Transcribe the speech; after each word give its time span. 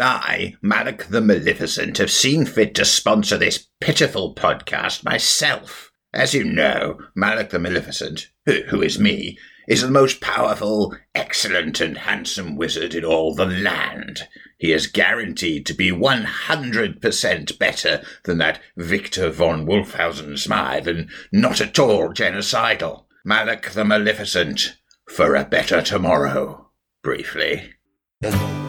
I, 0.00 0.54
Malak 0.62 1.06
the 1.06 1.20
Maleficent, 1.20 1.98
have 1.98 2.10
seen 2.10 2.46
fit 2.46 2.74
to 2.76 2.84
sponsor 2.84 3.36
this 3.36 3.68
pitiful 3.80 4.34
podcast 4.34 5.04
myself. 5.04 5.90
As 6.12 6.34
you 6.34 6.44
know, 6.44 6.98
Malak 7.14 7.50
the 7.50 7.58
Maleficent, 7.58 8.28
who, 8.46 8.62
who 8.68 8.82
is 8.82 8.98
me, 8.98 9.38
is 9.68 9.82
the 9.82 9.90
most 9.90 10.20
powerful, 10.20 10.96
excellent, 11.14 11.80
and 11.80 11.98
handsome 11.98 12.56
wizard 12.56 12.94
in 12.94 13.04
all 13.04 13.34
the 13.34 13.44
land. 13.44 14.22
He 14.58 14.72
is 14.72 14.86
guaranteed 14.86 15.66
to 15.66 15.74
be 15.74 15.90
100% 15.90 17.58
better 17.58 18.02
than 18.24 18.38
that 18.38 18.60
Victor 18.76 19.30
von 19.30 19.66
Wolfhausen 19.66 20.38
Smythe 20.38 20.88
and 20.88 21.10
not 21.30 21.60
at 21.60 21.78
all 21.78 22.08
genocidal. 22.08 23.04
Malak 23.24 23.70
the 23.70 23.84
Maleficent, 23.84 24.78
for 25.06 25.34
a 25.34 25.44
better 25.44 25.82
tomorrow. 25.82 26.70
Briefly. 27.02 27.74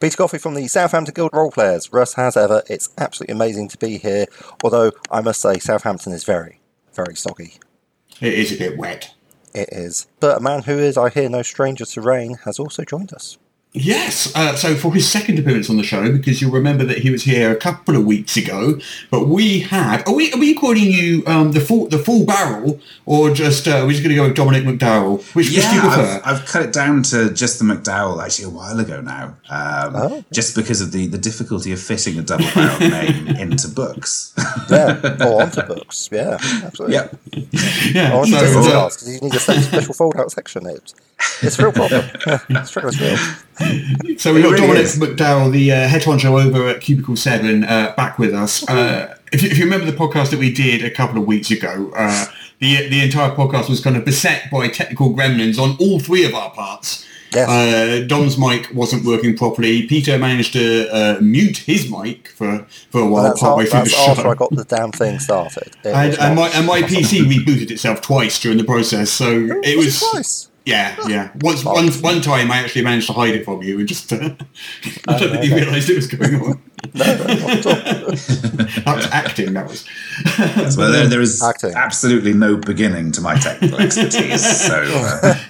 Peter 0.00 0.16
Coffey 0.16 0.38
from 0.38 0.54
the 0.54 0.68
Southampton 0.68 1.12
Guild 1.12 1.30
Role 1.32 1.50
Players. 1.50 1.92
Russ 1.92 2.14
has 2.14 2.36
ever. 2.36 2.62
It's 2.68 2.90
absolutely 2.98 3.32
amazing 3.32 3.68
to 3.68 3.78
be 3.78 3.98
here. 3.98 4.26
Although 4.62 4.92
I 5.10 5.20
must 5.20 5.40
say, 5.40 5.58
Southampton 5.58 6.12
is 6.12 6.22
very, 6.22 6.60
very 6.94 7.16
soggy. 7.16 7.54
It 8.20 8.34
is 8.34 8.52
a 8.52 8.58
bit 8.58 8.78
wet. 8.78 9.12
It 9.54 9.70
is. 9.72 10.06
But 10.20 10.38
a 10.38 10.40
man 10.40 10.62
who 10.62 10.78
is, 10.78 10.96
I 10.96 11.08
hear, 11.08 11.28
no 11.28 11.42
stranger 11.42 11.84
to 11.84 12.00
rain 12.00 12.38
has 12.44 12.60
also 12.60 12.84
joined 12.84 13.12
us. 13.12 13.38
Yes, 13.80 14.34
uh, 14.34 14.56
so 14.56 14.74
for 14.74 14.92
his 14.92 15.08
second 15.08 15.38
appearance 15.38 15.70
on 15.70 15.76
the 15.76 15.82
show, 15.84 16.10
because 16.10 16.42
you'll 16.42 16.50
remember 16.50 16.84
that 16.84 16.98
he 16.98 17.10
was 17.10 17.22
here 17.22 17.52
a 17.52 17.56
couple 17.56 17.94
of 17.96 18.04
weeks 18.04 18.36
ago, 18.36 18.78
but 19.10 19.28
we 19.28 19.60
had, 19.60 20.06
are 20.08 20.14
we, 20.14 20.32
are 20.32 20.38
we 20.38 20.54
calling 20.54 20.90
you 20.90 21.22
um, 21.26 21.52
the 21.52 21.60
full 21.60 21.86
the 21.88 21.98
full 21.98 22.26
barrel, 22.26 22.80
or 23.06 23.30
just, 23.30 23.68
uh, 23.68 23.82
we're 23.84 23.92
just 23.92 24.02
going 24.02 24.10
to 24.10 24.16
go 24.16 24.24
with 24.26 24.36
Dominic 24.36 24.64
McDowall? 24.64 25.18
Which, 25.34 25.46
which 25.50 25.54
do 25.56 25.74
you 25.74 25.80
prefer? 25.80 26.20
I've, 26.24 26.40
I've 26.40 26.46
cut 26.46 26.62
it 26.62 26.72
down 26.72 27.02
to 27.04 27.32
just 27.32 27.58
the 27.60 27.64
McDowall 27.64 28.22
actually 28.24 28.46
a 28.46 28.50
while 28.50 28.78
ago 28.80 29.00
now, 29.00 29.36
um, 29.48 29.94
Oh. 29.96 30.24
just 30.32 30.56
because 30.56 30.80
of 30.80 30.90
the, 30.92 31.06
the 31.06 31.18
difficulty 31.18 31.70
of 31.72 31.80
fitting 31.80 32.18
a 32.18 32.22
double 32.22 32.46
barrel 32.54 32.78
name 32.90 33.28
into 33.28 33.68
books. 33.68 34.34
Yeah, 34.70 34.98
or 35.24 35.42
onto 35.42 35.62
books. 35.62 36.08
Yeah, 36.10 36.36
absolutely. 36.64 36.94
yep. 36.96 37.16
yeah, 37.92 38.12
Or 38.14 38.20
onto 38.22 38.32
so, 38.32 38.40
business 38.40 38.66
uh, 38.66 38.84
because 38.88 39.08
you 39.14 39.20
need 39.20 39.34
a 39.34 39.38
special 39.40 39.94
fold-out 39.94 40.32
section. 40.32 40.66
It's, 40.66 40.94
it's 41.42 41.58
a 41.58 41.62
real 41.62 41.72
problem. 41.72 42.04
Yeah, 42.48 42.62
struggle's 42.64 43.00
real. 43.00 43.16
So 44.18 44.34
we've 44.34 44.42
got 44.42 44.50
really 44.52 44.66
Dominic 44.66 44.84
is. 44.84 44.98
McDowall, 44.98 45.52
the 45.52 45.70
uh, 45.70 45.86
head 45.86 46.02
honcho 46.02 46.44
over 46.44 46.66
at 46.66 46.80
Cubicle 46.80 47.14
7, 47.14 47.62
uh, 47.62 47.94
back 47.96 48.18
with 48.18 48.34
us. 48.34 48.68
Uh, 48.68 49.16
if, 49.30 49.42
you, 49.42 49.48
if 49.48 49.58
you 49.58 49.64
remember 49.64 49.86
the 49.86 49.96
podcast 49.96 50.30
that 50.30 50.40
we 50.40 50.52
did 50.52 50.84
a 50.84 50.90
couple 50.90 51.20
of 51.20 51.26
weeks 51.26 51.52
ago, 51.52 51.92
uh, 51.94 52.26
the, 52.58 52.88
the 52.88 53.00
entire 53.00 53.30
podcast 53.30 53.68
was 53.68 53.80
kind 53.80 53.96
of 53.96 54.04
beset 54.04 54.50
by 54.50 54.66
technical 54.68 55.14
gremlins 55.14 55.56
on 55.56 55.76
all 55.78 56.00
three 56.00 56.24
of 56.24 56.34
our 56.34 56.50
parts. 56.50 57.06
Yes. 57.32 57.48
Uh, 57.48 58.06
Dom's 58.06 58.38
mic 58.38 58.72
wasn't 58.74 59.04
working 59.04 59.36
properly. 59.36 59.86
Peter 59.86 60.18
managed 60.18 60.54
to 60.54 60.88
uh, 60.90 61.18
mute 61.20 61.58
his 61.58 61.90
mic 61.90 62.28
for, 62.28 62.66
for 62.90 63.02
a 63.02 63.06
while, 63.06 63.36
partway 63.36 63.66
through 63.66 63.80
that's 63.80 63.94
the 63.94 64.10
after. 64.10 64.28
I 64.28 64.34
got 64.34 64.50
the 64.50 64.64
damn 64.64 64.92
thing 64.92 65.18
started. 65.18 65.76
And, 65.84 66.18
and, 66.18 66.36
my, 66.36 66.48
and 66.48 66.66
my 66.66 66.82
PC 66.82 67.20
rebooted 67.20 67.70
itself 67.70 68.00
twice 68.00 68.40
during 68.40 68.58
the 68.58 68.64
process, 68.64 69.10
so 69.10 69.30
it 69.62 69.76
was... 69.76 70.00
twice? 70.00 70.48
Yeah, 70.68 70.94
yeah. 71.08 71.30
Once, 71.40 71.64
one, 71.64 71.88
one 72.02 72.20
time 72.20 72.50
I 72.50 72.58
actually 72.58 72.84
managed 72.84 73.06
to 73.06 73.14
hide 73.14 73.34
it 73.34 73.46
from 73.46 73.62
you 73.62 73.78
and 73.78 73.88
just... 73.88 74.12
Uh, 74.12 74.16
I 75.08 75.18
don't 75.18 75.30
think 75.30 75.44
you 75.44 75.54
realised 75.54 75.88
it 75.88 75.96
was 75.96 76.06
going 76.06 76.34
on. 76.42 76.62
that 76.92 78.84
was 78.86 79.06
acting, 79.10 79.54
that 79.54 79.66
was. 79.66 79.86
Well, 80.76 80.92
there, 80.92 81.06
there 81.06 81.22
is 81.22 81.42
Acting. 81.42 81.72
absolutely 81.74 82.34
no 82.34 82.56
beginning 82.56 83.12
to 83.12 83.22
my 83.22 83.36
technical 83.36 83.80
expertise. 83.80 84.44
So 84.66 84.74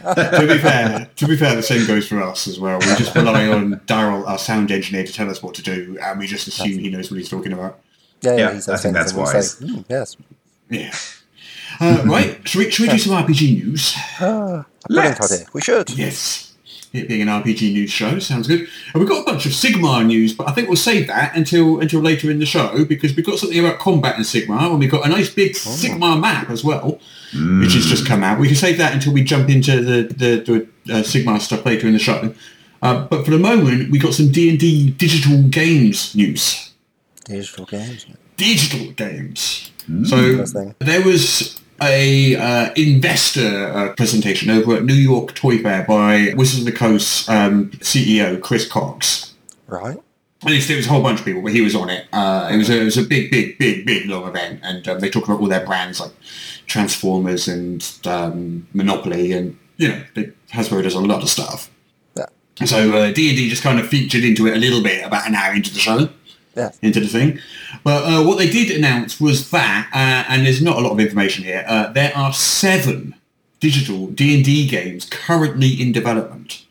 uh, 0.04 0.14
to 0.14 0.46
be 0.46 0.58
fair, 0.58 1.10
to 1.16 1.26
be 1.26 1.36
fair, 1.36 1.56
the 1.56 1.62
same 1.62 1.84
goes 1.86 2.06
for 2.06 2.22
us 2.22 2.46
as 2.46 2.60
well. 2.60 2.78
We 2.78 2.86
just 2.94 3.14
rely 3.14 3.48
on 3.48 3.80
Daryl, 3.86 4.26
our 4.26 4.38
sound 4.38 4.70
engineer, 4.70 5.04
to 5.04 5.12
tell 5.12 5.28
us 5.28 5.42
what 5.42 5.54
to 5.56 5.62
do, 5.62 5.98
and 6.00 6.18
we 6.18 6.26
just 6.28 6.46
assume 6.46 6.78
he 6.78 6.90
knows 6.90 7.10
what 7.10 7.18
he's 7.18 7.28
talking 7.28 7.52
about. 7.52 7.80
Yeah, 8.22 8.36
Yeah, 8.36 8.52
he's 8.54 8.68
I 8.68 8.76
think 8.76 8.94
that's 8.94 9.10
and 9.12 9.18
we 9.18 9.24
wise. 9.24 9.50
Say, 9.52 9.66
"Hmm, 9.66 9.80
yes. 9.88 10.16
Yeah. 10.70 10.94
Uh, 11.80 12.02
right, 12.06 12.46
should 12.48 12.58
we, 12.58 12.70
should 12.70 12.86
we 12.86 12.88
do 12.92 12.98
some 12.98 13.12
RPG 13.24 13.64
news? 13.64 13.94
Ah, 14.20 14.64
brilliant 14.88 15.20
Let's. 15.20 15.32
idea. 15.32 15.46
We 15.52 15.60
should. 15.60 15.90
Yes. 15.90 16.44
It 16.92 17.06
being 17.06 17.20
an 17.20 17.28
RPG 17.28 17.72
news 17.74 17.90
show 17.90 18.18
sounds 18.18 18.48
good. 18.48 18.60
And 18.60 18.94
we've 18.94 19.08
got 19.08 19.20
a 19.20 19.24
bunch 19.30 19.44
of 19.44 19.52
Sigmar 19.52 20.06
news, 20.06 20.32
but 20.32 20.48
I 20.48 20.52
think 20.52 20.68
we'll 20.68 20.76
save 20.78 21.06
that 21.08 21.36
until 21.36 21.80
until 21.80 22.00
later 22.00 22.30
in 22.30 22.38
the 22.38 22.46
show 22.46 22.82
because 22.86 23.14
we've 23.14 23.26
got 23.26 23.38
something 23.38 23.58
about 23.58 23.78
combat 23.78 24.16
in 24.16 24.22
Sigmar, 24.22 24.70
and 24.70 24.78
we've 24.78 24.90
got 24.90 25.04
a 25.04 25.08
nice 25.10 25.28
big 25.32 25.52
Sigmar 25.52 26.18
map 26.18 26.48
as 26.48 26.64
well, 26.64 26.98
which 27.60 27.74
has 27.74 27.84
just 27.84 28.06
come 28.06 28.24
out. 28.24 28.40
We 28.40 28.46
can 28.46 28.56
save 28.56 28.78
that 28.78 28.94
until 28.94 29.12
we 29.12 29.22
jump 29.22 29.50
into 29.50 29.82
the 29.82 30.02
the, 30.14 30.68
the 30.86 30.94
uh, 30.94 31.02
Sigmar 31.02 31.40
stuff 31.42 31.66
later 31.66 31.86
in 31.86 31.92
the 31.92 31.98
show. 31.98 32.34
Uh, 32.80 33.06
but 33.06 33.24
for 33.26 33.32
the 33.32 33.38
moment, 33.38 33.90
we 33.90 33.98
got 33.98 34.14
some 34.14 34.32
D 34.32 34.48
and 34.48 34.58
D 34.58 34.90
digital 34.90 35.42
games 35.42 36.14
news. 36.14 36.72
Digital 37.26 37.66
games. 37.66 38.06
Digital 38.38 38.92
games. 38.92 39.70
Interesting. 39.86 40.74
So 40.80 40.84
there 40.86 41.02
was 41.02 41.60
a 41.82 42.36
uh, 42.36 42.72
investor 42.76 43.66
uh, 43.72 43.92
presentation 43.94 44.50
over 44.50 44.76
at 44.76 44.84
New 44.84 44.94
York 44.94 45.34
Toy 45.34 45.58
Fair 45.58 45.84
by 45.84 46.32
Wizards 46.36 46.60
of 46.60 46.64
the 46.66 46.72
Coast 46.78 47.28
um, 47.28 47.70
CEO 47.78 48.40
Chris 48.40 48.66
Cocks. 48.68 49.34
Right. 49.66 49.98
At 50.44 50.50
least 50.50 50.68
there 50.68 50.76
was 50.76 50.86
a 50.86 50.90
whole 50.90 51.02
bunch 51.02 51.18
of 51.20 51.24
people, 51.26 51.42
but 51.42 51.52
he 51.52 51.60
was 51.60 51.74
on 51.74 51.90
it. 51.90 52.06
Uh, 52.12 52.48
it 52.52 52.56
was 52.56 52.70
a, 52.70 52.80
it 52.80 52.84
was 52.84 52.96
a 52.96 53.02
big, 53.02 53.30
big, 53.30 53.58
big, 53.58 53.84
big 53.84 54.06
long 54.06 54.28
event, 54.28 54.60
and 54.62 54.86
um, 54.86 55.00
they 55.00 55.10
talked 55.10 55.26
about 55.26 55.40
all 55.40 55.48
their 55.48 55.66
brands 55.66 55.98
like 56.00 56.12
Transformers 56.66 57.48
and 57.48 57.84
um, 58.04 58.66
Monopoly, 58.72 59.32
and 59.32 59.58
you 59.78 59.88
know, 59.88 60.02
they, 60.14 60.32
Hasbro 60.52 60.82
does 60.84 60.94
a 60.94 61.00
lot 61.00 61.22
of 61.22 61.28
stuff. 61.28 61.70
Yeah. 62.16 62.26
So 62.66 62.92
uh, 62.96 63.12
D&D 63.12 63.48
just 63.50 63.62
kind 63.62 63.80
of 63.80 63.88
featured 63.88 64.22
into 64.22 64.46
it 64.46 64.54
a 64.56 64.58
little 64.60 64.82
bit 64.82 65.04
about 65.04 65.26
an 65.26 65.34
hour 65.34 65.54
into 65.54 65.72
the 65.72 65.80
show 65.80 66.08
Yeah. 66.56 66.70
into 66.82 67.00
the 67.00 67.08
thing. 67.08 67.40
But 67.84 68.04
uh, 68.04 68.24
what 68.24 68.38
they 68.38 68.48
did 68.50 68.70
announce 68.76 69.20
was 69.20 69.50
that, 69.50 69.88
uh, 69.92 70.30
and 70.32 70.44
there's 70.46 70.62
not 70.62 70.76
a 70.76 70.80
lot 70.80 70.92
of 70.92 71.00
information 71.00 71.44
here, 71.44 71.64
uh, 71.66 71.92
there 71.92 72.16
are 72.16 72.32
seven 72.32 73.14
digital 73.60 74.06
D&D 74.08 74.68
games 74.68 75.04
currently 75.06 75.68
in 75.80 75.92
development, 75.92 76.64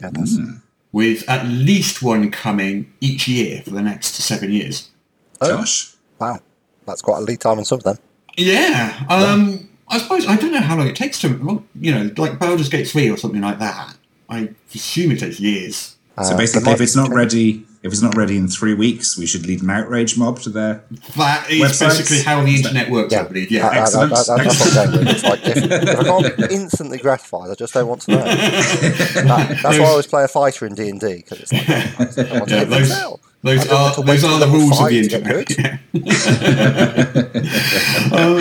Goodness. 0.00 0.36
with 0.90 1.28
at 1.28 1.46
least 1.46 2.02
one 2.02 2.30
coming 2.30 2.92
each 3.00 3.28
year 3.28 3.62
for 3.62 3.70
the 3.70 3.82
next 3.82 4.14
seven 4.16 4.52
years. 4.52 4.90
Josh, 5.42 5.94
Wow. 6.18 6.40
That's 6.86 7.02
quite 7.02 7.18
a 7.18 7.20
lead 7.22 7.40
time 7.40 7.58
on 7.58 7.64
some 7.64 7.78
of 7.78 7.84
them. 7.84 7.98
Yeah, 8.36 9.04
um, 9.08 9.68
I 9.88 9.98
suppose, 9.98 10.26
I 10.26 10.36
don't 10.36 10.52
know 10.52 10.60
how 10.60 10.76
long 10.76 10.86
it 10.88 10.96
takes 10.96 11.20
to, 11.20 11.64
you 11.78 11.92
know, 11.92 12.10
like 12.16 12.38
Baldur's 12.38 12.68
Gate 12.68 12.88
3 12.88 13.10
or 13.10 13.16
something 13.16 13.40
like 13.40 13.58
that. 13.58 13.94
I 14.28 14.50
assume 14.74 15.12
it 15.12 15.20
takes 15.20 15.38
years. 15.38 15.76
so 16.16 16.22
Uh, 16.22 16.28
there 16.30 16.38
basically, 16.38 16.72
if 16.72 16.80
it's 16.80 16.96
not 16.96 17.10
ready, 17.10 17.66
if 17.82 17.92
it's 17.92 18.02
not 18.02 18.14
ready 18.16 18.36
in 18.36 18.46
three 18.46 18.74
weeks, 18.74 19.18
we 19.18 19.26
should 19.26 19.44
lead 19.46 19.60
an 19.62 19.70
outrage 19.70 20.16
mob 20.16 20.38
to 20.40 20.50
their. 20.50 20.84
That 21.16 21.50
is 21.50 21.60
Websites? 21.60 21.88
basically 21.98 22.22
how 22.22 22.40
the 22.44 22.54
internet 22.54 22.90
works, 22.90 23.12
I 23.12 23.16
Yeah, 23.16 23.22
believe. 23.24 23.48
That- 23.48 23.54
Yeah. 23.54 23.62
that- 23.62 23.72
that- 23.72 23.82
Excellent. 23.82 24.10
that- 24.10 24.26
that's 24.26 24.60
what 24.60 24.76
I'm 24.86 24.92
going. 24.92 25.06
It's 25.08 25.24
like 25.24 25.40
if, 25.44 25.56
if 25.56 25.98
I 25.98 26.04
can't 26.04 26.52
instantly 26.52 26.98
gratify, 26.98 27.50
I 27.50 27.54
just 27.54 27.74
don't 27.74 27.88
want 27.88 28.02
to 28.02 28.10
know. 28.12 28.22
That- 28.24 29.58
that's 29.62 29.78
why 29.78 29.84
I 29.84 29.88
always 29.88 30.06
play 30.06 30.22
a 30.22 30.28
fighter 30.28 30.64
in 30.66 30.74
D 30.74 30.88
and 30.90 31.00
D 31.00 31.16
because 31.16 31.40
it's 31.40 31.52
like 31.52 31.68
I 31.68 32.04
don't 32.04 32.30
want 32.38 32.48
to 32.50 32.54
Yeah, 32.56 32.64
those, 32.64 32.88
things 32.88 33.18
those 33.42 33.58
I 33.58 33.64
don't 33.64 33.82
want 33.82 33.98
are 33.98 34.04
those 34.04 34.22
are 34.24 34.38
the 34.38 34.46
rules 34.46 34.80
of 34.80 34.88
the 34.88 34.98
internet. 35.00 35.50
um, 38.12 38.38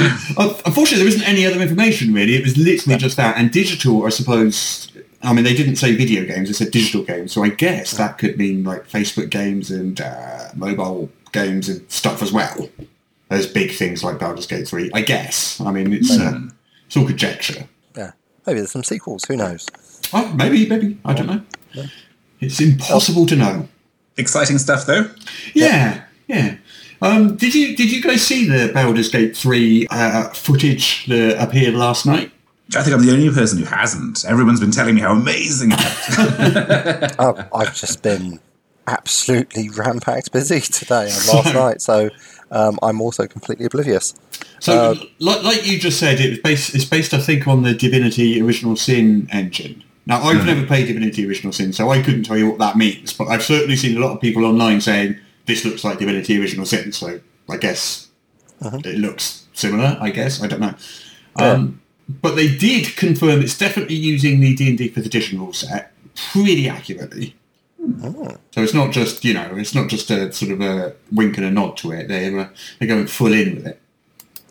unfortunately, 0.66 1.00
there 1.00 1.08
isn't 1.08 1.28
any 1.28 1.46
other 1.48 1.60
information 1.62 2.14
really. 2.14 2.36
It 2.36 2.44
was 2.44 2.56
literally 2.58 2.98
just 3.00 3.18
that. 3.18 3.38
And 3.38 3.52
digital, 3.52 4.06
I 4.06 4.10
suppose. 4.10 4.91
I 5.24 5.34
mean, 5.34 5.44
they 5.44 5.54
didn't 5.54 5.76
say 5.76 5.96
video 5.96 6.26
games; 6.26 6.50
they 6.50 6.54
said 6.54 6.72
digital 6.72 7.04
games. 7.04 7.32
So 7.32 7.44
I 7.44 7.50
guess 7.50 7.92
that 7.98 8.18
could 8.18 8.38
mean 8.38 8.64
like 8.64 8.88
Facebook 8.88 9.30
games 9.30 9.70
and 9.72 10.00
uh, 10.02 10.50
mobile 10.56 11.10
games 11.32 11.70
and 11.70 11.90
stuff 11.92 12.22
as 12.22 12.32
well. 12.32 12.70
There's 13.30 13.48
big 13.48 13.72
things 13.72 14.04
like 14.04 14.20
Baldur's 14.20 14.48
Gate 14.48 14.68
Three. 14.68 14.90
I 14.94 15.02
guess. 15.02 15.62
I 15.62 15.72
mean, 15.72 15.94
it's 15.94 16.12
uh, 16.18 16.40
it's 16.88 16.98
all 16.98 17.06
conjecture. 17.06 17.68
Yeah, 17.96 18.12
maybe 18.46 18.60
there's 18.60 18.72
some 18.72 18.84
sequels. 18.84 19.26
Who 19.26 19.38
knows? 19.38 19.68
Oh, 20.14 20.34
maybe, 20.34 20.68
maybe. 20.68 20.98
I 21.06 21.14
don't 21.14 21.28
know. 21.28 21.42
It's 22.40 22.60
impossible 22.60 23.26
to 23.28 23.36
know. 23.36 23.70
Exciting 24.18 24.58
stuff, 24.58 24.86
though. 24.86 25.10
Yeah, 25.54 26.04
yeah. 26.28 26.58
Um, 27.02 27.36
did 27.38 27.56
you 27.56 27.76
did 27.76 27.92
you 27.92 28.02
guys 28.02 28.22
see 28.22 28.48
the 28.48 28.72
Baldur's 28.74 29.10
Gate 29.10 29.36
three 29.38 29.88
uh, 29.90 30.30
footage 30.30 31.06
that 31.08 31.42
appeared 31.42 31.76
last 31.76 32.06
night? 32.06 32.32
I 32.76 32.84
think 32.84 32.96
I'm 32.96 33.06
the 33.06 33.12
only 33.12 33.30
person 33.30 33.60
who 33.60 33.66
hasn't. 33.66 34.24
Everyone's 34.26 34.60
been 34.60 34.72
telling 34.72 34.96
me 34.96 35.02
how 35.02 35.12
amazing 35.14 35.72
it 35.74 35.80
is. 35.80 37.16
Oh, 37.20 37.48
I've 37.56 37.76
just 37.76 38.02
been 38.02 38.40
absolutely 38.88 39.70
rampacked 39.70 40.32
busy 40.32 40.60
today 40.62 41.10
and 41.12 41.28
last 41.28 41.54
night, 41.54 41.82
so 41.82 42.10
um, 42.52 42.80
I'm 42.82 43.02
also 43.02 43.28
completely 43.28 43.66
oblivious. 43.66 44.14
So, 44.60 44.92
Uh, 44.92 44.96
like, 45.20 45.44
like 45.44 45.68
you 45.68 45.80
just 45.80 46.00
said, 46.00 46.20
it 46.20 46.30
was 46.30 46.40
based. 46.40 46.76
It's 46.76 46.86
based, 46.86 47.14
I 47.14 47.20
think, 47.20 47.48
on 47.48 47.64
the 47.64 47.74
Divinity 47.74 48.42
Original 48.42 48.76
Sin 48.76 49.28
engine. 49.32 49.84
Now, 50.06 50.22
I've 50.24 50.46
never 50.46 50.66
played 50.66 50.88
Divinity 50.88 51.28
Original 51.28 51.54
Sin, 51.54 51.74
so 51.74 51.90
I 51.92 52.02
couldn't 52.02 52.24
tell 52.24 52.38
you 52.38 52.50
what 52.50 52.60
that 52.60 52.76
means. 52.78 53.14
But 53.14 53.28
I've 53.28 53.44
certainly 53.44 53.76
seen 53.76 53.98
a 53.98 54.00
lot 54.00 54.14
of 54.14 54.22
people 54.22 54.46
online 54.46 54.82
saying 54.82 55.18
this 55.46 55.64
looks 55.66 55.84
like 55.84 56.00
Divinity 56.00 56.40
Original 56.40 56.66
Sin. 56.66 56.92
So, 56.92 57.20
I 57.50 57.58
guess 57.58 58.08
it 58.62 58.98
looks 58.98 59.46
similar. 59.54 59.98
I 60.00 60.10
guess 60.10 60.42
I 60.42 60.48
don't 60.48 60.60
know. 60.62 60.74
Um, 61.36 61.81
but 62.22 62.36
they 62.36 62.56
did 62.56 62.96
confirm 62.96 63.42
it's 63.42 63.58
definitely 63.58 63.96
using 63.96 64.40
the 64.40 64.56
D 64.56 64.70
and 64.70 64.78
D 64.78 64.88
Fifth 64.90 65.06
Edition 65.06 65.40
rule 65.40 65.54
set 65.54 65.94
pretty 66.16 66.68
accurately. 66.68 67.36
So 67.80 68.62
it's 68.62 68.74
not 68.74 68.92
just 68.92 69.26
you 69.26 69.34
know 69.34 69.56
it's 69.56 69.74
not 69.74 69.90
just 69.90 70.12
a 70.12 70.32
sort 70.32 70.52
of 70.52 70.62
a 70.62 70.94
wink 71.12 71.38
and 71.38 71.46
a 71.46 71.52
nod 71.52 71.78
to 71.78 71.92
it. 71.92 72.08
They're 72.08 72.40
uh, 72.40 72.50
they're 72.80 72.88
going 72.88 73.08
full 73.08 73.34
in 73.34 73.56
with 73.56 73.68
it. 73.68 73.82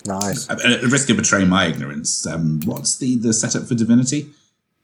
Nice. 0.07 0.49
At 0.49 0.59
the 0.59 0.89
risk 0.89 1.11
of 1.11 1.19
betraying 1.19 1.49
my 1.49 1.67
ignorance, 1.67 2.27
um, 2.27 2.61
what's 2.65 2.97
the, 2.97 3.17
the 3.17 3.35
setup 3.35 3.69
for 3.69 3.75
Divinity? 3.75 4.31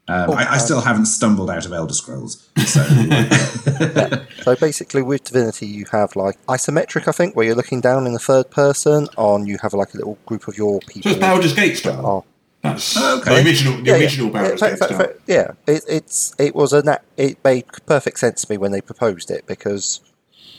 Um, 0.09 0.33
I, 0.33 0.53
I 0.53 0.59
still 0.59 0.83
haven't 0.83 1.07
stumbled 1.07 1.51
out 1.51 1.65
of 1.65 1.73
Elder 1.73 1.95
Scrolls, 1.95 2.49
so 2.65 2.81
So 4.43 4.55
basically, 4.55 5.03
with 5.03 5.25
Divinity, 5.25 5.67
you 5.67 5.87
have 5.91 6.15
like 6.15 6.37
isometric, 6.47 7.09
I 7.09 7.13
think, 7.13 7.35
where 7.35 7.45
you're 7.45 7.57
looking 7.57 7.81
down 7.81 8.07
in 8.07 8.13
the 8.13 8.21
third 8.21 8.49
person. 8.49 9.09
On 9.17 9.45
you 9.45 9.59
have 9.61 9.75
like 9.75 9.93
a 9.95 9.97
little 9.97 10.19
group 10.25 10.47
of 10.47 10.57
your 10.57 10.79
people. 10.81 11.11
So 11.11 11.11
people. 11.11 11.11
it's 11.11 11.21
Baldur's 11.21 11.55
Gate 11.55 11.77
style. 11.77 12.25
Oh. 12.67 12.73
That's 12.73 12.97
okay. 12.97 13.43
the 13.43 13.49
original, 13.49 13.77
the 13.79 13.83
Yeah, 13.85 13.97
yeah. 13.97 14.03
original 14.03 14.31
Yeah, 14.33 14.49
Gate 14.51 14.59
fa- 14.59 14.77
fa- 14.77 14.85
style. 14.85 14.99
fa- 14.99 15.15
yeah, 15.27 15.51
it, 15.67 15.85
it's 15.89 16.35
it 16.39 16.55
was 16.55 16.73
a 16.73 16.83
na- 16.83 16.99
it 17.17 17.39
made 17.45 17.65
perfect 17.87 18.19
sense 18.19 18.43
to 18.43 18.53
me 18.53 18.59
when 18.59 18.73
they 18.73 18.81
proposed 18.81 19.31
it 19.31 19.47
because 19.47 20.01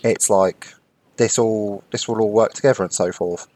it's 0.03 0.29
like 0.29 0.67
this 1.17 1.37
all 1.39 1.83
this 1.91 2.07
will 2.07 2.21
all 2.21 2.31
work 2.31 2.53
together 2.53 2.83
and 2.83 2.93
so 2.93 3.11
forth. 3.11 3.47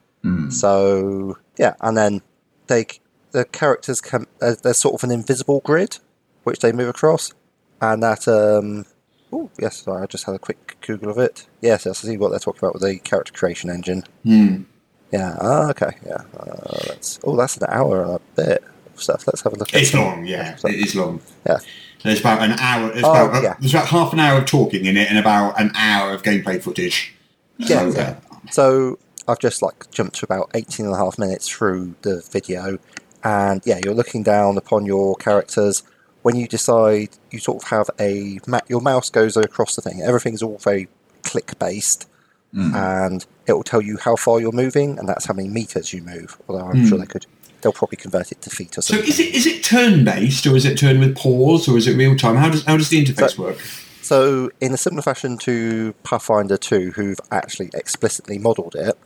So 0.50 1.38
yeah, 1.58 1.74
and 1.82 1.98
then 1.98 2.22
they 2.68 2.86
the 3.32 3.46
characters 3.46 4.02
can 4.02 4.28
uh, 4.42 4.56
there's 4.62 4.78
sort 4.78 4.96
of 4.96 5.04
an 5.04 5.12
invisible 5.12 5.62
grid 5.64 5.98
which 6.44 6.60
they 6.60 6.72
move 6.72 6.90
across, 6.90 7.34
and 7.82 8.04
that 8.04 8.28
um 8.28 8.86
oh 9.34 9.50
yes, 9.60 9.78
sorry, 9.84 10.04
I 10.04 10.06
just 10.06 10.26
had 10.26 10.36
a 10.36 10.40
quick 10.40 10.78
Google 10.82 11.10
of 11.12 11.18
it. 11.18 11.48
Yes, 11.62 11.86
yes, 11.86 12.04
I 12.04 12.08
see 12.10 12.18
what 12.18 12.30
they're 12.30 12.40
talking 12.40 12.60
about 12.60 12.74
with 12.74 12.84
the 12.84 13.00
character 13.00 13.34
creation 13.34 13.70
engine. 13.70 14.04
Hmm. 14.24 14.64
Yeah, 15.12 15.36
ah, 15.42 15.70
okay, 15.72 15.92
yeah. 16.06 16.24
Uh, 16.38 16.80
that's 16.88 17.20
oh, 17.24 17.36
that's 17.36 17.58
an 17.58 17.68
hour 17.70 18.04
and 18.04 18.12
a 18.16 18.20
bit 18.36 18.64
of 18.94 19.02
stuff. 19.02 19.28
Let's 19.28 19.42
have 19.42 19.54
a 19.54 19.58
look. 19.58 19.74
at 19.74 19.82
It's 19.82 19.94
long, 19.94 20.26
yeah. 20.26 20.58
It 20.64 20.76
is 20.76 20.96
long. 20.96 21.22
Yeah. 21.46 21.58
There's 22.04 22.20
about 22.22 22.42
an 22.42 22.54
hour. 22.54 22.92
There's, 22.92 23.04
Oh, 23.04 23.28
about, 23.28 23.44
yeah. 23.44 23.56
there's 23.60 23.74
about 23.74 23.88
half 23.88 24.14
an 24.14 24.20
hour 24.20 24.40
of 24.40 24.46
talking 24.46 24.86
in 24.86 24.98
it 24.98 25.10
and 25.10 25.20
about 25.20 25.60
an 25.60 25.72
hour 25.76 26.14
of 26.14 26.24
gameplay 26.24 26.62
footage. 26.62 27.14
Yeah, 27.58 27.68
So, 27.68 27.88
yeah. 27.90 28.16
So 28.50 29.00
I've 29.28 29.40
just 29.40 29.62
like 29.62 29.92
jumped 29.92 30.16
to 30.20 30.26
about 30.26 30.50
18 30.56 30.86
and 30.86 30.96
a 30.96 30.98
half 30.98 31.20
minutes 31.20 31.48
through 31.48 31.96
the 32.02 32.22
video, 32.32 32.80
and 33.24 33.62
yeah, 33.66 33.80
you're 33.84 33.94
looking 33.94 34.24
down 34.24 34.58
upon 34.58 34.86
your 34.86 35.16
characters. 35.18 35.84
When 36.24 36.36
you 36.36 36.48
decide, 36.48 37.10
you 37.32 37.40
sort 37.40 37.64
of 37.64 37.70
have 37.70 37.90
a 38.00 38.40
your 38.68 38.82
mouse 38.82 39.10
goes 39.10 39.36
across 39.38 39.76
the 39.76 39.82
thing. 39.82 40.02
Everything's 40.02 40.42
all 40.42 40.58
very 40.58 40.88
click 41.24 41.58
based, 41.60 42.08
Mm. 42.54 42.76
and 42.76 43.26
it 43.48 43.54
will 43.54 43.64
tell 43.64 43.82
you 43.82 43.98
how 43.98 44.18
far 44.18 44.42
you're 44.42 44.52
moving, 44.52 45.00
and 45.00 45.08
that's 45.08 45.26
how 45.26 45.34
many 45.34 45.48
meters 45.48 45.94
you 45.94 46.02
move. 46.04 46.38
Although 46.48 46.66
I'm 46.66 46.86
sure 46.86 46.98
mm. 46.98 47.02
they 47.02 47.08
could, 47.08 47.26
they'll 47.62 47.72
probably 47.72 47.96
convert 47.96 48.32
it 48.32 48.42
to 48.42 48.50
feet 48.50 48.78
or 48.78 48.82
something. 48.82 49.06
So 49.06 49.10
is 49.10 49.20
it 49.20 49.34
is 49.34 49.46
it 49.46 49.64
turn 49.64 50.04
based 50.04 50.46
or 50.46 50.56
is 50.58 50.66
it 50.66 50.78
turn 50.78 51.00
with 51.00 51.16
pause 51.16 51.70
or 51.70 51.78
is 51.78 51.88
it 51.88 51.96
real 51.96 52.16
time? 52.16 52.36
How 52.36 52.50
does 52.50 52.66
how 52.66 52.76
does 52.76 52.90
the 52.90 53.04
interface 53.04 53.36
So- 53.36 53.44
work? 53.44 53.58
So, 54.02 54.50
in 54.60 54.74
a 54.74 54.78
similar 54.78 55.04
fashion 55.04 55.38
to 55.38 55.94
Pathfinder 56.04 56.58
2, 56.58 56.92
who've 56.92 57.20
actually 57.32 57.70
explicitly 57.74 58.40
modelled 58.40 58.76
it, 58.76 58.98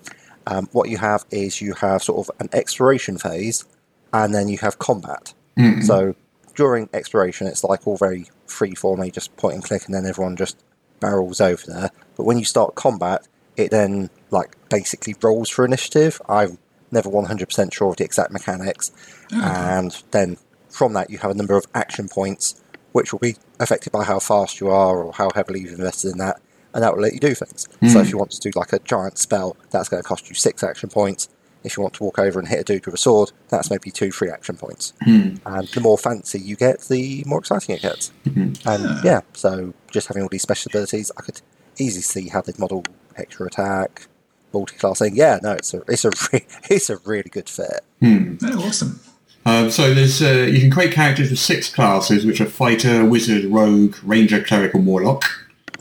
um, 0.48 0.68
what 0.72 0.90
you 0.90 0.98
have 0.98 1.26
is 1.30 1.62
you 1.62 1.74
have 1.74 2.02
sort 2.02 2.28
of 2.28 2.36
an 2.40 2.50
exploration 2.54 3.20
phase 3.20 3.66
and 4.14 4.34
then 4.34 4.48
you 4.48 4.58
have 4.60 4.80
combat. 4.80 5.34
Mm. 5.60 5.84
So, 5.84 6.16
during 6.56 6.90
exploration, 6.94 7.46
it's 7.46 7.64
like 7.64 7.86
all 7.86 7.98
very 7.98 8.30
free 8.48 8.74
form, 8.74 9.04
you 9.04 9.12
just 9.12 9.36
point 9.38 9.56
and 9.56 9.64
click 9.64 9.86
and 9.86 9.94
then 9.94 10.06
everyone 10.06 10.38
just 10.38 10.58
barrels 11.00 11.42
over 11.42 11.64
there. 11.68 11.92
But 12.16 12.24
when 12.24 12.40
you 12.40 12.46
start 12.46 12.76
combat, 12.76 13.28
it 13.58 13.72
then 13.72 14.10
like 14.32 14.56
basically 14.70 15.16
rolls 15.22 15.50
for 15.50 15.66
initiative. 15.66 16.22
I'm 16.28 16.58
never 16.92 17.10
100% 17.10 17.74
sure 17.74 17.90
of 17.90 17.98
the 17.98 18.04
exact 18.04 18.32
mechanics. 18.32 18.92
Oh, 19.34 19.42
and 19.42 20.04
then 20.12 20.38
from 20.70 20.94
that, 20.94 21.10
you 21.10 21.18
have 21.20 21.32
a 21.32 21.36
number 21.36 21.56
of 21.56 21.66
action 21.74 22.10
points 22.10 22.62
which 22.96 23.12
will 23.12 23.20
be 23.20 23.36
affected 23.60 23.92
by 23.92 24.06
how 24.06 24.20
fast 24.20 24.62
you 24.62 24.70
are 24.70 25.04
or 25.04 25.12
how 25.12 25.30
heavily 25.36 25.60
you've 25.60 25.78
invested 25.78 26.14
in 26.14 26.18
that, 26.18 26.40
and 26.74 26.82
that 26.82 26.96
will 26.96 27.02
let 27.02 27.14
you 27.14 27.20
do 27.20 27.36
things. 27.36 27.68
So 27.92 28.00
if 28.00 28.06
hmm. 28.06 28.12
you 28.12 28.18
want 28.18 28.32
to 28.32 28.40
do 28.40 28.58
like 28.58 28.72
a 28.72 28.80
giant 28.80 29.18
spell, 29.18 29.58
that's 29.70 29.90
going 29.90 30.02
to 30.02 30.08
cost 30.08 30.30
you 30.30 30.36
six 30.36 30.64
action 30.64 30.88
points. 30.88 31.28
If 31.66 31.76
you 31.76 31.84
want 31.84 31.96
to 31.96 32.04
walk 32.04 32.20
over 32.20 32.40
and 32.40 32.48
hit 32.48 32.62
a 32.62 32.64
dude 32.64 32.86
with 32.86 32.96
a 32.96 32.98
sword, 32.98 33.34
that's 33.50 33.70
maybe 33.70 33.92
two 33.92 34.12
free 34.12 34.30
action 34.30 34.56
points. 34.56 34.94
Hmm. 35.04 35.36
And 35.46 35.68
the 35.68 35.82
more 35.82 35.98
fancy 35.98 36.40
you 36.40 36.56
get, 36.56 36.82
the 36.84 37.22
more 37.26 37.40
exciting 37.40 37.76
it 37.76 37.82
gets. 37.82 38.14
Hmm. 38.24 38.54
And 38.66 39.04
yeah, 39.04 39.22
so 39.34 39.74
just 39.92 40.08
having 40.08 40.24
all 40.24 40.30
these 40.30 40.44
special 40.44 40.70
abilities, 40.70 41.12
I 41.18 41.22
could 41.22 41.42
easily 41.78 42.02
see 42.02 42.30
how 42.30 42.40
they'd 42.40 42.58
model 42.58 42.86
extra 43.18 43.48
attack, 43.48 44.08
multi-classing. 44.54 45.16
Yeah, 45.16 45.40
no, 45.44 45.52
it's 45.54 45.74
a 45.74 45.82
it's 45.88 46.06
a 46.06 46.12
re- 46.32 46.46
it's 46.70 46.90
a 46.90 46.98
really 47.06 47.30
good 47.30 47.50
fit. 47.50 47.82
oh, 48.04 48.38
awesome. 48.68 49.00
Um, 49.48 49.70
so 49.70 49.94
there's 49.94 50.22
uh, 50.22 50.48
you 50.52 50.60
can 50.60 50.72
create 50.72 50.92
characters 50.94 51.30
with 51.30 51.40
six 51.40 51.72
classes, 51.74 52.26
which 52.26 52.42
are 52.42 52.46
fighter, 52.46 53.06
wizard, 53.06 53.46
rogue, 53.46 53.96
ranger, 54.04 54.42
cleric, 54.44 54.74
and 54.74 54.86
warlock. 54.86 55.24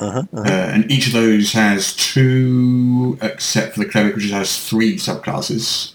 Uh 0.01 0.11
huh. 0.35 0.43
and 0.45 0.91
each 0.91 1.07
of 1.07 1.13
those 1.13 1.53
has 1.53 1.95
two, 1.95 3.17
except 3.23 3.75
for 3.75 3.81
the 3.85 3.89
cleric, 3.89 4.17
which 4.17 4.29
has 4.31 4.69
three 4.69 4.97
subclasses. 4.97 5.93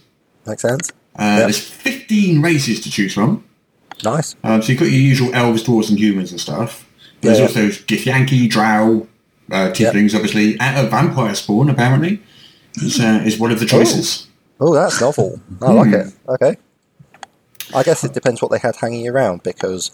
Makes 0.48 0.62
sense? 0.62 0.90
Uh, 1.16 1.36
Yep. 1.40 1.40
There's 1.42 1.60
15 1.60 2.42
races 2.42 2.80
to 2.82 2.90
choose 2.90 3.14
from. 3.14 3.44
Nice. 4.06 4.36
Um, 4.44 4.62
so 4.62 4.72
you've 4.72 4.80
got 4.80 4.86
your 4.86 5.02
usual 5.02 5.36
elves, 5.36 5.64
dwarves, 5.66 5.90
and 5.90 6.00
humans 6.00 6.32
and 6.32 6.40
stuff. 6.40 6.88
Yeah, 7.22 7.34
There's 7.34 7.40
yeah. 7.40 7.46
also 7.46 7.68
Githyanki, 7.86 8.50
Drow, 8.50 9.06
uh, 9.52 9.72
Tieflings, 9.72 10.16
obviously, 10.16 10.60
and 10.60 10.78
a 10.78 10.90
vampire 10.90 11.36
spawn, 11.36 11.70
apparently, 11.70 12.22
is, 12.76 13.00
uh, 13.00 13.22
is 13.26 13.38
one 13.38 13.52
of 13.52 13.60
the 13.60 13.66
choices. 13.66 14.28
Oh, 14.60 14.74
that's 14.74 15.00
novel. 15.00 15.40
I 15.62 15.72
like 15.72 15.94
it. 15.94 16.14
Okay. 16.28 16.58
I 17.74 17.84
guess 17.84 18.04
it 18.04 18.14
depends 18.14 18.42
what 18.42 18.52
they 18.52 18.60
had 18.60 18.76
hanging 18.76 19.08
around 19.08 19.44
because 19.44 19.92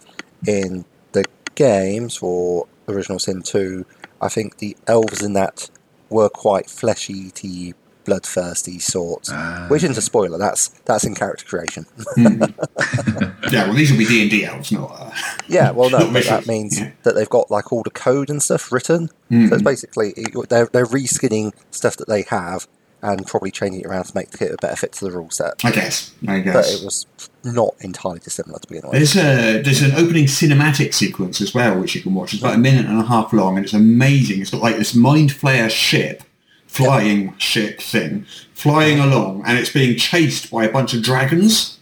in 0.48 0.86
the 1.12 1.26
games 1.56 2.16
for 2.16 2.68
Original 2.88 3.20
Sin 3.20 3.42
2, 3.42 3.86
I 4.22 4.30
think 4.30 4.58
the 4.58 4.78
elves 4.88 5.22
in 5.22 5.34
that 5.34 5.70
were 6.10 6.30
quite 6.30 6.70
flesh 6.70 7.10
eaty, 7.10 7.74
bloodthirsty 8.06 8.80
sorts. 8.80 9.32
which 9.68 9.84
isn't 9.84 9.98
a 9.98 10.02
spoiler, 10.02 10.38
that's 10.38 10.70
that's 10.86 11.04
in 11.04 11.16
character 11.16 11.46
creation. 11.46 11.86
Yeah, 13.52 13.68
well, 13.68 13.76
these 13.76 13.92
will 13.92 14.00
be 14.00 14.06
D&D 14.06 14.44
elves, 14.44 14.72
not... 14.72 14.95
Yeah, 15.48 15.72
well, 15.72 15.90
no, 15.90 16.00
that 16.00 16.48
means 16.48 16.80
yeah. 16.80 16.92
that 17.04 17.16
they've 17.16 17.30
got 17.30 17.52
like 17.52 17.72
all 17.72 17.84
the 17.84 17.90
code 17.90 18.30
and 18.30 18.42
stuff 18.42 18.72
written. 18.72 19.08
So 19.08 19.14
it's 19.30 19.62
mm. 19.62 19.64
basically, 19.64 20.14
they're, 20.50 20.68
they're 20.68 20.86
reskinning 20.86 21.54
stuff 21.72 21.98
that 21.98 22.08
they 22.08 22.24
have 22.24 22.68
and 23.06 23.26
probably 23.28 23.52
changing 23.52 23.82
it 23.82 23.86
around 23.86 24.06
to 24.06 24.16
make 24.16 24.34
it 24.42 24.52
a 24.52 24.58
better 24.58 24.76
fit 24.76 24.92
to 24.94 25.06
the 25.06 25.12
rule 25.12 25.30
set. 25.30 25.64
I 25.64 25.72
guess, 25.72 26.12
I 26.28 26.40
guess. 26.40 26.54
but 26.54 26.82
it 26.82 26.84
was 26.84 27.06
not 27.44 27.76
entirely 27.82 28.20
dissimilar 28.20 28.60
to 28.60 28.68
begin 28.68 28.90
with. 28.90 28.94
There's 28.94 29.16
a 29.16 29.62
there's 29.62 29.82
an 29.82 29.92
opening 29.92 30.26
cinematic 30.26 30.94
sequence 30.94 31.40
as 31.40 31.54
well 31.54 31.80
which 31.80 31.94
you 31.96 32.02
can 32.02 32.16
watch. 32.16 32.34
It's 32.34 32.42
about 32.42 32.56
a 32.56 32.60
minute 32.60 32.88
and 32.88 33.00
a 33.00 33.06
half 33.06 33.32
long, 33.32 33.58
and 33.58 33.66
it's 33.66 33.74
amazing. 33.74 34.42
It's 34.42 34.50
got 34.50 34.62
like 34.62 34.78
this 34.78 34.96
mind 34.96 35.30
flayer 35.32 35.70
ship, 35.70 36.24
flying 36.66 37.38
ship 37.38 37.80
thing, 37.80 38.26
flying 38.54 39.00
along, 39.00 39.44
and 39.46 39.60
it's 39.60 39.72
being 39.72 39.98
chased 39.98 40.50
by 40.50 40.66
a 40.66 40.72
bunch 40.72 40.94
of 40.94 41.04
dragons. 41.04 41.75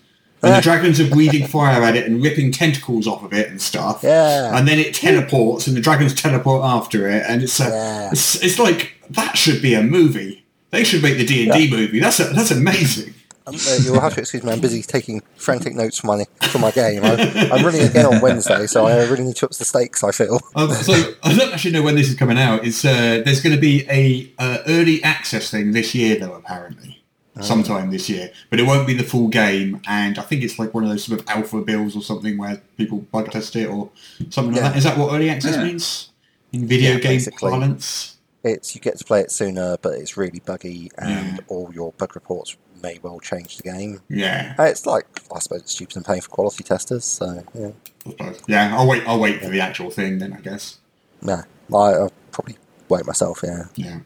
And 0.43 0.53
the 0.55 0.61
dragons 0.61 0.99
are 0.99 1.09
breathing 1.09 1.47
fire 1.47 1.81
at 1.83 1.95
it 1.95 2.05
and 2.05 2.21
ripping 2.21 2.51
tentacles 2.51 3.07
off 3.07 3.23
of 3.23 3.33
it 3.33 3.49
and 3.49 3.61
stuff. 3.61 4.01
Yeah. 4.03 4.57
And 4.57 4.67
then 4.67 4.77
it 4.77 4.93
teleports, 4.93 5.67
and 5.67 5.75
the 5.77 5.81
dragons 5.81 6.13
teleport 6.13 6.63
after 6.65 7.07
it, 7.09 7.23
and 7.27 7.41
it's 7.41 7.59
a, 7.59 7.69
Yeah. 7.69 8.09
it's, 8.11 8.43
it's 8.43 8.59
like 8.59 8.95
that 9.09 9.37
should 9.37 9.61
be 9.61 9.73
a 9.73 9.81
movie. 9.81 10.43
They 10.71 10.83
should 10.83 11.01
make 11.01 11.17
the 11.17 11.25
D 11.25 11.43
and 11.43 11.53
D 11.53 11.69
movie. 11.71 11.99
That's 11.99 12.19
a, 12.19 12.25
that's 12.25 12.51
amazing. 12.51 13.13
Um, 13.45 13.55
uh, 13.55 13.77
you'll 13.83 13.99
have 13.99 14.13
to 14.15 14.21
excuse 14.21 14.41
me. 14.43 14.51
I'm 14.53 14.61
busy 14.61 14.81
taking 14.81 15.21
frantic 15.35 15.75
notes 15.75 15.97
for 15.99 16.07
my 16.07 16.25
for 16.43 16.59
my 16.59 16.71
game. 16.71 17.03
I, 17.03 17.49
I'm 17.51 17.65
running 17.65 17.81
again 17.81 18.05
on 18.05 18.21
Wednesday, 18.21 18.67
so 18.67 18.85
I 18.85 19.03
really 19.09 19.25
need 19.25 19.35
to 19.35 19.45
up 19.45 19.51
the 19.51 19.65
stakes. 19.65 20.01
I 20.03 20.11
feel. 20.11 20.39
Um, 20.55 20.71
so 20.71 20.93
I 21.23 21.35
don't 21.35 21.53
actually 21.53 21.71
know 21.71 21.81
when 21.83 21.95
this 21.95 22.07
is 22.09 22.15
coming 22.15 22.37
out. 22.39 22.65
It's 22.65 22.85
uh, 22.85 23.21
there's 23.25 23.41
going 23.41 23.53
to 23.55 23.61
be 23.61 23.85
a 23.89 24.31
uh, 24.39 24.59
early 24.67 25.03
access 25.03 25.51
thing 25.51 25.73
this 25.73 25.93
year, 25.93 26.17
though 26.17 26.33
apparently, 26.33 27.02
sometime 27.41 27.89
this 27.91 28.09
year. 28.09 28.31
But 28.49 28.59
it 28.59 28.63
won't 28.67 28.85
be 28.85 28.93
the 28.93 29.03
full 29.03 29.27
game, 29.27 29.81
and 29.87 30.17
I 30.19 30.21
think 30.21 30.43
it's 30.43 30.59
like 30.59 30.73
one 30.73 30.83
of 30.83 30.89
those 30.89 31.03
sort 31.05 31.19
of 31.19 31.27
alpha 31.29 31.61
builds 31.61 31.95
or 31.95 32.01
something 32.03 32.37
where 32.37 32.61
people 32.77 32.99
bug 33.11 33.31
test 33.31 33.55
it 33.55 33.67
or 33.67 33.89
something 34.29 34.55
Yeah. 34.55 34.63
like 34.63 34.71
that. 34.73 34.77
Is 34.77 34.83
that 34.83 34.97
what 34.97 35.13
early 35.13 35.29
access 35.29 35.55
Yeah. 35.55 35.63
means 35.63 36.09
in 36.51 36.67
video 36.67 36.93
Yeah, 36.93 36.99
game 36.99 37.11
basically. 37.17 37.49
parlance? 37.49 38.17
It's 38.43 38.75
you 38.75 38.81
get 38.81 38.97
to 38.99 39.05
play 39.05 39.21
it 39.21 39.31
sooner, 39.31 39.77
but 39.81 39.93
it's 39.93 40.17
really 40.17 40.41
buggy, 40.45 40.91
and 40.97 41.37
Yeah. 41.37 41.43
all 41.47 41.71
your 41.73 41.93
bug 41.93 42.13
reports 42.15 42.55
may 42.83 42.99
well 43.01 43.19
change 43.21 43.55
the 43.57 43.63
game. 43.63 44.01
Yeah, 44.09 44.53
Uh, 44.59 44.63
It's 44.63 44.85
like 44.85 45.05
I 45.33 45.39
suppose 45.39 45.61
it's 45.61 45.73
cheaper 45.73 45.93
than 45.93 46.03
paying 46.03 46.19
for 46.21 46.29
quality 46.29 46.63
testers. 46.65 47.05
So 47.05 47.43
yeah, 47.55 48.33
yeah. 48.47 48.75
I'll 48.77 48.85
wait. 48.87 49.03
I'll 49.07 49.19
wait 49.19 49.41
for 49.41 49.49
the 49.49 49.61
actual 49.61 49.89
thing 49.89 50.19
then. 50.19 50.33
I 50.33 50.41
guess. 50.41 50.77
nah, 51.21 51.43
I, 51.73 51.77
I'll 51.77 52.11
probably 52.31 52.57
way 52.89 53.01
myself. 53.05 53.39
Yeah, 53.43 53.63
Yeah. 53.75 53.99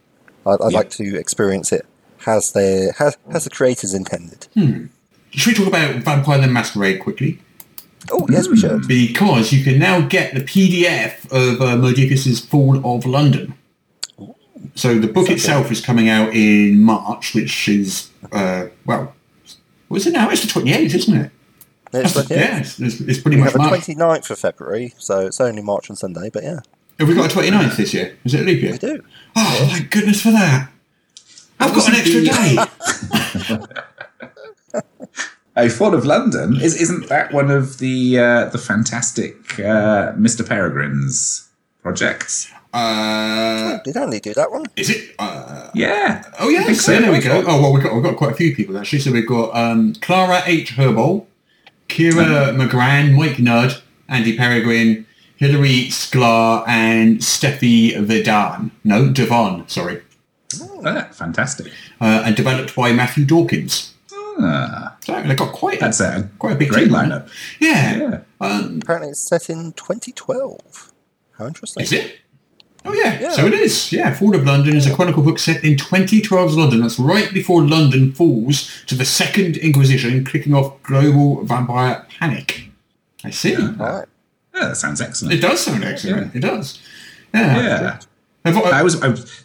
I'd, 0.46 0.62
I'd 0.62 0.72
Yeah. 0.72 0.77
like 0.77 0.91
to 0.91 1.15
experience 1.17 1.72
it. 1.74 1.86
Has 2.27 2.51
the 2.51 2.93
has, 2.98 3.17
has 3.31 3.46
the 3.46 3.50
creators 3.50 3.93
intended? 3.93 4.48
Should 5.31 5.48
we 5.48 5.53
talk 5.53 5.67
about 5.67 5.96
Vampire 6.03 6.41
the 6.41 6.48
Masquerade 6.48 7.00
quickly? 7.00 7.39
Oh 8.12 8.27
yes, 8.29 8.50
we 8.50 8.57
should. 8.57 8.86
Because 8.86 9.53
you 9.53 9.63
can 9.63 9.79
now 9.79 10.01
get 10.01 10.34
the 10.34 10.41
PDF 10.41 11.24
of 11.31 11.62
uh, 11.62 12.48
Fall 12.50 12.96
of 12.96 13.05
London. 13.05 13.53
So 14.75 15.00
the 15.00 15.07
book 15.07 15.29
itself 15.29 15.72
is 15.72 15.79
coming 15.79 16.10
out 16.10 16.36
in 16.36 16.84
March, 16.84 17.34
which 17.34 17.69
is, 17.69 18.10
uh, 18.34 18.67
well, 18.86 19.15
what 19.88 19.98
is 19.98 20.07
it 20.07 20.12
now? 20.13 20.29
It's 20.29 20.41
the 20.41 20.60
28th, 20.60 20.96
isn't 20.96 21.15
it? 21.17 21.31
It's, 21.93 22.13
That's- 22.13 22.29
yeah. 22.29 22.38
yeah, 22.38 22.60
it's, 22.60 23.00
it's, 23.00 23.22
pretty 23.22 23.38
We 23.38 23.43
much 23.43 23.53
have 23.53 23.62
a 23.62 23.69
March. 23.69 23.81
29th 23.86 24.29
of 24.31 24.39
February, 24.39 24.93
so 24.98 25.25
it's 25.25 25.39
only 25.39 25.62
March 25.62 25.88
and 25.88 25.98
Sunday, 25.98 26.29
but 26.29 26.43
yeah, 26.43 26.60
Have 27.00 27.07
we 27.07 27.15
got 27.15 27.34
a 27.34 27.36
29th 27.36 27.77
this 27.77 27.93
year? 27.93 28.17
Is 28.25 28.34
it 28.34 28.41
a 28.41 28.43
leap 28.43 28.62
year? 28.62 28.74
we 28.74 28.77
do. 28.77 29.03
Oh, 29.38 29.69
thank 29.72 29.89
goodness 29.89 30.22
for 30.22 30.31
that. 30.31 30.69
I've 31.60 31.74
got 31.74 31.90
an 31.90 31.96
extra 31.96 32.22
Wasn't 32.22 33.62
day. 34.72 34.84
A 35.56 35.70
Fall 35.70 35.96
of 35.96 36.06
London 36.06 36.62
is 36.62 36.80
isn't 36.80 37.10
that 37.10 37.34
one 37.34 37.50
of 37.50 37.80
the 37.80 38.20
uh, 38.20 38.46
the 38.50 38.60
fantastic 38.60 39.60
uh, 39.60 40.14
Mr. 40.14 40.46
Peregrine's 40.46 41.50
projects? 41.82 42.52
Uh, 42.74 43.80
Did 43.84 43.98
Andy 43.98 44.20
do 44.20 44.36
that 44.36 44.52
one? 44.52 44.66
is 44.76 44.92
it? 44.92 45.16
Uh, 45.18 45.72
Yeah. 45.74 46.24
oh, 46.40 46.50
yeah. 46.50 46.60
I 46.60 46.64
think 46.66 46.78
So 46.80 46.94
so. 46.94 47.02
there 47.02 47.12
we 47.12 47.20
go. 47.20 47.44
Oh, 47.48 47.60
well, 47.62 47.74
we've 47.74 47.82
got, 47.82 47.96
we've 47.96 48.04
got 48.04 48.18
quite 48.18 48.34
a 48.34 48.36
few 48.36 48.56
people, 48.56 48.78
actually. 48.78 49.00
So 49.00 49.12
we've 49.12 49.26
got 49.28 49.56
um, 49.56 49.96
Clara 49.96 50.44
H. 50.46 50.72
Herbal, 50.76 51.28
Kira 51.90 52.54
Magrann, 52.56 53.16
Mike 53.18 53.40
Nudd, 53.40 53.82
Andy 54.08 54.38
Peregrine, 54.38 55.08
Hilary 55.38 55.86
Sklar, 55.90 56.68
and 56.68 57.18
Steffi 57.20 57.94
Vidan. 58.06 58.70
No, 58.84 59.10
Devon, 59.10 59.68
sorry. 59.68 60.02
Ah, 60.86 61.08
fantastic. 61.12 61.72
Uh, 62.00 62.24
and 62.26 62.36
developed 62.36 62.76
by 62.76 62.92
Matthew 62.94 63.26
Dawkins. 63.26 63.94
Ah, 64.40 64.96
So 65.04 65.22
they've 65.24 65.38
got 65.38 65.52
quite 65.54 65.78
a, 65.78 65.82
that's 65.82 66.00
a 66.00 66.30
quite 66.38 66.54
a 66.54 66.56
big 66.56 66.70
great 66.70 66.86
team 66.86 66.96
on 66.96 67.10
lineup. 67.10 67.30
Yeah. 67.60 67.98
Yeah. 67.98 68.20
Um, 68.40 68.80
Apparently, 68.84 69.10
it's 69.10 69.28
set 69.28 69.50
in 69.50 69.74
2012. 69.74 70.92
How 71.38 71.48
interesting! 71.48 71.84
is 71.84 71.92
it? 71.94 72.18
Oh 72.86 72.94
yeah. 72.94 73.20
Yeah. 73.20 73.32
so 73.32 73.46
it 73.48 73.54
is. 73.54 73.92
Yeah, 73.92 74.14
Fall 74.14 74.36
of 74.36 74.46
London 74.46 74.76
is 74.76 74.86
a 74.88 74.96
chronicle 74.96 75.24
book 75.24 75.40
set 75.40 75.64
in 75.64 75.76
2012's 75.76 76.56
London. 76.56 76.82
That's 76.82 77.00
right 77.00 77.34
before 77.34 77.62
London 77.64 78.14
falls 78.14 78.72
to 78.86 78.96
the 78.96 79.06
Second 79.06 79.58
Inquisition, 79.58 80.24
kicking 80.24 80.54
off 80.54 80.82
global 80.84 81.44
vampire 81.44 82.06
panic. 82.20 82.70
I 83.24 83.32
see. 83.32 83.56
All 83.56 83.72
right. 83.74 84.08
Yeah, 84.56 84.70
that 84.70 84.78
sounds 84.78 85.02
excellent. 85.02 85.34
It 85.34 85.42
does 85.42 85.60
sound 85.62 85.84
excellent. 85.84 86.34
It 86.36 86.40
does. 86.40 86.80
Yeah. 87.34 87.58
Yeah. 87.58 88.00
Have 88.46 88.58
I- 88.58 88.80
I 88.80 88.84
was, 88.84 89.02
I 89.02 89.10
was 89.10 89.44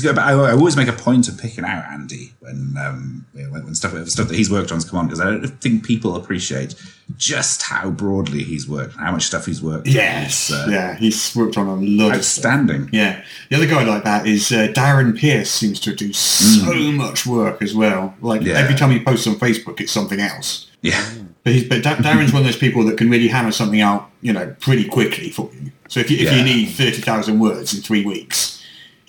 just 0.00 0.04
go 0.04 0.14
back. 0.14 0.26
I, 0.26 0.32
I 0.32 0.52
always 0.52 0.76
make 0.76 0.88
a 0.88 0.92
point 0.92 1.28
of 1.28 1.38
picking 1.38 1.64
out 1.64 1.84
Andy 1.86 2.32
when 2.40 2.74
um, 2.78 3.26
when, 3.32 3.50
when 3.64 3.74
stuff 3.74 3.92
stuff 4.08 4.28
that 4.28 4.36
he's 4.36 4.50
worked 4.50 4.72
on's 4.72 4.84
come 4.88 4.98
on 4.98 5.06
because 5.06 5.20
I 5.20 5.24
don't 5.24 5.46
think 5.60 5.84
people 5.84 6.16
appreciate 6.16 6.74
just 7.16 7.62
how 7.62 7.90
broadly 7.90 8.42
he's 8.44 8.68
worked, 8.68 8.96
how 8.96 9.12
much 9.12 9.24
stuff 9.24 9.46
he's 9.46 9.62
worked. 9.62 9.86
on. 9.88 9.94
yes. 9.94 10.52
Uh, 10.52 10.66
yeah. 10.70 10.94
He's 10.96 11.34
worked 11.34 11.56
on 11.56 11.66
a 11.66 11.74
lot 11.76 12.14
outstanding. 12.16 12.90
Yeah. 12.92 13.22
The 13.50 13.56
other 13.56 13.66
guy 13.66 13.82
like 13.84 14.04
that 14.04 14.26
is 14.26 14.52
uh, 14.52 14.68
Darren 14.74 15.18
Pearce. 15.18 15.50
Seems 15.50 15.80
to 15.80 15.94
do 15.94 16.12
so 16.12 16.74
much 16.92 17.26
work 17.26 17.62
as 17.62 17.74
well. 17.74 18.14
Like 18.20 18.42
Yeah. 18.42 18.54
every 18.58 18.74
time 18.74 18.90
he 18.90 19.02
posts 19.02 19.26
on 19.26 19.34
Facebook, 19.36 19.80
it's 19.80 19.92
something 19.92 20.20
else. 20.20 20.66
Yeah, 20.80 21.02
But, 21.42 21.54
he's, 21.54 21.64
but 21.68 21.82
Da- 21.82 21.96
Darren's 21.96 22.32
one 22.32 22.42
of 22.42 22.46
those 22.46 22.56
people 22.56 22.84
that 22.84 22.96
can 22.98 23.10
really 23.10 23.26
hammer 23.26 23.50
something 23.50 23.80
out, 23.80 24.10
you 24.20 24.32
know, 24.32 24.54
pretty 24.60 24.86
quickly 24.86 25.30
for 25.30 25.50
you. 25.54 25.72
So 25.88 25.98
if 25.98 26.08
you, 26.10 26.18
if 26.18 26.24
Yeah. 26.24 26.36
you 26.36 26.44
need 26.44 26.66
thirty 26.66 27.00
thousand 27.00 27.40
words 27.40 27.74
in 27.74 27.80
three 27.82 28.04
weeks, 28.04 28.57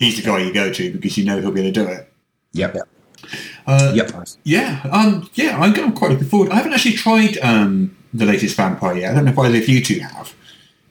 he's 0.00 0.16
the 0.16 0.22
guy 0.28 0.38
you 0.40 0.52
go 0.52 0.72
to 0.72 0.92
because 0.92 1.16
you 1.16 1.24
know 1.24 1.40
he'll 1.40 1.52
be 1.52 1.60
able 1.60 1.72
to 1.72 1.84
do 1.84 1.88
it. 1.88 2.12
yep, 2.52 2.74
Yeah. 2.74 2.82
Uh, 3.66 3.92
yep. 3.94 4.10
Yeah, 4.42 4.80
um, 4.90 5.30
yeah, 5.34 5.56
I'm, 5.60 5.72
I'm 5.78 5.92
quite 5.92 6.10
looking 6.12 6.26
forward. 6.26 6.50
I 6.50 6.56
haven't 6.56 6.72
actually 6.72 6.94
tried 6.94 7.38
um, 7.38 7.96
the 8.12 8.24
latest 8.26 8.56
Vampire 8.56 8.96
yet. 8.96 9.12
I 9.12 9.14
don't 9.14 9.26
know 9.26 9.30
if 9.32 9.38
either 9.38 9.58
of 9.58 9.68
you 9.68 9.80
two 9.84 10.00
have, 10.00 10.34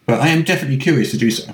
but 0.05 0.21
I 0.21 0.29
am 0.29 0.43
definitely 0.43 0.77
curious 0.77 1.11
to 1.11 1.17
do 1.17 1.29
so. 1.31 1.51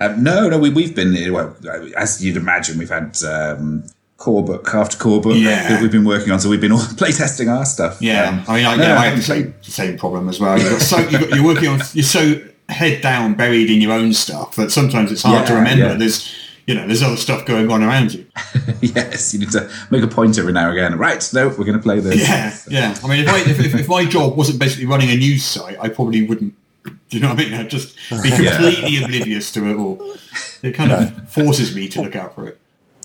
Um, 0.00 0.22
no, 0.22 0.50
no, 0.50 0.58
we, 0.58 0.68
we've 0.68 0.94
been 0.94 1.32
well, 1.32 1.56
as 1.96 2.22
you'd 2.22 2.36
imagine, 2.36 2.76
we've 2.76 2.90
had 2.90 3.16
um, 3.24 3.84
core 4.18 4.44
book 4.44 4.74
after 4.74 4.98
core 4.98 5.20
book 5.22 5.36
Yeah. 5.38 5.68
that 5.70 5.80
we've 5.80 5.92
been 5.92 6.04
working 6.04 6.32
on, 6.32 6.40
so 6.40 6.50
we've 6.50 6.60
been 6.60 6.72
all 6.72 6.78
playtesting 7.02 7.48
our 7.50 7.64
stuff. 7.64 8.02
Yeah, 8.02 8.28
Um, 8.28 8.44
I 8.48 8.56
mean, 8.56 8.66
I, 8.66 8.76
no, 8.76 8.82
yeah, 8.82 8.94
I 8.98 9.02
I 9.02 9.06
have 9.06 9.16
the 9.16 9.22
same, 9.22 9.54
the 9.64 9.70
same 9.70 9.96
problem 9.96 10.28
as 10.28 10.38
well. 10.40 10.58
You've 10.58 10.70
got 10.70 10.82
so, 10.82 10.98
you've 10.98 11.20
got, 11.20 11.30
you're 11.30 11.44
working 11.44 11.68
on, 11.68 11.80
you're 11.94 12.04
so 12.04 12.42
head 12.68 13.00
down, 13.00 13.34
buried 13.34 13.70
in 13.70 13.80
your 13.80 13.92
own 13.92 14.12
stuff 14.12 14.56
that 14.56 14.70
sometimes 14.72 15.12
it's 15.12 15.22
hard 15.22 15.46
to 15.46 15.54
remember. 15.54 15.84
yeah. 15.86 15.94
There's, 15.94 16.34
you 16.66 16.74
know, 16.74 16.86
there's 16.86 17.02
other 17.02 17.16
stuff 17.16 17.46
going 17.46 17.70
on 17.70 17.82
around 17.82 18.12
you. 18.14 18.26
yes, 18.80 19.32
you 19.32 19.40
need 19.40 19.50
to 19.52 19.70
make 19.90 20.02
a 20.02 20.08
point 20.08 20.36
every 20.38 20.52
now 20.52 20.68
and 20.70 20.78
again. 20.78 20.98
Right, 20.98 21.28
no, 21.32 21.48
we're 21.48 21.64
going 21.64 21.76
to 21.76 21.82
play 21.82 22.00
this. 22.00 22.28
Yeah, 22.28 22.56
yeah. 22.68 22.98
I 23.04 23.08
mean, 23.08 23.20
if, 23.20 23.28
I, 23.28 23.38
if, 23.40 23.60
if, 23.60 23.74
if 23.74 23.88
my 23.88 24.04
job 24.04 24.36
wasn't 24.36 24.58
basically 24.58 24.86
running 24.86 25.10
a 25.10 25.16
news 25.16 25.44
site, 25.44 25.78
I 25.80 25.88
probably 25.88 26.26
wouldn't. 26.26 26.54
Do 26.84 26.92
you 27.10 27.20
know 27.20 27.28
what 27.30 27.40
I 27.40 27.44
mean? 27.44 27.54
I'd 27.54 27.70
just 27.70 27.96
be 28.10 28.28
Yeah. 28.42 28.56
completely 28.56 29.02
oblivious 29.04 29.52
to 29.52 29.68
it 29.70 29.76
all. 29.76 30.16
It 30.62 30.72
kind 30.72 30.90
of 30.92 31.28
forces 31.28 31.74
me 31.74 31.88
to 31.88 32.02
look 32.02 32.16
out 32.16 32.34
for 32.34 32.48
it. 32.48 32.60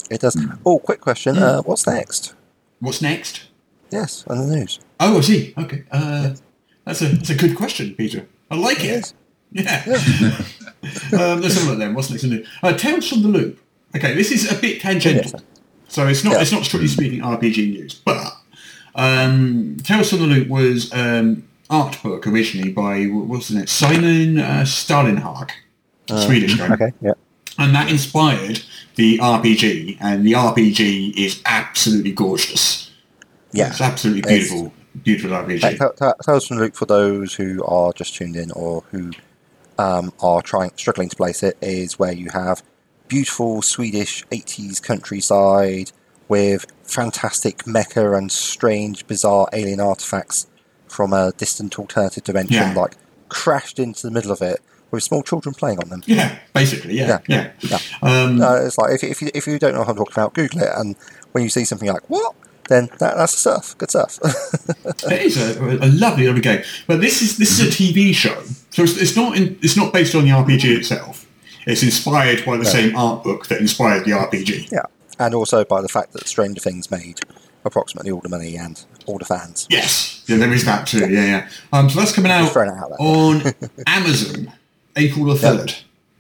It 0.10 0.22
does. 0.22 0.36
Oh, 0.66 0.80
quick 0.80 1.00
question. 1.02 1.38
Uh, 1.38 1.62
what's 1.62 1.86
next? 1.88 2.34
What's 2.80 3.02
next? 3.02 3.44
Yes, 3.92 4.26
on 4.28 4.50
the 4.50 4.56
news. 4.56 4.80
Oh, 5.00 5.18
I 5.18 5.22
see. 5.22 5.54
Okay, 5.58 5.84
uh, 5.92 6.34
that's 6.86 7.02
a 7.02 7.06
that's 7.08 7.30
a 7.30 7.36
good 7.36 7.56
question, 7.56 7.94
Peter. 7.96 8.28
I 8.50 8.56
like 8.56 8.80
it. 8.80 8.88
Yes. 8.88 9.14
Yeah. 9.52 9.84
um, 11.14 11.42
let's 11.42 11.56
have 11.56 11.68
a 11.68 11.70
look 11.72 11.80
then. 11.80 11.94
What's 11.94 12.10
next 12.10 12.24
in 12.24 12.30
the 12.32 12.46
uh, 12.64 12.74
Tales 12.74 13.08
from 13.10 13.22
the 13.22 13.28
Loop? 13.28 13.60
Okay, 13.96 14.14
this 14.14 14.32
is 14.32 14.52
a 14.52 14.56
bit 14.56 14.82
tangential, 14.82 15.32
Yes. 15.34 15.44
so 15.90 16.08
it's 16.08 16.24
not 16.24 16.34
Yeah. 16.34 16.42
it's 16.42 16.52
not 16.52 16.64
strictly 16.64 16.88
speaking 16.88 17.20
RPG 17.22 17.72
news, 17.74 17.94
but 17.96 18.34
um, 18.96 19.78
Tales 19.84 20.10
from 20.10 20.20
the 20.20 20.28
Loop 20.28 20.48
was 20.48 20.92
um, 20.94 21.48
art 21.70 22.02
book 22.02 22.26
originally 22.28 22.72
by 22.72 23.06
what 23.06 23.28
was 23.28 23.52
it 23.52 23.68
Simon 23.70 24.40
uh, 24.40 24.62
Stalenhag, 24.66 25.52
a 26.10 26.22
Swedish 26.22 26.56
guy, 26.56 26.74
Okay. 26.74 26.92
Yeah. 27.02 27.14
and 27.58 27.76
that 27.76 27.90
inspired 27.90 28.62
the 28.96 29.18
RPG, 29.20 29.98
and 30.00 30.26
the 30.26 30.34
RPG 30.34 31.18
is 31.18 31.42
absolutely 31.46 32.12
gorgeous. 32.14 32.92
Yeah. 33.52 33.68
It's 33.70 33.82
absolutely 33.82 34.20
It's- 34.22 34.50
beautiful, 34.50 34.74
beautiful 35.04 35.32
RPG. 35.32 35.62
Like, 35.64 35.78
Tales 35.78 35.96
Ta- 35.98 36.14
Tales 36.26 36.48
from 36.48 36.58
the 36.58 36.64
Loop 36.64 36.76
for 36.76 36.86
those 36.86 37.34
who 37.34 37.64
are 37.66 37.92
just 37.94 38.16
tuned 38.16 38.36
in 38.38 38.52
or 38.52 38.84
who 38.92 39.12
um, 39.78 40.14
are 40.22 40.42
trying 40.42 40.72
struggling 40.76 41.10
to 41.10 41.16
place 41.16 41.44
it 41.44 41.58
is 41.62 41.98
where 42.00 42.12
you 42.14 42.30
have 42.32 42.64
beautiful 43.08 43.62
Swedish 43.62 44.26
80s 44.28 44.82
countryside 44.82 45.92
with 46.28 46.66
fantastic 46.84 47.58
mecha 47.64 48.18
and 48.18 48.32
strange, 48.32 49.06
bizarre 49.08 49.48
alien 49.54 49.80
artifacts 49.82 50.48
from 50.88 51.12
a 51.14 51.32
distant 51.38 51.78
alternative 51.78 52.24
dimension, 52.24 52.56
Yeah. 52.56 52.74
like 52.74 52.96
crashed 53.30 53.80
into 53.80 54.08
the 54.08 54.12
middle 54.12 54.32
of 54.32 54.42
it 54.42 54.60
with 54.92 55.04
small 55.04 55.24
children 55.24 55.54
playing 55.56 55.80
on 55.80 55.90
them. 55.90 56.04
Yeah, 56.06 56.38
basically, 56.54 56.98
yeah, 56.98 57.20
yeah. 57.28 57.52
Yeah. 57.62 57.80
Um, 58.02 58.42
Uh, 58.42 58.66
it's 58.66 58.78
like 58.78 58.92
if, 58.96 59.04
if, 59.04 59.22
you, 59.22 59.30
if 59.34 59.48
you 59.48 59.58
don't 59.60 59.74
know 59.74 59.80
what 59.80 59.90
I'm 59.90 59.96
talking 59.96 60.14
about, 60.14 60.34
Google 60.34 60.62
it, 60.62 60.70
and 60.76 60.96
when 61.32 61.44
you 61.44 61.50
see 61.50 61.64
something 61.66 61.88
like 61.88 62.10
what, 62.10 62.36
then 62.72 62.88
that, 63.00 63.18
that's 63.18 63.34
the 63.34 63.40
stuff. 63.40 63.78
Good 63.78 63.90
stuff. 63.90 64.20
it 65.12 65.22
is 65.22 65.38
a, 65.38 65.62
a 65.62 65.90
lovely, 65.92 66.26
lovely 66.28 66.42
game. 66.42 66.64
But 66.88 67.02
this 67.02 67.22
is 67.22 67.38
this 67.38 67.60
is 67.60 67.68
a 67.68 67.70
TV 67.70 68.14
show, 68.14 68.42
so 68.70 68.84
it's, 68.84 68.98
it's 68.98 69.16
not 69.16 69.38
in, 69.38 69.58
it's 69.62 69.76
not 69.78 69.94
based 69.94 70.16
on 70.16 70.24
the 70.24 70.32
RPG 70.32 70.78
itself. 70.78 71.28
It's 71.68 71.84
inspired 71.84 72.44
by 72.46 72.58
the 72.58 72.66
same 72.66 72.96
art 72.96 73.24
book 73.24 73.48
that 73.48 73.60
inspired 73.62 74.06
the 74.06 74.12
RPG. 74.12 74.72
yeah, 74.72 74.86
and 75.20 75.36
also 75.36 75.64
by 75.66 75.82
the 75.82 75.90
fact 75.90 76.14
that 76.14 76.28
Stranger 76.28 76.60
Things 76.62 76.90
made 76.90 77.20
approximately 77.64 78.10
all 78.12 78.22
the 78.22 78.30
money 78.30 78.56
and 78.58 78.84
all 79.06 79.20
the 79.20 79.26
fans. 79.26 79.68
Yes, 79.70 80.24
yeah, 80.28 80.38
there 80.38 80.52
is 80.52 80.66
that 80.66 80.88
too. 80.88 81.00
Yeah, 81.12 81.26
yeah. 81.26 81.50
Um, 81.72 81.90
so 81.90 82.00
that's 82.00 82.12
coming 82.14 82.32
out 82.32 82.42
Just 82.42 82.54
throwing 82.54 82.70
it 82.72 82.78
out 82.78 82.92
on 83.00 83.44
Amazon, 83.88 84.52
April 84.96 85.26
the 85.26 85.34
Yep. 85.34 85.42
third. 85.42 85.76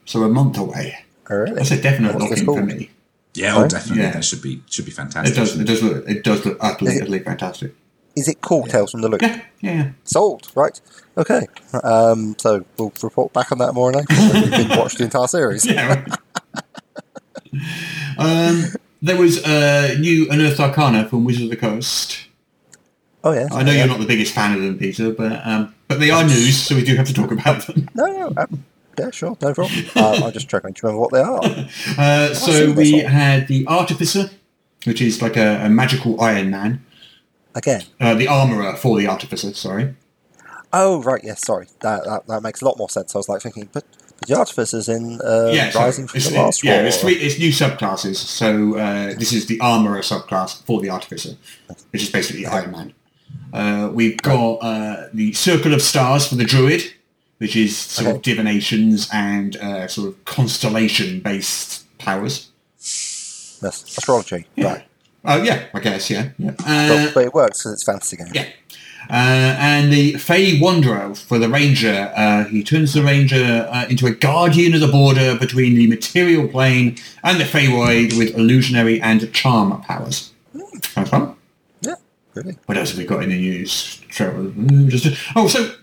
So 0.05 0.23
a 0.23 0.29
month 0.29 0.57
away. 0.57 1.05
Oh, 1.29 1.35
really? 1.37 1.53
That's 1.53 1.71
a 1.71 1.81
definite 1.81 2.17
lock-in 2.19 2.45
for 2.45 2.61
me. 2.61 2.89
Yeah, 3.33 3.55
oh, 3.57 3.67
definitely. 3.67 4.03
Yeah. 4.03 4.11
That 4.11 4.25
should 4.25 4.41
be 4.41 4.61
should 4.69 4.85
be 4.85 4.91
It 4.91 4.95
fantastic. 4.95 5.35
does. 5.35 5.59
It 5.59 5.65
does 5.65 5.83
look. 5.83 6.07
It 6.09 6.23
does 6.23 6.45
look 6.45 6.57
utterly, 6.59 6.91
Is 6.91 6.97
it- 6.97 7.01
utterly 7.03 7.19
fantastic. 7.19 7.75
Is 8.13 8.27
it 8.27 8.41
called 8.41 8.69
Tales 8.69 8.91
from 8.91 8.99
the 9.01 9.07
Loop? 9.07 9.21
Yeah, 9.21 9.41
yeah. 9.61 9.73
yeah. 9.73 9.91
Sold, 10.03 10.51
right? 10.53 10.79
Okay. 11.17 11.47
Um, 11.81 12.35
so 12.37 12.65
we'll 12.77 12.91
report 13.01 13.31
back 13.31 13.53
on 13.53 13.57
that 13.59 13.73
more 13.73 13.93
later. 13.93 14.05
when 14.13 14.41
We've 14.41 14.51
been 14.67 14.77
watched 14.77 14.97
the 14.97 15.05
entire 15.05 15.27
series. 15.27 15.65
Yeah, 15.65 16.03
um, 18.17 18.65
there 19.01 19.17
was 19.17 19.41
a 19.45 19.97
new 19.99 20.29
Unearthed 20.29 20.59
Arcana 20.59 21.07
from 21.07 21.23
Wizards 21.23 21.45
of 21.45 21.49
the 21.51 21.55
Coast. 21.55 22.27
Oh 23.23 23.31
yeah. 23.31 23.47
I 23.51 23.63
know 23.63 23.71
you're 23.71 23.87
not 23.87 23.99
the 23.99 24.07
biggest 24.07 24.33
fan 24.33 24.55
of 24.55 24.61
them, 24.61 24.77
Peter, 24.77 25.11
but 25.11 25.41
um, 25.45 25.73
but 25.87 25.99
they 25.99 26.09
are 26.11 26.23
news, 26.23 26.57
so 26.57 26.75
we 26.75 26.83
do 26.83 26.95
have 26.95 27.07
to 27.07 27.13
talk 27.13 27.31
about 27.31 27.65
them. 27.67 27.87
No, 27.93 28.05
no. 28.29 28.47
Yeah, 28.99 29.11
sure, 29.11 29.37
no 29.41 29.53
problem. 29.53 29.85
Uh, 29.95 30.21
I'm 30.25 30.31
just 30.31 30.49
Do 30.49 30.57
you 30.57 30.73
remember 30.83 30.99
what 30.99 31.11
they 31.11 31.21
are. 31.21 31.41
Uh, 31.97 32.33
so 32.33 32.71
we 32.71 32.99
had 32.99 33.47
the 33.47 33.65
Artificer, 33.67 34.29
which 34.85 35.01
is 35.01 35.21
like 35.21 35.37
a, 35.37 35.65
a 35.65 35.69
magical 35.69 36.19
Iron 36.21 36.49
Man. 36.49 36.85
Again. 37.55 37.83
Uh, 37.99 38.13
the 38.15 38.27
Armourer 38.27 38.75
for 38.75 38.97
the 38.97 39.07
Artificer, 39.07 39.53
sorry. 39.53 39.95
Oh 40.73 41.01
right, 41.03 41.21
yes. 41.23 41.45
Sorry, 41.45 41.67
that, 41.81 42.05
that 42.05 42.27
that 42.27 42.43
makes 42.43 42.61
a 42.61 42.65
lot 42.65 42.77
more 42.77 42.89
sense. 42.89 43.13
I 43.15 43.19
was 43.19 43.27
like 43.27 43.41
thinking, 43.41 43.69
but 43.73 43.83
The 44.27 44.37
Artificers 44.37 44.87
in 44.87 45.19
uh, 45.21 45.51
yeah, 45.51 45.69
so 45.69 45.91
from 45.91 46.05
the 46.05 46.39
Last 46.39 46.63
yeah, 46.63 46.77
War. 46.77 46.85
it's, 46.85 47.01
three, 47.01 47.13
it's 47.15 47.39
new 47.39 47.49
subclasses. 47.51 48.15
So 48.15 48.77
uh, 48.77 49.13
this 49.15 49.33
is 49.33 49.47
the 49.47 49.59
Armorer 49.59 50.01
subclass 50.01 50.63
for 50.63 50.79
the 50.81 50.89
Artificer, 50.89 51.35
which 51.91 52.03
is 52.03 52.09
basically 52.09 52.45
Iron 52.45 52.71
Man. 52.71 52.93
Uh, 53.53 53.89
we've 53.91 54.17
got 54.17 54.55
uh, 54.57 55.07
the 55.13 55.33
Circle 55.33 55.73
of 55.73 55.81
Stars 55.81 56.27
for 56.27 56.35
the 56.35 56.45
Druid, 56.45 56.93
which 57.41 57.55
is 57.55 57.75
sort 57.75 58.15
of 58.15 58.21
divinations 58.21 59.09
and 59.11 59.55
uh, 59.57 59.87
sort 59.87 60.07
of 60.09 60.25
constellation-based 60.25 61.97
powers. 61.97 62.51
Yes, 62.77 63.83
astrology. 63.97 64.45
Right. 64.57 64.83
Oh 65.25 65.41
yeah, 65.41 65.65
I 65.73 65.79
guess 65.79 66.09
yeah. 66.09 66.29
yeah. 66.37 66.51
But, 66.57 66.67
Uh, 66.67 67.11
but 67.13 67.25
it 67.25 67.33
works 67.33 67.59
because 67.59 67.73
it's 67.73 67.83
fantasy 67.83 68.17
game. 68.17 68.31
yeah. 68.33 68.47
Uh, 69.09 69.55
and 69.59 69.91
the 69.91 70.13
Fey 70.13 70.59
Wanderer 70.59 71.15
for 71.15 71.39
the 71.39 71.49
Ranger. 71.49 72.13
Uh, 72.15 72.45
he 72.45 72.63
turns 72.63 72.93
the 72.93 73.01
Ranger 73.03 73.67
uh, 73.71 73.85
into 73.89 74.05
a 74.05 74.11
guardian 74.11 74.73
of 74.75 74.79
the 74.81 74.87
border 74.87 75.35
between 75.37 75.73
the 75.75 75.87
material 75.87 76.47
plane 76.47 76.97
and 77.23 77.39
the 77.39 77.43
Feywild 77.43 78.17
with 78.17 78.35
illusionary 78.37 79.01
and 79.01 79.33
charm 79.33 79.81
powers. 79.81 80.31
Sounds 80.83 81.09
fun. 81.09 81.35
Yeah, 81.81 81.95
really. 82.35 82.57
What 82.67 82.77
else 82.77 82.89
have 82.91 82.99
we 82.99 83.05
got 83.05 83.23
in 83.23 83.29
the 83.29 83.37
news? 83.39 83.99
Mm, 84.11 84.89
Just, 84.89 85.17
oh, 85.35 85.47
so 85.47 85.73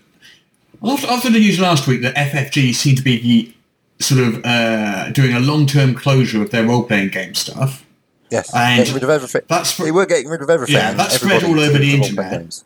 after, 0.83 1.07
after 1.07 1.29
the 1.29 1.39
news 1.39 1.59
last 1.59 1.87
week 1.87 2.01
that 2.01 2.15
FFG 2.15 2.73
seemed 2.73 2.97
to 2.97 3.03
be 3.03 3.55
sort 3.99 4.21
of 4.21 4.45
uh, 4.45 5.09
doing 5.11 5.33
a 5.35 5.39
long-term 5.39 5.95
closure 5.95 6.41
of 6.41 6.51
their 6.51 6.65
role-playing 6.65 7.09
game 7.09 7.33
stuff. 7.35 7.85
Yes, 8.31 8.53
And 8.55 8.77
getting 8.79 8.93
rid 8.93 9.03
of 9.03 9.09
everything. 9.09 9.41
that's 9.47 9.71
for- 9.71 9.83
they 9.83 9.91
were 9.91 10.05
getting 10.05 10.29
rid 10.29 10.41
of 10.41 10.49
everything. 10.49 10.75
Yeah, 10.75 10.93
that's 10.93 11.15
spread 11.15 11.43
all 11.43 11.59
over 11.59 11.73
the 11.73 11.79
did 11.79 12.05
internet. 12.05 12.31
games. 12.31 12.63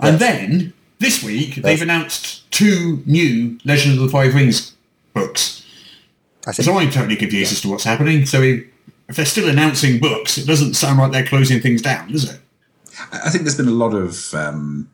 And 0.00 0.18
then 0.18 0.72
this 0.98 1.22
week 1.22 1.56
they've 1.56 1.80
announced 1.80 2.50
two 2.50 3.02
new 3.06 3.58
Legend 3.64 3.94
of 3.98 4.02
the 4.04 4.08
Five 4.10 4.34
Rings 4.34 4.74
books. 5.14 5.64
I 6.46 6.52
see. 6.52 6.62
So 6.64 6.76
I'm 6.76 6.90
totally 6.90 7.16
confused 7.16 7.52
as 7.52 7.60
to 7.62 7.68
what's 7.70 7.84
happening. 7.84 8.26
So 8.26 8.42
if, 8.42 8.64
if 9.08 9.16
they're 9.16 9.24
still 9.24 9.48
announcing 9.48 9.98
books, 9.98 10.36
it 10.38 10.46
doesn't 10.46 10.74
sound 10.74 10.98
like 10.98 11.12
they're 11.12 11.24
closing 11.26 11.60
things 11.60 11.80
down, 11.82 12.12
does 12.12 12.30
it? 12.30 12.40
I 13.12 13.20
I 13.26 13.30
think 13.30 13.44
there's 13.44 13.56
been 13.56 13.68
a 13.68 13.70
lot 13.70 13.94
of 13.94 14.34
um, 14.34 14.90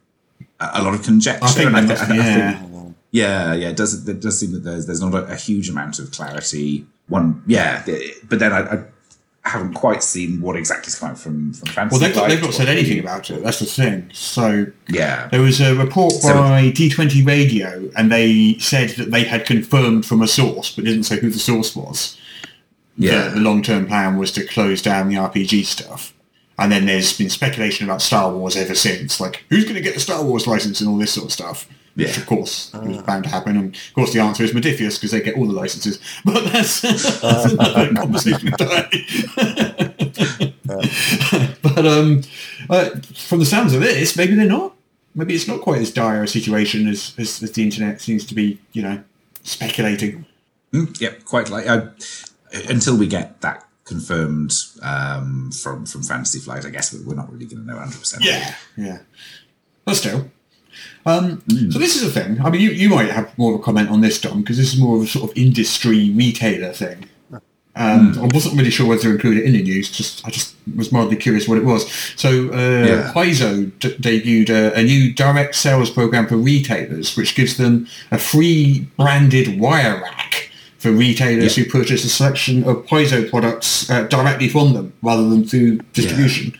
a 0.74 0.82
lot 0.82 0.94
of 0.94 1.02
conjecture. 1.02 1.44
I 1.44 1.48
think 1.50 1.66
and 1.66 1.74
there 1.76 1.82
must 1.96 2.02
I 2.02 2.06
thi- 2.06 2.12
I 2.12 2.16
yeah. 2.16 2.58
think- 2.60 2.96
yeah, 3.10 3.52
yeah. 3.54 3.68
It 3.70 3.76
does 3.76 4.08
it 4.08 4.20
does 4.20 4.38
seem 4.40 4.52
that 4.52 4.60
there's 4.64 4.86
there's 4.86 5.00
not 5.02 5.14
a, 5.14 5.24
a 5.32 5.36
huge 5.36 5.68
amount 5.68 5.98
of 5.98 6.10
clarity. 6.12 6.86
One, 7.08 7.42
yeah, 7.46 7.84
but 8.28 8.38
then 8.38 8.52
I, 8.52 8.60
I 8.74 8.84
haven't 9.44 9.74
quite 9.74 10.02
seen 10.02 10.40
what 10.40 10.56
exactly 10.56 10.88
is 10.88 10.98
coming 10.98 11.12
out 11.12 11.18
from 11.18 11.52
from 11.52 11.68
Fantasy. 11.68 11.92
Well, 11.92 12.00
they've 12.00 12.16
not, 12.16 12.28
they've 12.28 12.40
not 12.40 12.54
said 12.54 12.68
anything 12.68 13.00
about 13.00 13.28
it. 13.30 13.42
That's 13.42 13.58
the 13.58 13.66
thing. 13.66 14.08
So 14.14 14.66
Yeah, 14.88 15.26
there 15.28 15.42
was 15.42 15.60
a 15.60 15.74
report 15.74 16.12
So- 16.14 16.32
by 16.32 16.70
D20 16.70 17.26
Radio, 17.26 17.90
and 17.96 18.10
they 18.10 18.56
said 18.60 18.90
that 18.90 19.10
they 19.10 19.24
had 19.24 19.44
confirmed 19.44 20.06
from 20.06 20.22
a 20.22 20.28
source, 20.28 20.74
but 20.74 20.84
didn't 20.84 21.04
say 21.04 21.18
who 21.18 21.28
the 21.28 21.38
source 21.40 21.74
was. 21.76 22.16
yeah. 22.96 23.28
the 23.28 23.40
long-term 23.40 23.86
plan 23.88 24.16
was 24.16 24.30
to 24.32 24.44
close 24.46 24.80
down 24.80 25.08
the 25.08 25.16
RPG 25.16 25.64
stuff. 25.66 26.14
And 26.62 26.70
then 26.70 26.86
there's 26.86 27.18
been 27.18 27.28
speculation 27.28 27.88
about 27.88 28.00
Star 28.00 28.30
Wars 28.30 28.56
ever 28.56 28.76
since, 28.76 29.18
like 29.18 29.44
who's 29.48 29.64
going 29.64 29.74
to 29.74 29.80
get 29.80 29.94
the 29.94 30.00
Star 30.00 30.22
Wars 30.22 30.46
license 30.46 30.80
and 30.80 30.88
all 30.88 30.96
this 30.96 31.12
sort 31.12 31.26
of 31.26 31.32
stuff. 31.32 31.68
Which 31.96 32.16
of 32.16 32.24
course 32.24 32.72
is 32.86 33.02
bound 33.02 33.24
to 33.24 33.30
happen, 33.30 33.56
and 33.56 33.74
of 33.74 33.94
course 33.94 34.12
the 34.12 34.20
answer 34.20 34.44
is 34.44 34.52
Modiphius 34.52 34.94
because 34.94 35.10
they 35.10 35.20
get 35.20 35.36
all 35.36 35.46
the 35.46 35.52
licenses. 35.52 35.98
But 36.24 36.44
that's, 36.44 36.80
that's 36.80 37.52
another 37.52 37.92
conversation 38.00 38.48
entirely. 38.48 39.04
but 41.62 41.84
um, 41.84 42.22
uh, 42.70 42.90
from 43.14 43.40
the 43.40 43.44
sounds 43.44 43.74
of 43.74 43.80
this, 43.80 44.16
maybe 44.16 44.34
they're 44.36 44.46
not. 44.46 44.74
Maybe 45.16 45.34
it's 45.34 45.48
not 45.48 45.60
quite 45.60 45.82
as 45.82 45.90
dire 45.90 46.22
a 46.22 46.28
situation 46.28 46.86
as, 46.86 47.12
as, 47.18 47.42
as 47.42 47.50
the 47.50 47.62
internet 47.62 48.00
seems 48.00 48.24
to 48.26 48.34
be, 48.34 48.58
you 48.72 48.82
know, 48.82 49.02
speculating. 49.42 50.24
Mm, 50.72 50.98
Yep, 50.98 51.24
quite 51.24 51.50
like 51.50 51.66
uh, 51.68 51.88
until 52.70 52.96
we 52.96 53.06
get 53.06 53.40
that 53.42 53.66
confirmed 53.84 54.52
um, 54.82 55.50
from 55.52 55.86
from 55.86 56.02
Fantasy 56.02 56.38
Flight. 56.38 56.64
I 56.66 56.70
guess 56.70 56.92
we're 56.92 57.14
not 57.14 57.32
really 57.32 57.46
going 57.46 57.62
to 57.62 57.66
know 57.66 57.76
100. 57.76 57.98
percent 57.98 58.24
Yeah, 58.24 58.54
yeah. 58.76 58.98
But 59.84 59.94
still. 59.96 60.30
Um, 61.04 61.42
So 61.70 61.78
this 61.78 61.96
is 61.96 62.02
a 62.04 62.10
thing. 62.10 62.40
I 62.40 62.48
mean, 62.50 62.60
you, 62.60 62.70
you 62.70 62.88
might 62.88 63.10
have 63.10 63.36
more 63.36 63.54
of 63.54 63.60
a 63.60 63.62
comment 63.62 63.90
on 63.90 64.00
this, 64.00 64.20
Dom, 64.20 64.40
because 64.42 64.56
this 64.56 64.72
is 64.72 64.80
more 64.80 64.96
of 64.96 65.02
a 65.02 65.06
sort 65.06 65.30
of 65.30 65.36
industry 65.36 66.10
retailer 66.10 66.72
thing. 66.72 67.08
Um, 67.74 68.18
I 68.20 68.26
wasn't 68.34 68.56
really 68.58 68.70
sure 68.70 68.86
whether 68.86 69.02
to 69.02 69.10
include 69.12 69.38
it 69.38 69.44
in 69.44 69.52
the 69.54 69.62
news. 69.62 69.90
Just 69.90 70.26
I 70.26 70.30
just 70.30 70.54
was 70.76 70.92
mildly 70.92 71.16
curious 71.16 71.48
what 71.48 71.56
it 71.58 71.64
was. 71.64 71.90
So 72.16 72.28
uh, 72.52 72.86
Yeah. 72.86 73.12
Paizo 73.14 73.72
d- 73.78 73.96
debuted 73.96 74.50
a, 74.50 74.78
a 74.78 74.82
new 74.82 75.12
direct 75.14 75.54
sales 75.54 75.88
program 75.90 76.26
for 76.26 76.36
retailers, 76.36 77.16
which 77.16 77.34
gives 77.34 77.56
them 77.56 77.86
a 78.10 78.18
free 78.18 78.86
branded 78.98 79.58
wire 79.58 80.00
rack 80.02 80.31
for 80.82 80.90
retailers 80.90 81.56
Yeah. 81.56 81.62
who 81.64 81.70
purchase 81.70 82.04
a 82.04 82.08
selection 82.08 82.64
of 82.64 82.84
Paizo 82.86 83.30
products 83.30 83.88
uh, 83.88 84.02
directly 84.08 84.48
from 84.48 84.72
them 84.74 84.92
rather 85.00 85.28
than 85.28 85.44
through 85.46 85.78
distribution. 85.92 86.54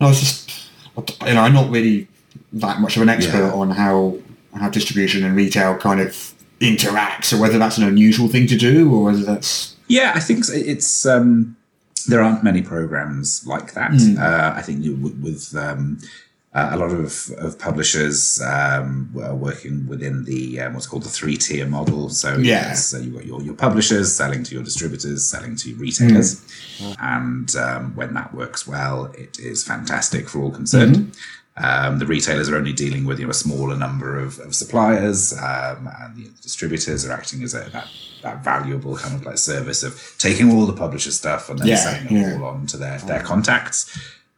I 0.00 0.06
was 0.06 0.18
just, 0.20 0.50
you 1.26 1.34
know, 1.34 1.42
I'm 1.42 1.52
not 1.52 1.70
really 1.70 2.08
that 2.54 2.80
much 2.80 2.96
of 2.96 3.02
an 3.02 3.10
expert 3.10 3.44
Yeah. 3.48 3.52
on 3.52 3.70
how 3.70 4.16
how 4.54 4.70
distribution 4.70 5.22
and 5.24 5.36
retail 5.36 5.76
kind 5.76 6.00
of 6.00 6.32
interacts, 6.60 7.32
or 7.32 7.36
whether 7.36 7.58
that's 7.58 7.76
an 7.78 7.84
unusual 7.84 8.28
thing 8.28 8.46
to 8.48 8.56
do, 8.56 8.90
or 8.92 9.04
whether 9.04 9.22
that's 9.22 9.74
Yeah, 9.88 10.12
I 10.14 10.20
think 10.20 10.44
it's 10.48 11.04
um, 11.04 11.54
there 12.08 12.22
aren't 12.22 12.42
many 12.42 12.62
programs 12.62 13.46
like 13.46 13.74
that. 13.74 13.92
Uh, 14.18 14.54
I 14.58 14.62
think 14.62 14.78
with, 15.02 15.20
with 15.22 15.54
um, 15.54 15.98
uh, 16.58 16.74
a 16.74 16.76
lot 16.76 16.90
of, 16.90 17.30
of 17.38 17.58
publishers 17.58 18.40
um, 18.42 19.10
were 19.12 19.34
working 19.34 19.86
within 19.92 20.24
the 20.24 20.60
um, 20.60 20.74
what's 20.74 20.86
called 20.86 21.04
the 21.04 21.08
three 21.08 21.36
tier 21.36 21.66
model. 21.66 22.08
So 22.10 22.28
Yeah. 22.38 22.74
uh, 22.94 22.98
you've 22.98 23.14
got 23.14 23.26
your, 23.26 23.40
your 23.42 23.54
publishers 23.54 24.14
selling 24.20 24.42
to 24.44 24.54
your 24.54 24.64
distributors, 24.64 25.20
selling 25.30 25.54
to 25.56 25.74
retailers, 25.76 26.40
and 27.00 27.54
um, 27.56 27.94
when 27.96 28.14
that 28.14 28.34
works 28.34 28.66
well, 28.66 29.06
it 29.24 29.38
is 29.38 29.64
fantastic 29.64 30.28
for 30.28 30.38
all 30.42 30.50
concerned. 30.50 31.14
Um, 31.60 31.98
the 31.98 32.06
retailers 32.06 32.48
are 32.48 32.56
only 32.56 32.72
dealing 32.72 33.04
with 33.04 33.18
you 33.18 33.26
know 33.26 33.30
a 33.30 33.34
smaller 33.34 33.76
number 33.76 34.10
of, 34.20 34.38
of 34.38 34.54
suppliers, 34.54 35.32
um, 35.32 35.88
and 36.00 36.16
the 36.16 36.30
distributors 36.40 37.04
are 37.04 37.12
acting 37.12 37.42
as 37.42 37.52
a 37.54 37.68
that, 37.72 37.88
that 38.22 38.44
valuable 38.44 38.96
kind 38.96 39.14
of 39.16 39.24
like 39.26 39.38
service 39.38 39.82
of 39.82 39.92
taking 40.18 40.52
all 40.52 40.66
the 40.66 40.72
publisher 40.84 41.10
stuff 41.10 41.50
and 41.50 41.58
then 41.58 41.66
Yeah, 41.68 41.76
selling 41.76 42.06
it 42.06 42.12
yeah. 42.20 42.34
all 42.38 42.44
on 42.44 42.66
to 42.66 42.76
their 42.76 42.98
their 43.10 43.22
contacts. 43.22 43.78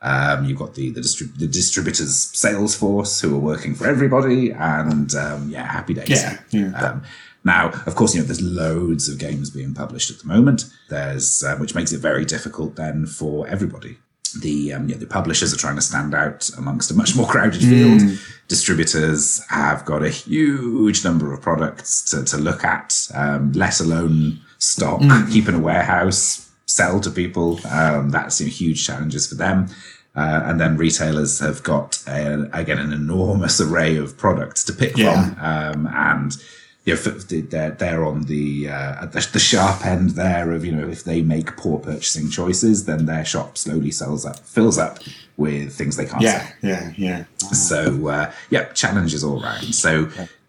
Um, 0.03 0.47
you've 0.47 0.59
got 0.59 0.75
the 0.75 0.91
the, 0.91 1.01
distrib- 1.01 1.39
the 1.39 1.47
distributors 1.47 2.15
sales 2.17 2.75
force 2.75 3.21
who 3.21 3.35
are 3.37 3.41
working 3.41 3.75
for 3.75 3.87
everybody, 3.87 4.51
and 4.51 5.15
um, 5.15 5.51
yeah, 5.51 5.65
happy 5.65 5.95
days. 5.95 6.09
Yeah, 6.09 6.41
yeah. 6.51 6.73
Um, 6.81 7.03
now, 7.45 7.71
of 7.87 7.95
course, 7.95 8.15
you 8.15 8.21
know 8.21 8.27
there's 8.27 8.43
loads 8.43 9.09
of 9.09 9.19
games 9.19 9.51
being 9.51 9.75
published 9.75 10.11
at 10.11 10.19
the 10.19 10.27
moment. 10.27 10.65
There's 10.89 11.43
uh, 11.43 11.57
which 11.57 11.75
makes 11.75 11.93
it 11.93 11.99
very 11.99 12.25
difficult 12.25 12.77
then 12.77 13.07
for 13.07 13.47
everybody. 13.49 13.99
The 14.41 14.73
um, 14.75 14.89
you 14.89 14.95
the 14.95 15.07
publishers 15.07 15.53
are 15.53 15.57
trying 15.59 15.77
to 15.77 15.83
stand 15.83 16.15
out 16.15 16.49
amongst 16.57 16.91
a 16.91 16.95
much 16.95 17.17
more 17.17 17.27
crowded 17.27 17.61
field. 17.61 18.19
Distributors 18.49 19.43
have 19.49 19.85
got 19.85 20.03
a 20.03 20.09
huge 20.09 21.05
number 21.05 21.33
of 21.33 21.41
products 21.41 22.03
to, 22.11 22.25
to 22.25 22.37
look 22.37 22.65
at, 22.65 23.09
um, 23.15 23.53
let 23.53 23.81
alone 23.81 24.41
stock, 24.59 25.01
keep 25.31 25.49
in 25.49 25.55
a 25.55 25.59
warehouse, 25.61 26.50
sell 26.81 27.01
to 27.01 27.11
people. 27.11 27.59
Um, 27.69 28.11
that's 28.11 28.38
huge 28.38 28.87
challenges 28.87 29.27
for 29.29 29.35
them. 29.37 29.69
Uh, 30.16 30.40
and 30.47 30.59
then 30.61 30.77
retailers 30.77 31.38
have 31.40 31.62
got 31.62 32.03
uh, 32.09 32.45
again 32.53 32.79
an 32.79 32.93
enormous 32.93 33.61
array 33.66 33.97
of 33.97 34.16
products 34.16 34.64
to 34.64 34.73
pick 34.73 34.97
Yeah. 34.97 35.12
from, 35.12 35.85
um, 35.87 35.95
and 35.95 36.37
you 36.85 36.95
know, 36.95 37.01
f- 37.01 37.29
they're 37.53 37.71
they're 37.83 38.05
on 38.05 38.23
the, 38.25 38.69
uh, 38.69 39.03
at 39.05 39.12
the 39.12 39.21
the 39.33 39.38
sharp 39.38 39.85
end 39.87 40.11
there 40.25 40.51
of 40.57 40.64
you 40.64 40.73
know 40.73 40.88
if 40.88 41.05
they 41.05 41.23
make 41.23 41.57
poor 41.57 41.79
purchasing 41.79 42.29
choices, 42.31 42.87
then 42.87 43.07
their 43.07 43.25
shop 43.25 43.57
slowly 43.57 43.93
sells 43.93 44.25
up, 44.27 44.38
fills 44.40 44.79
up 44.79 44.99
with 45.37 45.73
things 45.79 45.97
they 45.97 46.07
can't 46.07 46.23
sell. 46.23 46.43
yeah, 46.62 46.71
yeah, 46.71 46.93
yeah. 47.09 47.25
So 47.53 48.09
uh, 48.09 48.33
yeah, 48.55 48.64
challenges 48.73 49.23
all 49.23 49.40
round. 49.40 49.75
So 49.75 49.93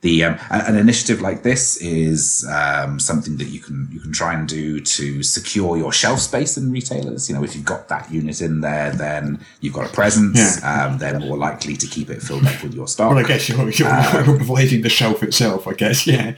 the 0.01 0.23
um, 0.23 0.39
an 0.49 0.75
initiative 0.75 1.21
like 1.21 1.43
this 1.43 1.77
is 1.77 2.47
um, 2.51 2.99
something 2.99 3.37
that 3.37 3.49
you 3.49 3.59
can 3.59 3.87
you 3.91 3.99
can 3.99 4.11
try 4.11 4.33
and 4.33 4.47
do 4.47 4.79
to 4.81 5.21
secure 5.21 5.77
your 5.77 5.93
shelf 5.93 6.19
space 6.19 6.57
in 6.57 6.71
retailers. 6.71 7.29
You 7.29 7.35
know, 7.35 7.43
if 7.43 7.55
you've 7.55 7.65
got 7.65 7.87
that 7.89 8.11
unit 8.11 8.41
in 8.41 8.61
there, 8.61 8.91
then 8.91 9.39
you've 9.61 9.73
got 9.73 9.89
a 9.89 9.93
presence. 9.93 10.59
Yeah. 10.59 10.85
Um, 10.85 10.97
they're 10.97 11.19
more 11.19 11.37
likely 11.37 11.77
to 11.77 11.85
keep 11.85 12.09
it 12.09 12.21
filled 12.21 12.45
up 12.47 12.63
with 12.63 12.73
your 12.73 12.87
stock. 12.87 13.11
Well, 13.11 13.19
I 13.19 13.27
guess 13.27 13.47
you're, 13.47 13.69
you're, 13.69 14.23
providing 14.23 14.81
the 14.81 14.89
shelf 14.89 15.21
itself. 15.21 15.67
I 15.67 15.73
guess, 15.73 16.07
yeah. 16.07 16.35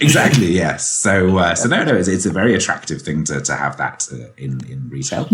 Exactly 0.00 0.46
yes. 0.46 0.88
So 0.90 1.38
uh, 1.38 1.54
so 1.54 1.68
no 1.68 1.84
no 1.84 1.94
it's, 1.94 2.08
it's 2.08 2.26
a 2.26 2.30
very 2.32 2.54
attractive 2.54 3.02
thing 3.02 3.24
to, 3.24 3.40
to 3.40 3.54
have 3.54 3.76
that 3.76 4.08
uh, 4.12 4.32
in 4.36 4.64
in 4.68 4.88
retail. 4.88 5.28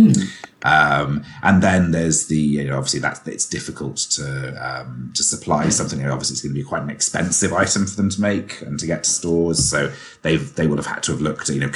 Um, 0.63 1.23
and 1.43 1.63
then 1.63 1.93
there's 1.93 2.27
the 2.27 2.37
you 2.37 2.65
know, 2.65 2.77
obviously 2.77 3.01
that 3.01 3.21
it's 3.27 3.47
difficult 3.47 3.97
to 4.17 4.27
um, 4.67 5.13
to 5.15 5.23
supply 5.23 5.69
something. 5.69 6.01
You 6.01 6.07
know, 6.07 6.13
obviously 6.13 6.35
it's 6.35 6.43
going 6.43 6.55
to 6.55 6.61
be 6.61 6.65
quite 6.65 6.83
an 6.83 6.91
expensive 6.91 7.53
item 7.53 7.87
for 7.87 7.97
them 7.97 8.11
to 8.11 8.21
make 8.21 8.61
and 8.63 8.79
to 8.81 8.87
get 8.87 9.05
to 9.05 9.11
stores. 9.11 9.69
So 9.69 9.93
they've 10.23 10.53
they 10.57 10.67
will 10.67 10.77
have 10.77 10.87
had 10.87 11.03
to 11.05 11.13
have 11.13 11.21
looked 11.21 11.49
you 11.49 11.61
know 11.61 11.71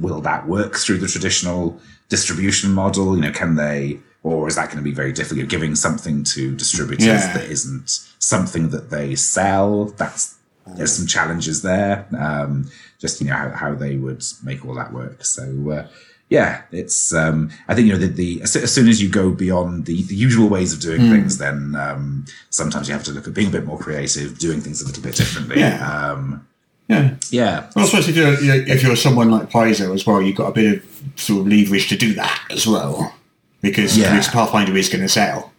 will 0.00 0.20
that 0.20 0.46
work 0.46 0.76
through 0.76 0.98
the 0.98 1.08
traditional 1.08 1.80
distribution 2.08 2.70
model? 2.72 3.16
You 3.16 3.22
know 3.22 3.32
can 3.32 3.56
they 3.56 3.98
or 4.22 4.48
is 4.48 4.56
that 4.56 4.66
going 4.66 4.78
to 4.78 4.82
be 4.82 4.92
very 4.92 5.12
difficult? 5.12 5.48
Giving 5.48 5.74
something 5.74 6.24
to 6.24 6.54
distributors 6.54 7.06
Yeah. 7.06 7.32
that 7.34 7.44
isn't 7.44 7.88
something 8.18 8.68
that 8.70 8.90
they 8.90 9.14
sell 9.14 9.86
that's 9.86 10.34
there's 10.76 10.92
some 10.92 11.06
challenges 11.06 11.62
there. 11.62 12.06
Um, 12.18 12.70
just 12.98 13.20
you 13.20 13.26
know 13.28 13.34
how, 13.34 13.50
how 13.50 13.74
they 13.74 13.96
would 13.96 14.22
make 14.42 14.64
all 14.64 14.74
that 14.74 14.92
work. 14.92 15.24
So 15.24 15.70
uh, 15.70 15.88
yeah, 16.28 16.62
it's 16.72 17.14
um, 17.14 17.50
I 17.68 17.74
think 17.74 17.86
you 17.86 17.92
know 17.92 17.98
the, 17.98 18.08
the 18.08 18.42
as 18.42 18.72
soon 18.72 18.88
as 18.88 19.00
you 19.02 19.08
go 19.08 19.30
beyond 19.30 19.86
the, 19.86 20.02
the 20.04 20.14
usual 20.14 20.48
ways 20.48 20.72
of 20.72 20.80
doing 20.80 21.00
things, 21.10 21.38
then 21.38 21.74
um, 21.76 22.26
sometimes 22.50 22.88
you 22.88 22.94
have 22.94 23.04
to 23.04 23.12
look 23.12 23.26
at 23.28 23.34
being 23.34 23.48
a 23.48 23.52
bit 23.52 23.64
more 23.64 23.78
creative, 23.78 24.38
doing 24.38 24.60
things 24.60 24.82
a 24.82 24.86
little 24.86 25.02
bit 25.02 25.14
differently. 25.14 25.60
Yeah. 25.60 25.78
Um, 26.10 26.46
Yeah. 26.88 27.16
yeah. 27.30 27.70
Well, 27.76 27.84
especially 27.84 28.12
if 28.12 28.16
you're, 28.16 28.40
you 28.40 28.48
know, 28.48 28.72
if 28.74 28.82
you're 28.82 28.96
someone 28.96 29.30
like 29.30 29.50
Paizo 29.50 29.94
as 29.94 30.06
well, 30.06 30.22
you've 30.22 30.36
got 30.36 30.48
a 30.48 30.52
bit 30.52 30.76
of 30.78 31.02
sort 31.20 31.40
of 31.42 31.46
leverage 31.46 31.88
to 31.90 31.96
do 31.96 32.14
that 32.14 32.46
as 32.50 32.66
well. 32.66 33.14
Because 33.60 33.96
Yeah. 33.96 34.18
Pathfinder 34.32 34.74
is 34.76 34.88
going 34.88 35.02
to 35.02 35.08
sell. 35.08 35.52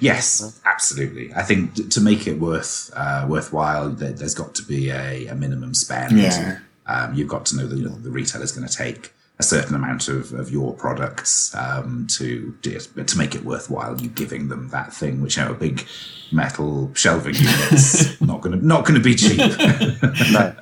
Yes, 0.00 0.60
absolutely. 0.64 1.32
I 1.34 1.42
think 1.42 1.90
to 1.90 2.00
make 2.00 2.26
it 2.26 2.38
worth 2.38 2.90
uh, 2.94 3.26
worthwhile, 3.28 3.90
there, 3.90 4.12
there's 4.12 4.34
got 4.34 4.54
to 4.56 4.62
be 4.62 4.90
a, 4.90 5.26
a 5.26 5.34
minimum 5.34 5.74
spend. 5.74 6.18
Yeah. 6.18 6.58
Um, 6.86 7.14
you've 7.14 7.28
got 7.28 7.46
to 7.46 7.56
know 7.56 7.66
that 7.66 7.76
you 7.76 7.88
know, 7.88 7.94
the 7.94 8.10
retailer's 8.10 8.52
going 8.52 8.66
to 8.66 8.74
take 8.74 9.12
a 9.38 9.42
certain 9.42 9.74
amount 9.74 10.08
of, 10.08 10.32
of 10.34 10.50
your 10.50 10.72
products 10.74 11.54
um, 11.56 12.06
to 12.06 12.54
do 12.62 12.70
it, 12.70 12.88
but 12.94 13.08
to 13.08 13.18
make 13.18 13.34
it 13.34 13.44
worthwhile, 13.44 14.00
you 14.00 14.08
giving 14.08 14.48
them 14.48 14.68
that 14.68 14.92
thing, 14.92 15.20
which 15.20 15.36
you 15.36 15.44
know, 15.44 15.50
a 15.50 15.54
big 15.54 15.84
metal 16.30 16.92
shelving 16.94 17.34
unit's 17.34 18.20
not 18.20 18.42
to 18.42 18.50
not 18.56 18.84
going 18.84 18.94
to 18.94 19.04
be 19.04 19.14
cheap. 19.14 19.38
No. 20.32 20.54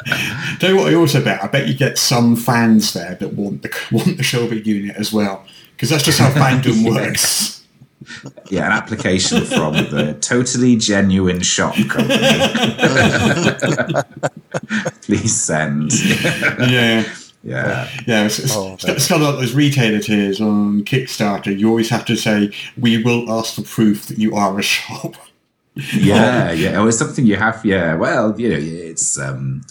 Tell 0.59 0.71
you 0.71 0.77
what 0.77 0.93
I 0.93 0.95
also 0.95 1.23
bet. 1.23 1.43
I 1.43 1.47
bet 1.47 1.69
you 1.69 1.75
get 1.75 1.99
some 1.99 2.35
fans 2.37 2.93
there 2.93 3.15
that 3.17 3.35
want 3.35 3.63
the 3.63 3.77
want 3.93 4.17
the 4.17 4.23
shelving 4.23 4.65
unit 4.65 4.97
as 4.97 5.13
well. 5.13 5.45
Because 5.73 5.91
that's 5.91 6.05
just 6.05 6.19
how 6.19 6.31
fandom 6.31 6.89
works. 6.89 7.60
Yeah, 8.49 8.67
an 8.67 8.73
application 8.73 9.45
from 9.45 9.75
the 9.75 10.17
totally 10.21 10.77
genuine 10.77 11.41
shop 11.41 11.75
company. 11.89 12.17
Please 15.03 15.41
send. 15.41 15.93
Yeah. 16.71 17.05
Yeah. 17.43 17.89
Yeah, 18.07 18.27
it's, 18.27 18.39
it's, 18.39 18.55
Oh, 18.55 18.75
it's, 18.75 18.85
it's 18.85 19.09
kind 19.09 19.23
of 19.23 19.29
like 19.35 19.41
those 19.41 19.55
retailer 19.55 20.01
tiers 20.01 20.41
on 20.41 20.85
Kickstarter. 20.85 21.57
You 21.59 21.69
always 21.69 21.89
have 21.89 22.05
to 22.07 22.17
say, 22.17 22.53
we 22.79 23.03
will 23.03 23.31
ask 23.33 23.55
for 23.55 23.63
proof 23.63 24.07
that 24.07 24.19
you 24.19 24.35
are 24.35 24.59
a 24.59 24.63
shop. 24.63 25.15
yeah, 25.95 26.51
yeah. 26.53 26.79
Oh, 26.79 26.87
it's 26.87 26.99
something 26.99 27.25
you 27.25 27.37
have. 27.37 27.65
Yeah. 27.65 27.95
Well, 27.95 28.39
you 28.39 28.51
know, 28.51 28.59
it's 28.59 29.19
um, 29.19 29.63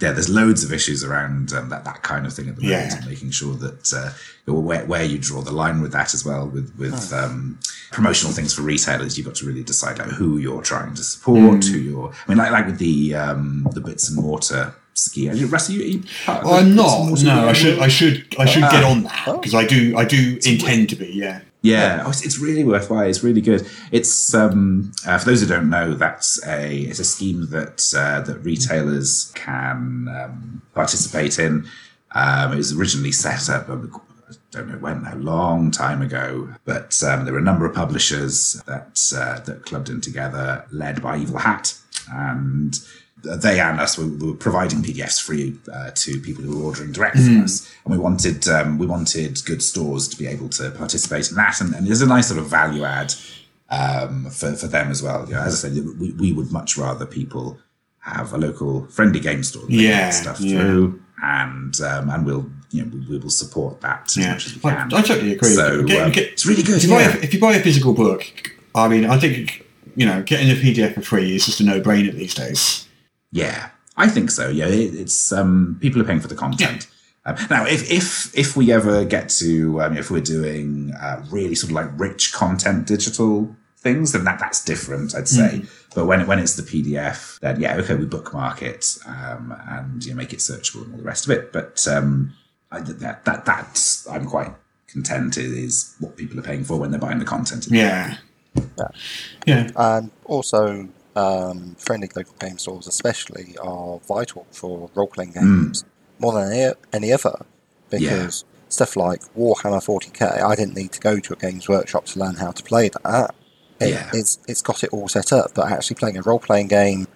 yeah. 0.00 0.12
There's 0.12 0.28
loads 0.28 0.62
of 0.62 0.72
issues 0.72 1.02
around 1.02 1.52
um, 1.54 1.70
that 1.70 1.84
that 1.84 2.02
kind 2.02 2.26
of 2.26 2.34
thing 2.34 2.48
at 2.50 2.56
the 2.56 2.62
moment, 2.62 2.90
Yeah. 2.92 2.96
and 2.98 3.06
making 3.08 3.30
sure 3.30 3.54
that 3.54 3.92
uh, 3.92 4.10
where 4.54 4.84
where 4.86 5.04
you 5.04 5.18
draw 5.18 5.40
the 5.42 5.52
line 5.52 5.80
with 5.82 5.92
that 5.92 6.14
as 6.14 6.24
well, 6.24 6.48
with 6.48 6.74
with 6.78 7.12
um, 7.12 7.58
promotional 7.92 8.32
things 8.34 8.54
for 8.54 8.62
retailers, 8.62 9.16
you've 9.16 9.26
got 9.26 9.36
to 9.36 9.46
really 9.46 9.62
decide 9.64 10.00
out 10.00 10.08
who 10.08 10.38
you're 10.38 10.62
trying 10.62 10.94
to 10.94 11.02
support, 11.02 11.64
Hmm. 11.64 11.72
who 11.72 11.78
you're. 11.78 12.08
I 12.26 12.28
mean, 12.28 12.38
like 12.38 12.50
like 12.52 12.66
with 12.66 12.78
the 12.78 13.14
um, 13.14 13.66
the 13.72 13.80
bits 13.80 14.08
and 14.10 14.22
mortar 14.22 14.74
ski. 14.94 15.28
Are 15.30 15.34
you, 15.34 15.46
Russ, 15.46 15.68
are 15.68 15.72
you, 15.72 15.82
are 15.82 15.86
you 15.86 16.02
part 16.24 16.38
of 16.38 16.44
Well, 16.44 16.54
I'm 16.54 16.74
the 16.76 16.82
bits 16.82 17.22
and 17.22 17.24
not. 17.24 17.34
No, 17.36 17.40
I 17.42 17.44
uni? 17.46 17.54
should. 17.54 17.78
I 17.78 17.88
should. 17.88 18.36
I 18.38 18.44
should 18.46 18.62
get 18.62 18.84
on 18.84 19.02
that 19.04 19.26
because 19.26 19.54
I 19.54 19.64
do. 19.66 19.96
I 19.96 20.04
do 20.04 20.38
intend 20.44 20.88
to 20.90 20.96
be. 20.96 21.06
Yeah. 21.12 21.40
Yeah, 21.60 22.04
oh, 22.06 22.10
it's, 22.10 22.24
it's 22.24 22.38
really 22.38 22.62
worthwhile. 22.62 23.02
It's 23.08 23.24
really 23.24 23.40
good. 23.40 23.66
It's 23.90 24.32
um, 24.32 24.92
uh, 25.04 25.18
for 25.18 25.24
those 25.24 25.40
who 25.40 25.48
don't 25.48 25.68
know, 25.68 25.92
that's 25.92 26.40
a 26.46 26.72
it's 26.82 27.00
a 27.00 27.04
scheme 27.04 27.48
that 27.50 27.82
uh, 27.96 28.20
that 28.20 28.38
retailers 28.44 29.32
can 29.34 30.06
um, 30.08 30.62
participate 30.72 31.36
in. 31.40 31.66
Um, 32.12 32.52
it 32.52 32.56
was 32.58 32.72
originally 32.78 33.10
set 33.10 33.50
up. 33.50 33.68
Don't 34.50 34.68
know 34.68 34.78
when, 34.78 35.04
a 35.06 35.16
long 35.16 35.70
time 35.70 36.00
ago, 36.02 36.48
but 36.64 37.02
um, 37.02 37.24
there 37.24 37.34
were 37.34 37.40
a 37.40 37.42
number 37.42 37.66
of 37.66 37.74
publishers 37.74 38.54
that 38.66 39.00
uh, 39.14 39.40
that 39.40 39.64
clubbed 39.66 39.88
in 39.88 40.00
together, 40.00 40.64
led 40.70 41.02
by 41.02 41.18
Evil 41.18 41.38
Hat, 41.38 41.74
and 42.10 42.78
they 43.22 43.60
and 43.60 43.80
us 43.80 43.98
were, 43.98 44.06
were 44.06 44.34
providing 44.34 44.80
PDFs 44.82 45.20
free 45.20 45.58
uh, 45.72 45.90
to 45.94 46.20
people 46.20 46.44
who 46.44 46.58
were 46.58 46.64
ordering 46.64 46.92
direct 46.92 47.16
from 47.16 47.44
us, 47.44 47.70
and 47.84 47.92
we 47.92 47.98
wanted 47.98 48.48
um, 48.48 48.78
we 48.78 48.86
wanted 48.86 49.40
good 49.44 49.62
stores 49.62 50.08
to 50.08 50.16
be 50.16 50.26
able 50.26 50.48
to 50.50 50.70
participate 50.70 51.28
in 51.30 51.36
that, 51.36 51.60
and, 51.60 51.74
and 51.74 51.86
there's 51.86 52.02
a 52.02 52.06
nice 52.06 52.28
sort 52.28 52.40
of 52.40 52.46
value 52.46 52.84
add 52.84 53.12
um, 53.70 54.26
for 54.30 54.52
for 54.54 54.66
them 54.66 54.90
as 54.90 55.02
well. 55.02 55.26
You 55.26 55.34
know, 55.34 55.42
as 55.42 55.64
I 55.64 55.68
said, 55.68 55.84
we, 55.98 56.12
we 56.12 56.32
would 56.32 56.50
much 56.52 56.78
rather 56.78 57.04
people 57.04 57.58
have 58.00 58.32
a 58.32 58.38
local 58.38 58.86
friendly 58.86 59.20
game 59.20 59.42
store 59.42 59.64
Yeah, 59.68 60.08
stuff 60.10 60.40
yeah. 60.40 60.58
through, 60.58 61.02
and 61.22 61.78
um, 61.82 62.08
and 62.08 62.24
we'll 62.24 62.50
you 62.70 62.84
know 62.84 62.90
we, 62.92 63.00
we 63.08 63.18
will 63.18 63.30
support 63.30 63.80
that 63.80 64.04
as 64.08 64.16
Yeah. 64.16 64.32
much 64.32 64.46
as 64.46 64.54
we 64.62 64.70
I, 64.70 64.74
can. 64.74 64.94
I 64.94 65.02
totally 65.02 65.32
agree. 65.32 65.48
So 65.50 65.82
Get- 65.84 66.02
um, 66.02 66.12
get- 66.12 66.32
it's 66.32 66.46
really 66.46 66.62
good. 66.62 66.76
If 66.76 66.84
you, 66.84 66.90
buy 66.90 67.02
yeah. 67.02 67.16
a, 67.16 67.20
if 67.20 67.34
you 67.34 67.40
buy 67.40 67.54
a 67.54 67.62
physical 67.62 67.92
book, 67.94 68.24
I 68.74 68.88
mean, 68.88 69.04
I 69.06 69.18
think 69.18 69.64
you 69.96 70.06
know, 70.06 70.22
getting 70.22 70.48
a 70.50 70.54
PDF 70.54 70.94
for 70.94 71.00
free 71.00 71.34
is 71.34 71.44
just 71.46 71.58
a 71.60 71.64
no-brainer 71.64 72.12
these 72.12 72.32
days. 72.34 72.86
Yeah, 73.32 73.70
I 73.96 74.08
think 74.08 74.30
so. 74.30 74.48
Yeah, 74.48 74.66
it, 74.66 74.94
it's 74.94 75.32
um, 75.32 75.76
people 75.80 76.00
are 76.00 76.04
paying 76.04 76.20
for 76.20 76.28
the 76.28 76.36
content. 76.36 76.86
Um, 77.26 77.36
now, 77.50 77.66
if 77.66 77.90
if 77.90 78.36
if 78.38 78.56
we 78.56 78.70
ever 78.72 79.04
get 79.04 79.28
to 79.40 79.82
um, 79.82 79.96
if 79.96 80.10
we're 80.10 80.20
doing 80.20 80.92
uh, 81.00 81.22
really 81.30 81.54
sort 81.56 81.70
of 81.70 81.74
like 81.74 81.90
rich 81.98 82.32
content 82.32 82.86
digital 82.86 83.54
things, 83.76 84.12
then 84.12 84.24
that 84.24 84.38
that's 84.38 84.64
different, 84.64 85.14
I'd 85.14 85.28
say. 85.28 85.62
But 85.94 86.06
when 86.06 86.26
when 86.26 86.38
it's 86.38 86.54
the 86.54 86.62
PDF, 86.62 87.38
then 87.40 87.60
yeah, 87.60 87.76
okay, 87.78 87.96
we 87.96 88.04
bookmark 88.06 88.62
it 88.62 88.98
um, 89.06 89.54
and 89.68 90.04
you 90.04 90.12
know, 90.12 90.16
make 90.16 90.32
it 90.32 90.38
searchable 90.38 90.84
and 90.84 90.92
all 90.92 90.98
the 90.98 91.04
rest 91.04 91.24
of 91.26 91.30
it. 91.32 91.52
But 91.52 91.86
um, 91.88 92.34
I, 92.70 92.80
that 92.80 93.24
that 93.24 93.44
that's 93.44 94.06
I'm 94.08 94.26
quite 94.26 94.52
content 94.88 95.36
is 95.36 95.94
what 96.00 96.16
people 96.16 96.38
are 96.38 96.42
paying 96.42 96.64
for 96.64 96.78
when 96.78 96.90
they're 96.90 97.00
buying 97.00 97.18
the 97.18 97.24
content. 97.24 97.66
Yeah. 97.70 98.16
Yeah. 99.46 99.70
And 99.76 100.10
also, 100.24 100.88
um, 101.14 101.76
friendly 101.78 102.08
local 102.14 102.34
game 102.38 102.58
stores, 102.58 102.86
especially, 102.86 103.56
are 103.62 103.98
vital 104.00 104.46
for 104.50 104.90
role 104.94 105.06
playing 105.08 105.32
games 105.32 105.84
more 106.18 106.32
than 106.32 106.52
any, 106.52 106.74
any 106.92 107.12
other. 107.12 107.44
Because 107.90 108.44
stuff 108.68 108.96
like 108.96 109.20
Warhammer 109.34 109.82
40k, 109.84 110.42
I 110.42 110.54
didn't 110.54 110.74
need 110.74 110.92
to 110.92 111.00
go 111.00 111.18
to 111.20 111.32
a 111.32 111.36
games 111.36 111.68
workshop 111.68 112.04
to 112.06 112.18
learn 112.18 112.34
how 112.36 112.50
to 112.50 112.62
play 112.62 112.90
that. 113.04 113.34
It, 113.80 113.90
Yeah. 113.90 114.10
it's, 114.12 114.38
it's 114.48 114.60
got 114.60 114.82
it 114.84 114.90
all 114.90 115.08
set 115.08 115.32
up, 115.32 115.52
but 115.54 115.70
actually 115.70 115.96
playing 115.96 116.18
a 116.18 116.22
role 116.22 116.38
playing 116.40 116.68
game 116.68 117.06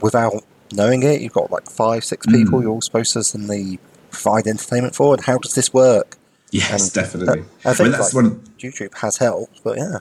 without 0.00 0.44
knowing 0.72 1.02
it, 1.02 1.20
you've 1.20 1.32
got 1.32 1.50
like 1.50 1.68
five, 1.68 2.04
six 2.04 2.26
people 2.26 2.60
you're 2.62 2.70
all 2.70 2.80
supposed 2.80 3.12
to 3.14 3.24
suddenly 3.24 3.78
provide 4.10 4.46
entertainment 4.46 4.94
for, 4.94 5.14
and 5.14 5.24
how 5.24 5.38
does 5.38 5.54
this 5.54 5.72
work? 5.72 6.16
Yes, 6.50 6.82
And 6.82 6.92
definitely. 6.92 7.44
I 7.64 7.70
I 7.70 7.74
think 7.74 7.80
mean, 7.80 7.92
that's 7.92 8.12
like, 8.14 8.24
one. 8.24 8.32
Of, 8.32 8.58
YouTube 8.58 8.94
has 8.98 9.16
helped, 9.18 9.62
but 9.62 9.78
yeah. 9.78 9.98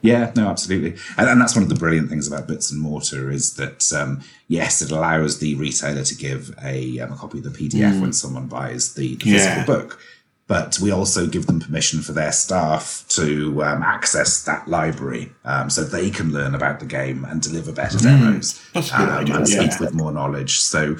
Yeah, 0.00 0.32
no, 0.36 0.46
absolutely, 0.46 0.90
and, 1.16 1.28
and 1.28 1.40
that's 1.40 1.56
one 1.56 1.64
of 1.64 1.68
the 1.68 1.74
brilliant 1.74 2.08
things 2.08 2.28
about 2.28 2.46
Bits 2.46 2.70
and 2.70 2.80
Mortar 2.80 3.32
is 3.32 3.54
that 3.54 3.92
um, 3.92 4.22
yes, 4.46 4.80
it 4.80 4.92
allows 4.92 5.40
the 5.40 5.56
retailer 5.56 6.04
to 6.04 6.14
give 6.14 6.54
a, 6.62 7.00
um, 7.00 7.12
a 7.12 7.16
copy 7.16 7.38
of 7.38 7.44
the 7.44 7.50
PDF 7.50 8.00
when 8.00 8.12
someone 8.12 8.46
buys 8.46 8.94
the, 8.94 9.16
the 9.16 9.24
physical 9.32 9.56
Yeah. 9.58 9.64
book, 9.64 10.00
but 10.46 10.78
we 10.80 10.92
also 10.92 11.26
give 11.26 11.46
them 11.48 11.58
permission 11.58 12.00
for 12.00 12.12
their 12.12 12.30
staff 12.30 13.04
to 13.08 13.60
um, 13.64 13.82
access 13.82 14.44
that 14.44 14.68
library 14.68 15.32
um, 15.44 15.68
so 15.68 15.82
they 15.82 16.10
can 16.10 16.32
learn 16.32 16.54
about 16.54 16.78
the 16.78 16.86
game 16.86 17.24
and 17.24 17.42
deliver 17.42 17.72
better 17.72 17.98
demos 17.98 18.62
That's 18.74 18.92
a 18.92 18.96
good 18.98 19.08
um, 19.08 19.18
idea, 19.18 19.36
and 19.36 19.48
speak 19.48 19.70
yeah. 19.72 19.78
with 19.80 19.94
more 19.94 20.12
knowledge. 20.12 20.60
So. 20.60 20.96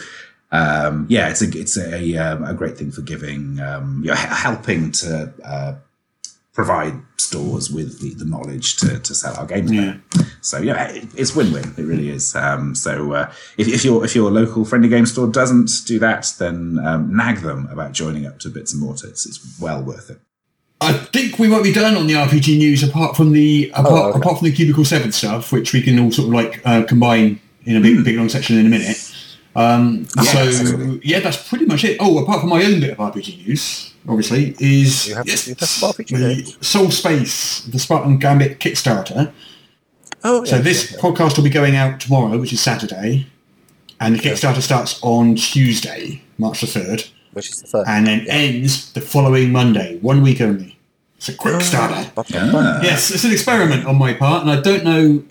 Um, 0.50 1.06
yeah, 1.08 1.28
it's 1.28 1.42
a 1.42 1.48
it's 1.48 1.76
a 1.76 2.16
um, 2.16 2.44
a 2.44 2.54
great 2.54 2.78
thing 2.78 2.90
for 2.90 3.02
giving, 3.02 3.60
um, 3.60 4.00
you 4.02 4.10
know, 4.10 4.16
helping 4.16 4.92
to 4.92 5.32
uh, 5.44 5.74
provide 6.58 6.94
stores 7.18 7.70
with 7.70 8.00
the, 8.00 8.14
the 8.14 8.24
knowledge 8.24 8.76
to, 8.78 8.98
to 8.98 9.14
sell 9.14 9.36
our 9.36 9.46
games. 9.46 9.70
Yeah. 9.70 9.98
better. 10.12 10.30
So 10.40 10.58
yeah, 10.58 10.88
it, 10.90 11.08
it's 11.14 11.36
win-win. 11.36 11.74
It 11.76 11.82
really 11.82 12.08
is. 12.08 12.34
Um, 12.34 12.74
so 12.74 13.12
uh, 13.12 13.32
if, 13.56 13.68
if 13.68 13.84
your 13.84 14.04
if 14.04 14.14
your 14.14 14.30
local 14.30 14.64
friendly 14.64 14.88
game 14.88 15.06
store 15.06 15.28
doesn't 15.28 15.70
do 15.86 15.98
that, 15.98 16.32
then 16.38 16.80
um, 16.84 17.14
nag 17.14 17.38
them 17.38 17.68
about 17.70 17.92
joining 17.92 18.26
up 18.26 18.40
to 18.40 18.48
Bits 18.48 18.72
and 18.72 18.82
Mortar. 18.82 19.08
It's, 19.08 19.26
it's 19.26 19.60
well 19.60 19.82
worth 19.82 20.10
it. 20.10 20.20
I 20.80 20.92
think 20.92 21.38
we 21.38 21.48
might 21.48 21.64
be 21.64 21.72
done 21.72 21.96
on 21.96 22.06
the 22.06 22.14
RPG 22.14 22.56
news, 22.56 22.82
apart 22.82 23.16
from 23.16 23.32
the 23.32 23.70
apart, 23.74 24.10
okay. 24.10 24.18
apart 24.18 24.38
from 24.38 24.48
the 24.48 24.54
Cubicle 24.54 24.84
Seven 24.84 25.12
stuff, 25.12 25.52
which 25.52 25.72
we 25.72 25.82
can 25.82 25.98
all 25.98 26.10
sort 26.10 26.28
of 26.28 26.34
like 26.34 26.60
uh, 26.64 26.84
combine 26.84 27.40
in 27.64 27.76
a 27.76 27.80
big, 27.80 28.04
big 28.04 28.16
long 28.16 28.28
section 28.28 28.58
in 28.58 28.66
a 28.66 28.68
minute. 28.68 28.96
Um, 29.58 30.06
Yeah, 30.16 30.22
so 30.22 30.38
absolutely. 30.40 31.00
yeah, 31.02 31.20
that's 31.20 31.48
pretty 31.48 31.64
much 31.66 31.82
it. 31.84 31.96
Oh, 32.00 32.18
apart 32.18 32.40
from 32.40 32.50
my 32.50 32.62
own 32.64 32.80
bit 32.80 32.90
of 32.90 32.98
RPG 32.98 33.46
news, 33.46 33.92
obviously, 34.08 34.54
is 34.60 35.08
You 35.08 35.14
have- 35.16 35.26
yes, 35.26 35.48
you 35.48 35.54
have 35.58 35.68
RPG 35.68 36.58
the? 36.58 36.64
Soul 36.64 36.90
Space, 36.90 37.62
the 37.62 37.78
Spartan 37.78 38.18
Gambit 38.18 38.60
Kickstarter. 38.60 39.32
Oh, 40.24 40.44
So 40.44 40.58
this 40.58 40.92
podcast 40.92 41.36
will 41.36 41.44
be 41.44 41.50
going 41.50 41.76
out 41.76 42.00
tomorrow, 42.00 42.38
which 42.38 42.52
is 42.52 42.60
Saturday, 42.60 43.26
and 44.00 44.14
the 44.14 44.18
Kickstarter 44.20 44.60
starts 44.62 44.98
on 45.02 45.34
Tuesday, 45.36 46.22
March 46.38 46.60
the 46.60 46.66
third, 46.66 47.04
which 47.32 47.50
is 47.50 47.60
the 47.62 47.66
third. 47.68 47.84
and 47.88 48.06
then 48.06 48.26
ends 48.28 48.92
the 48.92 49.00
following 49.00 49.50
Monday, 49.52 49.98
one 50.02 50.22
week 50.22 50.40
only. 50.40 50.76
It's 51.16 51.28
a 51.28 51.34
quick 51.34 51.60
starter. 51.62 52.10
But- 52.14 52.26
Ah. 52.34 52.80
Yes, 52.82 53.10
it's 53.10 53.24
an 53.24 53.32
experiment 53.32 53.86
on 53.86 53.96
my 53.98 54.12
part, 54.12 54.42
and 54.42 54.50
I 54.50 54.60
don't 54.60 54.84
know 54.84 55.22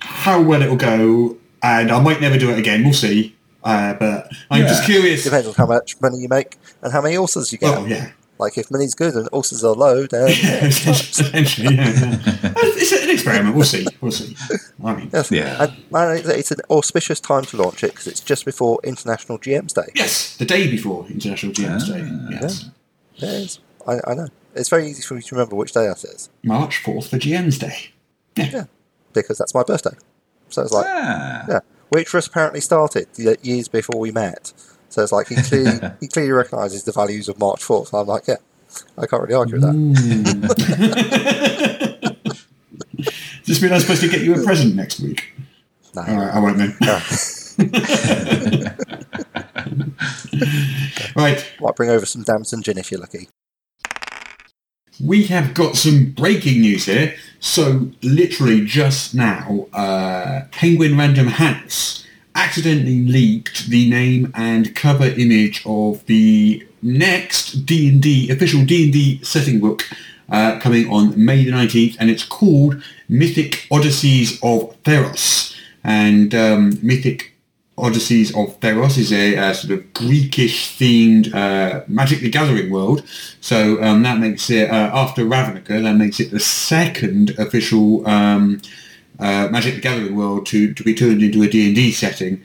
how 0.00 0.40
well 0.42 0.60
it'll 0.62 0.76
go, 0.76 1.36
and 1.62 1.90
I 1.90 1.98
might 2.00 2.20
never 2.20 2.38
do 2.38 2.50
it 2.50 2.58
again. 2.58 2.84
We'll 2.84 2.92
see. 2.94 3.34
Uh, 3.62 3.94
but 3.94 4.30
I'm 4.50 4.62
just 4.66 4.82
Yeah. 4.88 4.94
curious. 4.94 5.24
Depends 5.24 5.46
on 5.48 5.54
how 5.54 5.66
much 5.66 6.00
money 6.00 6.18
you 6.18 6.28
make 6.28 6.56
and 6.82 6.92
how 6.92 7.00
many 7.02 7.16
authors 7.16 7.52
you 7.52 7.58
get. 7.58 7.70
Well, 7.70 7.86
yeah. 7.88 8.10
Like 8.38 8.56
if 8.56 8.70
money's 8.70 8.94
good 8.94 9.14
and 9.16 9.28
ulcers 9.34 9.62
are 9.64 9.74
low, 9.74 10.06
then 10.06 10.28
yeah, 10.42 10.64
it's. 10.64 10.86
Essentially, 11.20 11.74
yeah, 11.76 11.90
yeah. 11.90 12.52
It's 12.56 12.92
an 12.92 13.10
experiment. 13.10 13.54
We'll 13.54 13.66
see. 13.66 13.86
We'll 14.00 14.12
see. 14.12 14.34
I 14.82 14.94
mean, 14.94 15.10
Yes. 15.12 15.30
Yeah. 15.30 15.62
And 15.64 15.72
man, 15.90 16.16
it's- 16.16 16.34
it's 16.38 16.50
an 16.50 16.60
auspicious 16.70 17.20
time 17.20 17.44
to 17.44 17.58
launch 17.58 17.84
it 17.84 17.90
because 17.90 18.06
it's 18.06 18.20
just 18.20 18.46
before 18.46 18.78
International 18.82 19.38
GM's 19.38 19.74
Day. 19.74 19.88
yes, 19.94 20.36
the 20.38 20.46
day 20.46 20.70
before 20.70 21.06
International 21.08 21.52
GM's 21.52 21.86
Day. 21.88 22.08
Yes. 22.30 22.70
Yeah, 23.16 23.30
it's, 23.32 23.60
I, 23.86 23.98
I 24.06 24.14
know. 24.14 24.28
It's 24.54 24.70
very 24.70 24.88
easy 24.88 25.02
for 25.02 25.14
me 25.14 25.20
to 25.22 25.34
remember 25.34 25.54
which 25.56 25.72
day 25.72 25.86
that 25.86 26.02
is 26.02 26.30
March 26.42 26.82
4th 26.82 27.08
for 27.10 27.18
GM's 27.18 27.58
Day. 27.58 27.90
Yeah. 28.36 28.64
because 29.12 29.36
that's 29.36 29.54
my 29.54 29.62
birthday. 29.64 29.94
So 30.48 30.62
it's 30.62 30.72
like, 30.72 30.86
Ah. 30.88 31.44
yeah, 31.46 31.60
which 31.90 32.12
Russ 32.14 32.26
apparently 32.26 32.60
started 32.60 33.06
years 33.42 33.68
before 33.68 34.00
we 34.00 34.10
met. 34.10 34.52
So 34.88 35.02
it's 35.02 35.12
like 35.12 35.28
he 35.28 35.36
clearly, 35.36 35.78
he 36.00 36.08
clearly 36.08 36.32
recognises 36.32 36.84
the 36.84 36.92
values 36.92 37.28
of 37.28 37.38
March 37.38 37.60
4th. 37.60 37.92
And 37.92 38.00
I'm 38.00 38.06
like, 38.06 38.26
yeah, 38.26 38.36
I 38.98 39.06
can't 39.06 39.22
really 39.22 39.34
argue 39.34 39.60
with 39.60 39.62
that. 39.62 42.16
Does 42.96 43.46
this 43.46 43.62
mean 43.62 43.72
I'm 43.72 43.80
supposed 43.80 44.02
to 44.02 44.08
get 44.08 44.22
you 44.22 44.34
a 44.34 44.42
present 44.44 44.74
next 44.74 45.00
week? 45.00 45.32
No. 45.94 46.02
All 46.02 46.16
right, 46.16 46.34
I 46.34 46.38
won't 46.38 46.58
then. 46.58 46.76
right, 51.16 51.52
Might 51.60 51.76
bring 51.76 51.90
over 51.90 52.06
some 52.06 52.22
Damson 52.22 52.62
gin 52.62 52.78
if 52.78 52.90
you're 52.90 53.00
lucky. 53.00 53.28
We 55.04 55.24
have 55.24 55.54
got 55.54 55.76
some 55.76 56.10
breaking 56.10 56.60
news 56.60 56.86
here. 56.86 57.14
So, 57.40 57.90
literally 58.02 58.64
just 58.64 59.14
now, 59.14 59.66
uh, 59.72 60.42
Penguin 60.50 60.96
Random 60.96 61.28
House 61.28 62.06
accidentally 62.34 63.04
leaked 63.06 63.68
the 63.68 63.88
name 63.88 64.32
and 64.34 64.74
cover 64.76 65.06
image 65.06 65.62
of 65.64 66.04
the 66.06 66.66
next 66.82 67.66
D&D, 67.66 68.30
official 68.30 68.64
D&D 68.64 69.22
setting 69.22 69.60
book 69.60 69.84
uh, 70.30 70.58
coming 70.60 70.90
on 70.90 71.22
May 71.22 71.44
the 71.44 71.50
19th, 71.50 71.96
and 71.98 72.10
it's 72.10 72.24
called 72.24 72.82
Mythic 73.08 73.66
Odysseys 73.70 74.38
of 74.42 74.80
Theros. 74.82 75.56
And 75.82 76.34
um, 76.34 76.78
Mythic 76.82 77.34
Odysseys 77.80 78.30
of 78.30 78.58
Theros 78.60 78.98
is 78.98 79.12
a, 79.12 79.36
uh 79.36 79.52
sort 79.52 79.72
of 79.78 79.92
Greekish 79.92 80.76
themed 80.78 81.34
uh, 81.34 81.82
Magic 81.88 82.20
the 82.20 82.30
Gathering 82.30 82.70
world. 82.70 83.02
So 83.40 83.82
um, 83.82 84.02
that 84.02 84.18
makes 84.18 84.50
it, 84.50 84.70
uh, 84.70 84.90
after 84.92 85.24
Ravnica, 85.24 85.82
that 85.82 85.96
makes 85.96 86.20
it 86.20 86.30
the 86.30 86.40
second 86.40 87.30
official 87.38 88.06
um, 88.08 88.60
uh, 89.18 89.48
Magic 89.50 89.76
the 89.76 89.80
Gathering 89.80 90.16
world 90.16 90.46
to, 90.46 90.72
to 90.74 90.82
be 90.82 90.94
turned 90.94 91.22
into 91.22 91.42
a 91.42 91.48
D&D 91.48 91.92
setting. 91.92 92.42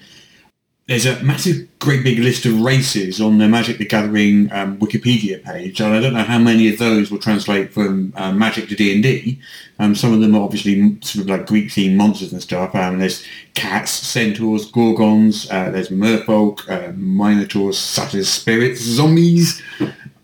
There's 0.88 1.08
a 1.08 1.20
massive, 1.24 1.68
great 1.80 2.04
big 2.04 2.20
list 2.20 2.46
of 2.46 2.62
races 2.62 3.20
on 3.20 3.40
the 3.40 3.48
Magic 3.48 3.80
the 3.80 3.88
Gathering 3.88 4.52
um, 4.52 4.78
Wikipedia 4.78 5.44
page, 5.44 5.82
and 5.82 5.92
I 5.92 6.00
don't 6.00 6.14
know 6.14 6.22
how 6.22 6.38
many 6.38 6.72
of 6.72 6.78
those 6.78 7.10
will 7.10 7.18
translate 7.18 7.74
from 7.74 8.14
uh, 8.16 8.32
Magic 8.32 8.70
to 8.70 8.76
D&D. 8.76 9.40
Um, 9.80 9.96
some 9.96 10.14
of 10.14 10.22
them 10.22 10.36
are 10.36 10.44
obviously 10.44 11.00
sort 11.02 11.24
of 11.24 11.30
like 11.32 11.48
Greek-themed 11.48 11.96
monsters 11.96 12.34
and 12.34 12.42
stuff. 12.42 12.76
Um, 12.76 13.00
there's 13.00 13.26
cats, 13.56 13.90
centaurs, 13.90 14.72
gorgons, 14.72 15.52
uh, 15.52 15.72
there's 15.72 15.90
merfolk, 15.90 16.70
uh, 16.70 16.94
minotaurs, 16.96 17.80
satyrs, 17.80 18.30
spirits, 18.30 18.80
zombies, 18.80 19.64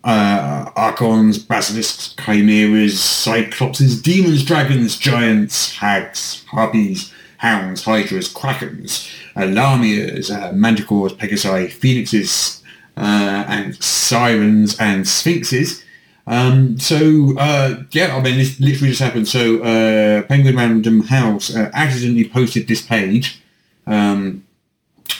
uh, 0.03 0.69
archons, 0.75 1.39
basilisks, 1.39 2.13
chimeras, 2.23 2.99
cyclopses, 2.99 3.99
demons, 3.99 4.45
dragons, 4.45 4.95
giants, 4.95 5.73
hags, 5.77 6.45
harpies, 6.45 7.11
hounds, 7.37 7.83
hydras, 7.83 8.31
krakens, 8.31 9.11
uh, 9.35 9.41
lamias, 9.41 10.31
uh, 10.31 10.51
manticores, 10.51 11.15
pegasi, 11.15 11.71
phoenixes, 11.71 12.61
uh, 12.97 13.45
and 13.47 13.81
sirens 13.83 14.77
and 14.79 15.07
sphinxes. 15.07 15.83
Um, 16.27 16.79
so 16.79 17.35
uh, 17.37 17.83
yeah, 17.91 18.15
I 18.15 18.21
mean, 18.21 18.37
this 18.37 18.59
literally 18.59 18.89
just 18.89 19.01
happened. 19.01 19.27
So 19.27 19.61
uh, 19.63 20.21
Penguin 20.23 20.55
Random 20.55 21.01
House 21.01 21.55
uh, 21.55 21.71
accidentally 21.73 22.29
posted 22.29 22.67
this 22.67 22.81
page 22.81 23.41
um, 23.87 24.45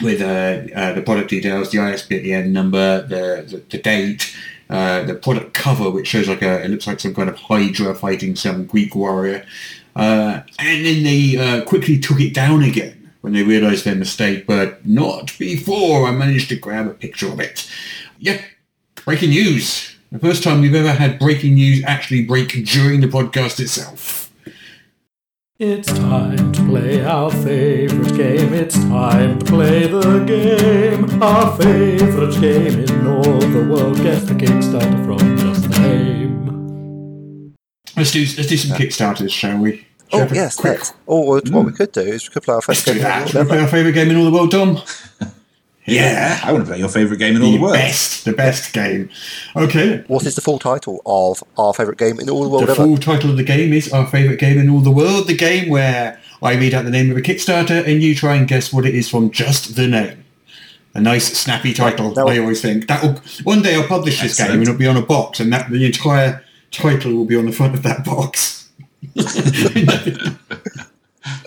with 0.01 0.21
uh, 0.21 0.73
uh, 0.75 0.93
the 0.93 1.01
product 1.01 1.29
details, 1.29 1.71
the 1.71 1.79
ISBN 1.79 2.53
number, 2.53 3.01
the 3.01 3.45
the, 3.47 3.63
the 3.69 3.77
date, 3.79 4.35
uh, 4.69 5.03
the 5.03 5.15
product 5.15 5.53
cover, 5.53 5.89
which 5.89 6.07
shows 6.07 6.27
like 6.27 6.41
a 6.41 6.63
it 6.63 6.69
looks 6.69 6.87
like 6.87 6.99
some 6.99 7.15
kind 7.15 7.29
of 7.29 7.35
Hydra 7.35 7.95
fighting 7.95 8.35
some 8.35 8.65
Greek 8.65 8.93
warrior, 8.95 9.45
and 9.95 10.45
then 10.59 11.03
they 11.03 11.63
quickly 11.65 11.99
took 11.99 12.21
it 12.21 12.33
down 12.33 12.63
again 12.63 13.00
when 13.21 13.33
they 13.33 13.43
realised 13.43 13.85
their 13.85 13.95
mistake, 13.95 14.45
but 14.45 14.85
not 14.85 15.37
before 15.37 16.07
I 16.07 16.11
managed 16.11 16.49
to 16.49 16.55
grab 16.55 16.87
a 16.87 16.93
picture 16.93 17.31
of 17.31 17.39
it. 17.39 17.69
Yeah, 18.19 18.41
breaking 19.05 19.29
news. 19.29 19.95
The 20.11 20.19
first 20.19 20.43
time 20.43 20.61
we've 20.61 20.75
ever 20.75 20.91
had 20.91 21.19
breaking 21.19 21.53
news 21.55 21.83
actually 21.85 22.25
break 22.25 22.49
during 22.65 22.99
the 22.99 23.07
podcast 23.07 23.59
itself. 23.59 24.29
It's 25.57 25.93
time 25.93 26.51
to 26.53 26.65
play 26.65 27.05
our 27.05 27.31
favorite 27.31 28.17
game. 28.17 28.51
It's 28.51 28.75
time 28.79 29.37
to 29.39 29.45
play 29.45 29.85
the 29.85 30.25
game. 30.25 31.21
Our 31.21 31.55
favorite 31.55 32.41
game 32.41 32.79
in 32.79 33.07
all 33.07 33.39
the 33.39 33.67
world. 33.71 33.97
Guess 33.97 34.23
the 34.23 34.33
Kickstarter 34.33 35.05
from 35.05 35.37
just 35.37 35.69
the 35.69 35.79
name. 35.79 37.55
Let's 37.95 38.11
do 38.11 38.21
let's 38.21 38.47
do 38.47 38.57
some 38.57 38.75
kickstarters, 38.75 39.29
shall 39.29 39.59
we? 39.59 39.85
Shall 40.11 40.19
we 40.19 40.23
Oh, 40.23 40.27
have 40.27 40.35
yes, 40.35 40.55
quick- 40.55 40.77
let's. 40.79 40.93
Or 41.05 41.25
what 41.27 41.49
what 41.49 41.65
we 41.65 41.71
mm. 41.71 41.75
could 41.77 41.91
do 41.91 42.01
is 42.01 42.27
we 42.29 42.33
could 42.33 42.43
play 42.43 42.55
our 42.55 42.61
Let's 42.67 42.83
do 42.85 42.93
game. 42.93 43.03
that. 43.03 43.33
of 43.33 43.45
we 43.45 43.49
play 43.49 43.59
our 43.59 43.67
favourite 43.67 43.93
game 43.93 44.09
in 44.11 44.17
all 44.17 44.25
the 44.25 44.31
world, 44.31 44.51
Dom? 44.51 44.79
Yeah, 45.87 46.39
I 46.43 46.53
want 46.53 46.65
to 46.65 46.69
play 46.71 46.77
your 46.79 46.89
favourite 46.89 47.17
game 47.17 47.35
in 47.35 47.41
all 47.41 47.51
The 47.51 47.57
the 47.57 47.63
world. 47.63 47.73
best, 47.73 48.23
the 48.23 48.33
best 48.33 48.71
game. 48.71 49.09
Okay. 49.55 50.03
What 50.07 50.23
is 50.27 50.35
the 50.35 50.41
full 50.41 50.59
title 50.59 51.01
of 51.07 51.43
our 51.57 51.73
favourite 51.73 51.97
game 51.97 52.19
in 52.19 52.29
all 52.29 52.43
the 52.43 52.49
world 52.49 52.67
The 52.67 52.73
ever? 52.73 52.83
full 52.85 52.97
title 52.99 53.31
of 53.31 53.37
the 53.37 53.43
game 53.43 53.73
is 53.73 53.91
our 53.91 54.05
favourite 54.05 54.37
game 54.39 54.59
in 54.59 54.69
all 54.69 54.81
the 54.81 54.91
world. 54.91 55.25
The 55.27 55.35
game 55.35 55.69
where 55.69 56.19
I 56.43 56.53
read 56.53 56.75
out 56.75 56.85
the 56.85 56.91
name 56.91 57.09
of 57.09 57.17
a 57.17 57.21
Kickstarter 57.21 57.85
and 57.85 58.01
you 58.03 58.13
try 58.13 58.35
and 58.35 58.47
guess 58.47 58.71
what 58.71 58.85
it 58.85 58.93
is 58.93 59.09
from 59.09 59.31
just 59.31 59.75
the 59.75 59.87
name. 59.87 60.23
A 60.93 61.01
nice, 61.01 61.25
snappy 61.35 61.73
title. 61.73 62.13
No. 62.13 62.27
I 62.27 62.37
always 62.37 62.61
think 62.61 62.87
that 62.87 63.01
will 63.01 63.19
one 63.43 63.63
day 63.63 63.73
I'll 63.73 63.87
publish 63.87 64.21
this 64.21 64.37
game 64.37 64.51
and 64.51 64.61
it'll 64.61 64.75
be 64.77 64.87
on 64.87 64.97
a 64.97 65.01
box, 65.01 65.39
and 65.39 65.51
that 65.51 65.71
the 65.71 65.83
entire 65.85 66.43
title 66.69 67.13
will 67.15 67.25
be 67.25 67.35
on 67.35 67.47
the 67.47 67.51
front 67.51 67.73
of 67.73 67.81
that 67.83 68.05
box. 68.05 68.60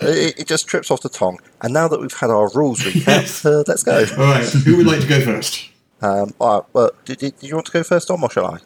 It, 0.01 0.39
it 0.39 0.47
just 0.47 0.67
trips 0.67 0.89
off 0.91 1.01
the 1.01 1.09
tongue. 1.09 1.39
And 1.61 1.73
now 1.73 1.87
that 1.87 1.99
we've 1.99 2.13
had 2.13 2.29
our 2.29 2.49
rules 2.53 2.79
recap, 2.81 3.45
uh, 3.59 3.63
let's 3.67 3.83
go. 3.83 4.05
All 4.17 4.23
right, 4.33 4.45
who 4.47 4.77
would 4.77 4.87
like 4.87 5.01
to 5.01 5.07
go 5.07 5.21
first? 5.21 5.69
Um, 6.01 6.33
all 6.39 6.59
right, 6.59 6.69
well, 6.73 6.91
did, 7.05 7.17
did, 7.17 7.37
did 7.39 7.49
you 7.49 7.55
want 7.55 7.65
to 7.67 7.71
go 7.71 7.83
first, 7.83 8.07
Tom, 8.07 8.23
or 8.23 8.29
shall 8.29 8.45
I? 8.45 8.59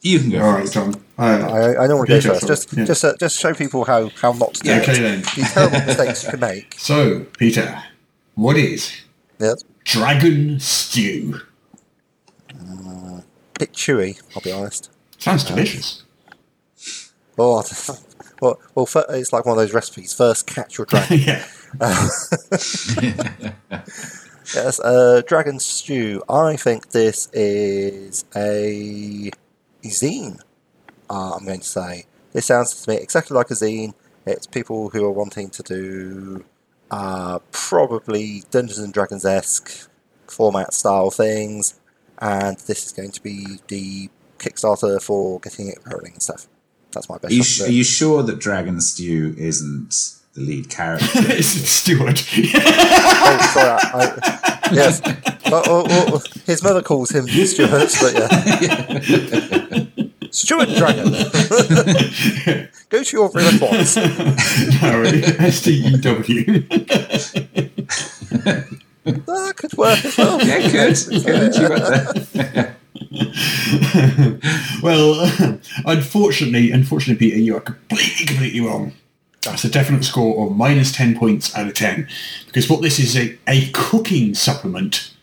You 0.00 0.20
can 0.20 0.30
go. 0.30 0.40
All 0.42 0.52
right, 0.52 0.60
first. 0.62 0.74
Tom. 0.74 0.94
Uh, 1.18 1.22
I, 1.22 1.84
I 1.84 1.86
don't 1.86 1.98
want 1.98 2.08
to 2.08 2.20
go 2.20 2.20
first. 2.20 2.46
first, 2.46 2.68
Just, 2.68 2.78
yeah. 2.78 2.84
just, 2.84 3.04
uh, 3.04 3.14
just 3.18 3.38
show 3.38 3.54
people 3.54 3.84
how, 3.84 4.08
how 4.20 4.32
not 4.32 4.54
to 4.54 4.62
do 4.62 4.68
Yeah, 4.70 4.76
it. 4.78 4.88
okay 4.88 5.00
then. 5.00 5.20
The 5.22 5.50
terrible 5.52 5.86
mistakes 5.86 6.24
you 6.24 6.30
can 6.30 6.40
make. 6.40 6.74
so, 6.78 7.20
Peter, 7.38 7.82
what 8.34 8.56
is 8.56 8.92
Yes. 9.38 9.62
dragon 9.84 10.58
stew? 10.60 11.40
bit 13.58 13.72
chewy, 13.72 14.20
I'll 14.34 14.42
be 14.42 14.52
honest. 14.52 14.90
Sounds 15.18 15.42
delicious. 15.44 16.02
Oh, 17.38 17.62
well, 18.40 18.60
well, 18.74 18.88
it's 19.10 19.32
like 19.32 19.44
one 19.44 19.58
of 19.58 19.62
those 19.62 19.72
recipes. 19.72 20.12
First, 20.12 20.46
catch 20.46 20.78
your 20.78 20.86
dragon. 20.86 21.18
yeah. 21.26 21.44
yes, 24.54 24.80
uh, 24.80 25.22
dragon 25.26 25.58
stew. 25.58 26.22
I 26.28 26.56
think 26.56 26.90
this 26.90 27.28
is 27.32 28.24
a 28.34 29.30
zine. 29.84 30.40
Uh, 31.08 31.34
I'm 31.34 31.44
going 31.44 31.60
to 31.60 31.66
say 31.66 32.06
this 32.32 32.46
sounds 32.46 32.82
to 32.84 32.90
me 32.90 32.96
exactly 32.96 33.34
like 33.34 33.50
a 33.50 33.54
zine. 33.54 33.94
It's 34.26 34.46
people 34.46 34.90
who 34.90 35.04
are 35.04 35.12
wanting 35.12 35.50
to 35.50 35.62
do 35.62 36.44
uh, 36.90 37.38
probably 37.52 38.44
Dungeons 38.50 38.78
and 38.78 38.92
Dragons 38.92 39.24
esque 39.24 39.88
format 40.26 40.74
style 40.74 41.10
things, 41.10 41.78
and 42.18 42.56
this 42.58 42.86
is 42.86 42.92
going 42.92 43.12
to 43.12 43.22
be 43.22 43.60
the 43.68 44.10
Kickstarter 44.38 45.00
for 45.00 45.40
getting 45.40 45.68
it 45.68 45.78
rolling 45.86 46.12
and 46.12 46.22
stuff. 46.22 46.46
That's 46.96 47.10
my 47.10 47.18
best. 47.18 47.30
Are 47.30 47.34
you, 47.34 47.42
sh- 47.42 47.60
are 47.60 47.70
you 47.70 47.84
sure 47.84 48.22
that 48.22 48.38
Dragon 48.38 48.80
Stew 48.80 49.34
isn't 49.36 50.14
the 50.32 50.40
lead 50.40 50.70
character? 50.70 51.06
it's 51.14 51.48
Stuart. 51.48 52.24
Oh, 52.26 53.50
sorry. 53.52 53.78
I, 53.92 54.18
I, 54.22 54.68
yes. 54.72 55.02
Well, 55.50 55.62
well, 55.66 55.84
well, 56.06 56.22
his 56.46 56.62
mother 56.62 56.80
calls 56.80 57.10
him 57.10 57.26
Stuart, 57.46 57.94
but 58.00 58.14
yeah. 58.14 58.30
Stuart 60.30 60.70
Dragon. 60.70 61.12
Go 62.88 63.02
to 63.02 63.12
your 63.16 63.30
real 63.34 63.50
response. 63.50 63.96
no, 63.96 65.02
S-T-E-W. 65.46 66.44
That 69.04 69.54
could 69.56 69.74
work 69.76 70.02
as 70.02 70.16
well. 70.16 70.42
yeah, 70.46 70.70
good. 70.70 70.96
good. 71.24 71.54
You 71.54 71.68
got 71.68 71.78
that. 72.32 72.76
well, 74.82 75.60
unfortunately, 75.86 76.70
unfortunately, 76.70 77.28
Peter, 77.28 77.38
you 77.38 77.56
are 77.56 77.60
completely, 77.60 78.26
completely 78.26 78.60
wrong. 78.60 78.92
That's 79.42 79.64
a 79.64 79.70
definite 79.70 80.04
score 80.04 80.46
of 80.46 80.56
minus 80.56 80.92
10 80.92 81.16
points 81.16 81.54
out 81.56 81.68
of 81.68 81.74
10. 81.74 82.08
Because 82.46 82.68
what 82.68 82.82
this 82.82 82.98
is 82.98 83.16
a, 83.16 83.38
a 83.46 83.70
cooking 83.70 84.34
supplement 84.34 85.14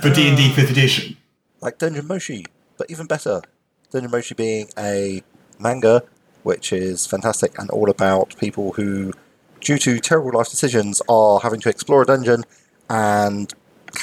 for 0.00 0.10
D&D 0.10 0.50
5th 0.50 0.66
ah. 0.66 0.70
edition. 0.70 1.16
Like 1.60 1.78
Dungeon 1.78 2.06
Meshi, 2.06 2.46
but 2.76 2.90
even 2.90 3.06
better. 3.06 3.42
Dungeon 3.90 4.10
Meshi 4.10 4.36
being 4.36 4.68
a 4.78 5.22
manga, 5.58 6.02
which 6.42 6.72
is 6.72 7.06
fantastic 7.06 7.58
and 7.58 7.70
all 7.70 7.90
about 7.90 8.36
people 8.38 8.72
who, 8.72 9.12
due 9.60 9.78
to 9.78 9.98
terrible 9.98 10.38
life 10.38 10.48
decisions, 10.48 11.02
are 11.08 11.40
having 11.40 11.60
to 11.60 11.68
explore 11.68 12.02
a 12.02 12.06
dungeon 12.06 12.44
and 12.88 13.52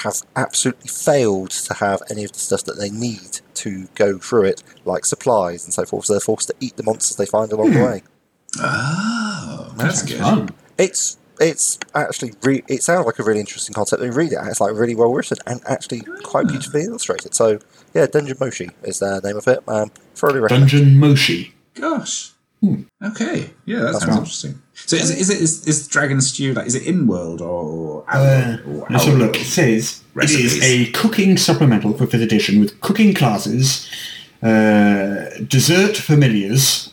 have 0.04 0.16
absolutely 0.36 0.88
failed 0.88 1.52
to 1.52 1.74
have 1.76 2.02
any 2.10 2.24
of 2.24 2.32
the 2.34 2.40
stuff 2.40 2.64
that 2.66 2.74
they 2.80 2.90
need 2.90 3.40
to 3.56 3.88
go 3.96 4.18
through 4.18 4.44
it, 4.46 4.64
like 4.86 5.06
supplies 5.06 5.64
and 5.66 5.74
so 5.74 5.86
forth. 5.86 6.06
So 6.06 6.14
they're 6.14 6.20
forced 6.20 6.48
to 6.50 6.56
eat 6.60 6.76
the 6.78 6.84
monsters 6.84 7.18
they 7.18 7.26
find 7.26 7.52
along 7.52 7.72
the 7.74 7.84
way. 7.84 8.04
Oh, 8.60 9.74
that's 9.78 10.00
Sounds 10.00 10.12
good. 10.12 10.20
fun. 10.22 10.50
It's 10.78 11.18
it's 11.40 11.80
actually 11.96 12.34
re- 12.44 12.64
it 12.68 12.84
sounds 12.84 13.06
like 13.06 13.20
a 13.20 13.24
really 13.24 13.40
interesting 13.40 13.74
concept. 13.74 14.02
When 14.02 14.12
you 14.12 14.18
read 14.18 14.32
it, 14.32 14.40
it's 14.44 14.62
like 14.62 14.74
really 14.74 14.96
well 14.96 15.12
written 15.14 15.38
and 15.48 15.62
actually 15.68 16.02
quite 16.24 16.48
beautifully 16.48 16.84
illustrated. 16.84 17.34
So 17.34 17.60
yeah, 17.94 18.06
Dungeon 18.06 18.38
Meshi 18.38 18.70
is 18.84 19.00
the 19.00 19.20
name 19.24 19.38
of 19.38 19.48
it. 19.48 19.60
Um, 19.68 19.92
thoroughly 20.16 20.40
recommend. 20.40 20.70
Dungeon 20.72 20.94
Meshi. 21.00 21.54
Gosh. 21.74 22.32
Hmm. 22.62 22.84
Okay. 23.04 23.50
Yeah, 23.66 23.80
that 23.80 23.86
That's 23.94 24.00
sounds 24.00 24.06
right. 24.10 24.18
interesting. 24.20 24.62
So 24.76 24.96
is 24.96 25.10
it, 25.12 25.20
is 25.20 25.30
it 25.30 25.42
is, 25.42 25.68
is 25.68 25.88
Dragon 25.88 26.20
Stew 26.20 26.54
like 26.54 26.66
is 26.68 26.76
it 26.76 26.84
in 26.88 27.08
world 27.08 27.42
or 27.42 28.04
out 28.08 28.26
Uh, 28.26 28.58
or 28.68 28.88
let's 28.90 29.06
have 29.06 29.14
a 29.14 29.18
out 29.18 29.22
look. 29.28 29.36
It 29.42 29.46
says 29.46 30.02
it 30.02 30.16
Recipes. 30.16 30.56
is 30.58 30.64
a 30.64 30.92
cooking 30.92 31.38
supplemental 31.38 31.94
for 31.98 32.06
5th 32.08 32.22
edition 32.24 32.60
with 32.60 32.80
cooking 32.82 33.14
classes, 33.14 33.88
uh, 34.42 35.30
dessert 35.48 35.96
familiars. 35.98 36.90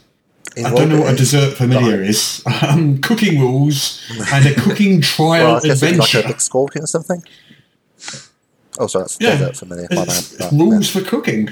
In 0.57 0.67
I 0.67 0.71
don't 0.75 0.89
know 0.89 1.01
what 1.01 1.15
a 1.15 1.17
dessert 1.17 1.57
familiar 1.57 2.03
is. 2.03 2.43
Um, 2.63 2.99
cooking 3.01 3.41
rules 3.41 4.03
and 4.33 4.45
a 4.47 4.55
cooking 4.55 5.01
trial 5.01 5.45
Well, 5.47 5.57
I 5.57 5.61
guess 5.61 5.65
it's 5.65 5.83
adventure. 5.83 6.19
like 6.19 6.25
a 6.27 6.29
big 6.29 6.41
scorpion 6.41 6.85
or 6.85 6.87
something. 6.87 7.23
Oh, 8.79 8.87
sorry, 8.87 9.05
that's 9.05 9.17
Yeah. 9.21 9.31
desert 9.37 9.57
familiar. 9.57 9.87
My 9.91 9.97
bad. 9.97 10.09
It's- 10.09 10.33
it's 10.33 10.41
Right, 10.43 10.53
rules 10.53 10.91
for 10.91 11.01
cooking 11.03 11.49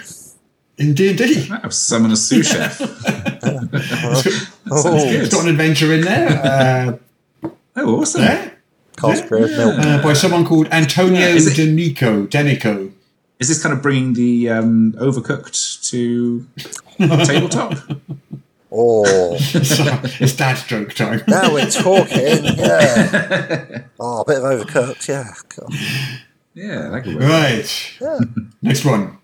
in 0.79 0.95
D 0.95 1.09
and 1.11 1.19
D. 1.19 1.47
Wow, 1.51 1.69
summon 1.71 2.11
a 2.13 2.17
sous 2.17 2.49
chef. 2.49 2.81
Oh, 4.71 4.93
It's 4.97 5.35
got 5.35 5.45
an 5.45 5.51
adventure 5.51 5.93
in 5.95 6.03
there. 6.03 6.29
Uh, 6.45 6.99
Oh, 7.81 8.01
awesome. 8.01 8.23
yeah, 8.23 8.51
cast 8.97 9.29
grilled 9.29 9.51
milk. 9.53 9.79
uh, 9.79 10.03
by 10.03 10.13
someone 10.13 10.45
called 10.45 10.67
Antonio 10.73 11.21
Is 11.29 11.47
it- 11.47 11.55
Denico. 11.57 12.27
Denico. 12.27 12.91
Is 13.39 13.47
this 13.49 13.63
kind 13.63 13.73
of 13.73 13.81
bringing 13.83 14.15
the 14.15 14.51
um, 14.51 14.95
overcooked 14.99 15.89
to 15.91 16.47
tabletop? 16.99 17.79
Oh, 18.71 19.37
So, 19.39 19.85
it's 20.21 20.37
dad's 20.37 20.63
joke 20.65 20.93
time. 20.93 21.23
now 21.27 21.55
we're 21.55 21.71
talking. 21.71 22.45
Yeah. 22.45 23.85
Oh, 23.99 24.21
a 24.21 24.25
bit 24.27 24.37
of 24.37 24.43
overcooked. 24.45 25.09
Yeah. 25.09 25.33
God. 25.57 25.73
Yeah, 26.53 26.91
that 26.91 27.03
could 27.03 27.15
work. 27.15 27.25
Right. 27.25 27.97
Yeah. 27.99 28.19
Next 28.61 28.85
one 28.85 29.17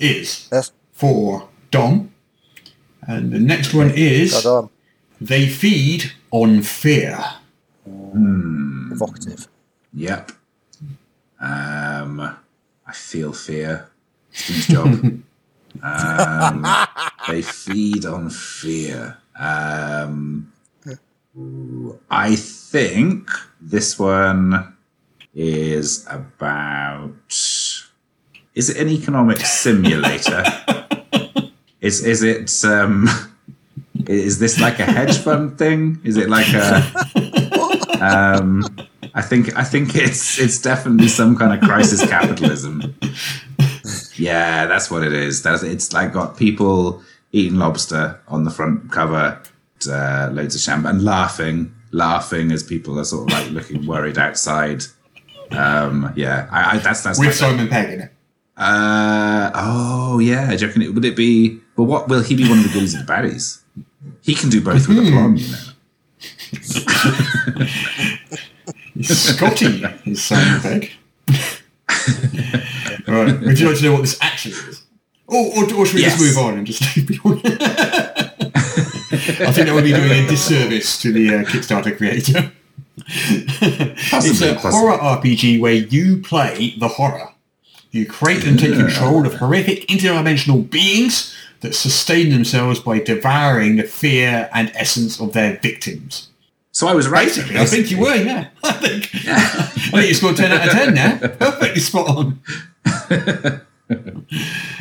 is 0.00 0.48
Yes. 0.50 0.72
for 0.92 1.48
Dom. 1.70 2.12
And 3.06 3.32
the 3.32 3.38
next 3.40 3.72
one 3.74 3.90
is 3.94 4.32
God, 4.42 4.64
um, 4.64 4.70
They 5.20 5.48
Feed 5.48 6.12
on 6.30 6.62
Fear. 6.62 7.18
evocative. 8.92 9.48
Yep. 9.94 10.32
Um, 11.40 12.20
I 12.86 12.92
feel 12.92 13.32
fear. 13.32 13.88
Steve's 14.32 14.66
job. 14.68 14.88
um, 15.82 16.66
they 17.28 17.42
feed 17.42 18.04
on 18.04 18.30
fear. 18.30 19.16
Um, 19.38 20.52
I 22.10 22.36
think 22.36 23.30
this 23.60 23.98
one 23.98 24.76
is 25.34 26.06
about. 26.10 27.12
Is 28.54 28.70
it 28.70 28.78
an 28.78 28.88
economic 28.88 29.38
simulator? 29.38 30.44
is 31.80 32.04
is 32.04 32.22
it? 32.22 32.64
Um, 32.64 33.08
is 34.06 34.38
this 34.38 34.60
like 34.60 34.78
a 34.78 34.84
hedge 34.84 35.18
fund 35.18 35.58
thing? 35.58 36.00
Is 36.04 36.16
it 36.16 36.28
like 36.28 36.48
a? 36.52 36.82
Um, 38.00 38.64
I 39.14 39.22
think 39.22 39.56
I 39.56 39.64
think 39.64 39.94
it's 39.94 40.38
it's 40.38 40.60
definitely 40.60 41.08
some 41.08 41.36
kind 41.36 41.52
of 41.52 41.68
crisis 41.68 42.00
capitalism. 42.08 42.94
Yeah, 44.14 44.66
that's 44.66 44.90
what 44.90 45.02
it 45.02 45.12
is. 45.12 45.42
That's 45.42 45.62
it's 45.62 45.92
like 45.92 46.12
got 46.12 46.36
people 46.36 47.02
eating 47.32 47.58
lobster 47.58 48.20
on 48.28 48.44
the 48.44 48.50
front 48.50 48.90
cover, 48.90 49.40
uh, 49.88 50.30
loads 50.32 50.54
of 50.54 50.60
champagne, 50.60 50.96
and 50.96 51.04
laughing, 51.04 51.74
laughing 51.92 52.52
as 52.52 52.62
people 52.62 52.98
are 52.98 53.04
sort 53.04 53.30
of 53.30 53.38
like 53.38 53.50
looking 53.50 53.86
worried 53.86 54.18
outside. 54.18 54.82
Um, 55.50 56.12
yeah, 56.16 56.48
I, 56.50 56.76
I, 56.76 56.78
that's 56.78 57.02
that's 57.02 57.18
With 57.18 57.34
Simon 57.34 57.68
Pegg 57.68 57.90
in 57.90 58.00
it. 58.02 58.12
Uh, 58.60 59.50
oh 59.54 60.18
yeah. 60.18 60.54
Do 60.54 60.56
you 60.56 60.66
reckon 60.66 60.82
it, 60.82 60.94
would 60.94 61.04
it 61.04 61.16
be? 61.16 61.58
But 61.76 61.84
what 61.84 62.08
will 62.08 62.22
he 62.22 62.36
be? 62.36 62.48
One 62.48 62.58
of 62.58 62.64
the 62.64 62.70
goodies 62.70 62.94
of 62.94 63.06
the 63.06 63.12
baddies? 63.12 63.62
He 64.22 64.34
can 64.34 64.50
do 64.50 64.60
both 64.60 64.86
with 64.86 64.98
a 64.98 65.10
plum, 65.10 65.36
you 65.36 65.48
know. 65.50 65.56
Scotty 69.02 69.82
is 70.04 70.22
Simon 70.22 70.60
Pegg. 70.60 70.90
right. 73.08 73.40
Would 73.40 73.58
you 73.58 73.68
like 73.68 73.78
to 73.78 73.84
know 73.84 73.92
what 73.92 74.02
this 74.02 74.18
actually 74.20 74.54
is? 74.54 74.82
Or, 75.26 75.46
or, 75.56 75.74
or 75.74 75.86
should 75.86 75.94
we 75.96 76.02
just 76.02 76.20
move 76.20 76.36
on 76.38 76.58
and 76.58 76.66
just 76.66 76.96
leave 76.96 77.06
people? 77.08 77.40
I 79.42 79.52
think 79.52 79.66
that 79.66 79.72
would 79.72 79.84
be 79.84 79.92
doing 79.92 80.10
a 80.10 80.26
disservice 80.26 81.00
to 81.02 81.12
the 81.12 81.34
uh, 81.34 81.44
Kickstarter 81.44 81.96
creator. 81.96 82.52
it's 83.06 84.42
a 84.42 84.54
possibly. 84.54 84.70
horror 84.70 84.98
RPG 84.98 85.60
where 85.60 85.72
you 85.72 86.18
play 86.22 86.74
the 86.78 86.88
horror. 86.88 87.30
You 87.90 88.06
create 88.06 88.44
and 88.46 88.58
take 88.58 88.74
control 88.74 89.26
of 89.26 89.34
horrific 89.34 89.88
interdimensional 89.88 90.68
beings 90.70 91.34
that 91.60 91.74
sustain 91.74 92.30
themselves 92.30 92.80
by 92.80 93.00
devouring 93.00 93.76
the 93.76 93.82
fear 93.82 94.48
and 94.52 94.70
essence 94.74 95.20
of 95.20 95.32
their 95.32 95.58
victims. 95.58 96.28
So 96.72 96.86
I 96.86 96.94
was 96.94 97.08
right. 97.08 97.26
Basically, 97.26 97.58
I 97.58 97.66
think 97.66 97.90
you 97.90 97.98
were, 97.98 98.14
yeah. 98.14 98.48
I 98.62 98.72
think, 98.72 99.10
I 99.26 99.66
think 99.66 100.08
you 100.08 100.14
scored 100.14 100.36
10 100.36 100.52
out 100.52 100.66
of 100.68 100.72
10 100.72 100.94
now. 100.94 101.18
Perfectly 101.18 101.80
spot 101.80 102.08
on. 102.16 102.40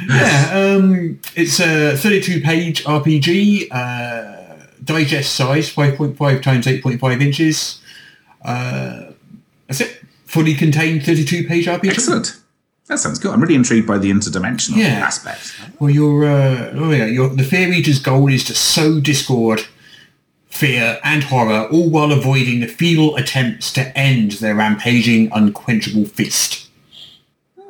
yeah, 0.07 0.51
um, 0.53 1.19
it's 1.35 1.59
a 1.59 1.97
32 1.97 2.41
page 2.41 2.83
RPG, 2.83 3.67
uh, 3.71 4.67
digest 4.83 5.35
size, 5.35 5.73
5.5 5.73 6.41
times 6.43 6.67
8.5 6.67 7.21
inches. 7.21 7.81
Uh, 8.45 9.11
that's 9.67 9.81
it. 9.81 10.01
Fully 10.25 10.53
contained 10.53 11.03
32 11.03 11.47
page 11.47 11.65
RPG. 11.65 11.89
Excellent. 11.89 12.38
That 12.89 12.99
sounds 12.99 13.19
good. 13.19 13.31
I'm 13.31 13.39
really 13.39 13.55
intrigued 13.55 13.87
by 13.87 13.97
the 13.99 14.09
interdimensional 14.11 14.77
Yeah. 14.77 14.87
aspect. 15.05 15.53
Well, 15.79 15.89
your, 15.91 16.25
uh, 16.25 16.71
oh 16.75 16.91
yeah, 16.91 17.05
your, 17.05 17.29
the 17.29 17.43
Fear 17.43 17.71
Eater's 17.71 17.99
goal 17.99 18.27
is 18.33 18.43
to 18.45 18.53
sow 18.55 18.99
discord, 18.99 19.61
fear, 20.47 20.99
and 21.03 21.23
horror, 21.23 21.67
all 21.71 21.89
while 21.89 22.11
avoiding 22.11 22.59
the 22.61 22.67
feeble 22.67 23.15
attempts 23.15 23.71
to 23.73 23.95
end 23.97 24.33
their 24.33 24.55
rampaging, 24.55 25.29
unquenchable 25.31 26.05
feast. 26.05 26.67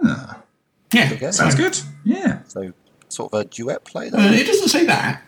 Yeah, 0.01 1.09
Okay. 1.13 1.31
Sounds 1.31 1.53
good. 1.55 1.77
Yeah. 2.03 2.39
So, 2.47 2.73
sort 3.09 3.33
of 3.33 3.41
a 3.41 3.43
duet 3.43 3.83
play 3.85 4.07
Uh, 4.09 4.31
it 4.31 4.47
doesn't 4.47 4.69
say 4.69 4.85
that. 4.85 5.21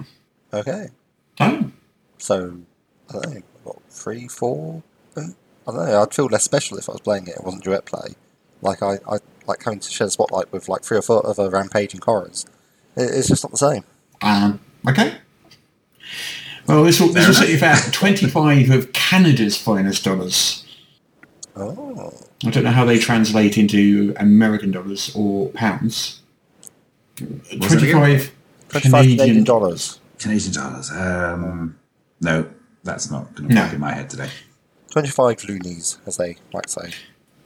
Okay. 0.53 0.87
Oh. 1.39 1.69
So, 2.17 2.57
I 3.09 3.13
don't 3.13 3.33
know, 3.35 3.41
what, 3.65 3.77
three, 3.89 4.27
four? 4.27 4.81
Uh, 5.15 5.21
I 5.67 5.71
don't 5.71 5.85
know, 5.85 6.01
I'd 6.01 6.13
feel 6.13 6.25
less 6.27 6.43
special 6.45 6.77
if 6.77 6.89
I 6.89 6.93
was 6.93 7.01
playing 7.01 7.27
it 7.27 7.35
it 7.35 7.43
wasn't 7.43 7.63
duet 7.63 7.85
play. 7.85 8.15
Like, 8.61 8.81
I, 8.81 8.93
I 9.07 9.17
like 9.51 9.63
having 9.63 9.79
to 9.79 9.89
share 9.91 10.07
the 10.07 10.11
spotlight 10.11 10.51
with 10.51 10.67
like 10.69 10.83
three 10.83 10.97
or 10.97 11.01
four 11.01 11.25
other 11.25 11.49
rampaging 11.49 12.01
horrors. 12.03 12.45
It's 12.95 13.27
just 13.27 13.43
not 13.43 13.51
the 13.51 13.57
same. 13.57 13.83
Um, 14.21 14.59
okay. 14.87 15.15
Well, 16.67 16.83
this 16.83 16.99
will, 16.99 17.09
this 17.09 17.27
will 17.27 17.33
set 17.33 17.49
you 17.49 17.57
about 17.57 17.91
25 17.93 18.69
of 18.69 18.93
Canada's 18.93 19.57
finest 19.57 20.03
dollars. 20.03 20.65
Oh. 21.55 22.13
I 22.45 22.49
don't 22.49 22.63
know 22.63 22.71
how 22.71 22.85
they 22.85 22.97
translate 22.97 23.57
into 23.57 24.13
American 24.17 24.71
dollars 24.71 25.11
or 25.15 25.49
pounds. 25.49 26.21
What's 27.19 27.75
25 27.75 28.31
25 28.69 28.81
Canadian 28.91 29.17
Canadian 29.17 29.43
dollars. 29.43 29.99
Canadian 30.17 30.53
dollars. 30.53 30.91
Um, 30.91 31.77
no, 32.21 32.47
that's 32.83 33.11
not 33.11 33.35
going 33.35 33.49
to 33.49 33.55
No. 33.55 33.63
work 33.63 33.73
in 33.73 33.79
my 33.79 33.93
head 33.93 34.09
today. 34.09 34.29
25 34.91 35.43
loonies, 35.45 35.97
as 36.05 36.17
they 36.17 36.37
might 36.53 36.69
say. 36.69 36.91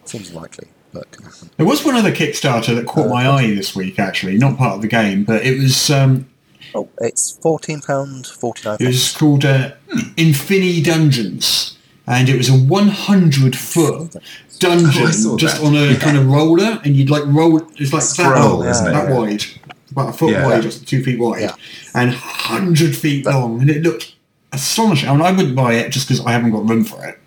Seems 0.06 0.30
unlikely, 0.30 0.68
but. 0.96 1.48
There 1.58 1.66
was 1.66 1.84
one 1.86 1.96
other 1.96 2.12
Kickstarter 2.12 2.76
that 2.76 2.86
caught 2.88 3.10
my 3.10 3.28
eye 3.30 3.48
this 3.54 3.76
week, 3.76 4.00
actually, 4.00 4.38
not 4.38 4.58
part 4.58 4.76
of 4.76 4.82
the 4.82 4.88
game, 4.88 5.24
but 5.24 5.46
it 5.46 5.60
was 5.60 5.90
um, 5.92 6.28
Oh, 6.74 6.90
it's 7.00 7.38
£14.49. 7.44 8.82
it 8.82 8.88
was 8.88 9.16
called 9.16 9.46
uh, 9.46 9.72
Infini 10.18 10.84
Dungeons, 10.84 11.78
and 12.08 12.28
it 12.30 12.38
was 12.38 12.50
a 12.50 12.54
100 12.58 13.56
foot 13.56 14.16
dungeon 14.60 15.04
Oh, 15.26 15.38
just 15.38 15.62
that. 15.62 15.64
on 15.66 15.76
a 15.76 15.96
kind 15.98 16.18
of 16.18 16.28
roller, 16.28 16.80
and 16.84 16.96
you'd 16.96 17.10
like 17.10 17.24
roll. 17.28 17.62
It's 17.78 17.94
like 17.94 18.02
Scroll, 18.02 18.60
that, 18.60 18.70
isn't 18.72 18.88
it? 18.88 18.92
that 18.92 19.10
wide, 19.10 19.44
about 19.92 20.10
a 20.10 20.14
foot 20.14 20.32
Yeah. 20.32 20.46
wide, 20.48 20.66
or 20.66 20.72
two 20.72 21.04
feet 21.04 21.20
wide, 21.20 21.42
Yeah. 21.42 21.56
and 21.94 22.12
hundred 22.14 22.96
feet 22.96 23.26
long, 23.26 23.62
and 23.62 23.70
it 23.70 23.82
looked 23.84 24.14
astonishing. 24.52 25.10
I 25.10 25.14
mean, 25.14 25.22
I 25.22 25.32
wouldn't 25.32 25.56
buy 25.56 25.74
it 25.74 25.92
just 25.92 26.08
because 26.08 26.26
I 26.26 26.32
haven't 26.32 26.52
got 26.52 26.68
room 26.68 26.84
for 26.84 27.06
it. 27.06 27.20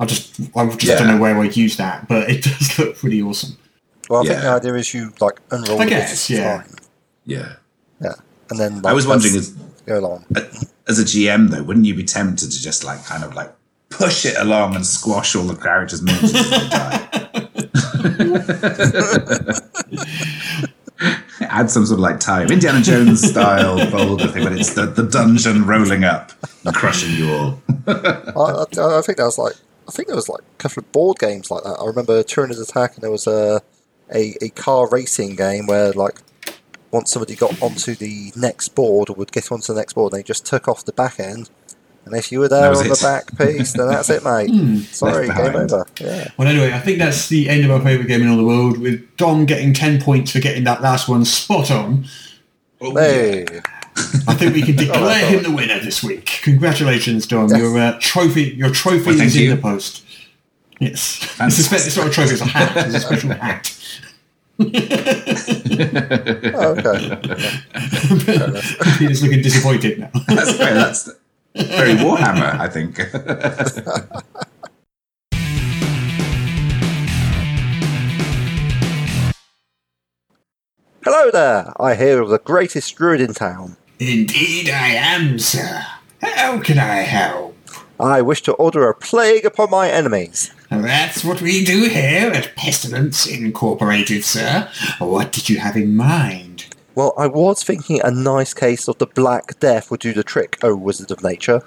I 0.00 0.06
just, 0.06 0.40
I 0.56 0.66
just 0.66 0.84
Yeah. 0.84 0.98
don't 0.98 1.08
know 1.08 1.18
where 1.18 1.36
I'd 1.38 1.56
use 1.56 1.76
that, 1.76 2.06
but 2.08 2.30
it 2.30 2.42
does 2.58 2.78
look 2.78 2.96
pretty 2.96 3.20
awesome. 3.22 3.56
Well, 4.08 4.22
I 4.22 4.26
think 4.28 4.40
the 4.42 4.48
idea 4.48 4.74
is 4.74 4.94
you 4.94 5.12
like 5.20 5.40
unroll 5.50 5.80
I 5.80 5.84
the 5.84 5.90
guess, 5.90 6.10
bits 6.10 6.30
at 6.30 6.36
yeah. 6.36 6.56
time. 6.62 6.74
Yeah. 8.00 8.12
and 8.50 8.58
then 8.58 8.86
I 8.86 8.92
was 8.94 9.06
wondering, 9.06 9.34
as- 9.36 9.48
as, 9.50 9.56
go 9.86 9.98
along. 9.98 10.24
as 10.88 10.98
a 10.98 11.04
GM 11.04 11.50
though, 11.50 11.62
wouldn't 11.62 11.84
you 11.86 11.94
be 11.94 12.04
tempted 12.04 12.50
to 12.50 12.60
just 12.60 12.84
like 12.84 13.04
kind 13.04 13.22
of 13.24 13.34
like 13.34 13.52
push 13.90 14.24
it 14.24 14.36
along 14.38 14.76
and 14.76 14.86
squash 14.86 15.34
all 15.36 15.42
the 15.44 15.54
characters' 15.56 16.00
miniatures 16.02 16.34
as 16.34 16.50
they 16.50 16.68
die? 16.68 17.04
Add 21.40 21.70
some 21.70 21.86
sort 21.86 21.98
of 21.98 22.02
like 22.02 22.18
time, 22.20 22.50
Indiana 22.50 22.80
Jones 22.82 23.22
style 23.22 23.78
folder 23.90 24.26
thing, 24.28 24.44
but 24.44 24.52
it's 24.54 24.74
the, 24.74 24.86
the 24.86 25.04
dungeon 25.04 25.64
rolling 25.66 26.04
up 26.04 26.32
and 26.64 26.74
crushing 26.74 27.12
you 27.14 27.30
all. 27.32 27.62
I, 27.86 27.92
I, 28.36 28.98
I 28.98 29.02
think 29.02 29.18
that 29.18 29.24
was 29.24 29.38
like 29.38 29.54
I 29.88 29.90
think 29.90 30.08
there 30.08 30.16
was 30.16 30.28
like 30.28 30.42
a 30.42 30.58
couple 30.58 30.82
of 30.82 30.92
board 30.92 31.18
games 31.18 31.50
like 31.50 31.64
that. 31.64 31.78
I 31.80 31.86
remember 31.86 32.22
Tyranid 32.22 32.60
Attack, 32.60 32.94
and 32.94 33.02
there 33.02 33.10
was 33.10 33.26
a, 33.26 33.62
a 34.14 34.36
a 34.42 34.50
car 34.50 34.88
racing 34.88 35.34
game 35.36 35.66
where 35.66 35.92
like 35.92 36.20
once 36.90 37.10
somebody 37.10 37.34
got 37.34 37.60
onto 37.62 37.94
the 37.94 38.32
next 38.36 38.68
board 38.74 39.10
or 39.10 39.14
would 39.14 39.32
get 39.32 39.50
onto 39.50 39.72
the 39.72 39.78
next 39.78 39.94
board, 39.94 40.12
they 40.12 40.22
just 40.22 40.46
took 40.46 40.68
off 40.68 40.84
the 40.84 40.92
back 40.92 41.18
end. 41.18 41.50
And 42.04 42.16
if 42.16 42.32
you 42.32 42.40
were 42.40 42.48
there 42.48 42.70
on 42.74 42.86
it. 42.86 42.88
the 42.88 42.98
back 43.02 43.36
piece, 43.36 43.74
then 43.74 43.88
that's 43.88 44.08
it, 44.08 44.24
mate. 44.24 44.48
Hmm. 44.58 44.76
Sorry, 44.78 45.26
Left 45.26 45.38
game 45.38 45.56
over. 45.56 45.86
Yeah. 46.00 46.30
Well, 46.38 46.48
anyway, 46.48 46.72
I 46.72 46.80
think 46.80 46.98
that's 46.98 47.28
the 47.28 47.50
end 47.50 47.66
of 47.66 47.70
our 47.70 47.80
favourite 47.82 48.08
game 48.08 48.22
in 48.22 48.28
all 48.28 48.38
the 48.38 48.44
world, 48.44 48.78
with 48.78 49.16
Dom 49.18 49.44
getting 49.44 49.74
10 49.74 50.00
points 50.00 50.32
for 50.32 50.40
getting 50.40 50.64
that 50.64 50.80
last 50.80 51.06
one 51.08 51.24
spot 51.26 51.70
on. 51.70 52.06
Hey, 52.80 53.44
I 54.26 54.34
think 54.34 54.54
we 54.54 54.62
can 54.62 54.76
declare 54.86 55.26
him 55.26 55.42
the 55.42 55.50
winner 55.50 55.78
this 55.80 56.02
week. 56.02 56.40
Congratulations, 56.42 57.26
Dom. 57.26 57.48
Your 57.54 57.76
uh, 57.78 57.98
trophy 58.00 58.42
your 58.44 58.70
trophy 58.70 59.06
Well, 59.06 59.16
thank 59.16 59.26
is 59.28 59.36
in 59.36 59.42
you. 59.42 59.56
the 59.56 59.60
post. 59.62 60.04
Yes. 60.80 61.22
It's, 61.40 61.58
a 61.58 61.62
spe- 61.62 61.72
it's 61.86 61.96
not 61.96 62.06
a 62.06 62.10
trophy, 62.10 62.32
it's 62.34 62.40
a 62.40 62.44
hat. 62.46 62.86
It's 62.86 62.94
a 62.94 63.00
special 63.00 63.30
hat. 63.30 63.74
oh, 66.54 66.74
okay. 66.78 67.16
Peter's 68.98 69.22
looking 69.22 69.42
disappointed 69.42 69.98
now. 70.00 70.10
That's 70.28 70.56
great. 70.56 70.74
That's 70.74 71.08
very 71.54 71.94
Warhammer, 71.94 72.58
I 72.58 72.68
think. 72.68 72.96
Hello 81.04 81.30
there. 81.30 81.72
I 81.80 81.94
hear 81.94 82.20
of 82.20 82.28
the 82.28 82.38
greatest 82.38 82.94
druid 82.96 83.20
in 83.20 83.34
town. 83.34 83.76
Indeed 84.00 84.70
I 84.70 84.88
am, 84.90 85.38
sir. 85.38 85.84
How 86.22 86.60
can 86.60 86.78
I 86.78 86.96
help? 86.98 87.56
I 87.98 88.22
wish 88.22 88.42
to 88.42 88.52
order 88.52 88.88
a 88.88 88.94
plague 88.94 89.44
upon 89.44 89.70
my 89.70 89.90
enemies. 89.90 90.52
That's 90.70 91.24
what 91.24 91.40
we 91.40 91.64
do 91.64 91.88
here 91.88 92.30
at 92.30 92.54
Pestilence 92.54 93.26
Incorporated, 93.26 94.22
sir. 94.24 94.70
What 94.98 95.32
did 95.32 95.48
you 95.48 95.58
have 95.58 95.76
in 95.76 95.96
mind? 95.96 96.66
Well, 96.94 97.12
I 97.18 97.26
was 97.26 97.64
thinking 97.64 98.00
a 98.02 98.10
nice 98.10 98.54
case 98.54 98.86
of 98.86 98.98
the 98.98 99.06
Black 99.06 99.58
Death 99.58 99.90
would 99.90 100.00
do 100.00 100.12
the 100.12 100.24
trick, 100.24 100.58
oh 100.62 100.76
wizard 100.76 101.10
of 101.10 101.22
nature. 101.22 101.62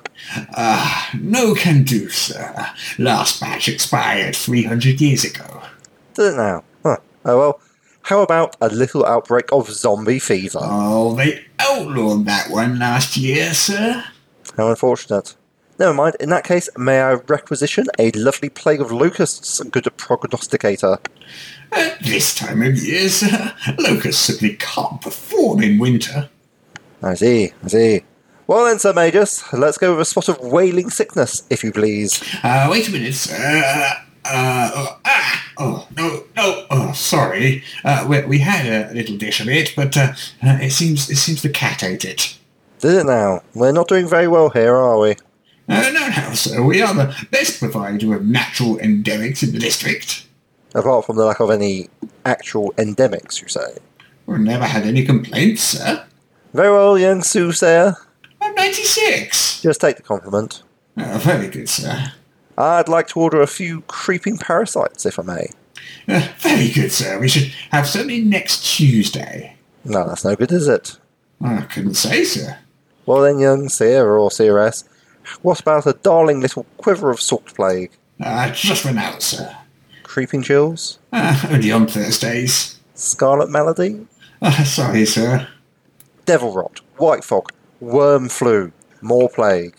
Ah, 0.56 1.10
no 1.20 1.54
can 1.54 1.84
do, 1.84 2.10
sir. 2.10 2.68
Last 2.98 3.42
batch 3.42 3.68
expired 3.68 4.36
300 4.36 5.02
years 5.02 5.26
ago. 5.26 5.64
Did 6.14 6.34
it 6.34 6.38
now? 6.38 6.64
Huh. 6.84 6.98
Oh 7.26 7.38
well. 7.38 7.62
How 8.04 8.22
about 8.22 8.56
a 8.62 8.70
little 8.70 9.06
outbreak 9.06 9.52
of 9.52 9.70
zombie 9.70 10.20
fever? 10.20 10.60
Oh, 10.62 11.16
they 11.16 11.46
outlawed 11.60 12.26
that 12.26 12.50
one 12.50 12.80
last 12.80 13.16
year, 13.16 13.54
sir. 13.54 14.04
How 14.58 14.70
unfortunate. 14.70 15.36
Never 15.80 15.94
mind. 15.94 16.16
In 16.20 16.30
that 16.30 16.44
case, 16.44 16.70
may 16.78 17.00
I 17.02 17.14
requisition 17.14 17.86
a 17.98 18.12
lovely 18.12 18.50
plague 18.50 18.82
of 18.82 18.92
locusts, 18.92 19.62
good 19.64 19.88
prognosticator? 19.98 20.98
At 21.72 22.04
this 22.04 22.36
time 22.36 22.62
of 22.62 22.78
year, 22.78 23.10
sir, 23.10 23.56
locusts 23.80 24.22
simply 24.24 24.56
can't 24.58 25.02
perform 25.02 25.64
in 25.64 25.80
winter. 25.80 26.30
I 27.02 27.14
see. 27.16 27.54
I 27.64 27.68
see. 27.68 28.02
Well 28.46 28.66
then, 28.66 28.80
Sir 28.80 28.94
Magus, 28.94 29.54
let's 29.54 29.78
go 29.78 29.92
with 29.92 30.02
a 30.02 30.06
spot 30.06 30.28
of 30.28 30.40
wailing 30.40 30.90
sickness, 30.90 31.44
if 31.50 31.64
you 31.64 31.72
please. 31.72 32.22
Uh, 32.44 32.68
wait 32.70 32.90
a 32.90 32.92
minute, 32.92 33.14
sir. 33.14 33.94
Uh, 34.26 34.72
oh, 34.76 35.00
ah, 35.06 35.52
oh, 35.58 35.88
no, 35.98 36.24
no, 36.36 36.66
oh, 36.70 36.92
sorry. 36.94 37.64
Uh, 37.84 38.06
we, 38.08 38.22
we 38.26 38.40
had 38.40 38.66
a 38.66 38.94
little 38.94 39.18
dish 39.18 39.42
of 39.42 39.50
it, 39.50 39.74
but 39.76 39.98
uh, 39.98 40.14
uh, 40.44 40.60
it 40.62 40.72
seems 40.72 41.10
it 41.10 41.16
seems 41.16 41.42
the 41.42 41.50
cat 41.50 41.84
ate 41.84 42.06
it. 42.06 42.38
Did 42.80 42.98
it 42.98 43.06
now? 43.06 43.42
We're 43.54 43.72
not 43.72 43.88
doing 43.88 44.08
very 44.08 44.28
well 44.28 44.50
here, 44.50 44.76
are 44.76 45.00
we? 45.00 45.16
Uh, 45.68 45.90
no, 45.94 46.10
no, 46.10 46.34
sir. 46.34 46.64
We 46.64 46.82
are 46.82 46.94
the 46.94 47.16
best 47.32 47.60
provider 47.60 48.16
of 48.16 48.26
natural 48.26 48.78
endemics 48.78 49.44
in 49.44 49.54
the 49.54 49.60
district. 49.60 50.28
Apart 50.74 51.06
from 51.06 51.18
the 51.18 51.26
lack 51.26 51.40
of 51.40 51.50
any 51.50 51.90
actual 52.26 52.74
endemics, 52.74 53.42
you 53.42 53.48
say. 53.48 53.78
We've 54.26 54.40
never 54.40 54.66
had 54.66 54.84
any 54.84 55.06
complaints, 55.06 55.62
sir. 55.62 56.06
Very 56.54 56.72
well, 56.72 56.98
young 56.98 57.22
soothsayer. 57.22 57.96
I'm 58.42 58.56
96. 58.56 59.62
Just 59.62 59.82
take 59.82 59.98
the 59.98 60.04
compliment. 60.04 60.64
Oh, 60.98 61.18
very 61.20 61.48
good, 61.48 61.70
sir. 61.70 62.12
I'd 62.58 62.90
like 62.90 63.08
to 63.10 63.20
order 63.20 63.42
a 63.42 63.48
few 63.48 63.82
creeping 63.82 64.38
parasites, 64.38 65.06
if 65.06 65.20
I 65.20 65.24
may. 65.24 65.48
Uh, 66.08 66.28
very 66.40 66.70
good, 66.72 66.92
sir. 66.92 67.20
We 67.20 67.28
should 67.28 67.52
have 67.72 67.88
something 67.88 68.30
next 68.30 68.64
Tuesday. 68.64 69.56
No, 69.84 70.08
that's 70.08 70.26
no 70.26 70.36
good, 70.36 70.52
is 70.52 70.68
it? 70.68 70.98
I 71.44 71.62
couldn't 71.62 71.96
say, 71.96 72.24
sir. 72.24 72.58
Well 73.06 73.22
then, 73.22 73.40
young 73.40 73.68
seer 73.70 74.16
or 74.16 74.30
seeress, 74.30 74.84
what 75.42 75.60
about 75.60 75.88
a 75.88 75.94
darling 75.94 76.40
little 76.40 76.66
quiver 76.78 77.10
of 77.10 77.20
salt 77.22 77.46
plague? 77.56 77.92
Uh, 78.20 78.52
just 78.52 78.84
for 78.84 78.92
now, 78.94 79.18
sir. 79.20 79.56
Creeping 80.04 80.44
chills? 80.44 81.00
Uh, 81.12 81.48
only 81.50 81.72
on 81.72 81.88
Thursdays. 81.88 82.80
Scarlet 82.94 83.50
malady? 83.50 84.06
Uh, 84.42 84.64
sorry, 84.64 85.06
sir. 85.06 85.48
Devil 86.26 86.54
rot? 86.54 86.82
White 86.98 87.24
fog? 87.24 87.52
Worm 87.80 88.30
flu? 88.30 88.72
More 89.02 89.30
plague? 89.30 89.76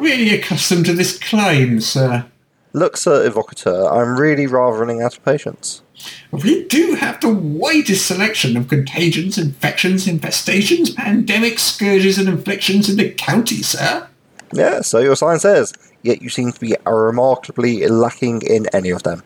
Not 0.00 0.08
really 0.08 0.34
accustomed 0.34 0.86
to 0.86 0.94
this 0.94 1.18
claim, 1.18 1.78
sir. 1.78 2.24
Look, 2.72 2.96
Sir 2.96 3.28
Evocateur, 3.28 3.92
I'm 3.92 4.18
really 4.18 4.46
rather 4.46 4.78
running 4.78 5.02
out 5.02 5.14
of 5.14 5.22
patience. 5.22 5.82
We 6.30 6.64
do 6.68 6.94
have 6.94 7.20
the 7.20 7.28
widest 7.28 8.06
selection 8.06 8.56
of 8.56 8.68
contagions, 8.68 9.36
infections, 9.36 10.06
infestations, 10.06 10.94
pandemics, 10.94 11.58
scourges, 11.58 12.16
and 12.16 12.30
inflictions 12.30 12.88
in 12.88 12.96
the 12.96 13.10
county, 13.10 13.60
sir. 13.60 14.08
Yeah, 14.54 14.80
so 14.80 15.00
your 15.00 15.16
sign 15.16 15.38
says, 15.38 15.74
yet 16.02 16.22
you 16.22 16.30
seem 16.30 16.52
to 16.52 16.60
be 16.60 16.74
remarkably 16.86 17.86
lacking 17.86 18.40
in 18.40 18.68
any 18.72 18.88
of 18.88 19.02
them. 19.02 19.22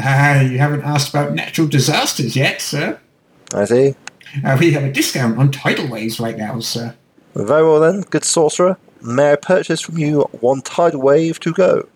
Ah, 0.00 0.40
you 0.40 0.58
haven't 0.58 0.82
asked 0.82 1.10
about 1.10 1.34
natural 1.34 1.68
disasters 1.68 2.34
yet, 2.34 2.60
sir. 2.60 2.98
I 3.54 3.64
see. 3.64 3.94
Uh, 4.44 4.56
we 4.58 4.72
have 4.72 4.82
a 4.82 4.92
discount 4.92 5.38
on 5.38 5.52
tidal 5.52 5.88
waves 5.88 6.18
right 6.18 6.36
now, 6.36 6.58
sir. 6.58 6.96
Very 7.36 7.62
well 7.62 7.78
then, 7.78 8.00
good 8.00 8.24
sorcerer. 8.24 8.76
May 9.06 9.32
I 9.32 9.36
purchase 9.36 9.80
from 9.80 9.98
you 9.98 10.22
one 10.40 10.62
tidal 10.62 11.00
wave 11.00 11.38
to 11.40 11.52
go? 11.52 11.88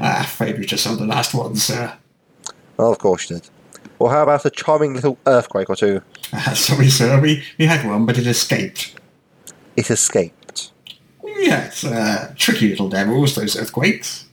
Ah, 0.00 0.22
afraid 0.22 0.58
we 0.58 0.66
just 0.66 0.82
saw 0.82 0.94
the 0.96 1.06
last 1.06 1.34
one, 1.34 1.54
sir. 1.54 1.96
Well, 2.76 2.90
of 2.90 2.98
course 2.98 3.30
you 3.30 3.36
did. 3.36 3.48
Well, 3.98 4.10
how 4.10 4.24
about 4.24 4.44
a 4.44 4.50
charming 4.50 4.94
little 4.94 5.18
earthquake 5.26 5.70
or 5.70 5.76
two? 5.76 6.02
Ah, 6.32 6.52
sorry, 6.56 6.88
sir. 6.88 7.20
We, 7.20 7.44
we 7.58 7.66
had 7.66 7.86
one, 7.86 8.06
but 8.06 8.18
it 8.18 8.26
escaped. 8.26 8.96
It 9.76 9.88
escaped. 9.88 10.72
Yes, 11.24 11.84
uh, 11.84 12.34
tricky 12.36 12.70
little 12.70 12.88
devils, 12.88 13.36
those 13.36 13.56
earthquakes. 13.56 14.26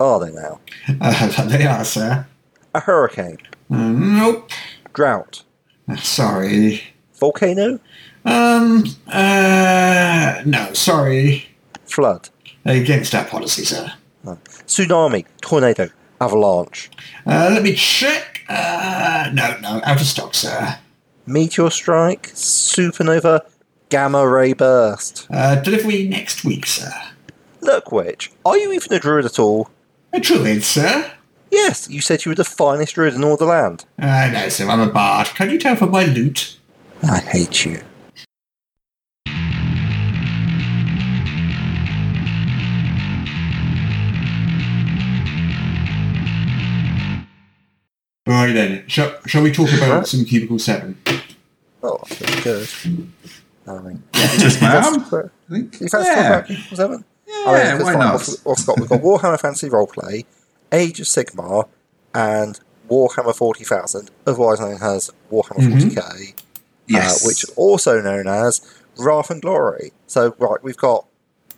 Are 0.00 0.18
they 0.20 0.32
now? 0.32 0.60
Uh, 1.00 1.44
they 1.48 1.66
are, 1.66 1.84
sir. 1.84 2.26
A 2.74 2.80
hurricane? 2.80 3.38
Uh, 3.70 3.76
nope. 3.90 4.50
Drought? 4.94 5.42
Uh, 5.86 5.96
sorry. 5.96 6.82
Volcano? 7.20 7.78
Um, 8.24 8.84
uh, 9.08 10.42
no, 10.46 10.72
sorry. 10.72 11.46
Flood? 11.86 12.28
Against 12.64 13.14
our 13.14 13.24
policy, 13.24 13.64
sir. 13.64 13.92
Tsunami? 14.24 15.24
Tornado? 15.40 15.88
Avalanche? 16.20 16.90
Uh, 17.26 17.50
let 17.52 17.62
me 17.62 17.74
check. 17.74 18.42
Uh, 18.48 19.30
no, 19.32 19.58
no, 19.60 19.80
out 19.84 20.00
of 20.00 20.06
stock, 20.06 20.34
sir. 20.34 20.78
Meteor 21.26 21.70
strike? 21.70 22.28
Supernova? 22.34 23.40
Gamma 23.88 24.26
ray 24.26 24.52
burst? 24.52 25.26
Uh, 25.30 25.56
delivery 25.56 26.08
next 26.08 26.44
week, 26.44 26.66
sir. 26.66 26.90
Look, 27.60 27.92
Witch, 27.92 28.32
are 28.44 28.56
you 28.56 28.72
even 28.72 28.92
a 28.92 28.98
druid 29.00 29.24
at 29.24 29.38
all? 29.38 29.70
A 30.12 30.20
druid, 30.20 30.62
sir? 30.64 31.10
Yes, 31.50 31.88
you 31.90 32.00
said 32.00 32.24
you 32.24 32.30
were 32.30 32.36
the 32.36 32.44
finest 32.44 32.94
druid 32.94 33.14
in 33.14 33.22
all 33.24 33.36
the 33.36 33.44
land. 33.44 33.84
Uh, 33.98 34.30
no, 34.32 34.48
sir, 34.48 34.66
I'm 34.68 34.80
a 34.80 34.90
bard. 34.90 35.26
Can 35.28 35.50
you 35.50 35.58
tell 35.58 35.76
from 35.76 35.90
my 35.90 36.04
loot? 36.04 36.56
I 37.02 37.18
hate 37.18 37.64
you. 37.64 37.82
Right 48.26 48.52
then, 48.52 48.84
shall, 48.86 49.12
shall 49.26 49.42
we 49.42 49.50
talk 49.50 49.72
about 49.72 50.06
some 50.06 50.24
Cubicle 50.24 50.58
7? 50.60 50.96
Oh, 51.82 51.98
that's 52.20 52.44
good. 52.44 52.68
I 53.66 53.78
mean, 53.80 54.02
Just 54.12 54.62
my 54.62 54.76
arm, 54.76 54.94
You've 54.94 55.12
I 55.14 55.28
think. 55.50 55.72
had 55.74 55.80
to 55.80 55.88
talk 55.88 56.04
Yeah, 56.06 56.28
about 56.28 56.46
Cubicle 56.46 56.76
7? 56.76 57.04
yeah 57.26 57.82
why 57.82 57.94
not? 57.94 58.20
We've, 58.20 58.36
we've 58.46 58.66
got, 58.66 58.78
we've 58.80 58.88
got 58.88 59.00
Warhammer 59.00 59.40
Fantasy 59.40 59.68
Roleplay, 59.68 60.24
Age 60.70 61.00
of 61.00 61.06
Sigmar, 61.06 61.68
and 62.14 62.60
Warhammer 62.88 63.34
40,000, 63.34 64.10
otherwise 64.24 64.60
known 64.60 64.78
as 64.80 65.10
Warhammer 65.30 65.58
Mhm. 65.58 65.90
40k, 65.90 66.34
Yes. 66.86 67.24
uh, 67.24 67.26
which 67.28 67.42
is 67.42 67.50
also 67.56 68.00
known 68.00 68.28
as 68.28 68.60
Wrath 68.98 69.30
and 69.30 69.42
Glory. 69.42 69.92
So, 70.06 70.36
right, 70.38 70.62
we've 70.62 70.76
got 70.76 71.06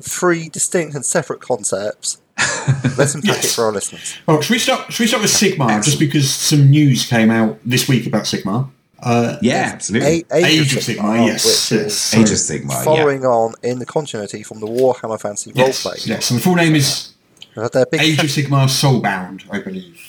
three 0.01 0.49
distinct 0.49 0.95
and 0.95 1.05
separate 1.05 1.41
concepts. 1.41 2.19
Let's 2.99 3.14
unpack 3.14 3.45
it 3.45 3.51
for 3.51 3.64
our 3.66 3.72
listeners. 3.72 4.16
Oh, 4.26 4.41
should 4.41 4.55
we 4.55 4.59
start? 4.59 4.93
Should 4.93 5.05
we 5.05 5.07
start 5.07 5.22
with 5.22 5.30
Sigmar? 5.30 5.85
Just 5.85 5.99
because 5.99 6.30
some 6.32 6.70
news 6.70 7.07
came 7.07 7.30
out 7.30 7.59
this 7.64 7.89
week 7.89 8.07
about 8.07 8.24
Sigmar. 8.24 8.70
Uh, 9.01 9.37
Yeah, 9.43 9.70
absolutely. 9.74 10.24
A- 10.30 10.37
Age, 10.37 10.45
Age 10.45 10.76
of 10.76 10.82
Sigmar, 10.82 11.26
yes, 11.26 11.70
yes. 11.70 12.14
Age 12.14 12.30
of 12.30 12.37
Sigmar, 12.39 12.70
yeah. 12.70 12.82
following 12.85 13.24
on 13.24 13.55
in 13.62 13.78
the 13.78 13.87
continuity 13.87 14.43
from 14.43 14.61
the 14.61 14.66
Warhammer 14.66 15.20
Fantasy 15.20 15.53
yes, 15.55 15.85
roleplay. 15.85 16.07
yes. 16.07 16.30
And 16.30 16.39
the 16.41 16.43
full 16.43 16.55
name 16.55 16.74
is 16.74 17.12
big 17.55 18.01
Age 18.01 18.18
of 18.18 18.26
Sigmar 18.30 18.66
Soulbound, 18.66 19.45
I 19.51 19.61
believe. 19.61 20.01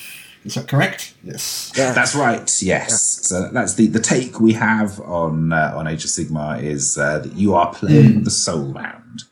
Is 0.45 0.53
that 0.55 0.67
correct? 0.67 1.13
Yes. 1.23 1.71
yeah. 1.75 1.91
That's 1.91 2.15
right. 2.15 2.61
Yes. 2.61 3.01
So 3.27 3.49
that's 3.51 3.73
the 3.73 3.87
the 3.87 3.99
take 3.99 4.39
we 4.39 4.53
have 4.53 4.99
on 5.01 5.51
uh, 5.51 5.73
on 5.75 5.87
Age 5.87 6.05
of 6.05 6.11
Sigmar 6.11 6.61
is 6.63 6.97
uh, 6.97 7.19
that 7.19 7.33
you 7.33 7.55
are 7.55 7.73
playing 7.73 8.23
the 8.23 8.29
Soulbound, 8.29 9.23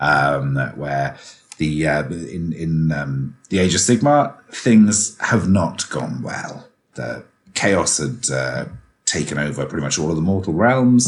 um, 0.00 0.56
where 0.76 1.16
the 1.62 1.86
uh, 1.86 2.04
in 2.08 2.52
in 2.52 2.92
um, 2.92 3.36
the 3.50 3.58
Age 3.58 3.74
of 3.74 3.80
Sigmar 3.80 4.34
things 4.50 5.16
have 5.20 5.48
not 5.48 5.88
gone 5.90 6.22
well. 6.22 6.68
The 6.94 7.24
chaos 7.54 7.98
had. 7.98 8.30
Uh, 8.30 8.64
Taken 9.04 9.36
over 9.36 9.66
pretty 9.66 9.84
much 9.84 9.98
all 9.98 10.08
of 10.08 10.16
the 10.16 10.22
mortal 10.22 10.54
realms. 10.54 11.04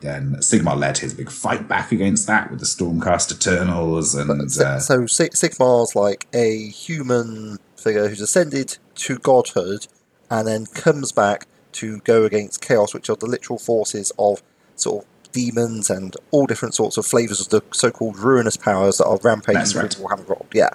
Then 0.00 0.36
Sigmar 0.36 0.76
led 0.78 0.98
his 0.98 1.12
big 1.12 1.28
fight 1.28 1.66
back 1.66 1.90
against 1.90 2.28
that 2.28 2.50
with 2.50 2.60
the 2.60 2.66
Stormcast 2.66 3.32
Eternals 3.32 4.14
and 4.14 4.52
So, 4.52 4.64
uh, 4.64 4.78
so 4.78 5.06
Si- 5.06 5.30
Sigmar's 5.30 5.96
like 5.96 6.28
a 6.32 6.68
human 6.68 7.58
figure 7.76 8.06
who's 8.06 8.20
ascended 8.20 8.78
to 9.06 9.18
godhood 9.18 9.88
and 10.30 10.46
then 10.46 10.66
comes 10.66 11.10
back 11.10 11.48
to 11.72 11.98
go 12.00 12.22
against 12.22 12.60
chaos, 12.60 12.94
which 12.94 13.10
are 13.10 13.16
the 13.16 13.26
literal 13.26 13.58
forces 13.58 14.12
of 14.20 14.40
sort 14.76 15.04
of 15.04 15.17
demons 15.32 15.90
and 15.90 16.16
all 16.30 16.46
different 16.46 16.74
sorts 16.74 16.96
of 16.96 17.06
flavors 17.06 17.40
of 17.40 17.48
the 17.48 17.62
so-called 17.72 18.18
ruinous 18.18 18.56
powers 18.56 18.98
that 18.98 19.06
are 19.06 19.18
rampaging 19.22 19.58
That's 19.58 19.74
right. 19.74 19.92
through 19.92 20.06
Warhammer 20.06 20.26
World. 20.28 20.46
Yeah, 20.52 20.70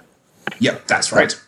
Yep, 0.58 0.86
that's 0.86 1.12
right. 1.12 1.40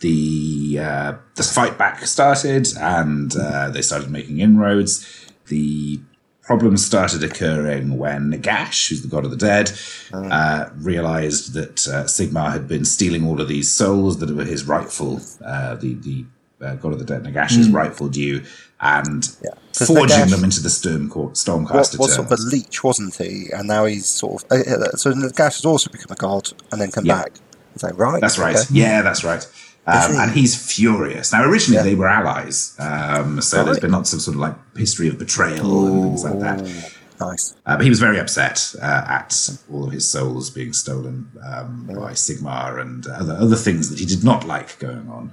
The 0.00 0.78
uh, 0.80 1.14
the 1.34 1.42
fight 1.42 1.78
back 1.78 2.04
started, 2.06 2.68
and 2.78 3.34
uh, 3.36 3.70
they 3.70 3.80
started 3.82 4.10
making 4.10 4.40
inroads. 4.40 5.06
The 5.48 6.00
problems 6.42 6.84
started 6.84 7.24
occurring 7.24 7.96
when 7.96 8.30
Nagash, 8.30 8.90
who's 8.90 9.00
the 9.02 9.08
god 9.08 9.24
of 9.24 9.30
the 9.30 9.36
dead, 9.36 9.72
uh, 10.12 10.68
realized 10.76 11.54
that 11.54 11.88
uh, 11.88 12.04
Sigmar 12.04 12.52
had 12.52 12.68
been 12.68 12.84
stealing 12.84 13.26
all 13.26 13.40
of 13.40 13.48
these 13.48 13.72
souls 13.72 14.18
that 14.18 14.30
were 14.30 14.44
his 14.44 14.66
rightful, 14.66 15.20
uh, 15.44 15.76
the 15.76 15.94
the 15.94 16.26
uh, 16.64 16.74
god 16.76 16.92
of 16.92 16.98
the 16.98 17.04
dead, 17.04 17.24
Nagash's 17.24 17.70
rightful 17.70 18.08
due, 18.08 18.42
and 18.80 19.28
Yeah. 19.42 19.50
Forging 19.74 20.28
them 20.28 20.44
into 20.44 20.60
the 20.62 20.70
Storm 20.70 21.10
Stormcast 21.10 21.74
was, 21.74 21.98
was 21.98 22.14
sort 22.14 22.30
of 22.30 22.38
a 22.38 22.42
leech, 22.42 22.84
wasn't 22.84 23.14
he? 23.16 23.48
And 23.52 23.66
now 23.68 23.84
he's 23.86 24.06
sort 24.06 24.44
of 24.44 24.52
uh, 24.52 24.56
uh, 24.56 24.96
so 24.96 25.12
Nagash 25.12 25.56
has 25.56 25.64
also 25.64 25.90
become 25.90 26.12
a 26.12 26.16
god 26.16 26.50
and 26.70 26.80
then 26.80 26.90
come 26.90 27.04
Yeah. 27.04 27.22
back. 27.22 27.32
Is 27.74 27.82
that 27.82 27.96
right? 27.98 28.20
That's 28.20 28.38
right. 28.38 28.56
Okay. 28.56 28.66
Yeah, 28.70 29.02
that's 29.02 29.24
right. 29.24 29.44
Um, 29.86 30.12
he? 30.12 30.18
and 30.18 30.30
he's 30.30 30.54
furious. 30.56 31.32
Now, 31.32 31.44
originally 31.44 31.76
Yeah. 31.78 31.82
they 31.82 31.94
were 31.94 32.08
allies, 32.08 32.74
um, 32.78 33.40
so 33.42 33.64
there's 33.64 33.80
been 33.80 33.90
lots 33.92 34.12
of 34.12 34.22
sort 34.22 34.36
of 34.36 34.40
like 34.40 34.54
history 34.76 35.08
of 35.08 35.18
betrayal 35.18 35.86
and 35.86 36.02
things 36.04 36.24
like 36.24 36.38
that. 36.40 36.92
Nice. 37.20 37.54
Uh, 37.66 37.76
but 37.76 37.84
he 37.84 37.90
was 37.90 38.00
very 38.00 38.18
upset 38.18 38.74
uh, 38.82 39.04
at 39.08 39.50
all 39.72 39.84
of 39.84 39.92
his 39.92 40.08
souls 40.10 40.50
being 40.50 40.72
stolen 40.72 41.30
um, 41.44 41.86
by 41.86 42.12
Sigmar 42.12 42.80
and 42.80 43.06
other 43.06 43.34
other 43.34 43.56
things 43.56 43.90
that 43.90 43.98
he 43.98 44.06
did 44.06 44.24
not 44.24 44.46
like 44.46 44.78
going 44.78 45.08
on. 45.08 45.32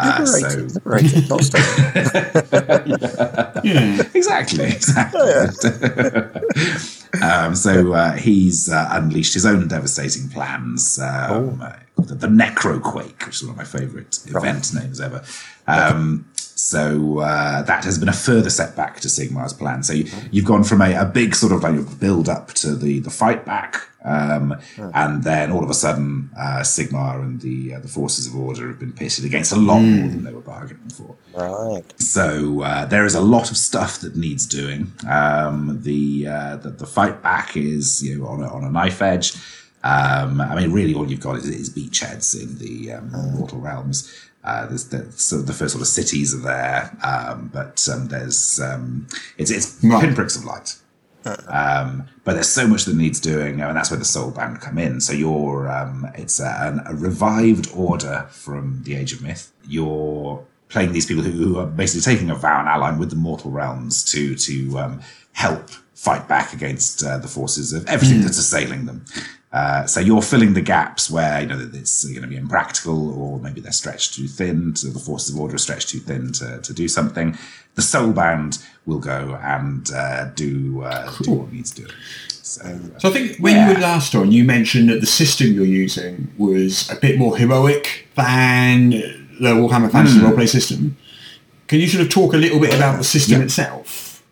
Uh, 0.00 0.24
so 0.24 0.48
Liberated, 0.48 0.74
liberated, 0.74 1.28
not 1.28 1.44
stolen. 1.44 1.66
Yeah. 3.64 4.02
exactly, 4.14 4.64
exactly. 4.68 5.20
um, 7.22 7.54
so 7.54 7.92
uh, 7.92 8.12
he's 8.12 8.70
uh, 8.70 8.88
unleashed 8.92 9.34
his 9.34 9.44
own 9.44 9.68
devastating 9.68 10.28
plans. 10.28 10.98
Um, 10.98 11.60
uh, 11.60 11.72
the, 11.96 12.14
the 12.14 12.26
Necroquake, 12.28 13.26
which 13.26 13.36
is 13.36 13.42
one 13.42 13.50
of 13.50 13.56
my 13.56 13.64
favourite 13.64 14.18
event 14.26 14.72
names 14.74 15.00
ever. 15.00 15.22
Um, 15.66 16.29
so 16.60 17.20
uh, 17.20 17.62
that 17.62 17.84
has 17.84 17.98
been 17.98 18.10
a 18.10 18.12
further 18.12 18.50
setback 18.50 19.00
to 19.00 19.08
Sigmar's 19.08 19.54
plan. 19.54 19.82
So 19.82 19.94
you, 19.94 20.10
you've 20.30 20.44
gone 20.44 20.62
from 20.62 20.82
a, 20.82 20.94
a 20.94 21.06
big 21.06 21.34
sort 21.34 21.52
of 21.52 21.62
like 21.62 21.98
build 21.98 22.28
up 22.28 22.48
to 22.54 22.76
the 22.76 23.00
the 23.00 23.08
fight 23.08 23.46
back, 23.46 23.88
um, 24.04 24.54
and 24.76 25.24
then 25.24 25.52
all 25.52 25.64
of 25.64 25.70
a 25.70 25.74
sudden, 25.74 26.28
uh, 26.38 26.60
Sigmar 26.60 27.22
and 27.22 27.40
the 27.40 27.74
uh, 27.74 27.80
the 27.80 27.88
forces 27.88 28.26
of 28.26 28.36
order 28.36 28.68
have 28.68 28.78
been 28.78 28.92
pitted 28.92 29.24
against 29.24 29.52
a 29.52 29.56
lot 29.56 29.80
more 29.80 30.08
than 30.08 30.22
they 30.22 30.32
were 30.32 30.42
bargaining 30.42 30.90
for. 30.90 31.16
right. 31.34 31.82
So 31.98 32.62
uh, 32.62 32.84
there 32.84 33.06
is 33.06 33.14
a 33.14 33.22
lot 33.22 33.50
of 33.50 33.56
stuff 33.56 34.00
that 34.00 34.14
needs 34.14 34.44
doing. 34.44 34.92
Um, 35.08 35.80
the, 35.82 36.26
uh, 36.28 36.56
the 36.56 36.70
the 36.70 36.86
fight 36.86 37.22
back 37.22 37.56
is 37.56 38.02
you 38.02 38.18
know 38.18 38.26
on 38.26 38.42
a, 38.42 38.52
on 38.52 38.64
a 38.64 38.70
knife 38.70 39.00
edge. 39.00 39.34
Um, 39.82 40.42
I 40.42 40.60
mean, 40.60 40.72
really, 40.72 40.92
all 40.92 41.10
you've 41.10 41.20
got 41.20 41.36
is, 41.36 41.48
is 41.48 41.70
beachheads 41.70 42.38
in 42.38 42.58
the 42.58 42.92
um, 42.92 43.10
mortal 43.32 43.60
realms. 43.60 44.12
Uh, 44.42 44.66
there's 44.66 44.88
the, 44.88 45.10
so 45.12 45.42
the 45.42 45.52
first 45.52 45.74
sort 45.74 45.82
of 45.82 45.88
cities 45.88 46.34
are 46.34 46.38
there, 46.38 46.96
um, 47.04 47.50
but 47.52 47.86
um, 47.92 48.08
there's 48.08 48.58
um, 48.60 49.06
it's 49.36 49.50
it's 49.50 49.80
pinpricks 49.80 50.36
of 50.36 50.44
light. 50.44 50.76
Um, 51.48 52.08
but 52.24 52.34
there's 52.34 52.48
so 52.48 52.66
much 52.66 52.84
that 52.84 52.96
needs 52.96 53.20
doing, 53.20 53.60
and 53.60 53.76
that's 53.76 53.90
where 53.90 53.98
the 53.98 54.04
Soulbound 54.04 54.60
come 54.60 54.78
in. 54.78 55.00
So 55.00 55.12
you're, 55.12 55.70
um, 55.70 56.08
it's 56.14 56.40
a, 56.40 56.56
an, 56.62 56.80
a 56.86 56.94
revived 56.94 57.70
order 57.74 58.26
from 58.30 58.82
the 58.84 58.96
Age 58.96 59.12
of 59.12 59.22
Myth. 59.22 59.52
You're 59.66 60.42
playing 60.68 60.92
these 60.92 61.06
people 61.06 61.22
who, 61.22 61.58
are 61.58 61.66
basically 61.66 62.00
taking 62.12 62.30
a 62.30 62.34
vow 62.34 62.60
and 62.60 62.68
allying 62.68 62.98
with 62.98 63.10
the 63.10 63.16
mortal 63.16 63.50
realms 63.50 64.04
to 64.12 64.34
to 64.36 64.78
um, 64.78 65.00
help 65.32 65.68
fight 65.94 66.26
back 66.28 66.54
against 66.54 67.04
uh, 67.04 67.18
the 67.18 67.28
forces 67.28 67.72
of 67.74 67.86
everything 67.86 68.22
that's 68.22 68.38
assailing 68.38 68.86
them. 68.86 69.04
Uh, 69.52 69.84
so 69.84 69.98
you're 69.98 70.22
filling 70.22 70.54
the 70.54 70.60
gaps 70.60 71.10
where 71.10 71.40
you 71.40 71.46
know 71.48 71.58
it's 71.72 72.04
going 72.04 72.22
to 72.22 72.28
be 72.28 72.36
impractical, 72.36 73.18
or 73.20 73.38
maybe 73.40 73.60
they're 73.60 73.72
stretched 73.72 74.14
too 74.14 74.28
thin. 74.28 74.76
So 74.76 74.88
the 74.90 75.00
forces 75.00 75.34
of 75.34 75.40
order 75.40 75.56
are 75.56 75.58
stretched 75.58 75.88
too 75.88 75.98
thin 75.98 76.30
to, 76.34 76.60
to 76.60 76.72
do 76.72 76.86
something. 76.86 77.36
The 77.74 77.82
Soulbound 77.82 78.64
will 78.86 79.00
go 79.00 79.38
and 79.42 79.88
uh, 79.92 80.26
do 80.36 80.82
uh, 80.82 81.12
do 81.22 81.32
what 81.32 81.52
needs 81.52 81.72
doing. 81.72 81.90
So 82.28 82.62
uh, 82.64 82.98
So 83.00 83.08
I 83.08 83.12
think 83.12 83.38
when 83.38 83.56
you 83.68 83.74
were 83.74 83.80
last 83.80 84.14
on, 84.14 84.30
you 84.30 84.44
mentioned 84.44 84.88
that 84.88 85.00
the 85.00 85.06
system 85.06 85.48
you're 85.52 85.64
using 85.64 86.32
was 86.38 86.88
a 86.90 86.96
bit 86.96 87.18
more 87.18 87.36
heroic 87.36 88.06
than 88.14 88.90
the 88.90 89.54
Warhammer 89.54 89.90
Fantasy 89.90 90.18
roleplay 90.20 90.48
system. 90.48 90.96
Can 91.66 91.80
you 91.80 91.88
sort 91.88 92.02
of 92.04 92.08
talk 92.10 92.34
a 92.34 92.36
little 92.36 92.60
bit 92.60 92.74
about 92.74 92.98
the 92.98 93.04
system 93.04 93.38
Yeah. 93.38 93.44
itself? 93.44 94.22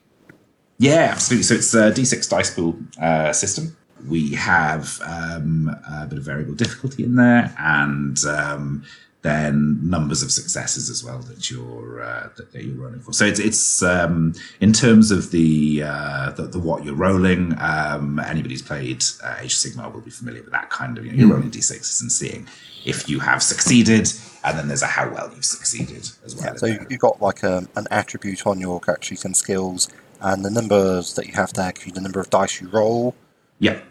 Yeah, 0.79 1.09
absolutely. 1.13 1.43
So 1.45 1.55
it's 1.55 1.75
a 1.75 1.91
D6 1.93 2.29
dice 2.29 2.51
pool 2.55 2.77
uh, 3.01 3.33
system. 3.33 3.77
We 4.07 4.35
have 4.35 5.01
um, 5.03 5.75
a 5.91 6.07
bit 6.07 6.19
of 6.19 6.25
variable 6.25 6.55
difficulty 6.55 7.05
in 7.05 7.17
there, 7.17 7.55
and 7.59 8.19
um, 8.27 8.85
then 9.23 9.79
numbers 9.83 10.23
of 10.23 10.31
successes 10.31 10.89
as 10.89 11.03
well 11.03 11.19
that 11.19 11.51
you're 11.51 12.03
uh, 12.03 12.29
that, 12.37 12.53
that 12.53 12.65
you're 12.65 12.77
rolling 12.77 13.01
for. 13.01 13.13
So 13.13 13.25
it's 13.25 13.41
it's 13.41 13.83
um, 13.83 14.35
in 14.61 14.73
terms 14.73 15.11
of 15.11 15.31
the, 15.33 15.83
uh, 15.85 16.31
the 16.31 16.43
the 16.45 16.59
what 16.59 16.85
you're 16.85 16.95
rolling. 16.95 17.55
Um, 17.59 18.19
anybody 18.21 18.55
who's 18.55 18.63
played 18.63 19.03
uh, 19.25 19.37
Age 19.41 19.53
of 19.53 19.59
Sigmar 19.73 19.93
will 19.93 20.01
be 20.01 20.11
familiar 20.11 20.43
with 20.43 20.53
that 20.53 20.71
kind 20.71 20.97
of. 20.99 21.05
You 21.05 21.13
know, 21.13 21.19
you're 21.19 21.29
rolling 21.35 21.51
d6s 21.51 22.01
and 22.01 22.13
seeing 22.13 22.47
if 22.85 23.09
you 23.09 23.19
have 23.19 23.43
succeeded, 23.43 24.09
and 24.45 24.57
then 24.57 24.69
there's 24.69 24.83
a 24.83 24.87
how 24.87 25.11
well 25.11 25.31
you've 25.35 25.45
succeeded 25.45 26.11
as 26.25 26.37
well. 26.37 26.53
in 26.53 26.59
So 26.59 26.67
there. 26.67 26.87
you've 26.89 27.01
got 27.01 27.21
like 27.21 27.43
um, 27.43 27.69
an 27.77 27.87
attribute 27.91 28.47
on 28.47 28.61
your 28.61 28.81
character 28.81 29.09
sheet 29.09 29.25
and 29.25 29.37
skills, 29.37 29.89
and 30.21 30.45
the 30.45 30.51
numbers 30.51 31.15
that 31.15 31.27
you 31.27 31.33
have 31.35 31.53
there 31.55 31.73
give 31.73 31.87
you 31.89 31.93
the 31.93 32.01
number 32.01 32.21
of 32.21 32.31
dice 32.31 32.61
you 32.61 32.69
roll. 32.69 33.15
Yep. 33.61 33.85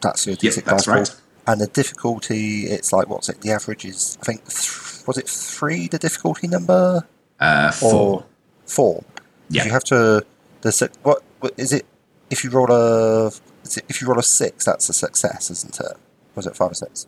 That's 0.00 0.26
your 0.26 0.36
Yep, 0.40 0.52
D6 0.52 0.64
that's 0.64 0.66
dice 0.84 0.88
roll. 0.88 0.96
right. 0.98 1.14
And 1.46 1.60
the 1.60 1.66
difficulty, 1.66 2.64
it's 2.66 2.92
like 2.92 3.08
what's 3.08 3.28
it? 3.28 3.40
The 3.40 3.50
average 3.50 3.84
is, 3.84 4.16
I 4.20 4.24
think, 4.24 4.44
th- 4.48 5.06
was 5.06 5.18
it 5.18 5.28
three? 5.28 5.88
The 5.88 5.98
difficulty 5.98 6.46
number 6.48 7.06
Uh, 7.40 7.70
four. 7.72 7.92
or 7.94 8.24
four? 8.66 9.04
Yeah. 9.48 9.64
You 9.64 9.70
have 9.72 9.84
to. 9.84 10.24
The 10.60 10.90
what, 11.02 11.22
what 11.40 11.54
is 11.56 11.72
it? 11.72 11.84
If 12.30 12.44
you 12.44 12.50
roll 12.50 12.70
a, 12.70 13.26
is 13.64 13.76
it, 13.76 13.84
if 13.88 14.00
you 14.00 14.06
roll 14.08 14.18
a 14.18 14.22
six, 14.22 14.64
that's 14.64 14.88
a 14.88 14.92
success, 14.92 15.50
isn't 15.50 15.78
it? 15.80 15.96
Was 16.36 16.46
it 16.46 16.56
five 16.56 16.70
or 16.70 16.74
six? 16.74 17.06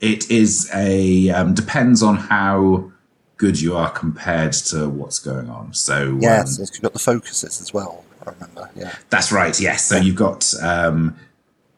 It 0.00 0.30
is 0.30 0.70
a 0.72 1.30
um, 1.30 1.54
depends 1.54 2.02
on 2.02 2.16
how 2.16 2.92
good 3.36 3.60
you 3.60 3.76
are 3.76 3.90
compared 3.90 4.52
to 4.52 4.88
what's 4.88 5.18
going 5.18 5.50
on. 5.50 5.74
So 5.74 6.16
Yes, 6.20 6.58
um, 6.58 6.66
you've 6.72 6.82
got 6.82 6.92
the 6.92 6.98
focuses 7.00 7.60
as 7.60 7.74
well. 7.74 8.04
I 8.26 8.30
remember. 8.32 8.70
Yeah. 8.76 8.94
that's 9.10 9.30
right. 9.32 9.58
Yes. 9.60 9.84
So 9.86 9.96
you've 9.96 10.16
got 10.16 10.52
um, 10.62 11.16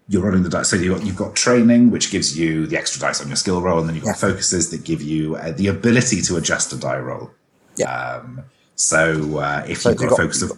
you're 0.08 0.22
rolling 0.22 0.42
the 0.44 0.48
dice. 0.48 0.68
So 0.68 0.76
you've 0.76 0.96
got, 0.98 1.06
you've 1.06 1.16
got 1.16 1.34
training, 1.34 1.90
which 1.90 2.10
gives 2.10 2.38
you 2.38 2.66
the 2.66 2.76
extra 2.76 3.00
dice 3.00 3.20
on 3.20 3.26
your 3.28 3.36
skill 3.36 3.60
roll, 3.60 3.78
and 3.80 3.88
then 3.88 3.94
you've 3.96 4.04
got 4.04 4.10
Yeah. 4.22 4.28
focuses 4.28 4.70
that 4.70 4.84
give 4.84 5.02
you 5.02 5.36
uh, 5.36 5.52
the 5.52 5.66
ability 5.68 6.22
to 6.22 6.36
adjust 6.36 6.72
a 6.72 6.76
die 6.76 6.98
roll. 6.98 7.30
Yeah. 7.76 7.90
Um, 7.92 8.44
so 8.76 9.38
uh, 9.38 9.64
if 9.68 9.80
So 9.82 9.90
you've 9.90 9.98
got 9.98 10.02
you've 10.02 10.10
got- 10.10 10.16
focus 10.18 10.42
of 10.42 10.52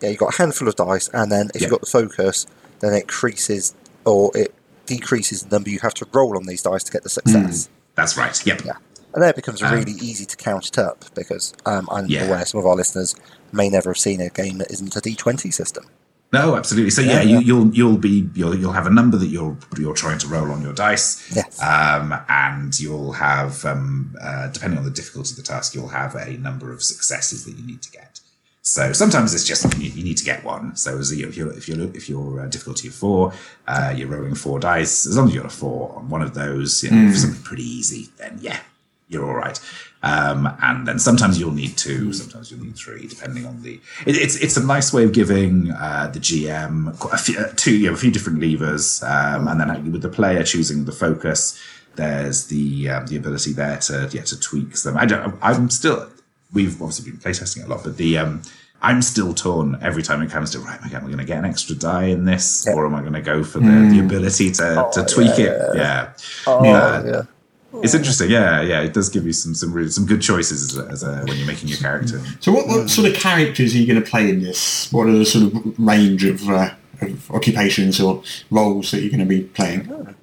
Yeah, 0.00 0.08
you've 0.10 0.18
got 0.18 0.34
a 0.34 0.36
handful 0.38 0.68
of 0.68 0.76
dice, 0.76 1.08
and 1.12 1.30
then 1.30 1.50
if 1.54 1.60
Yeah. 1.60 1.66
you've 1.66 1.72
got 1.72 1.80
the 1.82 1.86
focus, 1.90 2.46
then 2.80 2.92
it 2.94 3.02
increases 3.02 3.74
or 4.04 4.30
it 4.34 4.54
decreases 4.86 5.42
the 5.42 5.48
number 5.56 5.70
you 5.70 5.78
have 5.80 5.94
to 5.94 6.06
roll 6.12 6.36
on 6.36 6.44
these 6.44 6.62
dice 6.62 6.84
to 6.84 6.92
get 6.92 7.02
the 7.02 7.08
success. 7.08 7.68
that's 7.94 8.16
right. 8.16 8.44
Yep. 8.46 8.64
Yeah. 8.64 8.72
And 9.14 9.22
then 9.22 9.30
it 9.30 9.36
becomes 9.36 9.62
really 9.62 9.92
easy 9.92 10.24
to 10.26 10.36
count 10.36 10.66
it 10.66 10.78
up 10.78 11.04
because 11.14 11.54
um, 11.66 11.88
I'm 11.90 12.06
Yeah. 12.06 12.24
aware 12.26 12.44
some 12.44 12.58
of 12.58 12.66
our 12.66 12.74
listeners 12.74 13.14
may 13.54 13.68
never 13.68 13.90
have 13.90 13.98
seen 13.98 14.20
a 14.20 14.28
game 14.28 14.58
that 14.58 14.70
isn't 14.70 14.94
a 14.96 15.00
D20 15.00 15.52
system. 15.52 15.84
No, 16.32 16.56
absolutely. 16.56 16.90
So 16.90 17.00
yeah, 17.02 17.22
you, 17.22 17.38
you'll 17.38 17.72
you'll 17.72 17.96
be 17.96 18.28
you'll 18.34 18.56
you'll 18.56 18.72
have 18.72 18.88
a 18.88 18.90
number 18.90 19.16
that 19.18 19.28
you're 19.28 19.56
you're 19.78 19.94
trying 19.94 20.18
to 20.18 20.26
roll 20.26 20.50
on 20.50 20.62
your 20.62 20.72
dice, 20.72 21.32
Yes. 21.34 21.62
um, 21.62 22.12
and 22.28 22.78
you'll 22.80 23.12
have 23.12 23.64
um, 23.64 24.16
uh, 24.20 24.48
depending 24.48 24.78
on 24.78 24.84
the 24.84 24.90
difficulty 24.90 25.30
of 25.30 25.36
the 25.36 25.42
task, 25.44 25.74
you'll 25.76 25.88
have 25.88 26.16
a 26.16 26.32
number 26.38 26.72
of 26.72 26.82
successes 26.82 27.44
that 27.44 27.52
you 27.52 27.64
need 27.64 27.82
to 27.82 27.90
get. 27.92 28.18
So 28.62 28.92
sometimes 28.92 29.32
it's 29.34 29.44
just 29.44 29.78
you, 29.78 29.90
you 29.90 30.02
need 30.02 30.16
to 30.16 30.24
get 30.24 30.42
one. 30.42 30.74
So 30.74 30.98
as 30.98 31.14
you- 31.16 31.28
if 31.28 31.36
you're 31.36 31.52
if 31.52 31.68
you're 31.68 31.80
if 31.94 32.08
you're 32.08 32.40
uh, 32.40 32.46
difficulty 32.46 32.88
of 32.88 32.94
four, 32.94 33.32
uh, 33.68 33.94
you're 33.96 34.08
rolling 34.08 34.34
four 34.34 34.58
dice. 34.58 35.06
As 35.06 35.16
long 35.16 35.28
as 35.28 35.34
you 35.34 35.40
got 35.40 35.52
a 35.52 35.54
four 35.54 35.94
on 35.96 36.08
one 36.08 36.22
of 36.22 36.34
those, 36.34 36.82
you 36.82 36.90
know, 36.90 37.12
for 37.12 37.18
something 37.18 37.42
pretty 37.42 37.62
easy, 37.62 38.08
then 38.18 38.38
yeah, 38.40 38.58
you're 39.08 39.24
all 39.24 39.36
right. 39.36 39.60
Um, 40.04 40.54
and 40.62 40.86
then 40.86 40.98
sometimes 40.98 41.40
you'll 41.40 41.54
need 41.54 41.78
two, 41.78 42.12
sometimes 42.12 42.50
you'll 42.50 42.62
need 42.62 42.76
three, 42.76 43.06
depending 43.06 43.46
on 43.46 43.62
the. 43.62 43.80
It, 44.04 44.16
it's 44.16 44.36
it's 44.36 44.58
a 44.58 44.64
nice 44.64 44.92
way 44.92 45.04
of 45.04 45.12
giving 45.12 45.70
uh, 45.70 46.10
the 46.12 46.20
GM 46.20 47.12
a 47.12 47.16
few, 47.16 47.38
uh, 47.38 47.52
two, 47.56 47.74
you 47.74 47.86
know, 47.86 47.94
a 47.94 47.96
few 47.96 48.10
different 48.10 48.38
levers, 48.38 49.02
um, 49.02 49.48
and 49.48 49.58
then 49.58 49.70
uh, 49.70 49.80
with 49.90 50.02
the 50.02 50.10
player 50.10 50.42
choosing 50.42 50.84
the 50.84 50.92
focus, 50.92 51.58
there's 51.96 52.48
the 52.48 52.90
um, 52.90 53.06
the 53.06 53.16
ability 53.16 53.54
there 53.54 53.78
to 53.78 54.10
yeah 54.12 54.22
to 54.22 54.38
tweak 54.38 54.74
them. 54.82 54.98
I 54.98 55.06
don't. 55.06 55.38
I'm 55.40 55.70
still. 55.70 56.10
We've 56.52 56.80
obviously 56.82 57.10
been 57.10 57.18
playtesting 57.18 57.64
a 57.64 57.68
lot, 57.68 57.82
but 57.82 57.96
the 57.96 58.18
um, 58.18 58.42
I'm 58.82 59.00
still 59.00 59.32
torn 59.32 59.78
every 59.80 60.02
time 60.02 60.20
it 60.20 60.30
comes 60.30 60.50
to 60.50 60.58
right. 60.58 60.78
Am 60.82 60.86
I 60.86 61.00
going 61.00 61.16
to 61.16 61.24
get 61.24 61.38
an 61.38 61.46
extra 61.46 61.74
die 61.74 62.08
in 62.08 62.26
this, 62.26 62.68
or 62.68 62.84
am 62.84 62.94
I 62.94 63.00
going 63.00 63.14
to 63.14 63.22
go 63.22 63.42
for 63.42 63.58
the, 63.58 63.88
the 63.90 64.00
ability 64.00 64.50
to, 64.52 64.90
to 64.92 65.04
tweak 65.06 65.38
it? 65.38 65.58
Yeah. 65.74 66.12
Oh, 66.46 66.62
Yeah. 67.06 67.22
Yeah. 67.74 67.80
It's 67.82 67.94
interesting, 67.94 68.30
yeah, 68.30 68.60
yeah. 68.62 68.80
It 68.82 68.92
does 68.92 69.08
give 69.08 69.26
you 69.26 69.32
some 69.32 69.54
some 69.54 69.72
really, 69.72 69.90
some 69.90 70.06
good 70.06 70.22
choices 70.22 70.62
as 70.62 70.78
a, 70.78 70.90
as 70.90 71.02
a, 71.02 71.24
when 71.24 71.36
you're 71.36 71.46
making 71.46 71.68
your 71.68 71.78
character. 71.78 72.20
So 72.40 72.52
what, 72.52 72.66
what 72.66 72.88
sort 72.88 73.08
of 73.08 73.14
characters 73.14 73.74
are 73.74 73.78
you 73.78 73.86
going 73.86 74.02
to 74.02 74.08
play 74.08 74.30
in 74.30 74.42
this? 74.42 74.92
What 74.92 75.08
are 75.08 75.12
the 75.12 75.24
sort 75.24 75.52
of 75.52 75.78
range 75.78 76.24
of, 76.24 76.48
uh, 76.48 76.70
of 77.00 77.30
occupations 77.30 78.00
or 78.00 78.22
roles 78.50 78.90
that 78.90 79.00
you're 79.00 79.10
going 79.10 79.20
to 79.20 79.26
be 79.26 79.42
playing? 79.42 80.14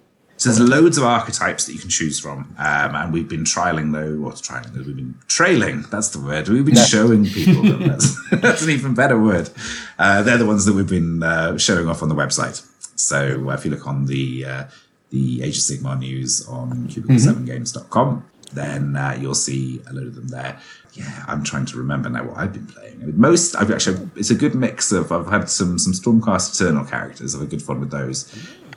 So 0.41 0.49
there's 0.49 0.59
loads 0.59 0.97
of 0.97 1.03
archetypes 1.03 1.65
that 1.67 1.73
you 1.73 1.79
can 1.79 1.91
choose 1.91 2.19
from, 2.19 2.55
um, 2.57 2.95
and 2.95 3.13
we've 3.13 3.29
been 3.29 3.43
trialing 3.43 3.93
though. 3.93 4.19
What's 4.19 4.41
trialing? 4.41 4.75
We've 4.75 4.95
been 4.95 5.13
trailing. 5.27 5.83
That's 5.91 6.09
the 6.09 6.19
word. 6.19 6.49
We've 6.49 6.65
been 6.65 6.75
showing 6.77 7.25
people 7.25 7.61
them. 7.61 7.79
That's, 7.87 8.29
that's 8.41 8.63
an 8.63 8.71
even 8.71 8.95
better 8.95 9.21
word. 9.21 9.51
Uh, 9.99 10.23
they're 10.23 10.39
the 10.39 10.47
ones 10.47 10.65
that 10.65 10.73
we've 10.73 10.89
been 10.89 11.21
uh, 11.21 11.59
showing 11.59 11.87
off 11.87 12.01
on 12.01 12.09
the 12.09 12.15
website. 12.15 12.67
So 12.95 13.51
uh, 13.51 13.53
if 13.53 13.65
you 13.65 13.69
look 13.69 13.85
on 13.85 14.07
the 14.07 14.45
uh, 14.45 14.63
the 15.11 15.43
Age 15.43 15.57
of 15.57 15.63
Sigmar 15.63 15.99
news 15.99 16.47
on 16.47 16.87
cubicle7games.com, 16.87 18.25
then 18.53 18.95
uh, 18.95 19.17
you'll 19.19 19.33
see 19.35 19.81
a 19.89 19.93
load 19.93 20.07
of 20.07 20.15
them 20.15 20.27
there. 20.29 20.59
Yeah, 20.93 21.23
I'm 21.27 21.43
trying 21.43 21.65
to 21.67 21.77
remember 21.77 22.09
now 22.09 22.25
what 22.25 22.37
I've 22.37 22.51
been 22.51 22.67
playing. 22.67 23.13
Most, 23.17 23.55
I've 23.55 23.71
actually, 23.71 24.09
it's 24.15 24.29
a 24.29 24.35
good 24.35 24.55
mix 24.55 24.91
of. 24.91 25.11
I've 25.11 25.27
had 25.27 25.49
some 25.49 25.79
some 25.79 25.93
Stormcast 25.93 26.55
Eternal 26.55 26.83
characters. 26.85 27.33
I've 27.33 27.41
had 27.41 27.49
good 27.49 27.61
fun 27.61 27.79
with 27.79 27.91
those. 27.91 28.33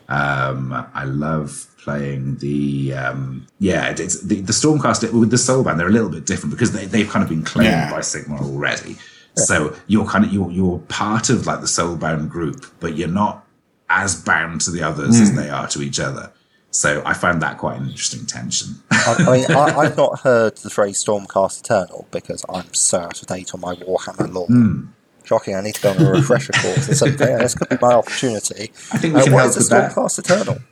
Um, 0.08 0.72
I 0.94 1.04
love 1.04 1.66
playing 1.78 2.36
the 2.36 2.94
um, 2.94 3.46
yeah, 3.58 3.90
it's 3.90 4.20
the, 4.22 4.40
the 4.40 4.52
Stormcast 4.52 5.12
with 5.12 5.30
the 5.30 5.36
Soulbound. 5.36 5.78
They're 5.78 5.88
a 5.88 5.92
little 5.92 6.08
bit 6.10 6.24
different 6.26 6.52
because 6.54 6.72
they 6.72 6.86
they've 6.86 7.08
kind 7.08 7.22
of 7.22 7.28
been 7.28 7.42
claimed 7.44 7.70
Yeah. 7.70 7.90
by 7.90 7.98
Sigmar 8.00 8.40
already. 8.42 8.96
So 9.36 9.74
you're 9.88 10.06
kind 10.06 10.24
of 10.24 10.32
you're 10.32 10.50
you're 10.52 10.78
part 10.88 11.30
of 11.30 11.46
like 11.48 11.60
the 11.60 11.66
Soulbound 11.66 12.28
group, 12.28 12.64
but 12.78 12.96
you're 12.96 13.08
not 13.08 13.43
as 13.94 14.20
bound 14.20 14.60
to 14.62 14.70
the 14.70 14.82
others 14.82 15.20
as 15.20 15.34
they 15.34 15.48
are 15.48 15.66
to 15.68 15.80
each 15.82 16.00
other. 16.00 16.32
So 16.70 17.02
I 17.06 17.14
found 17.14 17.40
that 17.42 17.58
quite 17.58 17.78
an 17.78 17.84
interesting 17.88 18.26
tension. 18.26 18.74
I, 18.90 19.14
I 19.20 19.32
mean, 19.36 19.50
I, 19.50 19.76
I've 19.78 19.96
not 19.96 20.20
heard 20.20 20.56
the 20.56 20.70
phrase 20.70 21.02
Stormcast 21.02 21.60
Eternal 21.60 22.08
because 22.10 22.44
I'm 22.48 22.74
so 22.74 22.98
out 22.98 23.22
of 23.22 23.28
date 23.28 23.54
on 23.54 23.60
my 23.60 23.76
Warhammer 23.76 24.32
lore. 24.32 24.46
Hmm. 24.48 24.86
Shocking, 25.24 25.54
I 25.54 25.60
need 25.62 25.76
to 25.76 25.80
go 25.82 25.90
on 25.92 26.02
a 26.02 26.10
refresher 26.10 26.52
course 26.52 26.88
or 26.88 26.94
something. 26.96 27.38
This 27.38 27.54
could 27.54 27.68
be 27.70 27.76
my 27.80 27.94
opportunity. 27.94 28.72
I 28.92 28.98
think 28.98 29.14
we 29.14 29.20
Uh, 29.20 29.24
can 29.24 29.32
help 29.32 29.48
is 29.50 29.56
with 29.56 29.68
that. 29.70 29.92
Stormcast 29.92 30.18
Eternal? 30.18 30.58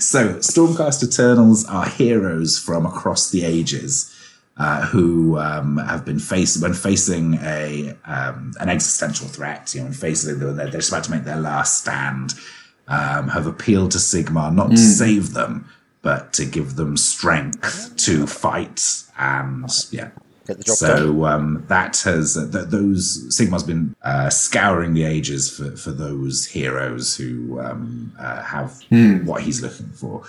So, 0.00 0.34
Stormcast 0.34 1.02
Eternals 1.02 1.64
are 1.64 1.88
heroes 1.88 2.58
from 2.58 2.84
across 2.84 3.30
the 3.30 3.42
ages 3.42 4.14
uh, 4.56 4.86
who 4.86 5.38
um, 5.38 5.78
have 5.78 6.04
been 6.04 6.18
faced 6.18 6.62
when 6.62 6.74
facing 6.74 7.34
a 7.42 7.96
um, 8.04 8.52
an 8.60 8.68
existential 8.68 9.28
threat. 9.28 9.74
You 9.74 9.80
know, 9.80 9.86
when 9.86 9.94
facing 9.94 10.38
they're, 10.38 10.52
they're 10.52 10.68
just 10.70 10.90
about 10.90 11.04
to 11.04 11.10
make 11.10 11.24
their 11.24 11.40
last 11.40 11.78
stand. 11.78 12.34
Um, 12.88 13.28
have 13.28 13.46
appealed 13.46 13.92
to 13.92 13.98
Sigmar 13.98 14.52
not 14.52 14.70
to 14.70 14.76
save 14.76 15.34
them, 15.34 15.70
but 16.02 16.32
to 16.34 16.44
give 16.44 16.74
them 16.74 16.96
strength 16.96 17.96
to 17.96 18.26
fight 18.26 19.04
and 19.16 19.70
yeah. 19.90 20.10
Get 20.46 20.58
the 20.58 20.64
job. 20.64 20.76
So 20.76 21.24
um, 21.24 21.64
that 21.68 21.98
has 21.98 22.36
uh, 22.36 22.50
th- 22.50 22.68
those 22.68 23.28
Sigmar's 23.28 23.62
been 23.62 23.94
uh, 24.02 24.28
scouring 24.28 24.92
the 24.92 25.04
ages 25.04 25.48
for, 25.56 25.76
for 25.76 25.92
those 25.92 26.46
heroes 26.46 27.16
who 27.16 27.60
um, 27.60 28.12
uh, 28.18 28.42
have 28.42 28.82
what 29.24 29.42
he's 29.42 29.62
looking 29.62 29.90
for. 29.90 30.24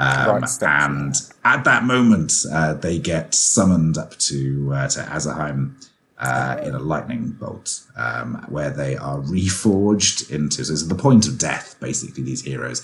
Um, 0.00 0.42
Right 0.42 0.62
and 0.62 1.14
at 1.44 1.64
that 1.64 1.84
moment, 1.84 2.32
uh, 2.50 2.72
they 2.74 2.98
get 2.98 3.34
summoned 3.34 3.98
up 3.98 4.12
to 4.28 4.38
uh, 4.72 4.88
to 4.94 5.00
Azyrheim 5.00 5.60
uh, 6.18 6.56
in 6.66 6.74
a 6.74 6.78
lightning 6.78 7.24
bolt, 7.40 7.68
um, 7.96 8.28
where 8.48 8.70
they 8.70 8.96
are 8.96 9.18
reforged 9.18 10.30
into. 10.30 10.64
So 10.64 10.72
it's 10.72 10.86
the 10.86 10.94
point 10.94 11.26
of 11.28 11.36
death, 11.38 11.76
basically. 11.80 12.22
These 12.22 12.42
heroes 12.44 12.78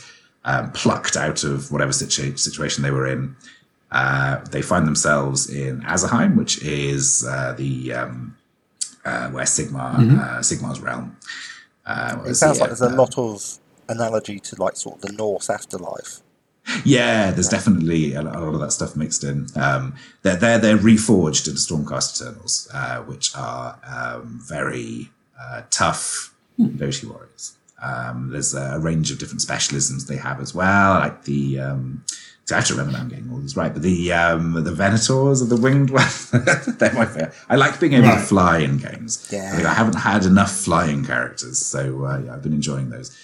um, 0.45 0.73
plucked 0.73 1.17
out 1.17 1.43
of 1.45 1.73
whatever 1.73 1.93
situ- 1.93 2.37
situation 2.37 2.83
they 2.83 2.91
were 2.91 3.07
in. 3.07 3.35
Uh, 3.91 4.45
they 4.51 4.61
find 4.63 4.87
themselves 4.87 5.49
in 5.49 5.81
Azyrheim, 5.83 6.37
which 6.37 6.63
is 6.63 7.25
uh, 7.27 7.55
the 7.57 7.93
um, 7.95 8.37
uh, 9.07 9.31
where 9.31 9.45
Sigmar 9.45 9.95
uh, 10.21 10.39
Sigmar's 10.41 10.81
realm. 10.81 11.17
Uh, 11.87 12.19
It 12.27 12.35
sounds 12.35 12.61
like 12.61 12.69
there's 12.71 12.81
a 12.83 12.91
lot 12.91 13.17
of 13.17 13.59
analogy 13.89 14.39
to 14.41 14.63
like 14.63 14.77
sort 14.77 14.97
of 14.97 15.03
the 15.03 15.13
Norse 15.13 15.49
afterlife. 15.49 16.21
Yeah, 16.85 17.31
there's 17.31 17.49
definitely 17.49 18.15
a 18.15 18.23
lot 18.23 18.37
a 18.37 18.41
lot 18.41 18.55
of 18.55 18.61
that 18.61 18.73
stuff 18.73 18.97
mixed 18.97 19.25
in. 19.25 19.47
Um, 19.57 19.95
they're 20.23 20.37
they're 20.37 20.59
they're 20.59 20.79
reforged 20.79 21.47
into 21.49 21.61
Stormcast 21.61 22.21
Eternals, 22.21 22.69
uh, 22.73 23.03
which 23.03 23.35
are 23.37 23.79
um, 23.87 24.41
very 24.43 25.11
uh, 25.41 25.63
tough 25.71 26.35
Doshi 26.59 27.09
warriors. 27.09 27.57
Um, 27.81 28.31
there's 28.31 28.55
a 28.55 28.79
range 28.79 29.11
of 29.11 29.19
different 29.19 29.43
specialisms 29.43 30.07
they 30.07 30.17
have 30.17 30.41
as 30.41 30.55
well, 30.55 30.95
like 30.95 31.25
the. 31.25 31.61
Um, 31.61 32.05
so 32.45 32.55
I 32.55 32.59
have 32.59 32.69
to 32.69 32.75
remember 32.75 32.97
I'm 32.97 33.09
getting 33.09 33.29
all 33.33 33.39
these 33.39 33.57
right, 33.57 33.73
but 33.73 33.83
the 33.83 34.13
um, 34.13 34.53
the 34.53 34.71
Venators 34.71 35.43
of 35.43 35.49
the 35.49 35.57
winged 35.57 35.91
one, 35.91 36.07
they're 36.79 36.93
my 36.93 37.05
favorite. 37.05 37.35
I 37.49 37.57
like 37.57 37.81
being 37.81 37.95
able 37.95 38.11
to 38.11 38.19
fly 38.19 38.59
in 38.59 38.79
games. 38.79 39.29
Yeah. 39.33 39.51
I, 39.53 39.57
think 39.57 39.69
I 39.69 39.75
haven't 39.75 39.97
had 39.97 40.25
enough 40.25 40.53
flying 40.53 41.05
characters, 41.05 41.59
so 41.59 42.05
uh, 42.05 42.19
yeah, 42.25 42.35
I've 42.35 42.43
been 42.43 42.53
enjoying 42.53 42.91
those. 42.91 43.17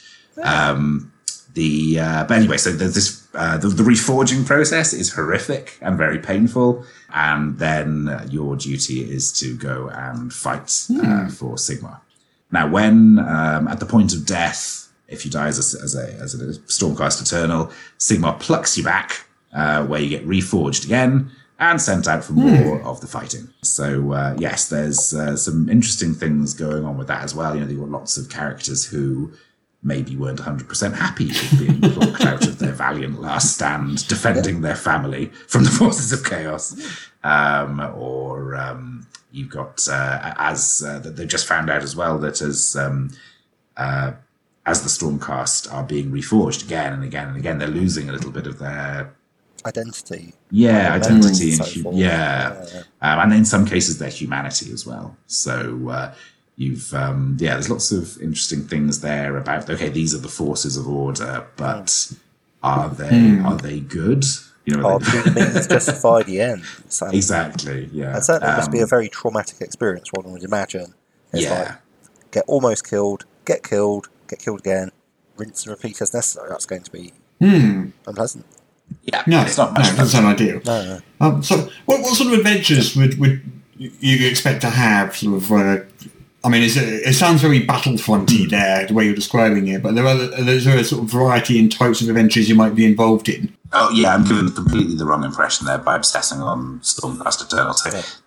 Um, 0.43 1.12
the 1.55 2.01
uh, 2.01 2.25
but 2.25 2.39
anyway, 2.39 2.57
so 2.57 2.71
this 2.73 3.27
uh, 3.35 3.57
the, 3.59 3.69
the 3.69 3.83
reforging 3.83 4.47
process 4.47 4.93
is 4.93 5.13
horrific 5.13 5.79
and 5.81 5.97
very 5.97 6.19
painful, 6.19 6.85
and 7.13 7.59
then 7.59 8.09
uh, 8.09 8.27
your 8.31 8.57
duty 8.57 9.01
is 9.01 9.33
to 9.41 9.57
go 9.57 9.89
and 9.89 10.33
fight 10.33 10.87
uh, 11.03 11.29
for 11.29 11.57
Sigmar. 11.57 12.01
Now, 12.51 12.69
when 12.69 13.19
um, 13.19 13.69
at 13.69 13.81
the 13.81 13.87
point 13.87 14.15
of 14.15 14.27
death, 14.27 14.89
if 15.09 15.25
you 15.25 15.31
die 15.31 15.49
as 15.49 15.59
a, 15.59 15.83
as 15.83 15.95
a 15.95 16.13
as 16.23 16.35
a 16.35 16.59
Stormcast 16.61 17.23
Eternal, 17.23 17.71
Sigmar 17.99 18.39
plucks 18.41 18.77
you 18.79 18.85
back, 18.85 19.27
uh, 19.53 19.85
where 19.85 20.01
you 20.01 20.09
get 20.09 20.27
reforged 20.27 20.85
again 20.85 21.31
and 21.59 21.81
sent 21.81 22.09
out 22.09 22.25
for 22.25 22.33
more 22.33 22.83
of 22.83 23.01
the 23.01 23.07
fighting. 23.07 23.49
So 23.63 24.13
uh, 24.13 24.37
yes, 24.39 24.69
there's 24.69 25.15
uh, 25.15 25.37
some 25.37 25.69
interesting 25.69 26.13
things 26.13 26.55
going 26.55 26.85
on 26.85 26.99
with 26.99 27.07
that 27.07 27.23
as 27.23 27.35
well. 27.35 27.55
You 27.55 27.61
know, 27.61 27.69
you've 27.71 27.81
got 27.81 27.91
lots 27.91 28.17
of 28.17 28.29
characters 28.29 28.87
who 28.87 29.33
maybe 29.83 30.17
weren't 30.17 30.39
100% 30.41 30.95
happy 30.95 31.27
with 31.27 31.59
being 31.59 31.81
plucked 31.93 32.21
out 32.25 32.47
of 32.47 32.59
their 32.59 32.73
valiant 32.73 33.21
last 33.21 33.55
stand 33.55 34.07
defending 34.07 34.61
their 34.61 34.77
family 34.77 35.27
from 35.49 35.65
the 35.65 35.71
forces 35.81 36.13
of 36.13 36.25
chaos. 36.25 36.77
Um, 37.25 37.81
or 37.97 38.55
um, 38.57 39.07
you've 39.33 39.51
got, 39.51 39.87
uh, 39.89 40.35
as 40.39 40.83
uh, 40.87 40.99
they've 41.01 41.27
just 41.29 41.47
found 41.47 41.69
out 41.71 41.83
as 41.83 41.97
well, 41.97 42.19
that 42.19 42.41
as 42.41 42.77
um, 42.77 43.11
uh, 43.77 44.13
as 44.67 44.83
the 44.83 44.89
Stormcast 44.89 45.73
are 45.73 45.83
being 45.83 46.13
reforged 46.13 46.65
again 46.65 46.93
and 46.93 47.03
again 47.03 47.29
and 47.29 47.37
again, 47.37 47.59
they're 47.59 47.67
losing 47.69 48.09
a 48.09 48.13
little 48.13 48.31
bit 48.31 48.47
of 48.47 48.59
their 48.61 49.15
Identity. 49.65 50.35
yeah 50.51 50.93
identity 50.93 51.51
and 51.53 51.65
so 51.65 51.65
hu- 51.65 51.83
forth. 51.85 51.95
yeah, 51.97 52.65
Um, 53.01 53.19
and 53.21 53.33
in 53.33 53.45
some 53.45 53.65
cases 53.65 53.99
their 53.99 54.09
humanity 54.09 54.73
as 54.73 54.85
well 54.85 55.17
so 55.29 55.89
uh, 55.89 56.15
you've 56.63 56.89
um, 57.05 57.37
yeah 57.41 57.55
there's 57.55 57.71
lots 57.77 57.89
of 57.99 58.03
interesting 58.27 58.63
things 58.73 59.01
there 59.01 59.37
about 59.37 59.69
okay 59.75 59.89
these 60.01 60.13
are 60.17 60.23
the 60.29 60.35
forces 60.43 60.77
of 60.77 60.85
order 60.89 61.47
but 61.57 61.89
are 62.63 62.89
they 62.91 63.39
are 63.49 63.57
they 63.67 63.81
good 63.81 64.25
you 64.65 64.75
know 64.77 64.87
Are 64.87 64.93
are 64.95 64.99
they- 65.01 65.31
the 65.31 65.53
means 65.55 65.67
justify 65.77 66.23
the 66.23 66.41
end? 66.41 66.63
So, 66.89 67.07
exactly 67.09 67.89
yeah 67.93 68.13
That 68.15 68.25
certainly 68.25 68.55
must 68.59 68.71
be 68.71 68.79
a 68.79 68.83
Um, 68.85 68.89
very 68.97 69.09
traumatic 69.09 69.61
experience, 69.61 70.09
one 70.13 70.27
would 70.33 70.45
imagine. 70.53 70.95
It's 71.33 71.43
yeah 71.45 71.59
like 71.63 71.73
get 72.37 72.45
almost 72.47 72.83
killed, 72.89 73.21
get 73.51 73.61
killed, 73.73 74.05
get 74.31 74.39
killed 74.45 74.61
again, 74.61 74.89
rinse 75.37 75.65
and 75.65 75.71
repeat 75.77 76.01
as 76.01 76.15
necessary. 76.15 76.49
That's 76.53 76.67
going 76.73 76.85
to 76.89 76.93
be 77.01 77.13
unpleasant. 78.07 78.45
yeah 79.03 79.23
No, 79.27 79.39
it's 79.43 79.59
not 79.59 79.73
no, 79.75 79.81
much 79.81 79.93
it 79.93 79.97
doesn't 79.97 80.25
ideal. 80.35 80.61
No, 80.65 80.77
no. 80.91 80.99
Um, 81.21 81.43
so, 81.43 81.55
what, 81.87 82.01
what 82.03 82.15
sort 82.19 82.33
of 82.33 82.39
adventures 82.41 82.95
would, 82.97 83.19
would 83.19 83.37
you 83.77 84.29
expect 84.29 84.61
to 84.61 84.71
have, 84.71 85.17
sort 85.17 85.35
of, 85.43 85.51
uh, 85.53 85.79
I 86.45 86.49
mean, 86.49 86.63
it's 86.63 86.77
it 86.77 87.15
sounds 87.15 87.41
very 87.41 87.65
battlefronty 87.65 88.49
there, 88.51 88.87
the 88.87 88.95
way 88.95 89.05
you're 89.05 89.15
describing 89.15 89.69
it, 89.69 89.83
but 89.83 89.95
there 89.95 90.07
are 90.07 90.17
there's 90.17 90.67
a 90.67 90.83
sort 90.85 91.05
of 91.05 91.09
variety 91.11 91.59
in 91.59 91.69
types 91.69 92.01
of 92.03 92.09
adventures 92.09 92.49
you 92.49 92.55
might 92.57 92.75
be 92.75 92.85
involved 92.85 93.29
in. 93.29 93.57
Oh 93.73 93.91
yeah, 93.95 94.13
I'm 94.15 94.25
giving 94.25 94.51
completely 94.53 94.97
the 94.97 95.07
wrong 95.07 95.25
impression 95.25 95.67
there 95.67 95.79
by 95.79 95.97
obsessing 95.97 96.41
on 96.43 96.81
Stormcast 96.81 97.47
Eternal. 97.47 97.75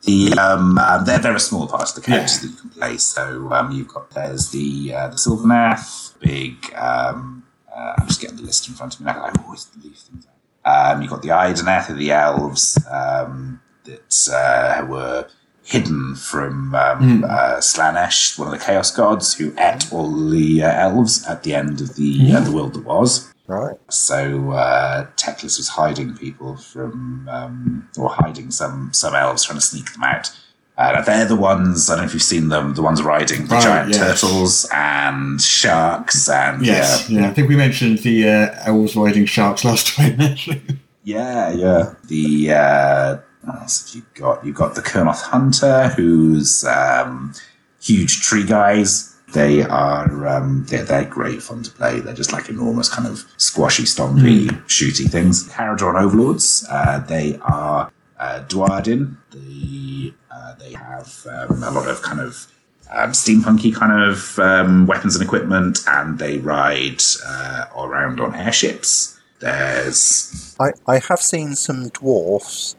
The 0.04 0.34
um, 0.40 0.78
uh, 0.78 1.04
they're 1.04 1.20
they're 1.20 1.38
small 1.40 1.68
part 1.68 1.90
of 1.90 1.96
the 1.96 2.02
characters 2.02 2.36
Yeah. 2.44 2.50
that 2.50 2.56
you 2.56 2.62
can 2.62 2.70
play. 2.72 2.98
So 2.98 3.52
um, 3.52 3.72
you've 3.72 3.90
got 3.90 4.10
there's 4.12 4.50
the 4.52 4.94
uh, 4.96 5.08
the 5.10 5.18
Sylvaneth, 5.18 6.18
big. 6.20 6.56
Um, 6.76 7.44
uh, 7.76 7.94
I'm 7.98 8.08
just 8.08 8.22
getting 8.22 8.38
the 8.38 8.44
list 8.44 8.68
in 8.70 8.76
front 8.76 8.96
of 8.96 9.02
me. 9.02 9.12
I, 9.12 9.28
I 9.28 9.32
always 9.44 9.70
leave 9.84 9.98
things 9.98 10.26
out. 10.26 10.94
Um, 10.94 11.02
you've 11.02 11.12
got 11.12 11.22
the 11.22 11.28
Idoneth 11.30 11.90
of 11.90 11.98
the 11.98 12.12
elves 12.12 12.80
um, 12.90 13.60
that 13.84 14.30
uh, 14.34 14.86
were 14.88 15.28
hidden 15.66 16.16
from 16.16 16.74
um, 16.76 17.24
uh, 17.24 17.58
Slaanesh, 17.58 18.38
one 18.40 18.48
of 18.54 18.58
the 18.58 18.64
Chaos 18.64 18.92
gods, 18.96 19.34
who 19.36 19.52
ate 19.58 19.92
all 19.92 20.30
the 20.30 20.64
uh, 20.64 20.72
elves 20.72 21.26
at 21.28 21.44
the 21.44 21.54
end 21.56 21.82
of 21.82 21.96
the 21.96 22.32
uh, 22.34 22.40
the 22.42 22.52
world 22.52 22.74
that 22.76 22.86
was. 22.86 23.34
Right. 23.48 23.76
So 23.90 24.52
uh, 24.52 25.08
Teclis 25.18 25.58
was 25.58 25.70
hiding 25.70 26.16
people 26.18 26.58
from, 26.58 27.28
um, 27.30 27.90
or 27.98 28.10
hiding 28.10 28.52
some 28.52 28.92
some 28.94 29.14
elves, 29.16 29.44
trying 29.44 29.58
to 29.60 29.66
sneak 29.66 29.92
them 29.94 30.04
out. 30.04 30.32
Uh, 30.78 31.02
they're 31.04 31.26
the 31.26 31.36
ones. 31.38 31.90
I 31.90 31.94
don't 31.94 32.02
know 32.04 32.08
if 32.08 32.14
you've 32.14 32.22
seen 32.22 32.50
them. 32.50 32.74
The 32.74 32.82
ones 32.82 33.02
riding 33.02 33.48
the 33.48 33.56
Right, 33.56 33.64
giant 33.64 33.90
yes. 33.94 34.20
turtles 34.22 34.70
and 34.74 35.40
sharks 35.42 36.28
and 36.30 36.66
Yes, 36.66 37.10
yeah, 37.10 37.22
yeah. 37.22 37.30
I 37.30 37.34
think 37.34 37.48
we 37.48 37.56
mentioned 37.56 38.00
the 38.00 38.28
uh, 38.30 38.56
elves 38.66 38.96
riding 38.96 39.26
sharks 39.26 39.64
last 39.64 39.88
time, 39.96 40.20
actually. 40.20 40.62
yeah, 41.04 41.52
yeah. 41.54 41.94
The 42.08 42.52
uh, 42.52 43.18
what 43.46 43.62
else 43.62 43.94
have 43.94 43.96
you 43.96 44.06
got? 44.14 44.46
You've 44.46 44.56
got 44.56 44.76
the 44.76 44.82
Kurnoth 44.82 45.22
Hunter, 45.22 45.90
who's 45.90 46.64
um, 46.66 47.34
huge 47.82 48.22
tree 48.22 48.46
guys. 48.46 49.16
They 49.34 49.64
are 49.64 50.28
um, 50.28 50.66
they're, 50.70 50.84
they're 50.84 51.06
great 51.06 51.42
fun 51.42 51.64
to 51.64 51.72
play. 51.72 52.00
They're 52.00 52.14
just 52.14 52.32
like 52.32 52.50
enormous 52.50 52.90
kind 52.90 53.08
of 53.08 53.26
squashy, 53.38 53.84
stompy, 53.84 54.48
shooty 54.68 55.10
things. 55.10 55.48
Kharadron 55.50 56.02
Overlords. 56.02 56.66
Uh, 56.70 57.00
they 57.00 57.38
are 57.42 57.92
uh, 58.20 58.44
Duardin. 58.48 59.18
The 59.32 60.14
uh, 60.32 60.56
they 60.56 60.74
have 60.74 61.28
um, 61.30 61.64
a 61.64 61.72
lot 61.72 61.88
of 61.88 62.02
kind 62.02 62.22
of 62.22 62.48
um, 62.92 63.12
steampunky 63.12 63.76
kind 63.76 64.10
of 64.10 64.40
um, 64.40 64.88
weapons 64.88 65.16
and 65.16 65.24
equipment, 65.24 65.80
and 65.88 66.18
they 66.18 66.38
ride 66.38 67.02
uh, 67.26 67.66
around 67.78 68.20
on 68.20 68.36
airships. 68.36 69.20
There's 69.40 70.56
I, 70.60 70.72
I 70.88 71.00
have 71.00 71.20
seen 71.20 71.56
some 71.56 71.90
dwarfs 71.90 72.76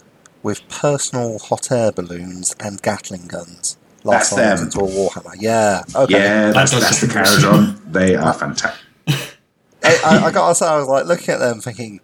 with 0.47 0.67
personal 0.69 1.39
hot 1.41 1.73
air 1.73 1.91
balloons 1.91 2.55
and 2.61 2.81
Gatling 2.81 3.27
guns. 3.27 3.77
That's 4.05 4.31
Last 4.31 4.31
time 4.31 4.39
I 4.39 4.43
them. 4.55 4.59
went 4.61 4.73
to 4.75 4.79
a 4.79 4.83
Warhammer. 4.85 5.35
Yeah. 5.41 5.83
Okay. 5.93 6.15
yeah, 6.15 6.53
that's, 6.53 6.71
does 6.71 6.81
that's 6.83 7.01
the 7.01 7.09
sound 7.09 7.27
awesome. 7.27 7.43
Kharadron. 7.43 7.93
They 7.93 8.15
are 8.15 8.33
fantastic. 8.33 8.87
I, 9.83 10.01
I, 10.05 10.27
I 10.27 10.31
gotta 10.31 10.55
say, 10.55 10.67
I 10.67 10.79
was 10.79 10.87
like 10.87 11.07
looking 11.07 11.35
at 11.35 11.41
them 11.41 11.61
thinking, 11.61 11.99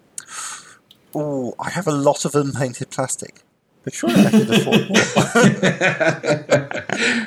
oh, 1.15 1.55
I 1.57 1.69
have 1.69 1.87
a 1.87 1.91
lot 1.93 2.25
of 2.25 2.33
them 2.33 2.51
painted 2.51 2.89
plastic. 2.89 3.39
But 3.85 3.93
surely 3.93 4.25
I 4.25 4.31
could 4.31 4.49
afford 4.49 4.89
more. 4.89 4.97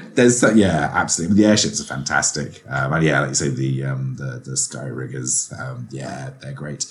There's 0.15 0.39
so- 0.39 0.51
yeah, 0.53 0.91
absolutely. 0.95 1.37
The 1.37 1.47
airships 1.49 1.81
are 1.81 1.85
fantastic, 1.85 2.63
um, 2.69 2.93
and 2.95 3.05
yeah, 3.05 3.21
like 3.21 3.29
you 3.31 3.35
say, 3.35 3.49
the 3.51 3.85
um, 3.85 4.17
the 4.17 4.41
the 4.43 4.57
sky 4.57 4.87
riggers, 4.87 5.53
um, 5.59 5.87
yeah, 5.91 6.31
they're 6.41 6.53
great, 6.55 6.87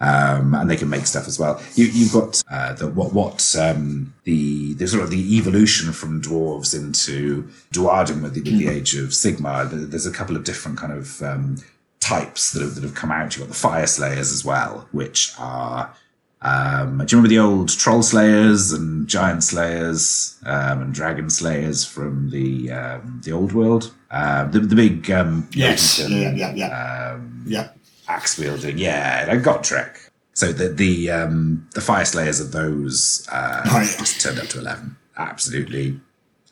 um, 0.00 0.54
and 0.54 0.70
they 0.70 0.76
can 0.76 0.88
make 0.88 1.06
stuff 1.06 1.26
as 1.26 1.38
well. 1.38 1.60
You, 1.74 1.86
you've 1.86 2.12
got 2.12 2.42
uh, 2.50 2.72
the 2.74 2.88
what 2.88 3.12
what 3.12 3.56
um, 3.56 4.14
the 4.24 4.74
the 4.74 4.86
sort 4.86 5.02
of 5.02 5.10
the 5.10 5.36
evolution 5.36 5.92
from 5.92 6.22
dwarves 6.22 6.74
into 6.74 7.48
dwarven 7.72 8.22
with 8.22 8.34
the, 8.34 8.42
with 8.42 8.58
the 8.58 8.68
age 8.68 8.94
of 8.94 9.10
Sigmar. 9.10 9.68
There's 9.90 10.06
a 10.06 10.12
couple 10.12 10.36
of 10.36 10.44
different 10.44 10.78
kind 10.78 10.92
of 10.92 11.22
um, 11.22 11.56
types 12.00 12.52
that 12.52 12.62
have 12.62 12.74
that 12.76 12.84
have 12.84 12.94
come 12.94 13.10
out. 13.10 13.36
You've 13.36 13.46
got 13.46 13.52
the 13.52 13.58
fire 13.58 13.86
slayers 13.86 14.32
as 14.32 14.44
well, 14.44 14.88
which 14.92 15.32
are 15.38 15.94
um, 16.40 16.98
do 16.98 17.16
you 17.16 17.20
remember 17.20 17.28
the 17.28 17.40
old 17.40 17.68
troll 17.68 18.02
slayers 18.02 18.72
and 18.72 19.08
giant 19.08 19.42
slayers 19.42 20.38
um, 20.46 20.82
and 20.82 20.94
dragon 20.94 21.30
slayers 21.30 21.84
from 21.84 22.30
the 22.30 22.70
um, 22.70 23.20
the 23.24 23.32
old 23.32 23.52
world? 23.52 23.92
Um, 24.10 24.52
the, 24.52 24.60
the 24.60 24.76
big 24.76 25.10
um, 25.10 25.48
Yes, 25.52 25.98
Jotunheim, 25.98 26.36
yeah, 26.36 26.54
yeah, 26.54 26.68
yeah. 26.68 27.12
Um, 27.14 27.44
Yeah. 27.46 27.68
Axe 28.08 28.38
wielding. 28.38 28.78
Yeah, 28.78 29.26
I 29.30 29.36
Gotrek. 29.36 30.10
So 30.34 30.52
the 30.52 30.68
the 30.68 31.10
um, 31.10 31.68
the 31.74 31.80
fire 31.80 32.04
slayers 32.04 32.40
of 32.40 32.52
those 32.52 33.26
uh, 33.30 33.62
just 33.98 34.20
turned 34.20 34.38
up 34.38 34.46
to 34.48 34.58
eleven. 34.58 34.96
Absolutely 35.16 36.00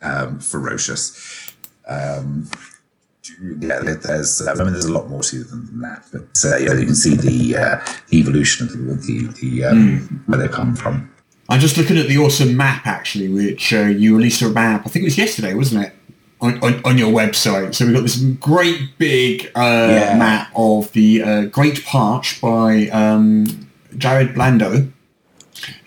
um, 0.02 0.40
ferocious. 0.40 1.54
Um, 1.86 2.50
yeah, 3.60 3.80
there's 3.80 4.46
I 4.46 4.54
mean 4.54 4.72
there's 4.72 4.84
a 4.86 4.92
lot 4.92 5.08
more 5.08 5.22
to 5.22 5.44
them 5.44 5.66
than 5.66 5.80
that, 5.80 6.04
but 6.12 6.44
uh, 6.44 6.56
yeah, 6.56 6.74
you 6.74 6.86
can 6.86 6.94
see 6.94 7.16
the 7.16 7.56
uh, 7.56 7.84
evolution 8.12 8.66
of 8.66 8.72
the 8.72 8.94
the, 8.94 9.32
the 9.40 9.64
um, 9.64 10.22
where 10.26 10.38
they 10.38 10.48
come 10.48 10.74
from. 10.74 11.10
I'm 11.48 11.60
just 11.60 11.76
looking 11.76 11.96
at 11.96 12.08
the 12.08 12.18
awesome 12.18 12.56
map, 12.56 12.86
actually, 12.86 13.28
which 13.28 13.72
uh, 13.72 13.82
you 13.82 14.16
released 14.16 14.42
a 14.42 14.48
map, 14.48 14.82
I 14.84 14.88
think 14.88 15.04
it 15.04 15.06
was 15.06 15.18
yesterday, 15.18 15.54
wasn't 15.54 15.84
it? 15.84 15.95
On, 16.38 16.62
on, 16.62 16.82
on 16.84 16.98
your 16.98 17.10
website. 17.12 17.74
So 17.74 17.86
we've 17.86 17.94
got 17.94 18.02
this 18.02 18.16
great 18.18 18.98
big 18.98 19.46
uh, 19.56 19.88
Yeah. 19.90 20.16
map 20.18 20.50
of 20.54 20.92
the 20.92 21.22
uh, 21.22 21.42
Great 21.46 21.82
Parch 21.86 22.40
by 22.42 22.88
um, 22.88 23.68
Jared 23.96 24.34
Blando, 24.34 24.92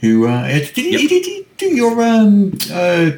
who 0.01 0.25
uh, 0.27 0.47
did, 0.47 0.67
he, 0.75 0.91
Yep. 0.91 1.01
did 1.01 1.25
he 1.25 1.47
do 1.57 1.65
your 1.75 2.01
um, 2.01 2.51
uh, 2.71 3.11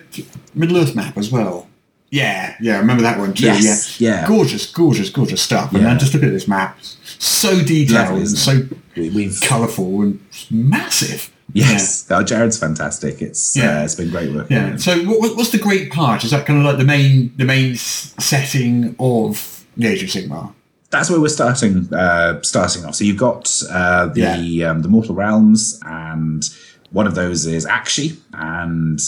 Middle 0.53 0.77
Earth 0.77 0.93
map 0.93 1.17
as 1.17 1.31
well? 1.31 1.69
Yeah, 2.09 2.55
yeah, 2.59 2.75
I 2.75 2.79
remember 2.79 3.03
that 3.03 3.17
one 3.17 3.33
too. 3.33 3.45
Yes, 3.45 4.01
yeah, 4.01 4.21
yeah. 4.23 4.27
gorgeous, 4.27 4.69
gorgeous, 4.69 5.09
gorgeous 5.09 5.41
stuff. 5.41 5.71
And 5.71 5.83
Yeah. 5.83 5.87
then 5.87 5.99
just 5.99 6.13
look 6.13 6.23
at 6.23 6.31
this 6.31 6.49
map, 6.49 6.77
so 7.17 7.63
detailed 7.63 8.09
Lovely, 8.09 8.19
and 8.23 8.29
so 8.37 8.63
We've 8.97 9.39
colourful 9.41 10.01
and 10.01 10.19
massive. 10.51 11.31
Yes, 11.53 12.05
oh, 12.11 12.23
Jared's 12.23 12.57
fantastic. 12.57 13.21
It's 13.21 13.55
Yeah. 13.55 13.79
uh, 13.81 13.83
it's 13.83 13.95
been 13.95 14.09
great 14.09 14.31
working. 14.33 14.57
Yeah. 14.57 14.75
So, 14.77 14.97
what, 15.05 15.19
what- 15.19 15.37
what's 15.37 15.51
the 15.51 15.57
Great 15.59 15.91
Parch? 15.91 16.23
Is 16.23 16.31
that 16.31 16.45
kind 16.45 16.59
of 16.59 16.65
like 16.65 16.77
the 16.77 16.85
main 16.85 17.33
the 17.37 17.45
main 17.45 17.75
setting 17.75 18.95
of 18.99 19.65
the 19.77 19.87
Age 19.87 20.03
of 20.03 20.09
Sigmar? 20.09 20.53
that's 20.89 21.09
where 21.09 21.21
we're 21.21 21.29
starting 21.29 21.87
uh, 21.93 22.41
starting 22.41 22.83
off. 22.83 22.95
So 22.95 23.05
you've 23.05 23.15
got 23.17 23.61
uh, 23.69 24.07
the 24.07 24.65
um, 24.65 24.81
the 24.81 24.89
mortal 24.89 25.15
realms, 25.15 25.79
and 25.85 26.43
one 26.91 27.07
of 27.07 27.15
those 27.15 27.45
is 27.45 27.65
Aqshy, 27.65 28.17
and 28.33 28.99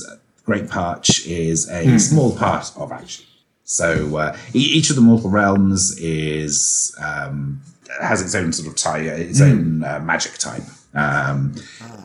Great 0.45 0.69
Parch 0.69 1.25
is 1.27 1.69
a 1.69 1.99
small 1.99 2.35
part 2.37 2.71
of 2.77 2.89
Aqshy. 2.89 3.25
So 3.65 4.15
uh, 4.17 4.37
each 4.53 4.89
of 4.89 4.95
the 4.95 5.01
mortal 5.01 5.29
realms 5.29 5.97
is 5.99 6.95
um, 7.01 7.61
has 8.01 8.21
its 8.21 8.33
own 8.35 8.53
sort 8.53 8.67
of 8.69 8.75
type, 8.75 9.03
its 9.03 9.41
own 9.41 9.83
uh, 9.83 9.99
magic 9.99 10.37
type. 10.37 10.63
Um, 10.95 11.55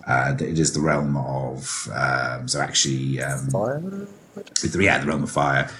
uh, 0.06 0.34
it 0.40 0.58
is 0.58 0.72
the 0.72 0.80
realm 0.80 1.16
of 1.16 1.88
um, 1.94 2.48
so 2.48 2.60
actually 2.60 3.22
um, 3.22 3.46
Fire? 3.48 3.80
the, 3.80 4.78
yeah, 4.82 4.98
the 4.98 5.06
realm 5.06 5.22
of 5.24 5.30
fire, 5.30 5.70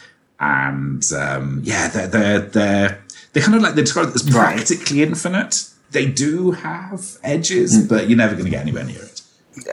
and 0.40 1.02
um, 1.12 1.60
yeah, 1.64 1.88
they're 1.88 2.06
they're 2.08 2.40
they're 2.40 3.02
they're 3.32 3.42
kind 3.42 3.54
of 3.56 3.62
like 3.62 3.74
they 3.74 3.82
describe 3.82 4.08
it 4.08 4.14
as 4.14 4.24
Right. 4.24 4.56
practically 4.56 5.02
infinite. 5.02 5.70
They 5.90 6.04
do 6.06 6.50
have 6.50 7.16
edges, 7.24 7.86
but 7.88 8.08
you're 8.08 8.18
never 8.18 8.34
going 8.34 8.44
to 8.44 8.50
get 8.50 8.60
anywhere 8.60 8.84
near 8.84 9.02
it. 9.02 9.22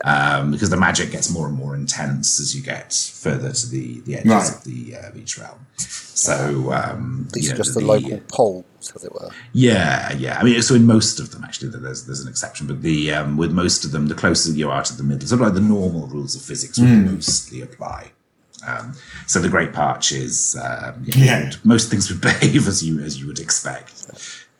Um, 0.03 0.51
because 0.51 0.69
the 0.71 0.77
magic 0.77 1.11
gets 1.11 1.29
more 1.29 1.47
and 1.47 1.55
more 1.55 1.75
intense 1.75 2.39
as 2.39 2.55
you 2.55 2.63
get 2.63 2.91
further 2.93 3.51
to 3.51 3.67
the, 3.69 3.99
the 4.01 4.15
edges 4.15 4.31
Right. 4.31 4.49
of 4.55 4.63
the 4.63 4.95
uh, 4.95 5.11
each 5.15 5.37
realm. 5.37 5.59
So 5.77 6.71
um, 6.73 7.27
These 7.33 7.45
you 7.45 7.49
are 7.51 7.53
know, 7.53 7.57
just 7.57 7.73
the, 7.75 7.81
local 7.81 8.63
poles, 8.91 9.03
as 9.03 9.05
it 9.05 9.13
were. 9.13 9.29
yeah, 9.53 10.13
yeah. 10.13 10.39
I 10.39 10.43
mean, 10.43 10.61
so 10.61 10.75
in 10.75 10.85
most 10.85 11.19
of 11.19 11.31
them, 11.31 11.43
actually, 11.43 11.69
there's 11.69 12.05
there's 12.05 12.21
an 12.21 12.27
exception, 12.27 12.67
but 12.67 12.81
the 12.81 13.13
um, 13.13 13.37
with 13.37 13.51
most 13.51 13.85
of 13.85 13.91
them, 13.91 14.07
the 14.07 14.15
closer 14.15 14.51
you 14.51 14.69
are 14.69 14.83
to 14.83 14.95
the 14.95 15.03
middle, 15.03 15.27
sort 15.27 15.41
of 15.41 15.47
like 15.47 15.53
the 15.55 15.61
normal 15.61 16.07
rules 16.07 16.35
of 16.35 16.41
physics 16.41 16.77
would 16.79 16.89
mostly 17.11 17.61
apply. 17.61 18.11
Um, 18.67 18.93
so 19.27 19.39
the 19.39 19.49
Great 19.49 19.73
Parch 19.73 20.11
is 20.11 20.55
um, 20.61 21.03
yeah, 21.05 21.23
Yeah. 21.41 21.51
most 21.63 21.89
things 21.91 22.09
would 22.09 22.21
behave 22.29 22.67
as 22.67 22.83
you 22.83 22.99
as 23.01 23.19
you 23.19 23.27
would 23.27 23.39
expect. 23.39 23.93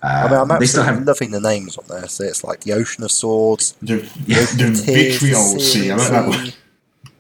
I 0.04 0.26
mean, 0.30 0.34
I'm 0.40 0.52
Um, 0.52 0.60
they 0.60 0.68
still 0.68 0.84
have 0.84 1.04
loving 1.08 1.32
the 1.32 1.40
names 1.40 1.78
on 1.78 1.86
there. 1.88 2.08
So 2.08 2.24
it's 2.26 2.44
like 2.44 2.60
the 2.62 2.74
Ocean 2.74 3.04
of 3.04 3.12
Swords, 3.12 3.76
The, 3.82 4.08
Yeah. 4.28 4.42
the 4.46 4.80
Tears, 4.86 5.18
Vitriol 5.20 5.60
Sea. 5.60 5.90
I 5.92 5.96
like 5.96 6.10
that 6.12 6.28
one. 6.28 6.54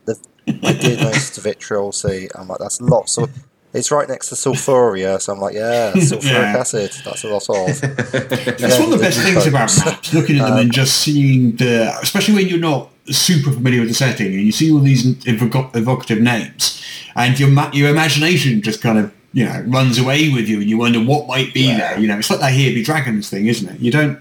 The, 0.06 0.16
I 0.64 0.74
did 0.74 1.00
notice 1.00 1.32
the 1.32 1.42
Vitriol 1.42 1.92
Sea. 1.92 2.30
I'm 2.36 2.48
like, 2.48 2.60
that's 2.60 2.80
lots 2.82 3.18
of. 3.18 3.32
It's 3.76 3.92
right 3.92 4.08
next 4.08 4.30
to 4.30 4.36
sulfuria, 4.36 5.22
so 5.22 5.34
I'm 5.34 5.40
like, 5.40 5.54
yeah, 5.56 5.92
sulfuric 5.96 6.32
Yeah. 6.54 6.58
acid. 6.58 6.92
That's 7.04 7.24
a 7.24 7.28
lot 7.28 7.50
of. 7.50 7.82
That's 7.82 8.80
one 8.80 8.86
of 8.86 8.92
the 8.92 8.98
best 9.02 9.20
things 9.20 9.46
about 9.46 9.70
maps, 9.86 10.14
looking 10.14 10.40
at 10.40 10.48
them 10.50 10.58
and 10.64 10.72
just 10.72 10.98
seeing 11.02 11.56
the, 11.58 11.98
especially 12.02 12.36
when 12.36 12.48
you're 12.48 12.60
not 12.60 12.90
super 13.08 13.52
familiar 13.52 13.82
with 13.82 13.90
the 13.90 13.96
setting 13.96 14.28
and 14.28 14.42
you 14.42 14.52
see 14.52 14.72
all 14.72 14.80
these 14.80 15.04
evoc- 15.26 15.76
evocative 15.76 16.22
names, 16.22 16.82
and 17.16 17.40
your 17.40 17.50
ma- 17.50 17.70
your 17.74 17.90
imagination 17.90 18.62
just 18.62 18.82
kind 18.82 18.98
of 18.98 19.14
you 19.34 19.44
know 19.46 19.64
runs 19.68 20.00
away 20.00 20.30
with 20.30 20.48
you, 20.48 20.62
and 20.62 20.70
you 20.70 20.78
wonder 20.78 21.00
what 21.00 21.28
might 21.28 21.54
be 21.54 21.68
there. 21.68 22.00
You 22.00 22.08
know, 22.08 22.18
it's 22.18 22.30
like 22.30 22.40
that 22.40 22.54
Here 22.54 22.74
Be 22.74 22.82
Dragons 22.84 23.30
thing, 23.30 23.48
isn't 23.48 23.68
it? 23.70 23.80
You 23.82 23.92
don't 23.92 24.20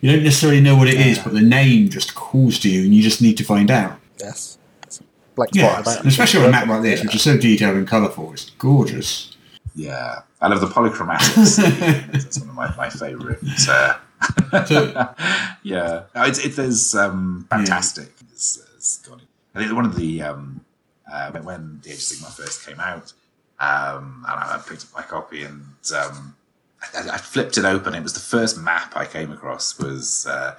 you 0.00 0.12
don't 0.12 0.22
necessarily 0.22 0.60
know 0.60 0.76
what 0.76 0.86
it 0.88 0.94
is, 1.00 1.18
but 1.18 1.32
the 1.32 1.40
name 1.40 1.88
just 1.88 2.14
calls 2.14 2.58
to 2.60 2.70
you, 2.70 2.84
and 2.84 2.94
you 2.94 3.02
just 3.02 3.20
need 3.20 3.36
to 3.38 3.44
find 3.44 3.70
out. 3.70 3.98
Yes. 4.20 4.58
It's 5.38 5.56
a 5.56 5.60
Yeah, 5.60 5.80
spot 5.82 5.94
about 5.96 6.06
especially 6.06 6.40
on 6.40 6.46
a 6.46 6.52
map 6.52 6.66
like 6.68 6.82
this, 6.82 7.02
which 7.02 7.14
is 7.14 7.22
so 7.22 7.36
detailed 7.36 7.76
and 7.76 7.86
colourful, 7.86 8.32
it's 8.32 8.50
gorgeous. 8.50 9.36
Yeah, 9.74 10.20
I 10.40 10.48
love 10.48 10.60
the 10.60 10.66
polychromatics. 10.68 11.56
That's 12.12 12.38
one 12.40 12.48
of 12.48 12.54
my, 12.54 12.74
my 12.76 12.88
favourite. 12.90 13.38
Uh, 13.68 13.98
yeah, 15.62 16.02
No, 16.14 16.22
it's 16.24 16.44
it, 16.44 16.56
there's 16.56 16.94
um, 16.94 17.46
fantastic. 17.50 18.12
It's, 18.32 18.58
it's 18.76 18.98
got 19.06 19.18
it. 19.18 19.24
I 19.54 19.60
think 19.60 19.72
one 19.74 19.84
of 19.86 19.96
the 19.96 20.22
um, 20.22 20.60
uh, 21.10 21.30
when- 21.32 21.44
when 21.44 21.80
the 21.82 21.90
Age 21.90 21.96
of 21.96 22.02
Sigmar 22.02 22.32
first 22.32 22.66
came 22.66 22.80
out, 22.80 23.12
um, 23.60 24.24
and 24.28 24.40
I, 24.40 24.54
I 24.56 24.62
picked 24.66 24.84
up 24.84 24.94
my 24.94 25.02
copy 25.02 25.42
and 25.44 25.64
um, 25.94 26.34
I, 26.94 27.10
I 27.12 27.18
flipped 27.18 27.56
it 27.58 27.64
open. 27.64 27.94
It 27.94 28.02
was 28.02 28.12
the 28.14 28.20
first 28.20 28.58
map 28.58 28.96
I 28.96 29.04
came 29.06 29.32
across. 29.32 29.78
Was 29.78 30.26
uh, 30.26 30.56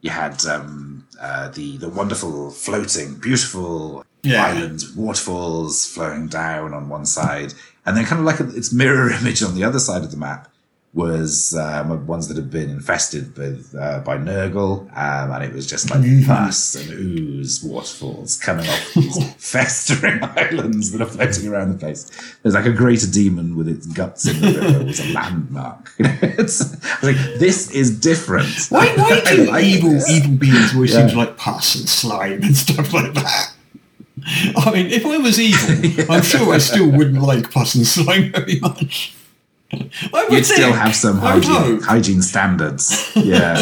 you 0.00 0.10
had 0.10 0.44
um, 0.46 1.06
uh, 1.20 1.48
the 1.48 1.76
the 1.78 1.88
wonderful 1.88 2.50
floating, 2.50 3.14
beautiful 3.16 4.04
Yeah. 4.22 4.44
islands, 4.46 4.94
waterfalls 4.94 5.86
flowing 5.86 6.26
down 6.28 6.74
on 6.74 6.88
one 6.88 7.06
side, 7.06 7.54
and 7.86 7.96
then 7.96 8.04
kind 8.04 8.20
of 8.20 8.26
like 8.26 8.40
a, 8.40 8.48
its 8.56 8.72
mirror 8.72 9.10
image 9.20 9.42
on 9.42 9.54
the 9.54 9.64
other 9.64 9.78
side 9.78 10.02
of 10.02 10.10
the 10.10 10.16
map 10.16 10.48
was 10.94 11.54
um, 11.54 12.06
ones 12.06 12.28
that 12.28 12.36
had 12.36 12.50
been 12.50 12.70
infested 12.70 13.36
with 13.36 13.74
uh, 13.78 14.00
by 14.00 14.16
Nurgle, 14.16 14.80
um, 14.96 15.30
and 15.30 15.44
it 15.44 15.52
was 15.52 15.66
just 15.66 15.90
like 15.90 16.00
pus 16.26 16.74
and 16.74 16.90
ooze, 16.90 17.62
waterfalls 17.62 18.38
coming 18.38 18.66
off 18.66 18.94
these 18.94 19.32
festering 19.38 20.18
islands 20.36 20.90
that 20.90 21.02
are 21.02 21.06
floating 21.06 21.46
around 21.46 21.70
the 21.72 21.78
place. 21.78 22.10
There's 22.42 22.54
like 22.54 22.64
a 22.64 22.72
greater 22.72 23.06
demon 23.06 23.54
with 23.54 23.68
its 23.68 23.86
guts 23.86 24.26
in 24.26 24.40
the 24.40 24.60
river 24.60 24.84
was 24.86 24.98
a 25.00 25.12
landmark. 25.12 25.92
it's, 25.98 26.72
like, 27.02 27.16
this 27.38 27.70
is 27.70 28.00
different. 28.00 28.48
why, 28.70 28.86
why 28.96 29.20
do 29.26 29.44
like 29.44 29.64
evil 29.64 29.90
this. 29.90 30.10
evil 30.10 30.36
beings 30.36 30.74
always 30.74 30.94
Yeah. 30.94 31.06
seem 31.06 31.18
like 31.18 31.36
pus 31.36 31.74
and 31.76 31.88
slime 31.88 32.42
and 32.42 32.56
stuff 32.56 32.92
like 32.94 33.12
that? 33.12 33.52
I 34.56 34.70
mean, 34.72 34.86
if 34.86 35.04
I 35.06 35.16
was 35.18 35.38
evil, 35.40 36.04
I'm 36.14 36.22
sure 36.22 36.52
I 36.54 36.58
still 36.58 36.90
wouldn't 36.90 37.22
like 37.22 37.50
pus 37.50 37.74
and 37.74 37.86
slime 37.86 38.32
very 38.32 38.60
much. 38.60 39.14
I 39.72 40.24
would 40.24 40.32
You'd 40.32 40.46
still 40.46 40.72
have 40.72 40.94
some 40.94 41.18
hygiene, 41.18 41.80
hygiene 41.82 42.22
standards. 42.22 43.12
Yeah. 43.14 43.54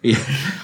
Yeah, 0.00 0.16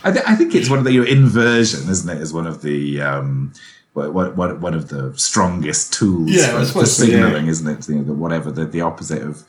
I, 0.04 0.12
th- 0.12 0.24
I 0.26 0.34
think 0.36 0.54
it's 0.54 0.70
one 0.70 0.78
of 0.78 0.84
the 0.84 0.92
your 0.92 1.04
inversion, 1.06 1.90
isn't 1.90 2.08
it? 2.08 2.22
Is 2.22 2.32
one 2.32 2.46
of 2.46 2.62
the 2.62 3.00
um, 3.02 3.52
what, 3.92 4.14
what, 4.14 4.36
what, 4.36 4.60
one 4.60 4.74
of 4.74 4.88
the 4.88 5.12
strongest 5.18 5.92
tools 5.92 6.30
Yeah, 6.30 6.46
for, 6.52 6.58
for 6.60 6.64
suppose 6.66 6.96
so, 6.96 7.04
yeah. 7.04 7.10
signaling, 7.24 7.48
isn't 7.48 7.66
it? 7.68 7.88
You 7.88 7.96
know, 7.96 8.04
the, 8.04 8.12
whatever 8.14 8.50
the, 8.50 8.64
the 8.64 8.80
opposite 8.80 9.22
of 9.22 9.44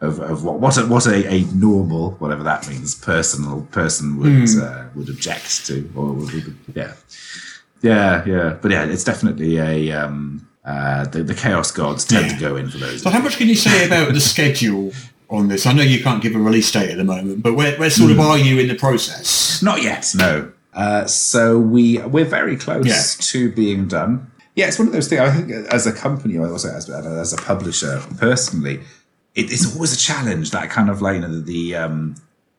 of, 0.00 0.20
of 0.20 0.44
what 0.44 0.60
what 0.60 0.76
a, 0.78 0.86
what 0.86 1.06
a, 1.06 1.26
a 1.28 1.42
normal 1.54 2.12
whatever 2.12 2.42
that 2.44 2.68
means 2.68 2.94
personal 2.94 3.62
person 3.72 4.18
would 4.18 4.28
Hmm. 4.48 4.62
uh, 4.62 4.84
would 4.94 5.08
object 5.08 5.66
to 5.66 5.90
or 5.96 6.12
would, 6.12 6.32
would 6.32 6.56
yeah 6.74 6.92
yeah 7.82 8.24
yeah. 8.26 8.56
But 8.60 8.70
yeah, 8.70 8.84
it's 8.84 9.04
definitely 9.04 9.58
a 9.58 9.92
um, 9.92 10.46
uh, 10.64 11.04
the, 11.06 11.22
the 11.22 11.34
chaos 11.34 11.70
gods 11.70 12.04
tend 12.04 12.26
Yeah. 12.26 12.34
to 12.34 12.40
go 12.40 12.56
in 12.56 12.68
for 12.70 12.78
those. 12.78 13.02
So, 13.02 13.10
how 13.10 13.20
much 13.20 13.36
can 13.36 13.48
you 13.48 13.54
say 13.54 13.86
about 13.86 14.12
the 14.12 14.20
schedule 14.20 14.92
on 15.28 15.48
this? 15.48 15.66
I 15.66 15.72
know 15.72 15.82
you 15.82 16.02
can't 16.02 16.22
give 16.22 16.34
a 16.34 16.38
release 16.38 16.70
date 16.70 16.90
at 16.90 16.96
the 16.98 17.04
moment, 17.04 17.42
but 17.42 17.54
where, 17.54 17.76
where 17.78 17.90
sort 17.90 18.10
of 18.10 18.16
Hmm. 18.18 18.22
are 18.22 18.38
you 18.38 18.58
in 18.58 18.68
the 18.68 18.74
process? 18.74 19.62
Not 19.62 19.82
yet, 19.82 20.12
no. 20.14 20.52
Uh, 20.74 21.04
so 21.06 21.58
we 21.58 21.98
we're 21.98 22.24
very 22.24 22.56
close 22.56 22.86
Yeah. 22.86 23.02
to 23.32 23.50
being 23.52 23.88
done. 23.88 24.30
Yeah, 24.54 24.66
it's 24.68 24.78
one 24.78 24.88
of 24.88 24.92
those 24.94 25.08
things. 25.08 25.20
I 25.22 25.30
think 25.30 25.50
as 25.72 25.86
a 25.86 25.92
company, 25.92 26.36
or 26.36 26.46
also 26.50 26.68
as, 26.70 26.88
as 26.90 27.32
a 27.32 27.36
publisher, 27.36 28.02
personally, 28.18 28.80
it, 29.34 29.50
it's 29.52 29.74
always 29.74 29.92
a 29.94 29.96
challenge. 29.98 30.50
That 30.50 30.70
kind 30.70 30.90
of 30.90 31.00
like 31.00 31.14
you 31.16 31.20
know, 31.22 31.32
the, 31.34 31.40
the 31.40 31.74
um, 31.76 32.16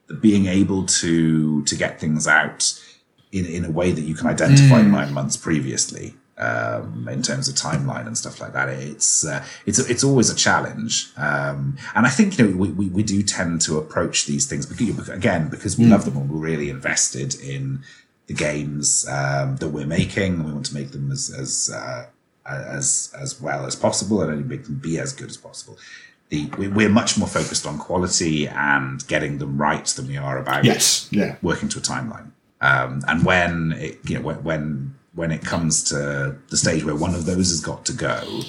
the 0.07 0.15
being 0.15 0.45
able 0.47 0.85
to 0.85 1.63
to 1.63 1.75
get 1.75 1.99
things 1.99 2.27
out 2.27 2.73
in 3.31 3.45
in 3.45 3.65
a 3.65 3.71
way 3.71 3.91
that 3.91 4.01
you 4.01 4.15
can 4.15 4.27
identify 4.27 4.81
nine 4.81 5.13
months 5.13 5.37
previously. 5.37 6.15
Um, 6.37 7.07
in 7.07 7.21
terms 7.21 7.47
of 7.47 7.53
timeline 7.55 8.07
and 8.07 8.17
stuff 8.17 8.41
like 8.41 8.53
that, 8.53 8.67
it's 8.69 9.23
uh, 9.25 9.43
it's 9.67 9.77
it's 9.77 10.03
always 10.03 10.29
a 10.31 10.35
challenge, 10.35 11.11
um, 11.15 11.77
and 11.93 12.07
I 12.07 12.09
think 12.09 12.39
you 12.39 12.47
know 12.47 12.57
we, 12.57 12.69
we, 12.69 12.87
we 12.87 13.03
do 13.03 13.21
tend 13.21 13.61
to 13.61 13.77
approach 13.77 14.25
these 14.25 14.47
things 14.47 14.65
because 14.65 15.07
again 15.09 15.49
because 15.49 15.77
we 15.77 15.85
love 15.85 16.05
them 16.05 16.17
and 16.17 16.27
we're 16.31 16.39
really 16.39 16.69
invested 16.71 17.35
in 17.39 17.83
the 18.25 18.33
games 18.33 19.07
um, 19.07 19.57
that 19.57 19.69
we're 19.69 19.85
making, 19.85 20.33
and 20.35 20.45
we 20.45 20.51
want 20.51 20.65
to 20.67 20.73
make 20.73 20.91
them 20.91 21.11
as 21.11 21.29
as 21.37 21.69
uh, 21.71 22.05
as 22.45 23.13
as 23.19 23.39
well 23.39 23.65
as 23.67 23.75
possible, 23.75 24.21
and 24.23 24.31
only 24.31 24.43
make 24.43 24.63
them 24.65 24.75
be 24.75 24.97
as 24.99 25.13
good 25.13 25.29
as 25.29 25.37
possible. 25.37 25.77
The, 26.29 26.45
we- 26.57 26.69
we're 26.69 26.89
much 26.89 27.17
more 27.19 27.27
focused 27.27 27.67
on 27.67 27.77
quality 27.77 28.47
and 28.47 29.05
getting 29.07 29.37
them 29.37 29.61
right 29.61 29.85
than 29.85 30.07
we 30.07 30.17
are 30.17 30.37
about 30.39 30.63
Yes, 30.63 31.07
yeah. 31.11 31.35
working 31.43 31.69
to 31.69 31.79
a 31.79 31.81
timeline. 31.81 32.31
Um, 32.61 33.01
and 33.07 33.25
when 33.25 33.73
it, 33.73 33.99
you 34.07 34.19
know, 34.19 34.21
when, 34.21 34.95
when 35.15 35.31
it 35.31 35.41
comes 35.41 35.83
to 35.85 36.37
the 36.49 36.57
stage 36.57 36.83
where 36.83 36.95
one 36.95 37.15
of 37.15 37.25
those 37.25 37.49
has 37.49 37.59
got 37.59 37.85
to 37.85 37.93
go, 37.93 38.41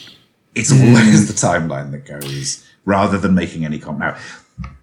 it's 0.55 0.71
always 0.71 1.29
the 1.29 1.35
timeline 1.35 1.91
that 1.93 2.07
goes 2.07 2.67
rather 2.85 3.19
than 3.19 3.35
making 3.35 3.65
any 3.65 3.79
comp. 3.79 3.99
Now, 3.99 4.17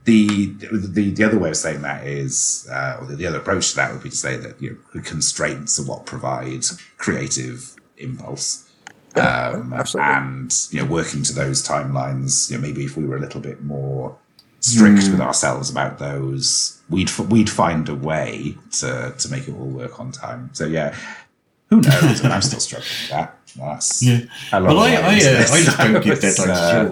the, 0.05 0.47
the 0.47 1.11
the 1.11 1.23
other 1.23 1.37
way 1.37 1.49
of 1.49 1.57
saying 1.57 1.81
that 1.83 2.07
is, 2.07 2.67
uh, 2.71 2.97
or 2.99 3.05
the, 3.05 3.15
the 3.15 3.27
other 3.27 3.37
approach 3.37 3.69
to 3.71 3.75
that 3.75 3.91
would 3.91 4.01
be 4.01 4.09
to 4.09 4.15
say 4.15 4.37
that 4.37 4.59
you 4.61 4.71
know, 4.71 4.77
the 4.93 5.01
constraints 5.01 5.79
are 5.79 5.83
what 5.83 6.05
provide 6.05 6.63
creative 6.97 7.75
impulse. 7.97 8.65
Um, 9.15 9.73
absolutely. 9.73 10.13
and 10.13 10.53
you 10.71 10.81
know, 10.81 10.85
working 10.89 11.23
to 11.23 11.33
those 11.33 11.67
timelines, 11.67 12.49
you 12.49 12.57
know, 12.57 12.61
maybe 12.61 12.85
if 12.85 12.95
we 12.95 13.05
were 13.05 13.17
a 13.17 13.19
little 13.19 13.41
bit 13.41 13.63
more 13.63 14.17
strict 14.59 15.09
with 15.09 15.21
ourselves 15.21 15.69
about 15.69 15.99
those, 15.99 16.79
we'd 16.89 17.09
f- 17.09 17.19
we'd 17.29 17.49
find 17.49 17.87
a 17.89 17.95
way 17.95 18.57
to 18.79 19.13
to 19.17 19.29
make 19.29 19.47
it 19.47 19.53
all 19.53 19.67
work 19.67 19.99
on 19.99 20.11
time. 20.11 20.49
So 20.53 20.65
yeah, 20.65 20.95
who 21.69 21.81
knows? 21.81 22.21
But 22.21 22.31
I'm 22.31 22.41
still 22.41 22.59
struggling 22.59 22.89
with 23.01 23.09
that. 23.11 23.35
That's 23.57 24.03
Yeah. 24.03 24.19
Well, 24.53 24.77
I, 24.79 24.91
I, 24.93 24.97
uh. 24.97 25.09
I 25.09 25.15
just 25.63 25.77
don't 25.77 26.03
give 26.03 26.19
deadlines 26.19 26.47
uh, 26.47 26.51
at 26.51 26.85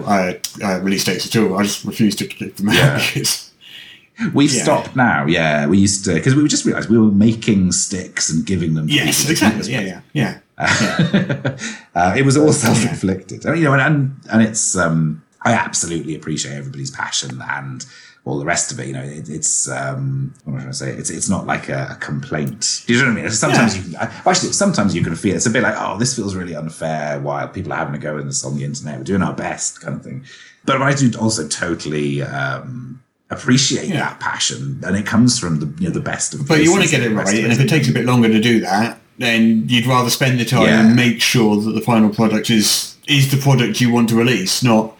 all. 0.64 0.68
Uh, 0.70 0.72
uh, 0.76 0.80
release 0.82 1.04
dates 1.04 1.26
at 1.26 1.40
all. 1.40 1.56
I 1.56 1.62
just 1.62 1.84
refuse 1.84 2.16
to 2.16 2.26
give 2.26 2.56
them 2.56 2.68
Yeah. 2.70 2.96
out 2.96 3.44
We've 4.34 4.52
Yeah. 4.52 4.62
stopped 4.64 4.96
now. 4.96 5.26
Yeah, 5.26 5.68
we 5.68 5.78
used 5.78 6.04
to 6.06 6.14
because 6.14 6.34
we 6.34 6.46
just 6.48 6.64
realised 6.64 6.90
we 6.90 6.98
were 6.98 7.12
making 7.12 7.70
sticks 7.72 8.28
and 8.30 8.44
giving 8.44 8.74
them. 8.74 8.88
yes, 8.88 9.20
people 9.22 9.36
to 9.36 9.44
keep 9.44 9.54
exactly. 9.58 9.60
us 9.60 9.68
Yeah, 9.68 10.00
yeah, 10.14 10.38
yeah. 10.58 11.56
uh, 11.94 12.14
it 12.16 12.24
was 12.24 12.36
all 12.36 12.52
self-inflicted. 12.52 13.46
I 13.46 13.50
mean, 13.52 13.58
you 13.62 13.64
know, 13.66 13.74
and, 13.74 13.82
and 13.82 14.16
and 14.32 14.42
it's 14.42 14.76
um, 14.76 15.22
I 15.42 15.52
absolutely 15.52 16.14
appreciate 16.14 16.54
everybody's 16.56 16.90
passion 16.90 17.40
and 17.48 17.84
all 18.24 18.38
the 18.38 18.44
rest 18.44 18.72
of 18.72 18.80
it. 18.80 18.88
You 18.88 18.92
know, 18.92 19.02
it, 19.02 19.28
it's 19.28 19.68
um, 19.70 20.34
what 20.44 20.52
am 20.52 20.58
I 20.58 20.62
trying 20.62 20.72
to 20.72 20.76
say? 20.78 20.90
It's 20.90 21.10
it's 21.10 21.28
not 21.28 21.46
like 21.46 21.68
a, 21.68 21.88
a 21.92 21.94
complaint. 21.96 22.82
Do 22.86 22.92
you 22.94 22.98
know 23.00 23.06
what 23.12 23.18
I 23.18 23.22
mean? 23.22 23.30
Sometimes 23.30 23.76
Yeah. 23.76 23.82
you 23.84 23.96
can, 23.96 24.10
actually 24.26 24.52
sometimes 24.52 24.94
you 24.94 25.02
can 25.04 25.14
feel 25.14 25.34
it's 25.36 25.46
a 25.46 25.50
bit 25.50 25.62
like 25.62 25.74
oh 25.78 25.96
this 25.98 26.14
feels 26.16 26.34
really 26.34 26.54
unfair 26.54 27.20
while 27.20 27.48
people 27.48 27.72
are 27.72 27.76
having 27.76 27.94
a 27.94 27.98
go 27.98 28.18
in 28.18 28.26
this 28.26 28.44
on 28.44 28.56
the 28.56 28.64
internet. 28.64 28.98
We're 28.98 29.04
doing 29.04 29.22
our 29.22 29.34
best, 29.34 29.80
kind 29.80 29.96
of 29.96 30.02
thing. 30.02 30.24
But 30.66 30.82
I 30.82 30.92
do 30.94 31.10
also 31.18 31.46
totally. 31.48 32.22
Um, 32.22 33.02
appreciate 33.30 33.88
Yeah. 33.88 33.96
that 34.08 34.20
passion 34.20 34.80
and 34.86 34.96
it 34.96 35.04
comes 35.04 35.38
from 35.38 35.60
the 35.60 35.66
you 35.82 35.88
know 35.88 35.92
the 35.92 36.00
best 36.00 36.32
of 36.32 36.48
But 36.48 36.62
you 36.62 36.70
want 36.72 36.84
to 36.84 36.90
get 36.90 37.02
it 37.02 37.10
right, 37.14 37.28
and 37.44 37.52
if 37.52 37.60
it 37.60 37.68
takes 37.68 37.86
a 37.86 37.92
bit 37.92 38.06
longer 38.06 38.26
to 38.28 38.40
do 38.40 38.60
that, 38.60 38.98
then 39.18 39.68
you'd 39.68 39.84
rather 39.84 40.08
spend 40.08 40.40
the 40.40 40.46
time 40.46 40.62
Yeah. 40.62 40.80
and 40.86 40.96
make 40.96 41.20
sure 41.20 41.60
that 41.60 41.72
the 41.72 41.82
final 41.82 42.08
product 42.08 42.48
is 42.48 42.96
is 43.06 43.30
the 43.30 43.36
product 43.36 43.82
you 43.82 43.92
want 43.92 44.08
to 44.08 44.14
release, 44.16 44.62
not 44.62 44.96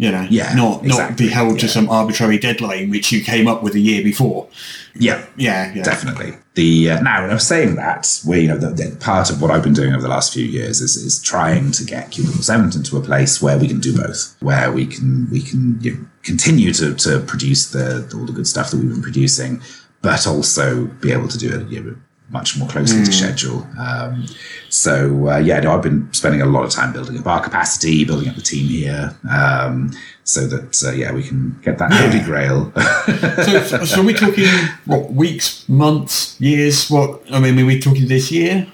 you 0.00 0.10
know, 0.10 0.26
Yeah, 0.30 0.54
not 0.54 0.82
not 0.84 1.18
be 1.18 1.28
held 1.28 1.58
to 1.58 1.68
some 1.68 1.88
arbitrary 1.90 2.38
deadline 2.38 2.88
which 2.90 3.12
you 3.12 3.22
came 3.22 3.46
up 3.46 3.62
with 3.62 3.74
a 3.74 3.80
year 3.90 4.02
before. 4.02 4.48
yeah 4.94 5.18
Yeah, 5.36 5.72
yeah. 5.74 5.82
definitely. 5.82 6.30
The 6.54 6.70
uh, 6.92 7.00
now, 7.02 7.22
and 7.22 7.32
I'm 7.32 7.38
saying 7.38 7.76
that, 7.76 8.02
we 8.26 8.40
you 8.40 8.48
know 8.48 8.56
the, 8.64 8.70
the 8.70 8.96
part 8.96 9.30
of 9.30 9.40
what 9.42 9.50
I've 9.50 9.62
been 9.62 9.78
doing 9.80 9.92
over 9.92 10.02
the 10.02 10.08
last 10.16 10.32
few 10.32 10.46
years 10.58 10.80
is 10.80 10.96
is 10.96 11.22
trying 11.22 11.70
to 11.78 11.84
get 11.84 12.10
Cubicle 12.12 12.42
Seven 12.42 12.66
into 12.74 12.96
a 12.96 13.02
place 13.10 13.42
where 13.44 13.58
we 13.58 13.68
can 13.68 13.80
do 13.80 13.92
both, 13.94 14.20
where 14.40 14.72
we 14.72 14.86
can 14.86 15.28
we 15.30 15.42
can 15.42 15.62
you 15.82 15.92
know, 15.92 16.00
continue 16.22 16.72
to 16.80 16.94
to 16.94 17.20
produce 17.32 17.70
the 17.70 17.86
all 18.14 18.26
the 18.30 18.32
good 18.32 18.46
stuff 18.46 18.70
that 18.70 18.78
we've 18.78 18.94
been 18.96 19.02
producing, 19.02 19.60
but 20.02 20.26
also 20.26 20.86
be 21.04 21.12
able 21.12 21.28
to 21.28 21.38
do 21.38 21.48
it 21.56 21.68
you 21.68 21.80
know, 21.82 21.96
much 22.30 22.56
more 22.56 22.68
closely 22.68 23.04
to 23.04 23.12
schedule. 23.12 23.66
Um, 23.78 24.26
so 24.68 25.28
uh, 25.30 25.38
yeah, 25.38 25.60
no, 25.60 25.72
I've 25.74 25.82
been 25.82 26.12
spending 26.12 26.40
a 26.42 26.46
lot 26.46 26.64
of 26.64 26.70
time 26.70 26.92
building 26.92 27.18
up 27.18 27.26
our 27.26 27.42
capacity, 27.42 28.04
building 28.04 28.28
up 28.28 28.36
the 28.36 28.42
team 28.42 28.66
here, 28.68 29.16
um, 29.30 29.90
so 30.24 30.46
that 30.46 30.82
uh, 30.86 30.92
yeah 30.92 31.12
we 31.12 31.22
can 31.24 31.58
get 31.62 31.78
that 31.78 31.92
holy 31.92 32.20
grail. 32.24 32.72
So, 33.70 33.84
so 33.84 34.00
are 34.00 34.04
we 34.04 34.14
talking 34.14 34.46
what 34.86 35.12
weeks, 35.12 35.68
months, 35.68 36.40
years? 36.40 36.88
What 36.88 37.22
I 37.32 37.40
mean, 37.40 37.58
are 37.58 37.66
we 37.66 37.78
talking 37.80 38.06
this 38.08 38.30
year? 38.30 38.66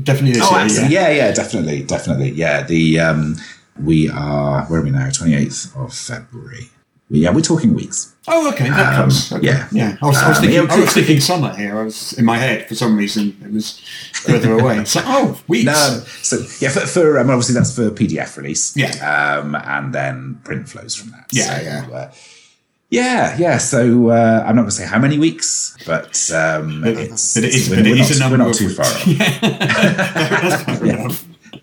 Definitely 0.00 0.32
this 0.34 0.42
Oh, 0.46 0.50
year. 0.50 0.60
absolutely. 0.64 0.94
Yeah. 0.94 1.08
Yeah, 1.08 1.14
yeah, 1.28 1.32
definitely, 1.32 1.82
definitely. 1.84 2.30
Yeah, 2.32 2.62
the 2.64 3.00
um, 3.00 3.36
we 3.82 4.10
are 4.10 4.64
where 4.66 4.80
are 4.80 4.82
we 4.82 4.90
now? 4.90 5.08
Twenty 5.10 5.34
eighth 5.34 5.74
of 5.76 5.94
February. 5.94 6.70
Yeah, 7.08 7.30
we're 7.30 7.40
talking 7.40 7.72
weeks. 7.74 8.14
Oh, 8.26 8.48
okay, 8.52 8.68
that 8.68 8.88
Um, 8.94 8.94
comes. 9.02 9.30
Okay. 9.32 9.46
yeah. 9.46 9.68
yeah. 9.70 9.96
I 10.02 10.06
was, 10.06 10.16
I 10.16 10.28
was 10.28 10.38
Um, 10.38 10.42
thinking, 10.42 10.62
yeah, 10.66 10.74
I 10.74 10.80
was 10.80 10.92
thinking 10.92 11.20
summer 11.20 11.54
here. 11.54 11.78
I 11.78 11.84
was 11.84 12.12
in 12.14 12.24
my 12.24 12.36
head 12.36 12.66
for 12.68 12.74
some 12.74 12.96
reason. 12.96 13.36
It 13.44 13.52
was 13.52 13.78
further 14.12 14.52
away. 14.58 14.78
Like, 14.78 14.88
oh, 15.06 15.40
weeks. 15.46 15.66
No, 15.66 16.02
so 16.22 16.38
yeah, 16.58 16.70
for, 16.70 16.80
for 16.80 17.18
um, 17.20 17.30
obviously 17.30 17.54
that's 17.54 17.76
for 17.76 17.90
PDF 17.90 18.36
release. 18.36 18.76
Yeah. 18.76 18.90
um, 19.38 19.54
and 19.54 19.94
then 19.94 20.40
print 20.42 20.68
flows 20.68 20.96
from 20.96 21.10
that. 21.12 21.26
Yeah, 21.30 21.56
so, 21.58 21.62
yeah. 21.62 21.86
Uh, 21.96 22.12
yeah, 22.90 23.36
yeah. 23.38 23.58
So 23.58 24.08
uh, 24.10 24.42
I'm 24.44 24.56
not 24.56 24.62
going 24.62 24.70
to 24.70 24.76
say 24.76 24.86
how 24.86 24.98
many 24.98 25.18
weeks, 25.18 25.76
but 25.86 26.28
um, 26.34 26.80
But- 26.82 26.96
it's, 26.96 27.34
but 27.34 27.44
it 27.44 27.54
is- 27.54 27.70
we're, 27.70 27.76
but 27.76 27.86
it 27.86 27.90
we're 27.92 28.00
is 28.02 28.18
not, 28.18 28.30
we're 28.32 28.36
not 28.38 28.54
too 28.54 28.68
far 28.70 28.84
off. 28.86 29.04
That's 30.42 30.62
fair 30.64 31.10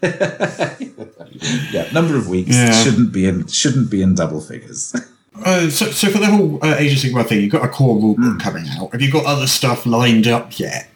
yeah, 1.72 1.90
number 1.94 2.16
of 2.16 2.28
weeks 2.30 2.56
Yeah. 2.56 2.72
shouldn't 2.72 3.12
be 3.14 3.26
in 3.26 3.48
shouldn't 3.48 3.90
be 3.92 4.02
in 4.02 4.16
double 4.16 4.40
figures. 4.42 4.94
Uh, 5.36 5.70
so, 5.70 5.88
so 5.88 6.10
for 6.10 6.20
the 6.20 6.28
whole 6.28 6.64
uh, 6.64 6.76
Age 6.78 6.94
of 6.94 7.12
Sigmar 7.12 7.26
thing, 7.26 7.42
you've 7.42 7.52
got 7.52 7.66
a 7.66 7.68
core 7.68 7.98
rulebook 7.98 8.40
coming 8.40 8.66
out. 8.70 8.92
Have 8.92 9.02
you 9.02 9.12
got 9.12 9.26
other 9.26 9.48
stuff 9.48 9.86
lined 9.86 10.28
up 10.28 10.60
yet? 10.60 10.90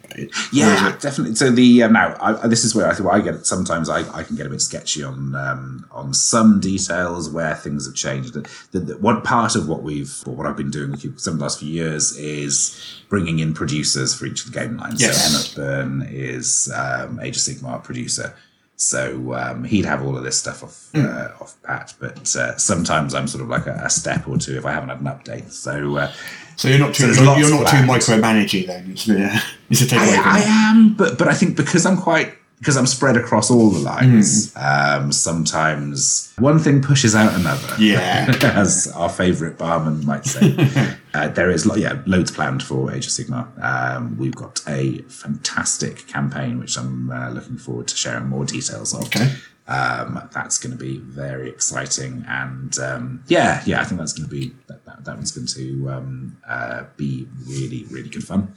Yeah, 0.52 0.96
definitely. 1.00 1.34
So 1.36 1.50
the 1.50 1.82
um, 1.84 1.92
now 1.92 2.16
I, 2.20 2.46
this 2.48 2.64
is 2.64 2.74
where 2.74 2.88
I 2.88 2.94
think 2.94 3.08
I 3.08 3.20
get 3.20 3.34
it. 3.34 3.46
Sometimes 3.46 3.88
I, 3.88 4.00
I 4.16 4.22
can 4.22 4.36
get 4.36 4.46
a 4.46 4.50
bit 4.50 4.60
sketchy 4.60 5.02
on 5.02 5.34
um, 5.34 5.86
on 5.90 6.14
some 6.14 6.60
details 6.60 7.30
where 7.30 7.54
things 7.54 7.86
have 7.86 7.94
changed. 7.94 8.34
The, 8.34 8.48
the, 8.72 8.80
the, 8.80 8.98
one 8.98 9.22
part 9.22 9.54
of 9.54 9.68
what 9.68 9.82
we've 9.82 10.22
or 10.26 10.34
what 10.34 10.46
I've 10.46 10.56
been 10.56 10.70
doing 10.70 10.90
with 10.90 11.04
you 11.04 11.16
some 11.18 11.34
of 11.34 11.38
the 11.38 11.44
last 11.44 11.60
few 11.60 11.68
years 11.68 12.16
is 12.16 13.02
bringing 13.08 13.38
in 13.38 13.54
producers 13.54 14.14
for 14.14 14.26
each 14.26 14.44
of 14.44 14.52
the 14.52 14.58
game 14.58 14.76
lines. 14.76 15.00
Yes. 15.00 15.54
So 15.54 15.62
Emmett 15.62 16.00
Byrne 16.00 16.08
is 16.10 16.72
um, 16.74 17.20
Age 17.20 17.36
of 17.36 17.42
Sigmar 17.42 17.82
producer. 17.82 18.34
So 18.80 19.34
um, 19.34 19.64
he'd 19.64 19.84
have 19.84 20.04
all 20.06 20.16
of 20.16 20.22
this 20.22 20.38
stuff 20.38 20.62
off 20.62 20.88
Hmm. 20.94 21.04
uh, 21.06 21.28
off 21.42 21.56
pat, 21.64 21.94
but 21.98 22.34
uh, 22.36 22.56
sometimes 22.56 23.12
I'm 23.12 23.26
sort 23.26 23.42
of 23.42 23.48
like 23.48 23.66
a, 23.66 23.72
a 23.84 23.90
step 23.90 24.28
or 24.28 24.38
two 24.38 24.56
if 24.56 24.64
I 24.64 24.70
haven't 24.72 24.90
had 24.90 25.00
an 25.00 25.06
update. 25.06 25.50
So 25.50 25.96
uh, 25.96 26.12
So 26.56 26.68
you're 26.68 26.78
not 26.78 26.94
too 26.94 27.12
So 27.12 27.22
you're, 27.24 27.38
you're 27.48 27.50
not 27.62 27.70
too 27.70 27.78
micromanaging 27.78 28.66
then. 28.68 28.90
It's, 28.92 29.06
yeah, 29.08 29.40
it's 29.70 29.82
a 29.82 29.84
takeaway. 29.86 30.18
I, 30.18 30.38
I 30.38 30.70
am, 30.70 30.94
but 30.94 31.18
but 31.18 31.26
I 31.26 31.34
think 31.34 31.56
because 31.56 31.84
I'm 31.86 31.96
quite 31.96 32.34
because 32.58 32.76
I'm 32.76 32.86
spread 32.86 33.16
across 33.16 33.50
all 33.50 33.70
the 33.70 33.78
lines. 33.78 34.52
Um, 34.56 35.12
sometimes 35.12 36.32
one 36.38 36.58
thing 36.58 36.82
pushes 36.82 37.14
out 37.14 37.34
another. 37.34 37.74
Yeah. 37.78 38.32
as 38.42 38.90
our 38.94 39.08
favourite 39.08 39.58
barman 39.58 40.04
might 40.04 40.24
say. 40.24 40.56
uh, 41.14 41.28
there 41.28 41.50
is 41.50 41.66
lo- 41.66 41.76
yeah 41.76 42.02
loads 42.06 42.30
planned 42.30 42.62
for 42.62 42.92
Age 42.92 43.06
of 43.06 43.12
Sigmar. 43.12 43.46
Um, 43.62 44.18
we've 44.18 44.34
got 44.34 44.60
a 44.66 44.98
fantastic 45.02 46.06
campaign 46.06 46.58
which 46.58 46.76
I'm 46.76 47.10
uh, 47.10 47.30
looking 47.30 47.58
forward 47.58 47.88
to 47.88 47.96
sharing 47.96 48.26
more 48.26 48.44
details 48.44 48.94
of. 48.94 49.04
Okay. 49.06 49.32
Um, 49.68 50.26
that's 50.32 50.58
going 50.58 50.72
to 50.72 50.82
be 50.82 50.96
very 50.96 51.50
exciting, 51.50 52.24
and 52.26 52.78
um, 52.78 53.22
yeah, 53.26 53.62
yeah, 53.66 53.82
I 53.82 53.84
think 53.84 53.98
that's 53.98 54.14
going 54.14 54.26
to 54.26 54.34
be 54.34 54.54
that, 54.66 54.82
that, 54.86 55.04
that 55.04 55.14
one's 55.16 55.30
going 55.30 55.46
to 55.48 55.90
um, 55.90 56.38
uh, 56.48 56.84
be 56.96 57.28
really, 57.46 57.84
really 57.90 58.08
good 58.08 58.24
fun. 58.24 58.54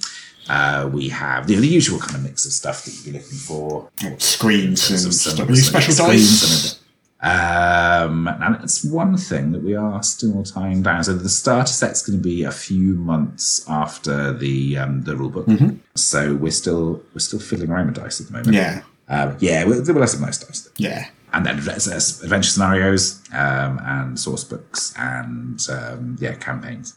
Uh, 0.50 0.90
we 0.92 1.10
have 1.10 1.48
the, 1.48 1.56
the 1.56 1.68
usual 1.68 2.00
kind 2.00 2.16
of 2.16 2.24
mix 2.24 2.46
of 2.46 2.52
stuff 2.52 2.84
that 2.86 2.94
you'd 2.96 3.06
be 3.06 3.12
looking 3.20 3.38
for. 3.38 3.90
Screens 4.18 4.90
and 4.92 5.14
Some- 5.14 5.50
Are 5.50 5.56
special 5.56 5.94
screens 5.94 6.42
dice? 6.42 6.80
and 7.22 8.12
Um, 8.14 8.24
now 8.24 8.58
that's 8.60 8.84
one 8.84 9.16
thing 9.18 9.52
that 9.52 9.64
we 9.64 9.76
are 9.76 10.02
still 10.02 10.44
tying 10.44 10.82
down. 10.82 11.04
So 11.04 11.14
the 11.14 11.30
starter 11.30 11.72
set's 11.72 12.02
going 12.02 12.18
to 12.18 12.24
be 12.24 12.44
a 12.44 12.52
few 12.52 12.96
months 12.96 13.64
after 13.68 14.34
the 14.34 14.78
um, 14.78 15.04
the 15.04 15.16
rule 15.16 15.30
book. 15.30 15.46
Mm-hmm. 15.46 15.78
So 15.96 16.34
we're 16.36 16.52
still 16.52 17.02
we're 17.14 17.20
still 17.20 17.40
fiddling 17.40 17.70
around 17.70 17.88
with 17.88 17.96
dice 17.96 18.20
at 18.20 18.28
the 18.28 18.34
moment. 18.34 18.54
Yeah. 18.56 18.82
um, 19.10 19.38
yeah, 19.40 19.64
we'll, 19.66 19.84
we'll 19.84 20.00
have 20.00 20.10
some 20.10 20.22
nice 20.22 20.40
dice 20.40 20.68
Yeah. 20.78 21.06
and 21.34 21.46
then 21.46 21.60
adventure 21.60 22.50
scenarios 22.50 23.22
um, 23.34 23.80
and 23.86 24.20
source 24.20 24.44
books 24.44 24.94
and 24.98 25.60
um, 25.70 26.18
yeah 26.20 26.34
campaigns 26.36 26.96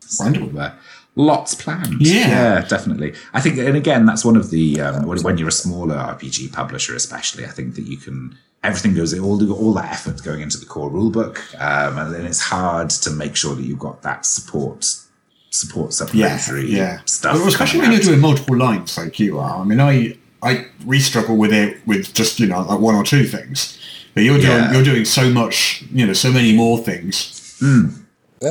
So, 0.00 0.24
Wonderful. 0.24 0.58
uh, 0.60 0.72
lots 1.16 1.54
planned 1.54 2.00
Yeah. 2.00 2.64
definitely 2.68 3.14
i 3.32 3.40
think 3.40 3.56
and 3.58 3.76
again 3.76 4.04
that's 4.06 4.24
one 4.24 4.36
of 4.36 4.50
the 4.50 4.80
um, 4.80 5.06
when, 5.06 5.22
when 5.22 5.38
you're 5.38 5.48
a 5.48 5.52
smaller 5.52 5.94
rpg 5.96 6.52
publisher 6.52 6.94
especially 6.96 7.44
i 7.44 7.48
think 7.50 7.76
that 7.76 7.82
you 7.86 7.96
can 7.96 8.36
everything 8.64 8.94
goes 8.94 9.16
all 9.18 9.36
the, 9.36 9.52
all 9.54 9.72
that 9.74 9.92
effort 9.92 10.22
going 10.24 10.40
into 10.40 10.58
the 10.58 10.66
core 10.66 10.90
rulebook 10.90 11.36
um, 11.60 11.98
and 11.98 12.14
then 12.14 12.24
it's 12.26 12.40
hard 12.40 12.90
to 12.90 13.10
make 13.10 13.36
sure 13.36 13.54
that 13.54 13.62
you've 13.62 13.78
got 13.78 14.02
that 14.02 14.26
support 14.26 14.84
support 15.50 15.86
Yeah. 15.90 16.36
supplementary 16.36 16.70
Yeah. 16.70 17.00
stuff 17.04 17.34
Well, 17.36 17.46
especially 17.48 17.80
coming 17.80 17.92
when 17.92 18.00
you're 18.00 18.10
doing 18.10 18.20
multiple 18.20 18.56
lines 18.56 18.98
like 18.98 19.20
you 19.20 19.38
are. 19.38 19.60
I 19.60 19.64
mean, 19.64 19.80
I 19.80 20.16
I 20.42 20.66
we 20.84 20.98
struggle 20.98 21.36
with 21.36 21.52
it 21.52 21.78
with 21.86 22.12
just 22.12 22.40
you 22.40 22.48
know 22.48 22.62
like 22.62 22.80
one 22.80 22.96
or 22.96 23.04
two 23.04 23.24
things, 23.24 23.78
but 24.14 24.24
you're 24.24 24.38
doing 24.40 24.50
Yeah. 24.50 24.72
you're 24.72 24.82
doing 24.82 25.04
so 25.04 25.30
much 25.30 25.84
you 25.92 26.04
know 26.06 26.12
so 26.12 26.32
many 26.32 26.52
more 26.56 26.78
things. 26.78 27.56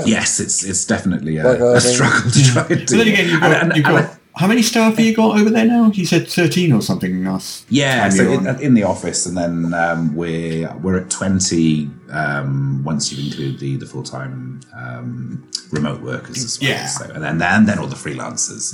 Yes 0.05 0.39
it's 0.39 0.63
it's 0.63 0.85
definitely 0.85 1.37
a, 1.37 1.43
Like, 1.43 1.59
uh, 1.61 1.65
I 1.65 1.69
a 1.69 1.73
mean- 1.73 1.93
struggle 1.93 2.31
to 2.31 2.43
try 2.51 2.61
and 2.69 2.85
do 2.87 2.97
But 2.97 3.03
then 3.03 3.07
again, 3.13 3.29
you've 3.29 3.41
got, 3.41 3.51
And- 3.51 3.61
and- 3.71 3.77
you've 3.77 3.85
and 3.87 3.97
I- 3.97 4.01
got 4.01 4.19
how 4.35 4.47
many 4.47 4.63
staff 4.63 4.95
have 4.97 5.05
you 5.05 5.13
got 5.15 5.39
over 5.39 5.51
there 5.51 5.65
now? 5.65 5.91
You 5.93 6.07
said 6.07 6.27
thirteen 6.27 6.71
or 6.73 6.81
something 6.81 7.23
last 7.23 7.65
Yeah, 7.69 7.99
time 8.01 8.11
so 8.11 8.31
in, 8.31 8.47
in 8.61 8.73
the 8.73 8.81
office, 8.81 9.27
and 9.27 9.37
then 9.37 9.75
um, 9.75 10.15
we're 10.15 10.73
we're 10.81 10.97
at 10.97 11.11
twenty 11.11 11.91
um, 12.09 12.83
once 12.83 13.11
you 13.11 13.23
include 13.27 13.59
the 13.59 13.77
the 13.77 13.85
full 13.85 14.01
time 14.01 14.61
um, 14.75 15.47
remote 15.71 16.01
workers 16.01 16.43
as 16.43 16.59
well. 16.59 16.69
Yeah. 16.71 16.87
So, 16.87 17.05
and 17.13 17.23
then 17.23 17.37
then 17.37 17.65
then 17.67 17.77
all 17.77 17.85
the 17.85 17.95
freelancers 17.95 18.65